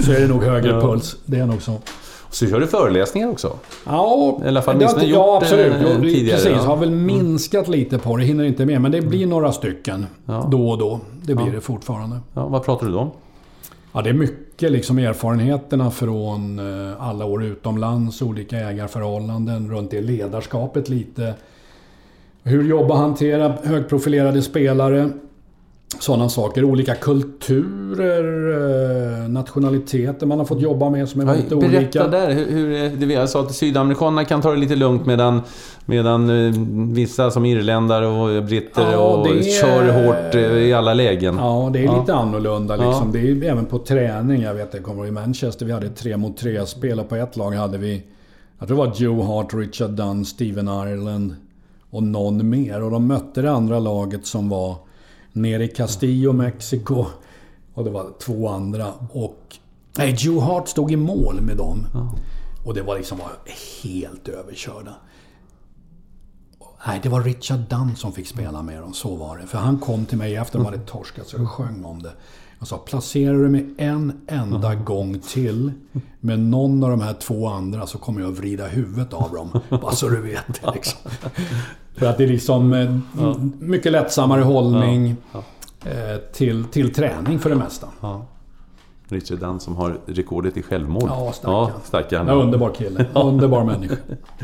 Så 0.00 0.12
är 0.12 0.20
det 0.20 0.28
nog 0.28 0.42
högre 0.42 0.80
puls. 0.80 1.16
Det 1.26 1.38
är 1.38 1.46
nog 1.46 1.62
så. 1.62 1.72
Så 2.30 2.46
kör 2.46 2.60
du 2.60 2.66
föreläsningar 2.66 3.28
också? 3.28 3.56
Ja, 3.86 4.40
I 4.44 4.48
alla 4.48 4.62
fall 4.62 4.78
det 4.78 4.84
har 4.84 5.02
ja 5.02 5.38
absolut. 5.42 5.72
Eh, 5.72 6.00
tidigare. 6.00 6.36
Precis, 6.36 6.52
ja. 6.52 6.62
har 6.62 6.76
väl 6.76 6.88
mm. 6.88 7.06
minskat 7.06 7.66
mm. 7.66 7.78
lite 7.78 7.98
på 7.98 8.16
det. 8.16 8.24
Hinner 8.24 8.44
inte 8.44 8.66
med. 8.66 8.80
Men 8.80 8.92
det 8.92 9.00
blir 9.00 9.18
mm. 9.18 9.30
några 9.30 9.52
stycken 9.52 10.06
ja. 10.26 10.48
då 10.50 10.70
och 10.70 10.78
då. 10.78 11.00
Det 11.22 11.34
blir 11.34 11.46
ja. 11.46 11.52
det 11.52 11.60
fortfarande. 11.60 12.20
Ja, 12.34 12.46
vad 12.46 12.64
pratar 12.64 12.86
du 12.86 12.92
då 12.92 12.98
om? 12.98 13.10
Ja, 13.92 14.02
det 14.02 14.10
är 14.10 14.14
mycket 14.14 14.72
liksom 14.72 14.98
erfarenheterna 14.98 15.90
från 15.90 16.58
eh, 16.58 17.02
alla 17.08 17.24
år 17.24 17.44
utomlands, 17.44 18.22
olika 18.22 18.56
ägarförhållanden, 18.56 19.70
runt 19.70 19.90
det 19.90 20.00
ledarskapet 20.00 20.88
lite. 20.88 21.34
Hur 22.42 22.68
jobba 22.68 22.94
och 22.94 23.00
hantera 23.00 23.54
högprofilerade 23.64 24.42
spelare 24.42 25.10
sådana 25.98 26.28
saker. 26.28 26.64
Olika 26.64 26.94
kulturer, 26.94 28.52
eh, 29.22 29.28
nationaliteter 29.28 30.26
man 30.26 30.38
har 30.38 30.46
fått 30.46 30.60
jobba 30.60 30.90
med 30.90 31.08
som 31.08 31.20
är 31.20 31.24
berätta 31.24 31.56
olika. 31.56 31.70
Berätta 31.70 32.08
där. 32.08 32.30
Hur, 32.30 32.46
hur, 32.46 33.06
det 33.06 33.14
jag 33.14 33.28
sa 33.28 33.40
att 33.40 33.54
sydamerikanerna 33.54 34.24
kan 34.24 34.40
ta 34.40 34.50
det 34.50 34.56
lite 34.56 34.76
lugnt 34.76 35.06
medan, 35.06 35.42
medan 35.86 36.46
eh, 36.46 36.54
vissa 36.94 37.30
som 37.30 37.44
irländare 37.44 38.06
och 38.06 38.44
britter 38.44 38.92
ja, 38.92 38.98
och 38.98 39.26
är, 39.26 39.42
kör 39.42 39.92
hårt 39.92 40.34
eh, 40.34 40.40
i 40.40 40.72
alla 40.72 40.94
lägen. 40.94 41.36
Ja, 41.36 41.70
det 41.72 41.78
är 41.78 41.84
ja. 41.84 42.00
lite 42.00 42.14
annorlunda 42.14 42.76
liksom. 42.76 43.12
Det 43.12 43.18
är 43.18 43.44
även 43.44 43.66
på 43.66 43.78
träning. 43.78 44.42
Jag 44.42 44.54
vet, 44.54 44.74
jag 44.74 44.82
kommer 44.82 45.06
i 45.06 45.10
Manchester, 45.10 45.66
vi 45.66 45.72
hade 45.72 45.88
tre 45.88 46.16
mot 46.16 46.36
tre 46.36 46.66
spel 46.66 47.00
och 47.00 47.08
på 47.08 47.16
ett 47.16 47.36
lag 47.36 47.50
hade 47.50 47.78
vi 47.78 48.02
jag 48.60 48.68
tror 48.68 48.78
det 48.78 48.88
var 48.88 48.96
Joe 48.96 49.22
Hart, 49.22 49.54
Richard 49.54 49.90
Dunn, 49.90 50.24
Steven 50.24 50.68
Ireland 50.68 51.36
och 51.90 52.02
någon 52.02 52.50
mer. 52.50 52.82
Och 52.82 52.90
de 52.90 53.06
mötte 53.06 53.42
det 53.42 53.52
andra 53.52 53.78
laget 53.78 54.26
som 54.26 54.48
var 54.48 54.76
nere 55.32 55.64
i 55.64 55.68
Castillo, 55.68 56.32
Mexiko. 56.32 57.06
Och 57.74 57.84
det 57.84 57.90
var 57.90 58.12
två 58.20 58.48
andra. 58.48 58.92
Och... 59.12 59.56
Nej, 59.98 60.14
Joe 60.18 60.40
Hart 60.40 60.68
stod 60.68 60.92
i 60.92 60.96
mål 60.96 61.40
med 61.40 61.56
dem. 61.56 61.86
Ja. 61.94 62.14
Och 62.64 62.74
det 62.74 62.82
var 62.82 62.96
liksom 62.96 63.18
var 63.18 63.30
helt 63.82 64.28
överkörda. 64.28 64.94
Nej, 66.86 67.00
det 67.02 67.08
var 67.08 67.22
Richard 67.22 67.60
Dunn 67.60 67.96
som 67.96 68.12
fick 68.12 68.26
spela 68.26 68.62
med 68.62 68.80
dem. 68.80 68.94
Så 68.94 69.16
var 69.16 69.38
det. 69.38 69.46
För 69.46 69.58
han 69.58 69.78
kom 69.78 70.06
till 70.06 70.18
mig 70.18 70.36
efter 70.36 70.58
de 70.58 70.64
hade 70.64 70.78
torskat 70.78 71.26
så 71.26 71.36
jag 71.36 71.48
sjöng 71.48 71.84
om 71.84 72.02
det. 72.02 72.12
Jag 72.60 72.68
sa, 72.68 72.78
placerar 72.78 73.34
du 73.34 73.48
mig 73.48 73.74
en 73.78 74.12
enda 74.26 74.74
gång 74.74 75.18
till 75.18 75.72
med 76.20 76.38
någon 76.38 76.84
av 76.84 76.90
de 76.90 77.00
här 77.00 77.14
två 77.14 77.48
andra 77.48 77.86
så 77.86 77.98
kommer 77.98 78.20
jag 78.20 78.30
vrida 78.30 78.66
huvudet 78.66 79.12
av 79.12 79.32
dem. 79.32 79.60
Bara 79.80 79.92
så 79.92 80.08
du 80.08 80.20
vet 80.20 80.74
liksom. 80.74 81.10
För 81.96 82.06
att 82.06 82.18
det 82.18 82.24
är 82.24 82.28
liksom 82.28 82.72
ja. 83.18 83.36
mycket 83.58 83.92
lättsammare 83.92 84.42
hållning 84.42 85.16
ja. 85.32 85.44
Ja. 85.84 85.90
Eh, 85.90 86.18
till, 86.32 86.64
till 86.64 86.94
träning 86.94 87.38
för 87.38 87.50
det 87.50 87.56
mesta. 87.56 87.88
Richard 89.12 89.38
Dunn 89.38 89.60
som 89.60 89.76
har 89.76 89.98
rekordet 90.06 90.56
i 90.56 90.62
självmord. 90.62 91.08
Ja, 91.08 91.32
stackarn. 91.32 91.54
Ja, 91.54 91.70
stackarn. 91.84 92.28
Ja, 92.28 92.34
underbar 92.34 92.70
kille. 92.70 93.04
Underbar 93.14 93.64
människa. 93.64 93.96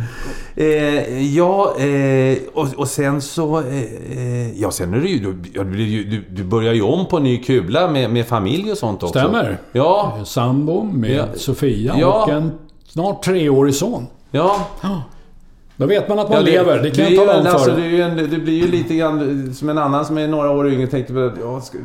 eh, 0.56 1.34
ja, 1.36 1.76
eh, 1.78 2.38
och, 2.55 2.66
och, 2.76 2.88
sen 2.88 3.22
så... 3.22 3.59
Eh, 3.59 3.82
eh 4.18 4.60
ja, 4.60 4.70
sen 4.70 4.94
är 4.94 5.01
det 5.01 5.09
ju... 5.09 5.18
Du, 5.18 5.32
du, 6.05 6.24
du, 6.30 6.44
börjar 6.44 6.72
ju 6.72 6.82
om 6.82 7.06
på 7.06 7.18
ny 7.18 7.38
kula 7.38 7.90
med, 7.90 8.10
med 8.10 8.26
familj 8.26 8.70
och 8.70 8.78
sånt 8.78 9.02
också. 9.02 9.18
Stämmer. 9.18 9.59
Ja. 9.72 10.18
Sambo 10.24 10.82
med 10.82 11.10
ja. 11.10 11.24
Sofia 11.34 11.94
ja. 11.98 12.22
och 12.22 12.28
en 12.28 12.52
snart 12.88 13.22
treårig 13.22 13.74
son. 13.74 14.06
Ja. 14.30 14.66
Då 15.76 15.86
vet 15.86 16.09
man 16.09 16.18
att 16.18 16.28
man 16.28 16.38
ja, 16.38 16.44
det, 16.44 16.51
lever, 16.51 16.82
det 16.82 16.90
kan 16.90 17.05
jag 17.05 17.26
tala 17.26 17.38
om 17.38 17.44
för 17.44 17.51
alltså, 17.51 17.70
det, 17.70 18.01
en, 18.01 18.16
det 18.16 18.38
blir 18.38 18.62
ju 18.62 18.68
lite 18.68 18.94
grann 18.94 19.55
som 19.55 19.68
en 19.68 19.78
annan 19.78 20.05
som 20.05 20.18
är 20.18 20.28
några 20.28 20.51
år 20.51 20.72
yngre 20.72 20.86
tänkte 20.86 21.12
på 21.12 21.32
ja, 21.40 21.60
ska, 21.60 21.78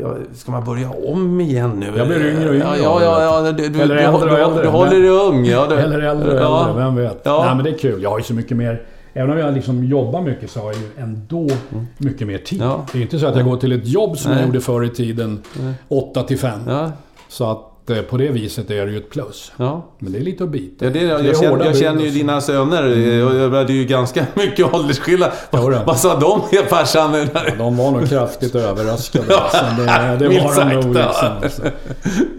ja, 0.00 0.16
ska 0.34 0.52
man 0.52 0.64
börja 0.64 0.90
om 0.90 1.40
igen 1.40 1.70
nu? 1.70 1.92
Jag 1.96 2.08
blir 2.08 2.26
yngre 2.26 2.48
och 2.48 2.54
yngre. 2.54 2.66
Ja, 2.82 3.02
ja, 3.02 3.22
ja, 3.22 3.52
du, 3.52 3.68
du, 3.68 3.80
Eller 3.80 3.96
äldre 3.96 4.30
och 4.30 4.38
äldre. 4.38 4.62
Du, 4.62 4.68
håller 4.68 5.00
dig 5.00 5.08
ung. 5.08 5.44
Ja, 5.44 5.66
du, 5.68 5.74
Eller 5.74 6.00
äldre 6.00 6.30
och 6.30 6.40
ja, 6.40 6.68
äldre, 6.68 6.84
vem 6.84 6.96
vet? 6.96 7.20
Ja. 7.22 7.44
Nej, 7.44 7.54
men 7.54 7.64
det 7.64 7.70
är 7.70 7.78
kul. 7.78 8.02
Jag 8.02 8.10
har 8.10 8.18
ju 8.18 8.24
så 8.24 8.34
mycket 8.34 8.56
mer... 8.56 8.82
Även 9.14 9.30
om 9.30 9.38
jag 9.38 9.54
liksom 9.54 9.84
jobbar 9.84 10.22
mycket 10.22 10.50
så 10.50 10.60
har 10.60 10.66
jag 10.66 10.76
ju 10.76 10.88
ändå 11.02 11.40
mm. 11.40 11.86
mycket 11.98 12.26
mer 12.26 12.38
tid. 12.38 12.60
Ja. 12.60 12.86
Det 12.92 12.98
är 12.98 13.02
inte 13.02 13.18
så 13.18 13.26
att 13.26 13.36
jag 13.36 13.44
går 13.44 13.56
till 13.56 13.72
ett 13.72 13.86
jobb 13.86 14.18
som 14.18 14.30
Nej. 14.30 14.40
jag 14.40 14.46
gjorde 14.46 14.60
förr 14.60 14.84
i 14.84 14.88
tiden, 14.88 15.42
8 15.88 16.22
till 16.22 16.38
5. 16.38 16.60
Ja. 16.68 16.92
Så 17.28 17.50
att 17.50 17.69
Eh, 17.88 18.02
på 18.02 18.16
det 18.16 18.28
viset 18.28 18.70
är 18.70 18.86
det 18.86 18.92
ju 18.92 18.98
ett 18.98 19.10
plus. 19.10 19.52
Ja. 19.56 19.86
Men 19.98 20.12
det 20.12 20.18
är 20.18 20.22
lite 20.22 20.44
att 20.44 20.50
bita 20.50 20.84
ja, 20.84 20.90
det, 20.90 21.00
jag, 21.00 21.26
jag, 21.26 21.38
känner, 21.38 21.64
jag 21.64 21.76
känner 21.76 22.04
ju 22.04 22.10
dina 22.10 22.40
söner. 22.40 22.82
Mm. 22.82 23.50
Det 23.50 23.56
är 23.56 23.70
ju 23.70 23.84
ganska 23.84 24.26
mycket 24.34 24.74
åldersskillnad. 24.74 25.30
Vad, 25.50 25.84
vad 25.86 25.98
sa 25.98 26.18
de, 26.20 26.42
farsan? 26.68 27.14
Ja, 27.34 27.40
de 27.58 27.76
var 27.76 27.90
nog 27.90 28.08
kraftigt 28.08 28.54
överraskade. 28.54 29.24
ja, 29.28 30.16
det, 30.18 30.28
det 30.28 30.40
var 30.40 30.56
de 30.56 30.74
nog 30.74 30.94
liksom. 30.94 31.64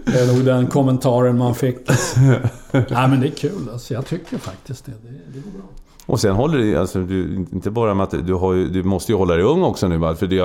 Det 0.04 0.20
är 0.20 0.26
nog 0.26 0.44
den 0.44 0.66
kommentaren 0.66 1.38
man 1.38 1.54
fick. 1.54 1.76
Nej 2.70 3.08
men 3.08 3.20
det 3.20 3.26
är 3.26 3.30
kul 3.30 3.68
alltså. 3.72 3.94
Jag 3.94 4.06
tycker 4.06 4.38
faktiskt 4.38 4.86
det. 4.86 4.92
Det, 4.92 5.08
det 5.34 5.40
går 5.40 5.50
bra. 5.50 5.68
Och 6.06 6.20
sen 6.20 6.34
håller 6.34 6.58
det, 6.58 6.76
alltså, 6.76 6.98
du, 6.98 7.46
inte 7.52 7.70
bara 7.70 7.94
med 7.94 8.04
att 8.04 8.26
du, 8.26 8.34
har, 8.34 8.54
du 8.54 8.82
måste 8.82 9.12
ju 9.12 9.18
hålla 9.18 9.34
dig 9.34 9.44
ung 9.44 9.62
också 9.62 9.88
nu. 9.88 10.14
För 10.14 10.26
det, 10.26 10.38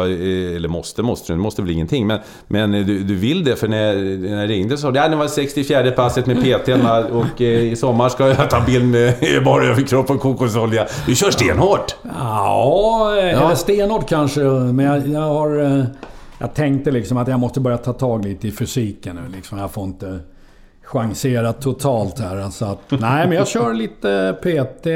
eller 0.55 0.69
måste, 0.69 1.03
måste 1.03 1.34
du, 1.34 1.39
måste 1.39 1.61
väl 1.61 1.71
ingenting. 1.71 2.07
Men, 2.07 2.19
men 2.47 2.71
du, 2.71 3.03
du 3.03 3.15
vill 3.15 3.43
det, 3.43 3.55
för 3.55 3.67
när, 3.67 3.95
när 4.17 4.41
jag 4.41 4.49
ringde 4.49 4.77
så 4.77 4.88
att 4.88 4.93
det 4.93 5.15
var 5.15 5.27
64 5.27 5.91
passet 5.91 6.25
med 6.25 6.38
PT 6.38 6.69
och 7.11 7.41
eh, 7.41 7.71
i 7.71 7.75
sommar 7.75 8.09
ska 8.09 8.27
jag 8.27 8.49
ta 8.49 8.61
bild 8.65 8.85
med 8.85 9.15
bara 9.45 9.65
överkropp 9.65 10.09
och 10.09 10.19
kokosolja. 10.19 10.88
Du 11.05 11.15
kör 11.15 11.31
stenhårt! 11.31 11.95
Ja, 12.03 13.15
ja. 13.15 13.21
eller 13.21 13.55
stenhårt 13.55 14.09
kanske, 14.09 14.41
men 14.41 14.85
jag, 14.85 15.07
jag 15.07 15.21
har... 15.21 15.59
Eh, 15.59 15.84
jag 16.39 16.53
tänkte 16.53 16.91
liksom 16.91 17.17
att 17.17 17.27
jag 17.27 17.39
måste 17.39 17.59
börja 17.59 17.77
ta 17.77 17.93
tag 17.93 18.25
lite 18.25 18.47
i 18.47 18.51
fysiken 18.51 19.15
nu. 19.15 19.35
Liksom. 19.35 19.57
Jag 19.57 19.71
får 19.71 19.84
inte 19.84 20.19
chansera 20.84 21.53
totalt 21.53 22.19
här. 22.19 22.49
Så 22.49 22.65
att, 22.65 22.79
nej, 22.89 23.27
men 23.27 23.31
jag 23.31 23.47
kör 23.47 23.73
lite 23.73 24.35
PT 24.41 24.88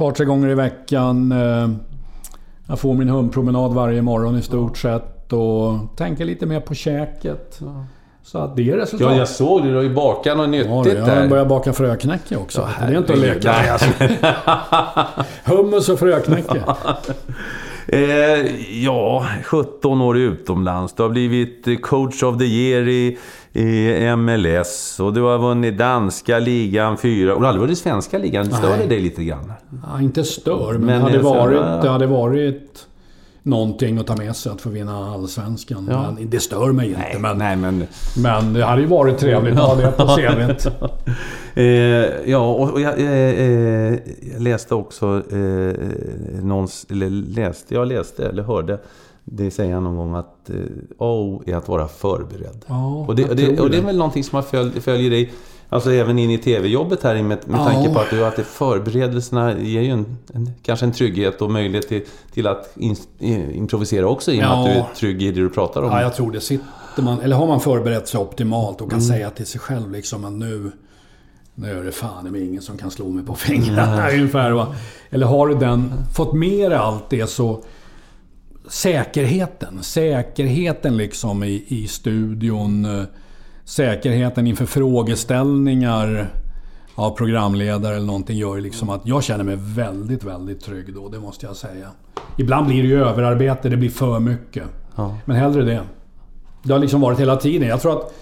par, 0.00 0.12
tre 0.12 0.26
gånger 0.26 0.48
i 0.48 0.54
veckan. 0.54 1.32
Eh, 1.32 1.70
jag 2.66 2.80
får 2.80 2.94
min 2.94 3.08
hundpromenad 3.08 3.74
varje 3.74 4.02
morgon 4.02 4.38
i 4.38 4.42
stort 4.42 4.78
sett 4.78 5.32
och 5.32 5.96
tänker 5.96 6.24
lite 6.24 6.46
mer 6.46 6.60
på 6.60 6.74
käket. 6.74 7.60
Så 8.22 8.38
att 8.38 8.56
det 8.56 8.70
är 8.70 8.76
resultat. 8.76 9.12
Ja, 9.12 9.18
jag 9.18 9.28
såg 9.28 9.62
det. 9.62 9.68
Du 9.68 9.74
har 9.74 9.82
ju 9.82 9.94
bakat 9.94 10.36
något 10.36 10.48
nyttigt 10.48 10.70
ja, 10.70 10.82
där. 10.84 11.14
Jag 11.14 11.22
har 11.22 11.28
börjat 11.28 11.48
baka 11.48 11.72
fröknäcke 11.72 12.36
också. 12.36 12.68
Ja, 12.80 12.86
det 12.86 12.92
är 12.92 12.98
inte 12.98 13.12
att 13.12 13.18
leka 13.18 13.52
med. 13.52 14.36
Hummus 15.56 15.88
och 15.88 15.98
fröknäcke. 15.98 16.64
Eh, 17.92 18.80
ja, 18.84 19.26
17 19.44 20.00
år 20.00 20.18
utomlands. 20.18 20.92
Du 20.92 21.02
har 21.02 21.10
blivit 21.10 21.82
coach 21.82 22.22
of 22.22 22.38
the 22.38 22.44
year 22.44 22.88
i, 22.88 23.18
i 23.52 24.16
MLS 24.16 25.00
och 25.00 25.12
du 25.14 25.22
har 25.22 25.38
vunnit 25.38 25.78
danska 25.78 26.38
ligan 26.38 26.98
fyra. 26.98 27.34
Och 27.34 27.40
du 27.40 27.44
har 27.44 27.48
aldrig 27.48 27.60
vunnit 27.60 27.78
svenska 27.78 28.18
ligan. 28.18 28.46
Stör 28.46 28.78
det 28.78 28.86
dig 28.86 29.00
lite 29.00 29.24
grann? 29.24 29.52
Ja, 29.86 30.00
inte 30.00 30.24
stör, 30.24 30.72
men, 30.72 30.80
Men 30.80 30.98
det, 30.98 31.02
hade 31.02 31.18
varit, 31.18 31.82
det 31.82 31.88
hade 31.88 32.06
varit 32.06 32.86
någonting 33.42 33.98
att 33.98 34.06
ta 34.06 34.16
med 34.16 34.36
sig 34.36 34.52
att 34.52 34.60
få 34.60 34.68
vinna 34.68 35.12
Allsvenskan. 35.12 35.88
Ja. 35.90 36.10
Men 36.10 36.30
det 36.30 36.40
stör 36.40 36.72
mig 36.72 36.88
inte. 36.88 37.18
Men, 37.18 37.38
Nej, 37.38 37.56
men... 37.56 37.86
men 38.22 38.52
det 38.52 38.64
hade 38.64 38.80
ju 38.80 38.86
varit 38.86 39.18
trevligt 39.18 39.58
att 39.58 39.60
ha 39.60 39.74
det 39.74 39.92
på 39.92 40.06
CVt. 40.16 40.66
Eh, 41.54 41.64
ja, 42.30 42.54
och, 42.54 42.80
jag, 42.80 43.00
eh, 43.00 43.10
eh, 43.10 43.98
jag 44.32 44.42
läste 44.42 44.74
också 44.74 45.22
eh, 45.32 45.74
någons, 46.42 46.86
eller 46.90 47.10
läste, 47.10 47.74
jag 47.74 47.88
läste 47.88 48.28
eller 48.28 48.42
hörde 48.42 48.78
det 49.24 49.50
säga 49.50 49.80
någon 49.80 49.96
gång 49.96 50.14
att 50.14 50.50
eh, 50.50 50.56
O 50.98 51.42
är 51.46 51.54
att 51.56 51.68
vara 51.68 51.88
förberedd. 51.88 52.64
Ja, 52.66 53.04
och, 53.08 53.16
det, 53.16 53.28
och, 53.28 53.36
det, 53.36 53.60
och 53.60 53.70
det 53.70 53.76
är 53.78 53.82
väl 53.82 53.96
någonting 53.96 54.24
som 54.24 54.36
har 54.36 54.42
följ, 54.42 54.80
följer 54.80 55.10
dig 55.10 55.32
Alltså 55.72 55.92
även 55.92 56.18
in 56.18 56.30
i 56.30 56.38
TV-jobbet 56.38 57.02
här 57.02 57.14
med, 57.14 57.24
med 57.24 57.60
Ja. 57.60 57.64
tanke 57.64 57.94
på 57.94 57.98
att 58.00 58.10
du 58.10 58.24
att 58.26 58.36
det 58.36 58.44
förberedelserna 58.44 59.58
ger 59.58 59.80
ju 59.80 59.90
en, 59.90 60.16
en, 60.34 60.50
kanske 60.62 60.86
en 60.86 60.92
trygghet 60.92 61.42
och 61.42 61.50
möjlighet 61.50 61.88
till, 61.88 62.02
till 62.32 62.46
att 62.46 62.72
in, 62.76 62.96
eh, 63.18 63.56
improvisera 63.56 64.08
också 64.08 64.32
i 64.32 64.34
och 64.34 64.38
med 64.38 64.48
Ja. 64.48 64.58
att 64.58 64.64
du 64.66 64.70
är 64.80 64.84
trygg 64.96 65.22
i 65.22 65.26
det 65.30 65.40
du 65.40 65.48
pratar 65.48 65.82
om. 65.82 65.90
Ja, 65.90 66.02
jag 66.02 66.14
tror 66.14 66.32
det. 66.32 66.40
Sitter 66.40 67.02
man, 67.02 67.20
eller 67.20 67.36
har 67.36 67.46
man 67.46 67.60
förberett 67.60 68.08
sig 68.08 68.20
optimalt 68.20 68.80
och 68.80 68.90
kan 68.90 68.98
Mm. 68.98 69.08
säga 69.08 69.30
till 69.30 69.46
sig 69.46 69.60
själv 69.60 69.90
liksom 69.92 70.24
att 70.24 70.32
nu... 70.32 70.72
Nu 71.54 71.78
är 71.78 71.84
det 71.84 71.92
fan 71.92 72.32
det 72.32 72.38
är 72.38 72.42
ingen 72.42 72.62
som 72.62 72.76
kan 72.78 72.90
slå 72.90 73.08
mig 73.08 73.24
på 73.24 73.34
fingrarna 73.34 74.10
ungefär. 74.12 74.50
Va? 74.50 74.74
Eller 75.10 75.26
har 75.26 75.46
du 75.48 75.54
den, 75.54 75.92
fått 76.16 76.32
med 76.32 76.70
dig 76.70 76.78
allt 76.78 77.04
det 77.10 77.26
så... 77.26 77.62
Säkerheten. 78.70 79.82
Säkerheten 79.82 80.96
liksom 80.96 81.44
i, 81.44 81.64
i 81.68 81.86
studion. 81.86 82.84
eh, 82.84 83.04
Säkerheten 83.64 84.46
inför 84.46 84.66
frågeställningar 84.66 86.30
av 86.94 87.10
programledare 87.10 87.96
eller 87.96 88.06
någonting 88.06 88.36
gör 88.36 88.56
ju 88.56 88.62
liksom 88.62 88.90
att 88.90 89.00
jag 89.04 89.22
känner 89.22 89.44
mig 89.44 89.56
väldigt, 89.58 90.24
väldigt 90.24 90.60
trygg 90.60 90.94
då. 90.94 91.08
Det 91.08 91.20
måste 91.20 91.46
jag 91.46 91.56
säga. 91.56 91.88
Ibland 92.38 92.66
blir 92.66 92.82
det 92.82 92.88
ju 92.88 93.04
överarbete, 93.04 93.68
det 93.68 93.76
blir 93.76 93.90
för 93.90 94.20
mycket. 94.20 94.64
Ja. 94.96 95.16
Men 95.24 95.36
hellre 95.36 95.64
det. 95.64 95.80
Det 96.62 96.72
har 96.72 96.80
liksom 96.80 97.00
varit 97.00 97.20
hela 97.20 97.36
tiden. 97.36 97.68
Jag 97.68 97.80
tror 97.80 97.92
att 97.92 98.14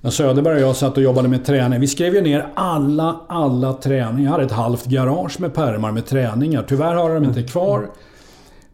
när 0.00 0.10
Söderberg 0.10 0.54
och 0.54 0.68
jag 0.68 0.76
satt 0.76 0.96
och 0.96 1.02
jobbade 1.02 1.28
med 1.28 1.44
träning. 1.44 1.80
Vi 1.80 1.86
skrev 1.86 2.14
ju 2.14 2.20
ner 2.20 2.46
alla, 2.54 3.20
alla 3.28 3.72
träningar. 3.72 4.24
Jag 4.24 4.30
hade 4.30 4.44
ett 4.44 4.52
halvt 4.52 4.84
garage 4.86 5.40
med 5.40 5.54
pärmar 5.54 5.92
med 5.92 6.06
träningar. 6.06 6.64
Tyvärr 6.68 6.94
har 6.94 7.10
jag 7.10 7.22
dem 7.22 7.24
inte 7.24 7.42
kvar. 7.42 7.90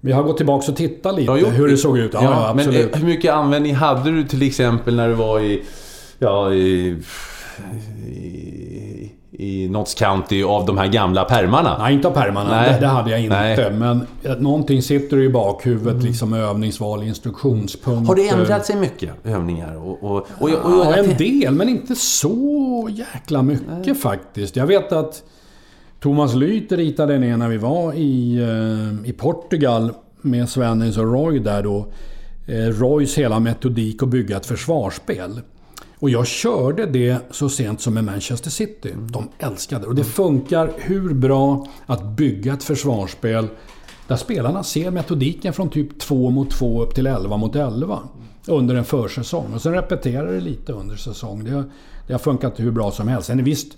Vi 0.00 0.12
har 0.12 0.22
gått 0.22 0.36
tillbaka 0.36 0.70
och 0.70 0.76
tittat 0.76 1.14
lite 1.14 1.32
Ja, 1.32 1.48
hur 1.48 1.68
det 1.68 1.76
såg 1.76 1.98
ut. 1.98 2.14
Ja, 2.14 2.22
ja, 2.22 2.54
men 2.54 2.68
eh, 2.68 2.86
hur 2.94 3.06
mycket 3.06 3.32
användning 3.32 3.74
hade 3.74 4.10
du 4.10 4.24
till 4.24 4.42
exempel 4.42 4.96
när 4.96 5.08
du 5.08 5.14
var 5.14 5.40
i, 5.40 5.62
ja, 6.18 6.52
i, 6.52 6.96
i, 8.06 9.12
i 9.32 9.68
Notts 9.68 9.94
County 9.94 10.44
av 10.44 10.66
de 10.66 10.78
här 10.78 10.86
gamla 10.86 11.24
pärmarna? 11.24 11.78
Nej, 11.78 11.94
inte 11.94 12.08
av 12.08 12.12
pärmarna. 12.12 12.50
Nej. 12.50 12.72
Det, 12.72 12.80
det 12.80 12.86
hade 12.86 13.10
jag 13.10 13.20
inte. 13.20 13.36
Nej. 13.40 13.60
Mm. 13.60 13.78
Men 13.78 14.06
eh, 14.22 14.38
någonting 14.38 14.82
sitter 14.82 15.18
i 15.18 15.28
bakhuvudet. 15.28 16.02
Liksom 16.02 16.32
övningsval, 16.32 17.02
instruktionspunkter. 17.02 18.06
Har 18.06 18.14
det 18.14 18.28
ändrat 18.28 18.66
sig 18.66 18.76
mycket, 18.76 19.10
övningar? 19.24 19.76
Och, 19.76 20.02
och, 20.02 20.16
och, 20.38 20.48
och, 20.48 20.50
Ja, 20.50 20.96
en 20.96 21.16
del, 21.16 21.54
men 21.54 21.68
inte 21.68 21.94
så 21.94 22.88
jäkla 22.90 23.42
mycket 23.42 24.00
faktiskt. 24.00 24.56
Jag 24.56 24.66
vet 24.66 24.92
att 24.92 25.22
Thomas 26.00 26.34
Lyth 26.34 26.74
ritade 26.74 27.18
ner 27.18 27.36
när 27.36 27.48
vi 27.48 27.56
var 27.56 27.92
i, 27.92 28.36
eh, 28.38 29.08
i 29.10 29.12
Portugal 29.12 29.92
med 30.22 30.48
Svennis 30.48 30.96
och 30.98 31.12
Roy 31.12 31.38
där 31.38 31.62
då. 31.62 31.86
Eh, 32.46 32.54
Roys 32.54 33.18
hela 33.18 33.40
metodik 33.40 34.02
att 34.02 34.08
bygga 34.08 34.36
ett 34.36 34.46
försvarsspel. 34.46 35.40
Och 35.98 36.10
jag 36.10 36.26
körde 36.26 36.86
det 36.86 37.16
så 37.30 37.48
sent 37.48 37.80
som 37.80 37.94
med 37.94 38.04
Manchester 38.04 38.50
City. 38.50 38.94
De 39.12 39.28
älskade 39.38 39.82
det. 39.84 39.88
Och 39.88 39.94
det 39.94 40.04
funkar 40.04 40.72
hur 40.78 41.14
bra 41.14 41.66
att 41.86 42.04
bygga 42.04 42.52
ett 42.54 42.64
försvarsspel 42.64 43.48
där 44.08 44.16
spelarna 44.16 44.62
ser 44.62 44.90
metodiken 44.90 45.52
från 45.52 45.70
typ 45.70 45.98
2 46.00 46.30
mot 46.30 46.50
2 46.50 46.82
upp 46.82 46.94
till 46.94 47.06
11 47.06 47.36
mot 47.36 47.56
11 47.56 47.98
under 48.46 48.74
en 48.74 48.84
försäsong. 48.84 49.54
Och 49.54 49.62
sen 49.62 49.72
repeterar 49.72 50.32
det 50.32 50.40
lite 50.40 50.72
under 50.72 50.96
säsong. 50.96 51.44
Det, 51.44 51.50
har- 51.50 51.70
det 52.06 52.12
har 52.14 52.18
funkat 52.18 52.60
hur 52.60 52.70
bra 52.70 52.90
som 52.90 53.08
helst. 53.08 53.26
Sen 53.26 53.44
visst 53.44 53.72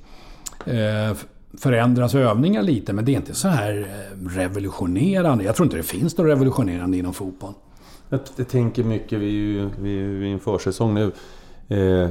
eh, 0.67 1.17
förändras 1.59 2.15
övningar 2.15 2.63
lite, 2.63 2.93
men 2.93 3.05
det 3.05 3.13
är 3.13 3.17
inte 3.17 3.35
så 3.35 3.49
här 3.49 3.79
eh, 3.81 4.29
revolutionerande. 4.29 5.45
Jag 5.45 5.57
tror 5.57 5.67
inte 5.67 5.77
det 5.77 5.83
finns 5.83 6.19
något 6.19 6.27
revolutionerande 6.27 6.97
inom 6.97 7.15
fotboll. 7.15 7.53
jag, 8.09 8.21
jag 8.37 8.49
tänker 8.49 8.85
mycket, 8.85 9.19
vi 9.19 9.27
är 9.27 9.31
ju 9.31 9.71
vi 9.81 9.91
är 9.99 10.03
ju 10.03 10.29
i 10.29 10.33
en 10.33 10.41
försäsong 10.41 10.95
nu. 10.95 11.13
Eh, 11.69 12.11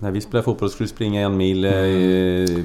när 0.00 0.10
vi 0.10 0.20
spelade 0.20 0.44
fotboll 0.44 0.70
skulle 0.70 0.84
vi 0.84 0.90
springa 0.90 1.20
en 1.20 1.36
mil 1.36 1.64
eh, 1.64 1.70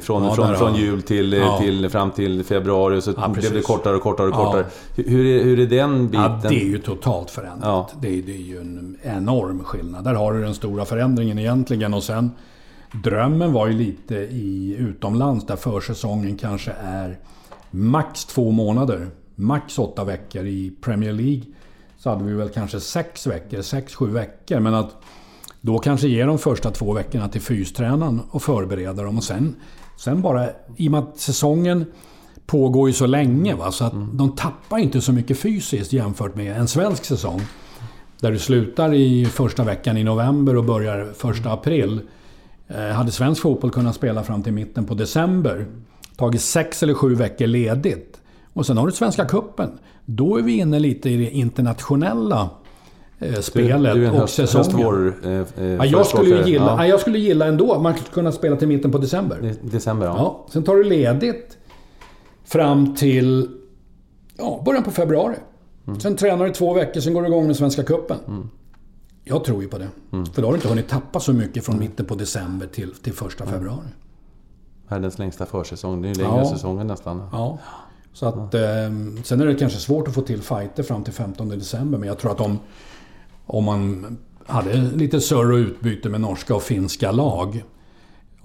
från, 0.02 0.24
Ja, 0.24 0.36
från, 0.36 0.56
från 0.56 0.76
jul 0.76 1.02
till, 1.02 1.34
Ja. 1.34 1.58
till, 1.58 1.90
fram 1.90 2.12
till 2.12 2.44
februari. 2.44 3.02
Så 3.02 3.14
Ja, 3.18 3.28
blev 3.28 3.54
det 3.54 3.62
kortare 3.62 3.96
och 3.96 4.02
kortare 4.02 4.28
och 4.28 4.34
kortare. 4.34 4.66
Hur, 4.96 5.26
är, 5.26 5.44
hur 5.44 5.60
är 5.60 5.66
den 5.66 6.08
biten? 6.08 6.40
Det 6.42 6.62
är 6.62 6.66
ju 6.66 6.78
totalt 6.78 7.30
förändrat. 7.32 7.96
Det, 8.02 8.08
är, 8.08 8.22
det 8.22 8.36
är 8.36 8.42
ju 8.42 8.58
en 8.58 8.98
enorm 9.04 9.64
skillnad. 9.64 10.04
Där 10.04 10.14
har 10.14 10.34
du 10.34 10.42
den 10.42 10.54
stora 10.54 10.86
förändringen 10.86 11.40
egentligen. 11.40 11.94
Och 11.94 12.04
sen 12.04 12.32
Drömmen 12.94 13.54
var 13.54 13.68
ju 13.68 13.74
lite 13.74 14.16
i 14.16 14.76
utomlands 14.80 15.46
där 15.46 15.56
försäsongen 15.56 16.38
kanske 16.38 16.72
är 16.72 17.20
max 17.72 18.26
två 18.26 18.52
månader. 18.52 19.10
Max 19.36 19.80
åtta 19.80 20.04
veckor. 20.04 20.46
I 20.46 20.72
Premier 20.82 21.14
League 21.14 21.44
så 21.98 22.10
hade 22.10 22.24
vi 22.24 22.34
väl 22.34 22.50
kanske 22.50 22.80
sex 22.80 23.28
veckor, 23.28 23.62
sex, 23.62 23.96
sju 23.96 24.06
veckor. 24.06 24.60
Men 24.60 24.74
att 24.74 24.96
då 25.62 25.80
kanske 25.80 26.08
ge 26.08 26.24
de 26.24 26.38
första 26.40 26.72
två 26.72 26.94
veckorna 26.94 27.30
till 27.30 27.42
fystränaren 27.42 28.22
och 28.30 28.42
förbereda 28.42 29.04
dem. 29.04 29.18
Och 29.18 29.24
sen, 29.24 29.56
sen 29.98 30.22
bara, 30.22 30.50
i 30.78 30.88
och 30.88 30.92
med 30.92 31.00
att 31.00 31.18
säsongen 31.18 31.86
pågår 32.46 32.90
ju 32.90 32.94
så 32.94 33.06
länge. 33.06 33.56
Va? 33.56 33.72
Så 33.72 33.86
att 33.86 33.94
de 34.14 34.36
tappar 34.36 34.78
inte 34.78 35.02
så 35.02 35.12
mycket 35.12 35.40
fysiskt 35.40 35.94
jämfört 35.94 36.36
med 36.36 36.58
en 36.58 36.68
svensk 36.68 37.06
säsong. 37.06 37.42
Där 38.20 38.32
du 38.32 38.40
slutar 38.40 38.94
i 38.94 39.26
första 39.26 39.64
veckan 39.64 39.98
i 39.98 40.04
november 40.04 40.56
och 40.56 40.64
börjar 40.64 41.14
första 41.18 41.52
april. 41.52 42.02
Eh, 42.76 42.80
hade 42.96 43.12
svensk 43.12 43.42
fotboll 43.42 43.72
kunnat 43.72 43.96
spela 43.96 44.24
fram 44.24 44.44
till 44.44 44.54
mitten 44.54 44.86
på 44.86 44.94
december, 44.94 45.66
tagit 46.18 46.42
sex 46.42 46.84
eller 46.84 46.94
sju 46.94 47.16
veckor 47.16 47.48
ledigt 47.48 48.22
och 48.54 48.66
sen 48.66 48.78
har 48.78 48.86
du 48.88 48.92
Svenska 48.94 49.26
Cupen. 49.26 49.70
Då 50.06 50.38
är 50.38 50.42
vi 50.42 50.58
inne 50.58 50.80
lite 50.80 51.10
i 51.10 51.18
det 51.18 51.30
internationella 51.30 52.50
eh, 53.20 53.34
spelet 53.40 53.94
du 53.96 54.04
är 54.04 54.08
en 54.08 54.14
och 54.14 54.20
höst, 54.20 54.36
säsongen. 54.36 54.66
höstvår, 54.66 55.14
eh, 55.24 55.32
eh, 55.32 55.74
Ja, 55.76 55.86
jag, 55.86 56.06
skulle 56.06 56.30
ju 56.30 56.44
gilla, 56.52 56.66
Ja. 56.66 56.76
ja. 56.78 56.88
jag 56.88 57.00
skulle 57.00 57.20
gilla 57.20 57.46
ändå 57.46 57.74
att 57.74 57.82
man 57.82 57.94
skulle 57.94 58.10
kunna 58.14 58.32
spela 58.32 58.56
till 58.56 58.68
mitten 58.68 58.92
på 58.92 58.98
december. 58.98 59.56
December, 59.62 60.06
ja. 60.06 60.16
Ja, 60.18 60.46
sen 60.50 60.64
tar 60.64 60.76
du 60.76 60.84
ledigt 60.84 61.58
fram 62.46 62.96
till 62.96 63.50
ja, 64.38 64.62
början 64.66 64.84
på 64.84 64.92
februari. 64.92 65.36
Mm. 65.88 66.00
Sen 66.00 66.16
tränar 66.16 66.46
du 66.46 66.52
två 66.52 66.74
veckor, 66.74 67.02
sen 67.02 67.14
går 67.14 67.22
du 67.22 67.28
igång 67.28 67.48
med 67.48 67.56
Svenska 67.56 67.84
Cupen. 67.84 68.18
Jag 69.24 69.44
tror 69.44 69.62
ju 69.64 69.70
på 69.70 69.78
det. 69.78 69.88
Mm. 70.12 70.26
För 70.26 70.42
då 70.42 70.48
har 70.48 70.54
du 70.54 70.58
inte 70.58 70.68
hunnit 70.70 70.88
tappa 70.90 71.20
så 71.20 71.34
mycket 71.34 71.66
från 71.66 71.80
mitten 71.80 72.06
på 72.06 72.16
december 72.16 72.68
till, 72.68 72.94
till 72.96 73.14
första 73.14 73.46
februari. 73.46 73.88
Världens 74.88 75.20
längsta 75.20 75.46
försäsong. 75.46 76.02
Det 76.02 76.08
är 76.08 76.14
ju 76.16 76.22
längre 76.22 76.38
Ja. 76.38 76.50
säsongen 76.50 76.88
nästan. 76.88 77.24
Ja. 77.32 77.58
Så 78.14 78.26
att, 78.26 78.54
eh, 78.54 78.62
sen 79.24 79.42
är 79.42 79.46
det 79.46 79.56
kanske 79.56 79.80
svårt 79.80 80.08
att 80.08 80.14
få 80.14 80.22
till 80.22 80.42
fighter 80.42 80.84
fram 80.84 81.04
till 81.04 81.14
15 81.14 81.50
december. 81.50 81.98
Men 81.98 82.08
jag 82.08 82.20
tror 82.20 82.32
att 82.32 82.40
om, 82.42 82.60
om 83.46 83.64
man 83.64 84.18
hade 84.46 84.74
lite 84.76 85.22
surr 85.22 85.52
och 85.52 85.58
utbyte 85.58 86.10
med 86.10 86.22
norska 86.22 86.56
och 86.56 86.64
finska 86.64 87.12
lag. 87.12 87.64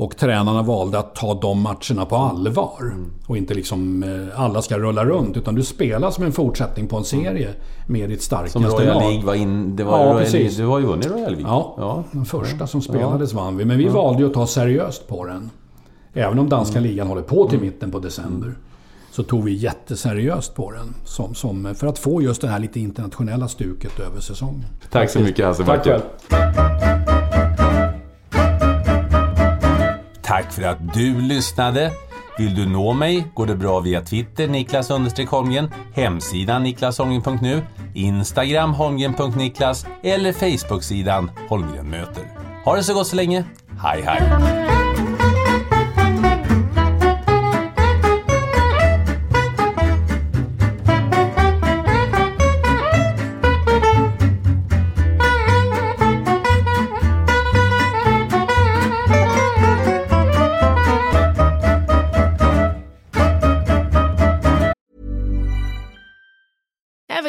Och 0.01 0.17
tränarna 0.17 0.63
valde 0.63 0.99
att 0.99 1.15
ta 1.15 1.35
de 1.35 1.63
matcherna 1.63 2.05
på 2.09 2.17
allvar. 2.17 2.95
Och 3.27 3.37
inte 3.37 3.55
liksom 3.55 4.03
eh, 4.03 4.41
alla 4.41 4.63
ska 4.63 4.79
rulla 4.79 5.05
runt. 5.05 5.37
Utan 5.37 5.55
du 5.55 5.63
spelar 5.63 6.11
som 6.11 6.25
en 6.25 6.33
fortsättning 6.33 6.87
på 6.89 6.97
en 6.97 7.05
serie 7.05 7.49
med 7.87 8.09
ditt 8.09 8.23
starkaste 8.23 8.53
Som 8.53 8.65
Royal 8.65 8.87
lag. 8.87 9.03
League 9.03 9.27
var 9.27 9.35
in... 9.35 9.77
Det 9.77 9.85
var 9.85 9.99
Ja, 9.99 10.05
Royal 10.05 10.19
precis. 10.19 10.57
Du 10.57 10.67
har 10.67 10.79
ju 10.79 10.87
vunnit 10.87 11.07
Royal 11.07 11.33
League. 11.33 11.47
Ja, 11.79 12.05
den 12.13 12.25
första 12.25 12.67
som 12.67 12.83
spelades 12.83 13.33
vann 13.33 13.57
vi. 13.57 13.65
Men 13.65 13.79
vi 13.79 13.89
valde 13.89 14.23
ju 14.23 14.27
att 14.29 14.35
ta 14.35 14.47
seriöst 14.47 15.09
på 15.09 15.25
den. 15.25 15.51
Även 16.13 16.39
om 16.39 16.49
danska 16.49 16.79
Mm. 16.79 16.91
ligan 16.91 17.07
håller 17.07 17.23
på 17.23 17.49
till 17.49 17.61
mitten 17.61 17.91
på 17.91 17.99
december. 17.99 18.55
Så 19.11 19.23
tog 19.23 19.45
vi 19.45 19.53
jätteseriöst 19.55 20.55
på 20.55 20.71
den. 20.73 20.95
Som, 21.05 21.35
som, 21.35 21.75
för 21.75 21.87
att 21.87 21.99
få 21.99 22.23
just 22.23 22.41
det 22.41 22.49
här 22.49 22.59
lite 22.59 22.81
internationella 22.81 23.49
stuket 23.49 24.01
över 24.01 24.21
säsongen. 24.21 24.65
Tack 24.91 25.11
så 25.11 25.21
mycket 25.21 25.45
Hasse 25.47 25.65
Tack 25.65 25.85
Backe. 25.85 25.91
själv. 26.31 27.38
Tack 30.29 30.53
för 30.53 30.63
att 30.63 30.95
du 30.95 31.21
lyssnade. 31.21 31.93
Vill 32.39 32.55
du 32.55 32.69
nå 32.69 32.93
mig 32.93 33.27
går 33.35 33.47
det 33.47 33.57
bra 33.57 33.81
via 33.81 34.01
Twitter, 34.01 34.49
Niklas 34.49 34.91
understreck 34.91 35.29
Holmgren, 35.29 35.71
hemsidan 35.95 36.63
niklasholmgren.nu, 36.63 37.63
Instagram 37.95 38.75
holmgren.niklas 38.75 39.87
eller 40.03 40.33
Facebooksidan 40.33 41.31
Holmgren 41.49 41.91
möter. 41.91 42.23
Ha 42.65 42.77
det 42.77 42.83
så 42.83 42.95
gott 42.95 43.07
så 43.07 43.17
länge. 43.17 43.45
Hej 43.83 44.03
hej! 44.03 44.88